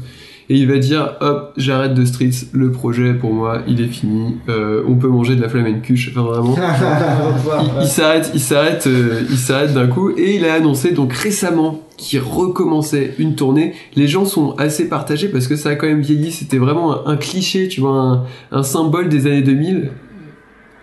et 0.50 0.56
il 0.56 0.68
va 0.68 0.78
dire 0.78 1.16
hop 1.22 1.54
j'arrête 1.58 1.94
de 1.94 2.06
Streets 2.06 2.48
le 2.54 2.72
projet 2.72 3.14
pour 3.14 3.34
moi 3.34 3.62
il 3.68 3.82
est 3.82 3.88
fini 3.88 4.38
Euh, 4.50 4.84
on 4.88 4.96
peut 4.96 5.08
manger 5.10 5.36
de 5.36 5.42
la 5.42 5.50
flamencuche 5.50 6.12
enfin 6.12 6.22
vraiment 6.22 6.56
il, 7.80 7.82
il 7.84 7.88
s'arrête, 7.88 8.32
il 8.34 8.40
s'arrête, 8.40 8.88
euh, 8.88 9.22
il 9.30 9.38
s'arrête 9.38 9.74
d'un 9.74 9.88
coup 9.88 10.12
et 10.12 10.36
il 10.36 10.46
a 10.46 10.54
annoncé 10.54 10.92
donc 10.92 11.14
récemment 11.14 11.82
qu'il 11.98 12.20
recommençait 12.20 13.16
une 13.18 13.34
tournée. 13.36 13.74
Les 13.96 14.08
gens 14.08 14.26
sont 14.26 14.52
assez 14.60 14.88
partagés 14.88 15.30
parce 15.30 15.48
que 15.48 15.56
ça 15.56 15.70
a 15.70 15.76
quand 15.76 15.88
même 15.88 16.02
vieilli. 16.02 16.32
C'était 16.32 16.60
vraiment 16.60 17.08
un, 17.08 17.12
un 17.14 17.18
cliché, 17.18 17.68
tu 17.68 17.82
vois, 17.82 17.90
un, 18.00 18.24
un 18.52 18.62
symbole 18.62 19.10
des 19.10 19.26
années 19.26 19.42
2000. 19.42 19.90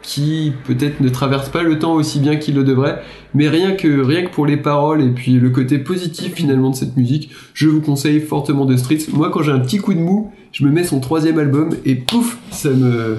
Qui 0.05 0.53
peut-être 0.67 1.01
ne 1.01 1.09
traverse 1.09 1.49
pas 1.49 1.63
le 1.63 1.79
temps 1.79 1.95
aussi 1.95 2.21
bien 2.21 2.37
qu'il 2.37 2.55
le 2.55 2.63
devrait, 2.63 3.03
mais 3.33 3.49
rien 3.49 3.73
que 3.73 4.05
rien 4.05 4.27
pour 4.31 4.47
les 4.47 4.59
paroles 4.59 5.03
et 5.03 5.09
puis 5.09 5.33
le 5.33 5.51
côté 5.51 5.79
positif 5.79 6.35
finalement 6.35 6.71
de 6.71 6.77
cette 6.77 6.97
musique, 6.97 7.31
je 7.55 7.69
vous 7.69 7.81
conseille 7.81 8.21
fortement 8.21 8.67
The 8.67 8.77
Streets. 8.77 9.07
Moi, 9.13 9.31
quand 9.31 9.43
j'ai 9.43 9.53
un 9.53 9.61
petit 9.61 9.79
coup 9.79 9.95
de 9.95 9.99
mou, 9.99 10.31
je 10.53 10.65
me 10.65 10.71
mets 10.71 10.85
son 10.85 11.01
troisième 11.01 11.39
album 11.39 11.71
et 11.87 11.95
pouf, 11.95 12.39
ça 12.51 12.69
me 12.71 13.19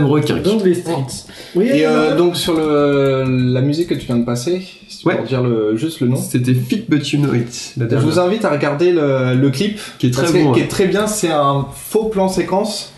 me 0.00 0.06
requinque. 0.06 0.42
Donc 0.42 0.64
les 0.64 0.74
Streets. 0.74 1.26
Oui, 1.54 1.66
Et 1.72 1.86
euh, 1.86 1.90
euh, 2.12 2.16
donc 2.16 2.36
sur 2.36 2.54
le, 2.54 3.24
la 3.52 3.60
musique 3.60 3.88
que 3.88 3.94
tu 3.94 4.06
viens 4.06 4.16
de 4.16 4.24
passer, 4.24 4.62
si 4.88 4.98
tu 4.98 5.04
peux 5.04 5.10
Ouais. 5.10 5.22
dire 5.26 5.42
le, 5.42 5.76
juste 5.76 6.00
le 6.00 6.08
nom. 6.08 6.16
C'était 6.16 6.54
Fit 6.54 6.84
But 6.88 7.10
You 7.12 7.20
Know 7.20 7.34
It. 7.34 7.72
La 7.76 7.84
Je 7.84 7.88
dernière. 7.90 8.08
vous 8.08 8.18
invite 8.20 8.44
à 8.44 8.50
regarder 8.50 8.92
le, 8.92 9.34
le 9.34 9.50
clip 9.50 9.78
Qui 9.98 10.06
est 10.06 10.10
très 10.10 10.22
parce 10.22 10.32
que- 10.34 10.38
bon, 10.42 10.52
qui 10.52 10.60
ouais. 10.60 10.66
est 10.66 10.68
très 10.68 10.86
bien. 10.86 11.06
C'est 11.06 11.30
un 11.30 11.66
faux 11.74 12.04
plan 12.04 12.28
séquence 12.28 12.92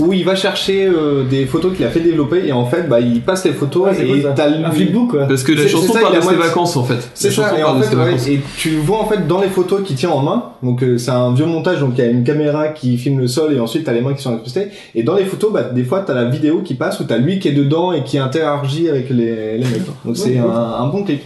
où 0.00 0.12
il 0.12 0.24
va 0.24 0.36
chercher 0.36 0.86
euh, 0.86 1.24
des 1.24 1.46
photos 1.46 1.74
qu'il 1.76 1.84
a 1.84 1.90
fait 1.90 2.00
développer 2.00 2.46
et 2.46 2.52
en 2.52 2.64
fait, 2.66 2.88
bah, 2.88 3.00
il 3.00 3.20
passe 3.22 3.44
les 3.44 3.52
photos 3.52 3.88
et 3.98 4.22
t'as 4.36 4.48
le- 4.48 4.64
Un 4.64 4.70
flipbook 4.70 5.10
quoi. 5.10 5.26
Parce 5.26 5.42
que 5.42 5.52
la 5.52 5.62
C'est- 5.62 5.68
chanson 5.68 5.86
c'est 5.88 5.92
ça, 5.94 6.00
parle 6.00 6.12
il 6.14 6.16
de 6.16 6.18
a 6.18 6.22
ses 6.22 6.34
moitié- 6.34 6.48
vacances 6.48 6.76
en 6.76 6.84
fait. 6.84 7.10
C'est 7.14 7.28
La 7.28 7.34
ça, 7.34 7.58
et 7.58 7.60
parle 7.62 7.76
en 7.76 7.78
de 7.78 7.84
fait, 7.84 7.90
ses 7.90 7.96
ouais, 7.96 8.04
vacances. 8.04 8.28
et 8.28 8.40
tu 8.56 8.70
vois 8.76 9.00
en 9.02 9.06
fait 9.08 9.26
dans 9.26 9.40
les 9.40 9.48
photos 9.48 9.82
qu'il 9.84 9.96
tient 9.96 10.10
en 10.10 10.22
main, 10.22 10.44
donc 10.62 10.82
euh, 10.82 10.96
c'est 10.98 11.10
un 11.10 11.32
vieux 11.34 11.46
montage, 11.46 11.80
donc 11.80 11.92
il 11.98 12.04
y 12.04 12.06
a 12.06 12.10
une 12.10 12.24
caméra 12.24 12.68
qui 12.68 12.96
filme 12.98 13.18
le 13.18 13.26
sol 13.28 13.52
et 13.52 13.60
ensuite 13.60 13.84
t'as 13.84 13.92
les 13.92 14.00
mains 14.00 14.14
qui 14.14 14.22
sont 14.22 14.32
incrustées, 14.34 14.68
et 14.94 15.02
dans 15.02 15.14
les 15.14 15.24
photos, 15.24 15.52
bah, 15.52 15.62
des 15.64 15.84
fois 15.84 16.04
t'as 16.06 16.14
la 16.14 16.26
vidéo 16.28 16.60
qui 16.62 16.74
passe 16.74 17.00
où 17.00 17.04
t'as 17.04 17.18
lui 17.18 17.38
qui 17.38 17.48
est 17.48 17.52
dedans 17.52 17.92
et 17.92 18.04
qui 18.04 18.18
interagit 18.18 18.88
avec 18.88 19.10
les, 19.10 19.58
les 19.58 19.64
mecs. 19.64 19.82
Donc 20.04 20.16
c'est 20.16 20.30
Ouais, 20.30 20.38
un, 20.38 20.44
ouais. 20.44 20.50
un 20.80 20.86
bon 20.86 21.04
clip. 21.04 21.22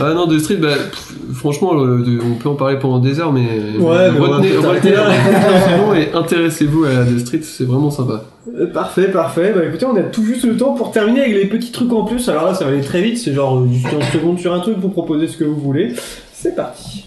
Ah 0.00 0.14
non, 0.14 0.28
The 0.28 0.38
Street, 0.38 0.56
bah, 0.58 0.68
pff, 0.90 1.12
franchement, 1.34 1.74
euh, 1.74 1.98
de- 2.04 2.20
on 2.24 2.34
peut 2.36 2.48
en 2.48 2.54
parler 2.54 2.76
pendant 2.78 3.00
des 3.00 3.18
heures, 3.18 3.32
mais, 3.32 3.40
Ouais, 3.80 4.10
mais 4.12 4.20
on 4.20 4.30
va 4.30 4.36
retenez, 4.36 4.56
retenez 4.56 4.94
et 6.02 6.14
intéressez-vous 6.14 6.84
à 6.84 7.04
The 7.04 7.18
Street, 7.18 7.40
c'est 7.42 7.64
vraiment 7.64 7.90
sympa. 7.90 8.22
Euh, 8.56 8.66
Parfait, 8.72 9.08
parfait. 9.10 9.52
Bah 9.56 9.62
écoutez, 9.66 9.86
on 9.86 9.96
a 9.96 10.02
tout 10.02 10.22
juste 10.24 10.44
le 10.44 10.56
temps 10.56 10.74
pour 10.74 10.92
terminer 10.92 11.22
avec 11.22 11.34
les 11.34 11.46
petits 11.46 11.72
trucs 11.72 11.92
en 11.92 12.04
plus. 12.04 12.28
Alors 12.28 12.44
là, 12.46 12.54
ça 12.54 12.64
va 12.64 12.70
aller 12.70 12.80
très 12.80 13.02
vite. 13.02 13.18
C'est 13.18 13.34
genre 13.34 13.58
euh, 13.58 13.66
du 13.66 13.82
15 13.82 13.92
secondes 14.12 14.38
sur 14.38 14.54
un 14.54 14.60
truc. 14.60 14.76
Vous 14.78 14.88
proposez 14.90 15.26
ce 15.26 15.36
que 15.36 15.42
vous 15.44 15.58
voulez. 15.60 15.94
C'est 16.32 16.54
parti. 16.54 17.06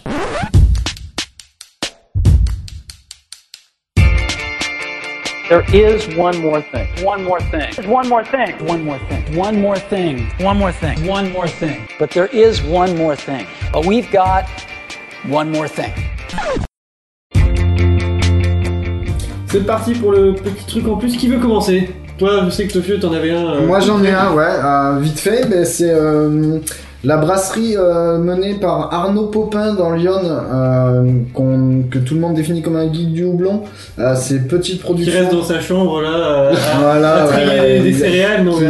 There 5.52 5.66
is 5.76 6.08
one 6.16 6.40
more 6.40 6.62
thing. 6.62 6.88
One 7.04 7.26
more 7.26 7.42
thing. 7.52 7.74
One 7.90 8.08
more 8.08 8.24
thing. 8.24 8.56
One 8.66 8.86
more 8.86 8.98
thing. 9.10 9.36
One 9.36 9.60
more 9.60 9.76
thing. 9.78 10.30
One 10.40 10.58
more 10.58 10.72
thing. 10.72 11.06
One 11.06 11.30
more 11.34 11.46
thing. 11.50 11.90
But 12.00 12.12
there 12.12 12.28
is 12.28 12.64
one 12.64 12.96
more 12.96 13.18
thing. 13.18 13.46
But 13.74 13.86
we've 13.86 14.10
got 14.14 14.46
one 15.28 15.52
more 15.52 15.68
thing. 15.68 15.92
C'est 19.48 19.66
parti 19.66 19.94
pour 19.96 20.14
le 20.14 20.36
petit 20.36 20.66
truc 20.68 20.88
en 20.88 20.96
plus. 20.96 21.18
Qui 21.18 21.28
veut 21.28 21.40
commencer? 21.40 21.90
Toi, 22.18 22.46
je 22.46 22.50
sais 22.52 22.66
que 22.68 22.72
Tofio, 22.72 22.98
t'en 22.98 23.12
avais 23.12 23.32
un. 23.32 23.46
euh, 23.46 23.68
Moi 23.68 23.82
j'en 23.82 24.02
ai 24.06 24.12
un, 24.12 24.32
ouais, 24.34 24.46
euh, 24.46 25.00
vite 25.02 25.20
fait, 25.20 25.50
ben, 25.50 25.66
c'est 25.66 25.90
euh, 25.92 26.60
la 27.04 27.18
brasserie 27.18 27.76
euh, 27.78 28.20
menée 28.20 28.54
par 28.56 28.94
Arnaud 28.94 29.26
Popin 29.28 29.74
dans 29.74 29.92
Lyon, 29.92 30.20
euh, 30.24 31.04
que 31.90 31.98
tout 31.98 32.14
le 32.14 32.20
monde 32.20 32.36
définit 32.36 32.62
comme 32.62 32.76
un 32.76 32.92
geek 32.94 33.12
du 33.12 33.24
houblon. 33.24 33.62
Euh, 33.98 34.14
c'est 34.16 34.48
petite 34.48 34.76
Qui 34.78 34.82
production. 34.84 35.20
reste 35.20 35.32
dans 35.34 35.44
sa 35.44 35.60
chambre 35.60 36.02
là, 36.02 36.10
euh, 36.16 36.54
à, 36.76 36.80
Voilà, 36.80 37.24
à 37.24 37.28
trier 37.28 37.60
ouais, 37.60 37.80
des 37.80 37.94
céréales, 37.94 38.44
non 38.44 38.54
mais- 38.60 38.68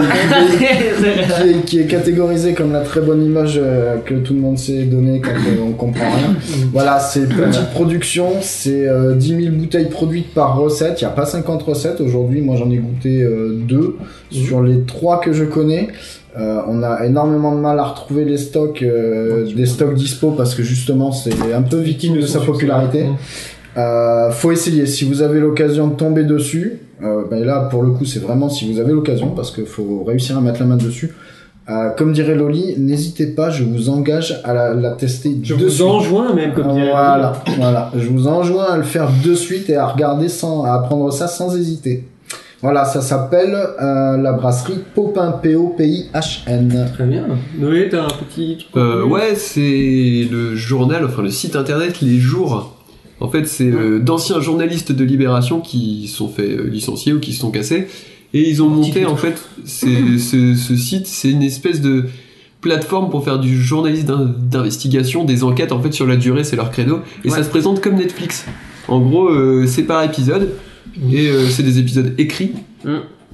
qui, 0.57 1.49
est, 1.49 1.65
qui 1.65 1.79
est 1.79 1.86
catégorisé 1.88 2.53
comme 2.53 2.71
la 2.71 2.82
très 2.82 3.01
bonne 3.01 3.23
image 3.23 3.59
euh, 3.61 3.97
que 4.05 4.13
tout 4.15 4.34
le 4.34 4.39
monde 4.39 4.57
s'est 4.57 4.84
donnée 4.84 5.19
quand 5.19 5.32
euh, 5.32 5.65
on 5.67 5.71
comprend 5.73 6.05
rien. 6.11 6.34
Voilà, 6.71 6.99
c'est 6.99 7.27
petite 7.27 7.69
production, 7.71 8.27
c'est 8.41 8.88
euh, 8.88 9.13
10 9.15 9.43
000 9.43 9.55
bouteilles 9.55 9.89
produites 9.89 10.34
par 10.34 10.57
recette. 10.57 11.01
Il 11.01 11.05
n'y 11.05 11.09
a 11.11 11.13
pas 11.13 11.25
50 11.25 11.63
recettes 11.63 11.99
aujourd'hui. 12.01 12.41
Moi, 12.41 12.55
j'en 12.55 12.69
ai 12.71 12.77
goûté 12.77 13.21
euh, 13.23 13.49
deux 13.67 13.97
sur 14.32 14.61
les 14.63 14.82
trois 14.84 15.19
que 15.19 15.34
je 15.34 15.43
connais. 15.43 15.89
Euh, 16.39 16.61
on 16.67 16.82
a 16.82 17.05
énormément 17.05 17.53
de 17.53 17.59
mal 17.59 17.77
à 17.79 17.84
retrouver 17.84 18.23
les 18.23 18.38
stocks, 18.38 18.82
euh, 18.84 19.45
des 19.53 19.65
stocks 19.65 19.93
dispo 19.95 20.32
parce 20.32 20.55
que 20.55 20.63
justement, 20.63 21.11
c'est 21.11 21.34
un 21.53 21.61
peu 21.61 21.77
victime 21.77 22.15
de 22.15 22.25
sa 22.25 22.39
popularité. 22.39 23.05
Euh, 23.77 24.32
faut 24.32 24.51
essayer. 24.51 24.86
Si 24.86 25.05
vous 25.05 25.21
avez 25.21 25.39
l'occasion 25.39 25.88
de 25.88 25.95
tomber 25.95 26.23
dessus, 26.23 26.79
euh, 27.03 27.23
ben 27.29 27.43
là 27.43 27.67
pour 27.71 27.84
le 27.84 27.91
coup 27.91 28.05
c'est 28.05 28.19
vraiment 28.19 28.49
si 28.49 28.71
vous 28.71 28.79
avez 28.79 28.91
l'occasion 28.91 29.29
parce 29.29 29.51
qu'il 29.51 29.65
faut 29.65 30.03
réussir 30.05 30.38
à 30.38 30.41
mettre 30.41 30.59
la 30.59 30.65
main 30.65 30.77
dessus. 30.77 31.13
Euh, 31.69 31.89
comme 31.91 32.11
dirait 32.11 32.36
Loli, 32.36 32.75
n'hésitez 32.79 33.27
pas, 33.27 33.49
je 33.49 33.63
vous 33.63 33.89
engage 33.89 34.41
à 34.43 34.53
la, 34.53 34.73
la 34.73 34.91
tester 34.91 35.38
Je 35.43 35.53
de 35.55 35.63
vous 35.63 35.69
suite. 35.69 35.86
enjoins 35.86 36.34
même, 36.34 36.53
comme 36.53 36.73
dirait 36.73 36.89
Voilà, 36.91 37.34
voilà. 37.57 37.91
Je 37.95 38.09
vous 38.09 38.27
enjoins 38.27 38.65
à 38.65 38.77
le 38.77 38.84
faire 38.84 39.09
de 39.23 39.34
suite 39.36 39.69
et 39.69 39.75
à 39.75 39.86
regarder 39.86 40.27
sans, 40.27 40.65
à 40.65 40.73
apprendre 40.73 41.13
ça 41.13 41.27
sans 41.27 41.55
hésiter. 41.55 42.03
Voilà, 42.62 42.86
ça 42.86 43.01
s'appelle 43.01 43.55
euh, 43.55 44.18
la 44.18 44.34
brasserie 44.34 44.80
Popin 44.93 45.32
P-O-P-I-H-N. 45.32 46.89
Très 46.93 47.05
bien. 47.05 47.26
Noé, 47.57 47.89
t'as 47.89 48.03
un 48.05 48.09
petit 48.09 48.57
truc 48.59 48.70
Euh, 48.78 49.03
ouais, 49.03 49.34
c'est 49.36 50.28
le 50.32 50.55
journal, 50.55 51.05
enfin 51.05 51.22
le 51.24 51.32
site 51.32 51.55
internet 51.55 52.01
Les 52.01 52.20
Jours. 52.20 52.78
En 53.20 53.30
fait, 53.30 53.45
c'est 53.45 53.66
euh, 53.72 53.99
d'anciens 53.99 54.39
journalistes 54.41 54.91
de 54.91 55.03
Libération 55.03 55.59
qui 55.59 56.07
sont 56.07 56.28
fait 56.28 56.57
licencier 56.70 57.14
ou 57.14 57.20
qui 57.20 57.34
se 57.34 57.39
sont 57.41 57.51
cassés. 57.51 57.88
Et 58.34 58.47
ils 58.49 58.64
ont 58.64 58.70
monté, 58.70 59.05
en 59.05 59.16
fait, 59.18 59.41
ce, 59.66 60.55
ce 60.55 60.76
site, 60.76 61.05
c'est 61.07 61.30
une 61.32 61.43
espèce 61.43 61.82
de 61.82 62.05
plateforme 62.62 63.09
pour 63.09 63.24
faire 63.26 63.39
du 63.39 63.62
journalisme 63.62 64.05
d'in- 64.07 64.36
d'investigation, 64.39 65.26
des 65.26 65.43
enquêtes, 65.43 65.72
en 65.72 65.82
fait, 65.82 65.91
sur 65.91 66.07
la 66.07 66.16
durée, 66.16 66.43
c'est 66.43 66.55
leur 66.55 66.72
credo. 66.72 66.99
Et 67.26 67.30
ça 67.30 67.43
se 67.43 67.49
présente 67.49 67.82
comme 67.82 67.95
Netflix. 67.95 68.45
En 68.88 68.99
gros, 69.01 69.28
euh, 69.30 69.66
c'est 69.68 69.84
par 69.84 70.03
épisode, 70.03 70.51
et 71.11 71.27
euh, 71.29 71.45
c'est 71.49 71.63
des 71.63 71.79
épisodes 71.79 72.13
écrits. 72.17 72.53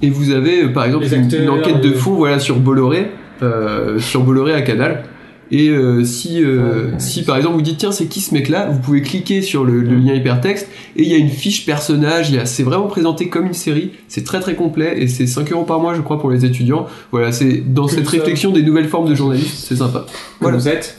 Et 0.02 0.10
vous 0.10 0.32
avez, 0.32 0.64
euh, 0.64 0.74
par 0.74 0.86
exemple, 0.86 1.06
une, 1.06 1.14
acteurs, 1.24 1.42
une 1.42 1.50
enquête 1.50 1.82
de 1.82 1.90
les- 1.90 1.96
fond, 1.96 2.14
voilà, 2.16 2.40
sur 2.40 2.58
Bolloré, 2.60 3.08
euh, 3.42 4.00
sur 4.00 4.22
Bolloré 4.24 4.54
à 4.54 4.62
Canal. 4.62 5.04
Et 5.50 5.70
euh, 5.70 6.04
si, 6.04 6.44
euh, 6.44 6.90
si 6.98 7.24
par 7.24 7.38
exemple 7.38 7.56
vous 7.56 7.62
dites 7.62 7.78
tiens 7.78 7.94
c'est 7.94 8.08
qui 8.08 8.20
ce 8.20 8.34
mec 8.34 8.50
là, 8.50 8.68
vous 8.70 8.80
pouvez 8.80 9.02
cliquer 9.02 9.42
sur 9.42 9.64
le, 9.64 9.80
le 9.80 9.96
lien 9.96 10.14
hypertexte 10.14 10.68
et 10.98 11.04
il 11.04 11.08
y 11.10 11.14
a 11.14 11.18
une 11.18 11.30
fiche 11.30 11.66
personnage, 11.66 12.38
c'est 12.44 12.64
vraiment 12.64 12.88
présenté 12.88 13.30
comme 13.30 13.46
une 13.46 13.54
série, 13.54 13.92
c'est 14.10 14.26
très 14.26 14.42
très 14.42 14.56
complet 14.56 14.96
et 15.02 15.08
c'est 15.08 15.26
5 15.26 15.50
euros 15.54 15.64
par 15.64 15.80
mois 15.80 15.94
je 15.94 16.02
crois 16.02 16.20
pour 16.20 16.32
les 16.32 16.44
étudiants. 16.44 16.86
Voilà, 17.14 17.32
c'est 17.32 17.64
dans 17.66 17.86
Que 17.86 17.94
cette 17.94 18.06
ça. 18.08 18.12
réflexion 18.12 18.52
des 18.52 18.62
nouvelles 18.62 18.90
formes 18.90 19.08
de 19.10 19.16
journalisme, 19.16 19.54
c'est 19.56 19.78
sympa. 19.78 20.06
Voilà. 20.42 20.58
vous 20.58 20.68
êtes 20.68 20.98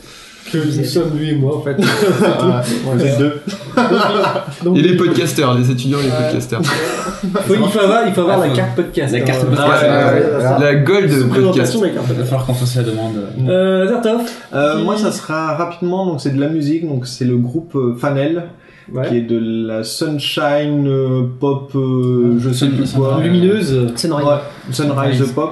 Que 0.52 0.58
nous 0.58 0.84
sommes 0.84 1.16
lui 1.18 1.30
et 1.30 1.34
moi 1.36 1.56
en 1.56 1.60
fait. 1.62 1.76
Vous 2.84 3.04
êtes 3.04 3.18
deux. 3.18 3.40
Donc, 4.64 4.76
Et 4.78 4.82
les 4.82 4.96
podcasters, 4.96 5.54
les 5.54 5.70
étudiants 5.70 5.98
et 6.00 6.04
les 6.04 6.10
podcasters. 6.10 6.62
faut- 6.62 7.54
il 7.54 7.60
faut 7.70 7.78
avoir, 7.80 8.06
il 8.06 8.12
faut 8.14 8.22
avoir 8.22 8.38
la 8.38 8.48
carte 8.50 8.74
podcast. 8.76 9.12
La 9.12 9.20
carte 9.20 9.42
hein. 9.44 9.46
podcast. 9.54 9.86
Ça. 10.40 10.58
La 10.58 10.74
gold 10.76 11.28
podcast. 11.28 11.74
la 11.80 11.88
carte 11.90 11.94
Il 11.94 11.94
va 11.98 12.02
podcast. 12.02 12.24
falloir 12.30 12.46
qu'on 12.46 12.54
fasse 12.54 12.76
la 12.76 12.82
demande. 12.82 13.14
Euh, 13.48 13.88
Zertov 13.88 14.20
Euh, 14.54 14.82
moi, 14.82 14.96
ça 14.96 15.12
sera 15.12 15.54
rapidement. 15.56 16.06
Donc, 16.06 16.20
c'est 16.20 16.34
de 16.34 16.40
la 16.40 16.48
musique. 16.48 16.86
Donc, 16.88 17.06
c'est 17.06 17.24
le 17.24 17.36
groupe 17.36 17.74
euh, 17.76 17.94
Fanel, 17.98 18.44
Ouais. 18.90 19.06
qui 19.06 19.18
est 19.18 19.22
de 19.22 19.38
la 19.66 19.84
sunshine 19.84 20.88
euh, 20.88 21.24
pop, 21.38 21.70
euh, 21.74 22.36
je 22.38 22.50
sais 22.50 22.68
plus 22.68 22.90
quoi. 22.94 23.20
Lumineuse. 23.22 23.92
Sunrise. 23.96 24.26
Ouais, 24.26 24.32
sunrise 24.72 25.16
Sunrise, 25.18 25.32
pop. 25.34 25.50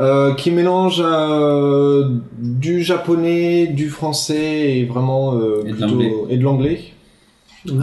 Euh, 0.00 0.32
qui 0.34 0.50
mélange 0.50 1.02
euh, 1.04 2.08
du 2.38 2.82
japonais, 2.82 3.66
du 3.66 3.88
français 3.90 4.78
et 4.78 4.84
vraiment 4.84 5.34
euh, 5.34 5.62
Et 5.66 5.68
de 5.70 5.72
plutôt- 5.74 5.86
l'anglais. 5.88 6.12
et 6.30 6.36
de 6.38 6.42
l'anglais. 6.42 6.80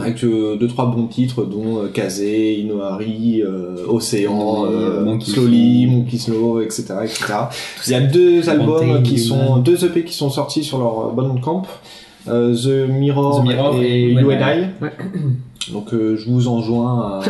Avec 0.00 0.24
euh, 0.24 0.56
deux 0.56 0.66
trois 0.66 0.86
bons 0.86 1.06
titres 1.06 1.44
dont 1.44 1.78
euh, 1.84 1.86
Kaze, 1.88 2.20
Inohari, 2.20 3.42
euh, 3.42 3.76
Océan, 3.86 4.66
euh, 4.66 5.04
Monkey 5.04 5.30
Slowly, 5.30 5.84
Slow. 5.84 5.92
Monkey 5.92 6.18
Slow, 6.18 6.60
etc., 6.62 6.82
etc. 7.04 7.24
Il 7.86 7.92
y 7.92 7.94
a 7.94 8.00
deux 8.00 8.48
albums 8.50 9.04
qui 9.04 9.18
sont 9.20 9.58
deux 9.58 9.84
EP 9.84 10.02
qui 10.02 10.14
sont 10.14 10.30
sortis 10.30 10.64
sur 10.64 10.78
leur 10.78 11.06
euh, 11.06 11.12
Bandcamp, 11.12 11.62
euh, 12.26 12.56
The 12.56 12.90
Mirror, 12.90 13.40
The 13.42 13.46
Mirror 13.46 13.76
et 13.80 14.02
et 14.02 14.12
You 14.14 14.32
and 14.32 14.40
I. 14.40 14.64
Donc 15.72 15.92
euh, 15.92 16.16
je 16.16 16.24
vous 16.30 16.48
enjoins 16.48 17.20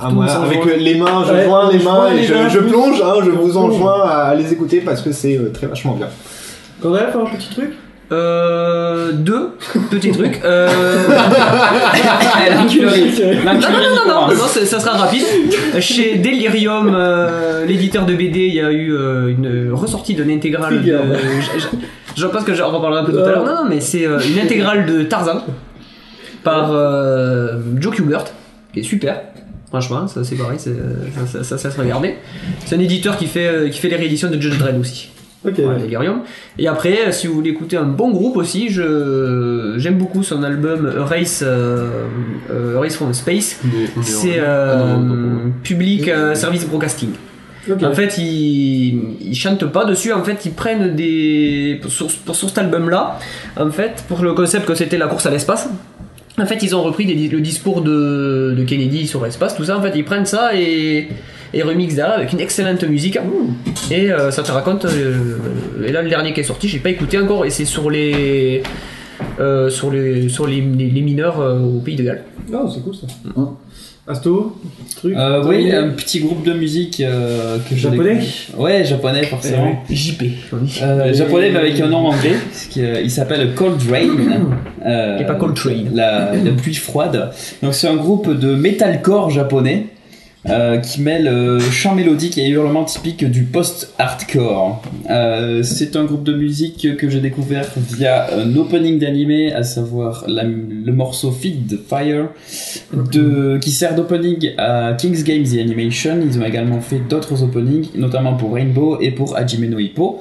à, 0.00 0.10
moi, 0.10 0.24
avec 0.26 0.66
euh, 0.66 0.76
les 0.76 0.94
mains, 0.96 1.24
je 1.26 1.32
Ouais, 1.32 1.44
joins 1.44 1.70
les 1.72 1.78
je 1.78 1.84
mains 1.84 2.10
et 2.10 2.16
les 2.16 2.24
je, 2.24 2.34
mains, 2.34 2.48
je 2.48 2.58
oui. 2.58 2.70
plonge, 2.70 3.00
hein, 3.02 3.14
je 3.24 3.30
vous 3.30 3.56
enjoins 3.56 4.02
à 4.08 4.34
les 4.34 4.52
écouter 4.52 4.80
parce 4.80 5.00
que 5.02 5.12
c'est 5.12 5.36
euh, 5.38 5.50
très 5.52 5.66
vachement 5.66 5.94
bien. 5.94 6.08
Gandalf, 6.82 7.14
un 7.16 7.36
petit 7.36 7.48
truc 7.54 7.70
Euh, 8.12 9.12
deux 9.12 9.56
petits 9.90 10.10
trucs. 10.12 10.40
Euh... 10.44 10.68
Non, 13.44 13.52
non, 13.54 13.60
non, 13.60 14.04
non, 14.06 14.28
non, 14.28 14.36
ça, 14.46 14.80
sera 14.80 14.96
rapide. 14.96 15.24
Chez 15.80 16.16
Delirium, 16.16 16.92
euh, 16.94 17.64
l'éditeur 17.66 18.04
de 18.06 18.14
BD, 18.14 18.40
il 18.46 18.54
y 18.54 18.60
a 18.60 18.70
eu 18.70 18.92
euh, 18.94 19.28
une 19.28 19.72
ressortie 19.72 20.14
d'une 20.14 20.30
intégrale 20.30 20.82
de. 20.82 20.98
Je- 21.40 21.60
je- 21.60 21.66
Je 22.16 22.26
pense 22.28 22.44
que 22.44 22.54
j'en 22.54 22.70
reparlerai 22.70 23.00
un 23.00 23.04
peu 23.04 23.12
tout 23.12 23.18
à 23.18 23.28
l'heure. 23.28 23.44
Non, 23.44 23.64
non, 23.64 23.68
mais 23.68 23.80
c'est 23.80 24.06
euh, 24.06 24.20
une 24.20 24.38
intégrale 24.38 24.86
de 24.86 25.02
Tarzan 25.02 25.40
par 26.44 26.70
euh, 26.72 27.58
Joe 27.80 27.94
Kubert, 27.94 28.24
qui 28.72 28.80
est 28.80 28.84
super. 28.84 29.20
Franchement, 29.68 30.06
ça 30.06 30.22
c'est 30.22 30.36
pareil, 30.36 30.58
c'est- 30.58 30.70
ça, 31.16 31.26
ça, 31.26 31.42
ça, 31.44 31.58
ça 31.58 31.70
se 31.70 31.80
regardait. 31.80 32.16
C'est 32.64 32.76
un 32.76 32.80
éditeur 32.80 33.16
qui 33.16 33.26
fait, 33.26 33.46
euh, 33.48 33.68
qui 33.70 33.80
fait 33.80 33.88
les 33.88 33.96
rééditions 33.96 34.30
de 34.30 34.40
Judge 34.40 34.58
Dredd 34.58 34.78
aussi. 34.78 35.08
Ok. 35.46 35.58
Ouais, 35.58 35.78
Delirium. 35.78 36.20
Et 36.58 36.68
après, 36.68 37.08
euh, 37.08 37.12
si 37.12 37.26
vous 37.26 37.34
voulez 37.34 37.50
écouter 37.50 37.76
un 37.76 37.82
bon 37.84 38.10
groupe 38.12 38.36
aussi, 38.38 38.70
je 38.70 39.74
j'aime 39.76 39.98
beaucoup 39.98 40.22
son 40.22 40.42
album 40.42 40.90
Race, 40.96 41.42
euh, 41.44 42.06
euh, 42.50 42.78
Race 42.80 42.94
from 42.96 43.12
Space. 43.12 43.60
C'est 44.02 44.38
Ah 44.38 44.44
euh. 44.44 45.48
Public 45.62 46.08
euh, 46.08 46.34
Service 46.34 46.66
Broadcasting. 46.66 47.10
En 47.82 47.92
fait, 47.94 48.16
ils, 48.18 49.16
ils 49.22 49.34
chantent 49.34 49.64
pas 49.66 49.84
dessus. 49.86 50.12
En 50.12 50.22
fait, 50.22 50.44
ils 50.44 50.52
prennent 50.52 50.94
des 50.94 51.78
pour, 51.82 51.90
sur, 51.90 52.06
pour- 52.24 52.36
sur 52.36 52.48
cet 52.48 52.58
album-là. 52.58 53.18
En 53.58 53.70
fait, 53.70 54.04
pour 54.08 54.22
le 54.22 54.32
concept 54.34 54.66
que 54.66 54.74
c'était 54.74 54.98
la 54.98 55.06
course 55.08 55.26
à 55.26 55.30
l'espace. 55.30 55.68
En 56.40 56.46
fait, 56.46 56.62
ils 56.62 56.74
ont 56.74 56.82
repris 56.82 57.06
des- 57.06 57.28
le 57.28 57.40
discours 57.40 57.80
de, 57.82 58.54
de 58.58 58.64
Kennedy 58.64 59.06
sur 59.06 59.24
l'espace, 59.24 59.54
tout 59.56 59.64
ça. 59.64 59.78
En 59.78 59.82
fait, 59.82 59.92
ils 59.94 60.04
prennent 60.04 60.26
ça 60.26 60.50
et, 60.56 61.08
et 61.52 61.62
remixent 61.62 61.94
derrière 61.94 62.16
avec 62.16 62.32
une 62.32 62.40
excellente 62.40 62.82
musique. 62.84 63.18
Et 63.90 64.10
euh, 64.12 64.30
ça 64.32 64.42
te 64.42 64.50
raconte. 64.50 64.84
euh, 64.84 65.36
et 65.86 65.92
là, 65.92 66.02
le 66.02 66.08
dernier 66.08 66.32
qui 66.32 66.40
est 66.40 66.44
sorti, 66.44 66.66
j'ai 66.68 66.80
pas 66.80 66.90
écouté 66.90 67.18
encore. 67.18 67.44
Et 67.44 67.50
c'est 67.50 67.64
sur 67.64 67.88
les. 67.88 68.62
euh, 69.38 69.70
sur 69.70 69.92
les, 69.92 70.28
sur 70.28 70.46
les, 70.48 70.60
les- 70.60 70.90
les 70.90 71.00
mineurs 71.02 71.40
euh, 71.40 71.60
au 71.60 71.78
pays 71.80 71.94
de 71.96 72.02
Galles. 72.02 72.24
Ah, 72.52 72.64
c'est 72.72 72.82
cool 72.82 72.94
ça. 72.96 73.06
Asto, 74.06 74.54
truc. 74.96 75.16
Euh, 75.16 75.42
oui, 75.46 75.72
un 75.72 75.88
petit 75.88 76.20
groupe 76.20 76.44
de 76.44 76.52
musique 76.52 77.00
euh, 77.00 77.56
que 77.68 77.74
Japonais. 77.74 78.20
Ouais, 78.54 78.84
japonais 78.84 79.24
forcément. 79.24 79.82
JP. 79.88 80.24
Euh, 80.82 81.14
japonais 81.14 81.50
mais 81.50 81.60
avec 81.60 81.80
un 81.80 81.88
nom 81.88 82.08
anglais, 82.08 82.34
qu'il 82.68 83.00
il 83.02 83.10
s'appelle 83.10 83.54
Cold 83.54 83.80
Rain. 83.90 84.08
Euh, 84.86 85.16
Et 85.18 85.24
pas 85.24 85.36
Coltrane. 85.36 85.92
La, 85.94 86.34
la 86.36 86.50
pluie 86.50 86.74
froide. 86.74 87.30
Donc 87.62 87.72
c'est 87.72 87.88
un 87.88 87.96
groupe 87.96 88.30
de 88.38 88.54
metalcore 88.54 89.30
japonais. 89.30 89.86
Euh, 90.48 90.78
qui 90.78 91.00
mêle 91.00 91.26
euh, 91.28 91.58
chant 91.58 91.94
mélodique 91.94 92.36
et 92.38 92.48
hurlement 92.48 92.84
typique 92.84 93.24
du 93.24 93.44
post-hardcore. 93.44 94.82
Euh, 95.10 95.62
c'est 95.62 95.96
un 95.96 96.04
groupe 96.04 96.24
de 96.24 96.34
musique 96.34 96.96
que 96.96 97.08
j'ai 97.08 97.20
découvert 97.20 97.66
via 97.76 98.26
un 98.38 98.54
opening 98.56 98.98
d'animé, 98.98 99.52
à 99.52 99.62
savoir 99.62 100.24
la- 100.28 100.44
le 100.44 100.92
morceau 100.92 101.30
Feed 101.30 101.66
the 101.68 101.78
Fire, 101.88 102.28
de, 102.92 103.58
qui 103.60 103.70
sert 103.70 103.94
d'opening 103.94 104.50
à 104.58 104.94
King's 104.98 105.24
Games 105.24 105.44
The 105.44 105.58
Animation. 105.58 106.18
Ils 106.24 106.38
ont 106.38 106.44
également 106.44 106.80
fait 106.80 107.00
d'autres 107.08 107.42
openings, 107.42 107.88
notamment 107.94 108.34
pour 108.34 108.54
Rainbow 108.54 108.98
et 109.00 109.10
pour 109.12 109.36
Hajime 109.36 109.68
no 109.70 109.78
Ippo. 109.78 110.20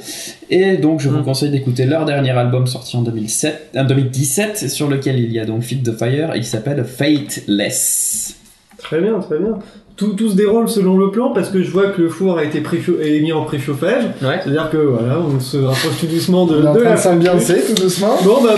Et 0.50 0.78
donc 0.78 1.00
je 1.02 1.10
vous 1.10 1.24
conseille 1.24 1.50
d'écouter 1.52 1.86
leur 1.86 2.06
dernier 2.06 2.32
album 2.32 2.68
sorti 2.68 2.96
en 2.96 3.02
2007, 3.02 3.72
en 3.76 3.84
2017, 3.86 4.70
sur 4.70 4.88
lequel 4.90 5.20
il 5.20 5.32
y 5.32 5.40
a 5.40 5.46
donc 5.46 5.64
Feed 5.64 5.84
the 5.84 5.98
Fire 5.98 6.34
et 6.36 6.40
qui 6.40 6.48
s'appelle 6.48 6.84
Fateless. 6.86 8.36
Très 8.84 9.00
bien, 9.00 9.20
très 9.20 9.40
bien. 9.40 9.58
Tout, 9.96 10.14
tout 10.14 10.30
se 10.30 10.36
déroule 10.36 10.68
selon 10.68 10.98
le 10.98 11.12
plan 11.12 11.32
parce 11.34 11.50
que 11.50 11.62
je 11.62 11.72
vois 11.72 11.88
que 11.88 12.02
le 12.02 12.10
four 12.10 12.38
a 12.38 12.44
été 12.44 12.60
est 12.60 13.20
mis 13.22 13.32
en 13.32 13.46
préchauffage. 13.46 14.04
C'est-à-dire 14.20 14.70
que 14.72 14.78
voilà, 14.78 15.20
on 15.20 15.40
se 15.40 15.58
rapproche 15.58 16.00
tout 16.00 16.08
doucement 16.08 16.46
de, 16.46 16.56
On 16.56 16.64
est 16.64 16.68
en 16.68 16.74
de 16.74 16.80
train 16.80 16.90
la 16.90 16.98
s'ambiancer, 16.98 17.62
tout 17.68 17.82
doucement. 17.82 18.18
Bon 18.24 18.44
bah, 18.44 18.56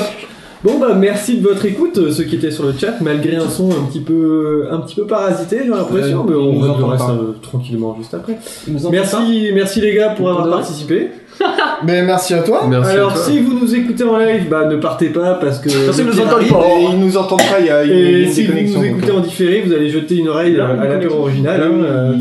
bon 0.63 0.79
bah 0.79 0.93
merci 0.95 1.37
de 1.37 1.47
votre 1.47 1.65
écoute, 1.65 1.97
euh, 1.97 2.11
ceux 2.11 2.23
qui 2.23 2.35
étaient 2.35 2.51
sur 2.51 2.65
le 2.65 2.73
chat, 2.73 3.01
malgré 3.01 3.35
un 3.35 3.49
son 3.49 3.69
un 3.69 3.85
petit 3.89 3.99
peu, 3.99 4.67
un 4.71 4.79
petit 4.79 4.95
peu 4.95 5.05
parasité, 5.05 5.61
j'ai 5.63 5.69
l'impression, 5.69 6.25
Ouais, 6.25 6.29
mais 6.29 6.35
on 6.35 6.87
reste 6.87 7.09
euh, 7.09 7.35
tranquillement 7.41 7.95
juste 7.99 8.13
après. 8.13 8.37
Merci, 8.89 9.51
merci 9.53 9.81
les 9.81 9.93
gars 9.93 10.09
pour 10.09 10.29
avoir 10.29 10.49
participé. 10.49 11.11
Mais 11.85 12.01
merci 12.03 12.33
à 12.33 12.39
toi. 12.43 12.69
Alors 12.89 13.15
si 13.17 13.39
vous 13.39 13.59
nous 13.59 13.75
écoutez 13.75 14.03
en 14.03 14.17
live, 14.17 14.47
bah 14.49 14.65
ne 14.69 14.77
partez 14.77 15.07
pas 15.09 15.35
parce 15.35 15.59
que 15.59 15.69
Parce 15.85 15.97
qu'ils 15.97 16.05
le 16.05 16.11
nous 16.13 16.19
entendent 16.21 16.47
pas. 16.47 16.65
Et 16.79 16.83
ils 16.93 16.99
nous 16.99 17.17
entendent 17.17 17.39
pas, 17.39 17.59
il 17.59 17.65
y 17.65 17.69
a 17.69 17.83
il 17.83 17.89
y 17.89 17.93
a 17.93 17.95
Et 17.97 18.21
une 18.23 18.29
si 18.31 18.45
vous 18.45 18.53
nous 18.53 18.83
écoutez 18.85 19.11
en 19.11 19.19
différé, 19.19 19.61
vous 19.65 19.73
allez 19.73 19.89
jeter 19.89 20.15
une 20.17 20.29
oreille 20.29 20.57
euh, 20.57 20.81
à 20.81 20.87
l'apéro 20.87 21.21
original. 21.21 21.61
euh, 21.61 22.13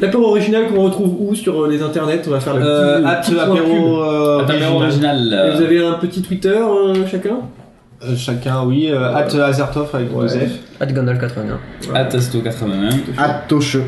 L'apéro 0.00 0.26
original 0.26 0.66
qu'on 0.68 0.82
retrouve 0.82 1.14
où 1.18 1.34
sur 1.34 1.64
euh, 1.64 1.68
les 1.70 1.82
internets? 1.82 2.22
On 2.26 2.30
va 2.30 2.40
faire 2.40 2.56
le 2.56 2.62
Euh, 2.62 2.98
petit, 3.20 3.34
euh, 3.34 3.38
At 3.38 3.42
apéro 3.44 4.76
original, 4.76 5.18
euh. 5.32 5.52
Et 5.52 5.56
vous 5.56 5.62
avez 5.62 5.84
un 5.84 5.94
petit 5.94 6.22
Twitter 6.22 6.48
euh, 6.56 6.94
chacun? 7.10 7.38
Euh, 8.04 8.16
chacun, 8.16 8.64
oui. 8.64 8.90
Euh, 8.90 9.14
at 9.14 9.28
Azertov 9.44 9.88
avec 9.92 10.12
deux 10.12 10.28
F. 10.28 10.50
At 10.80 10.86
Gandalf 10.86 11.20
81. 11.20 11.60
Atasto 11.94 12.40
81. 12.40 12.90
At 13.16 13.44
Tocheux. 13.48 13.84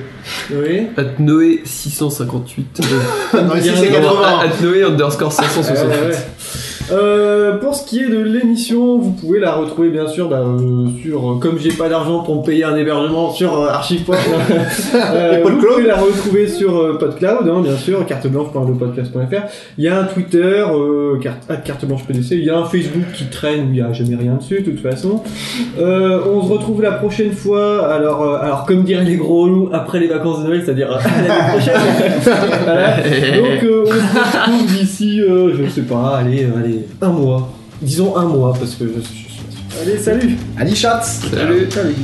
Oui. 0.53 0.89
At 0.97 1.19
Noé 1.19 1.63
658. 1.65 2.81
Non, 3.35 3.57
ici, 3.57 3.71
c'est 3.75 3.91
Non, 4.01 4.15
80. 4.15 4.39
At 4.39 4.63
Noé 4.63 4.85
underscore 4.85 5.33
568. 5.33 6.74
Euh, 6.91 7.59
pour 7.59 7.75
ce 7.75 7.87
qui 7.87 8.01
est 8.01 8.09
de 8.09 8.19
l'émission, 8.19 8.99
vous 8.99 9.13
pouvez 9.13 9.41
la 9.41 9.55
retrouver 9.55 9.89
bien 9.89 10.07
sûr 10.07 10.29
bah, 10.29 10.41
euh, 10.41 10.89
sur, 11.03 11.33
euh, 11.33 11.39
comme 11.39 11.59
j'ai 11.59 11.73
pas 11.73 11.89
d'argent 11.89 12.23
pour 12.23 12.37
me 12.37 12.43
payer 12.43 12.65
un 12.65 12.77
hébergement 12.77 13.31
sur 13.31 13.59
euh, 13.59 13.69
vous 15.45 15.57
pouvez 15.57 15.87
la 15.87 15.97
retrouver 15.97 16.47
sur 16.47 16.99
PodCloud, 16.99 17.49
hein, 17.49 17.61
bien 17.63 17.77
sûr, 17.77 18.05
carteblanche.lepodcast.fr. 18.07 19.49
Il 19.79 19.85
y 19.85 19.89
a 19.89 19.99
un 19.99 20.05
Twitter, 20.05 20.65
euh, 20.71 21.19
carte, 21.21 21.51
at 21.51 21.57
carteblanche.pdc, 21.57 22.33
il 22.33 22.45
y 22.45 22.51
a 22.51 22.59
un 22.59 22.65
Facebook 22.65 23.05
qui 23.15 23.25
traîne 23.27 23.69
où 23.69 23.73
il 23.73 23.79
y 23.79 23.83
a 23.83 23.93
jamais 23.93 24.17
rien 24.17 24.35
dessus 24.35 24.61
de 24.61 24.71
toute 24.71 24.81
façon. 24.81 25.23
On 25.79 26.43
se 26.47 26.53
retrouve 26.53 26.83
la 26.83 26.93
prochaine 26.93 27.33
fois, 27.33 27.91
alors, 27.93 28.35
alors 28.35 28.67
comme 28.67 28.85
diraient 28.85 29.05
les 29.05 29.17
gros 29.17 29.47
loups, 29.49 29.71
après 29.73 30.01
les 30.01 30.09
vacances 30.09 30.43
de 30.43 30.49
Noël, 30.49 30.63
c'est-à-dire 30.65 30.91
l'année 30.91 31.51
prochaine. 31.51 31.75
Voilà. 32.65 32.97
Donc 32.97 33.63
on 33.63 33.87
se 33.87 33.93
retrouve 33.93 34.67
d'ici, 34.67 35.21
je 35.21 35.69
sais 35.69 35.83
pas, 35.83 36.19
allez, 36.19 36.45
euh, 36.45 36.74
allez, 36.75 36.87
un 37.01 37.09
mois. 37.11 37.53
Disons 37.81 38.17
un 38.17 38.25
mois, 38.25 38.53
parce 38.53 38.75
que 38.75 38.87
je 38.87 39.01
suis... 39.01 39.25
Allez, 39.81 39.99
salut 39.99 40.37
Allez, 40.57 40.75
chat 40.75 41.03
Salut. 41.03 41.69
Salut. 41.71 41.95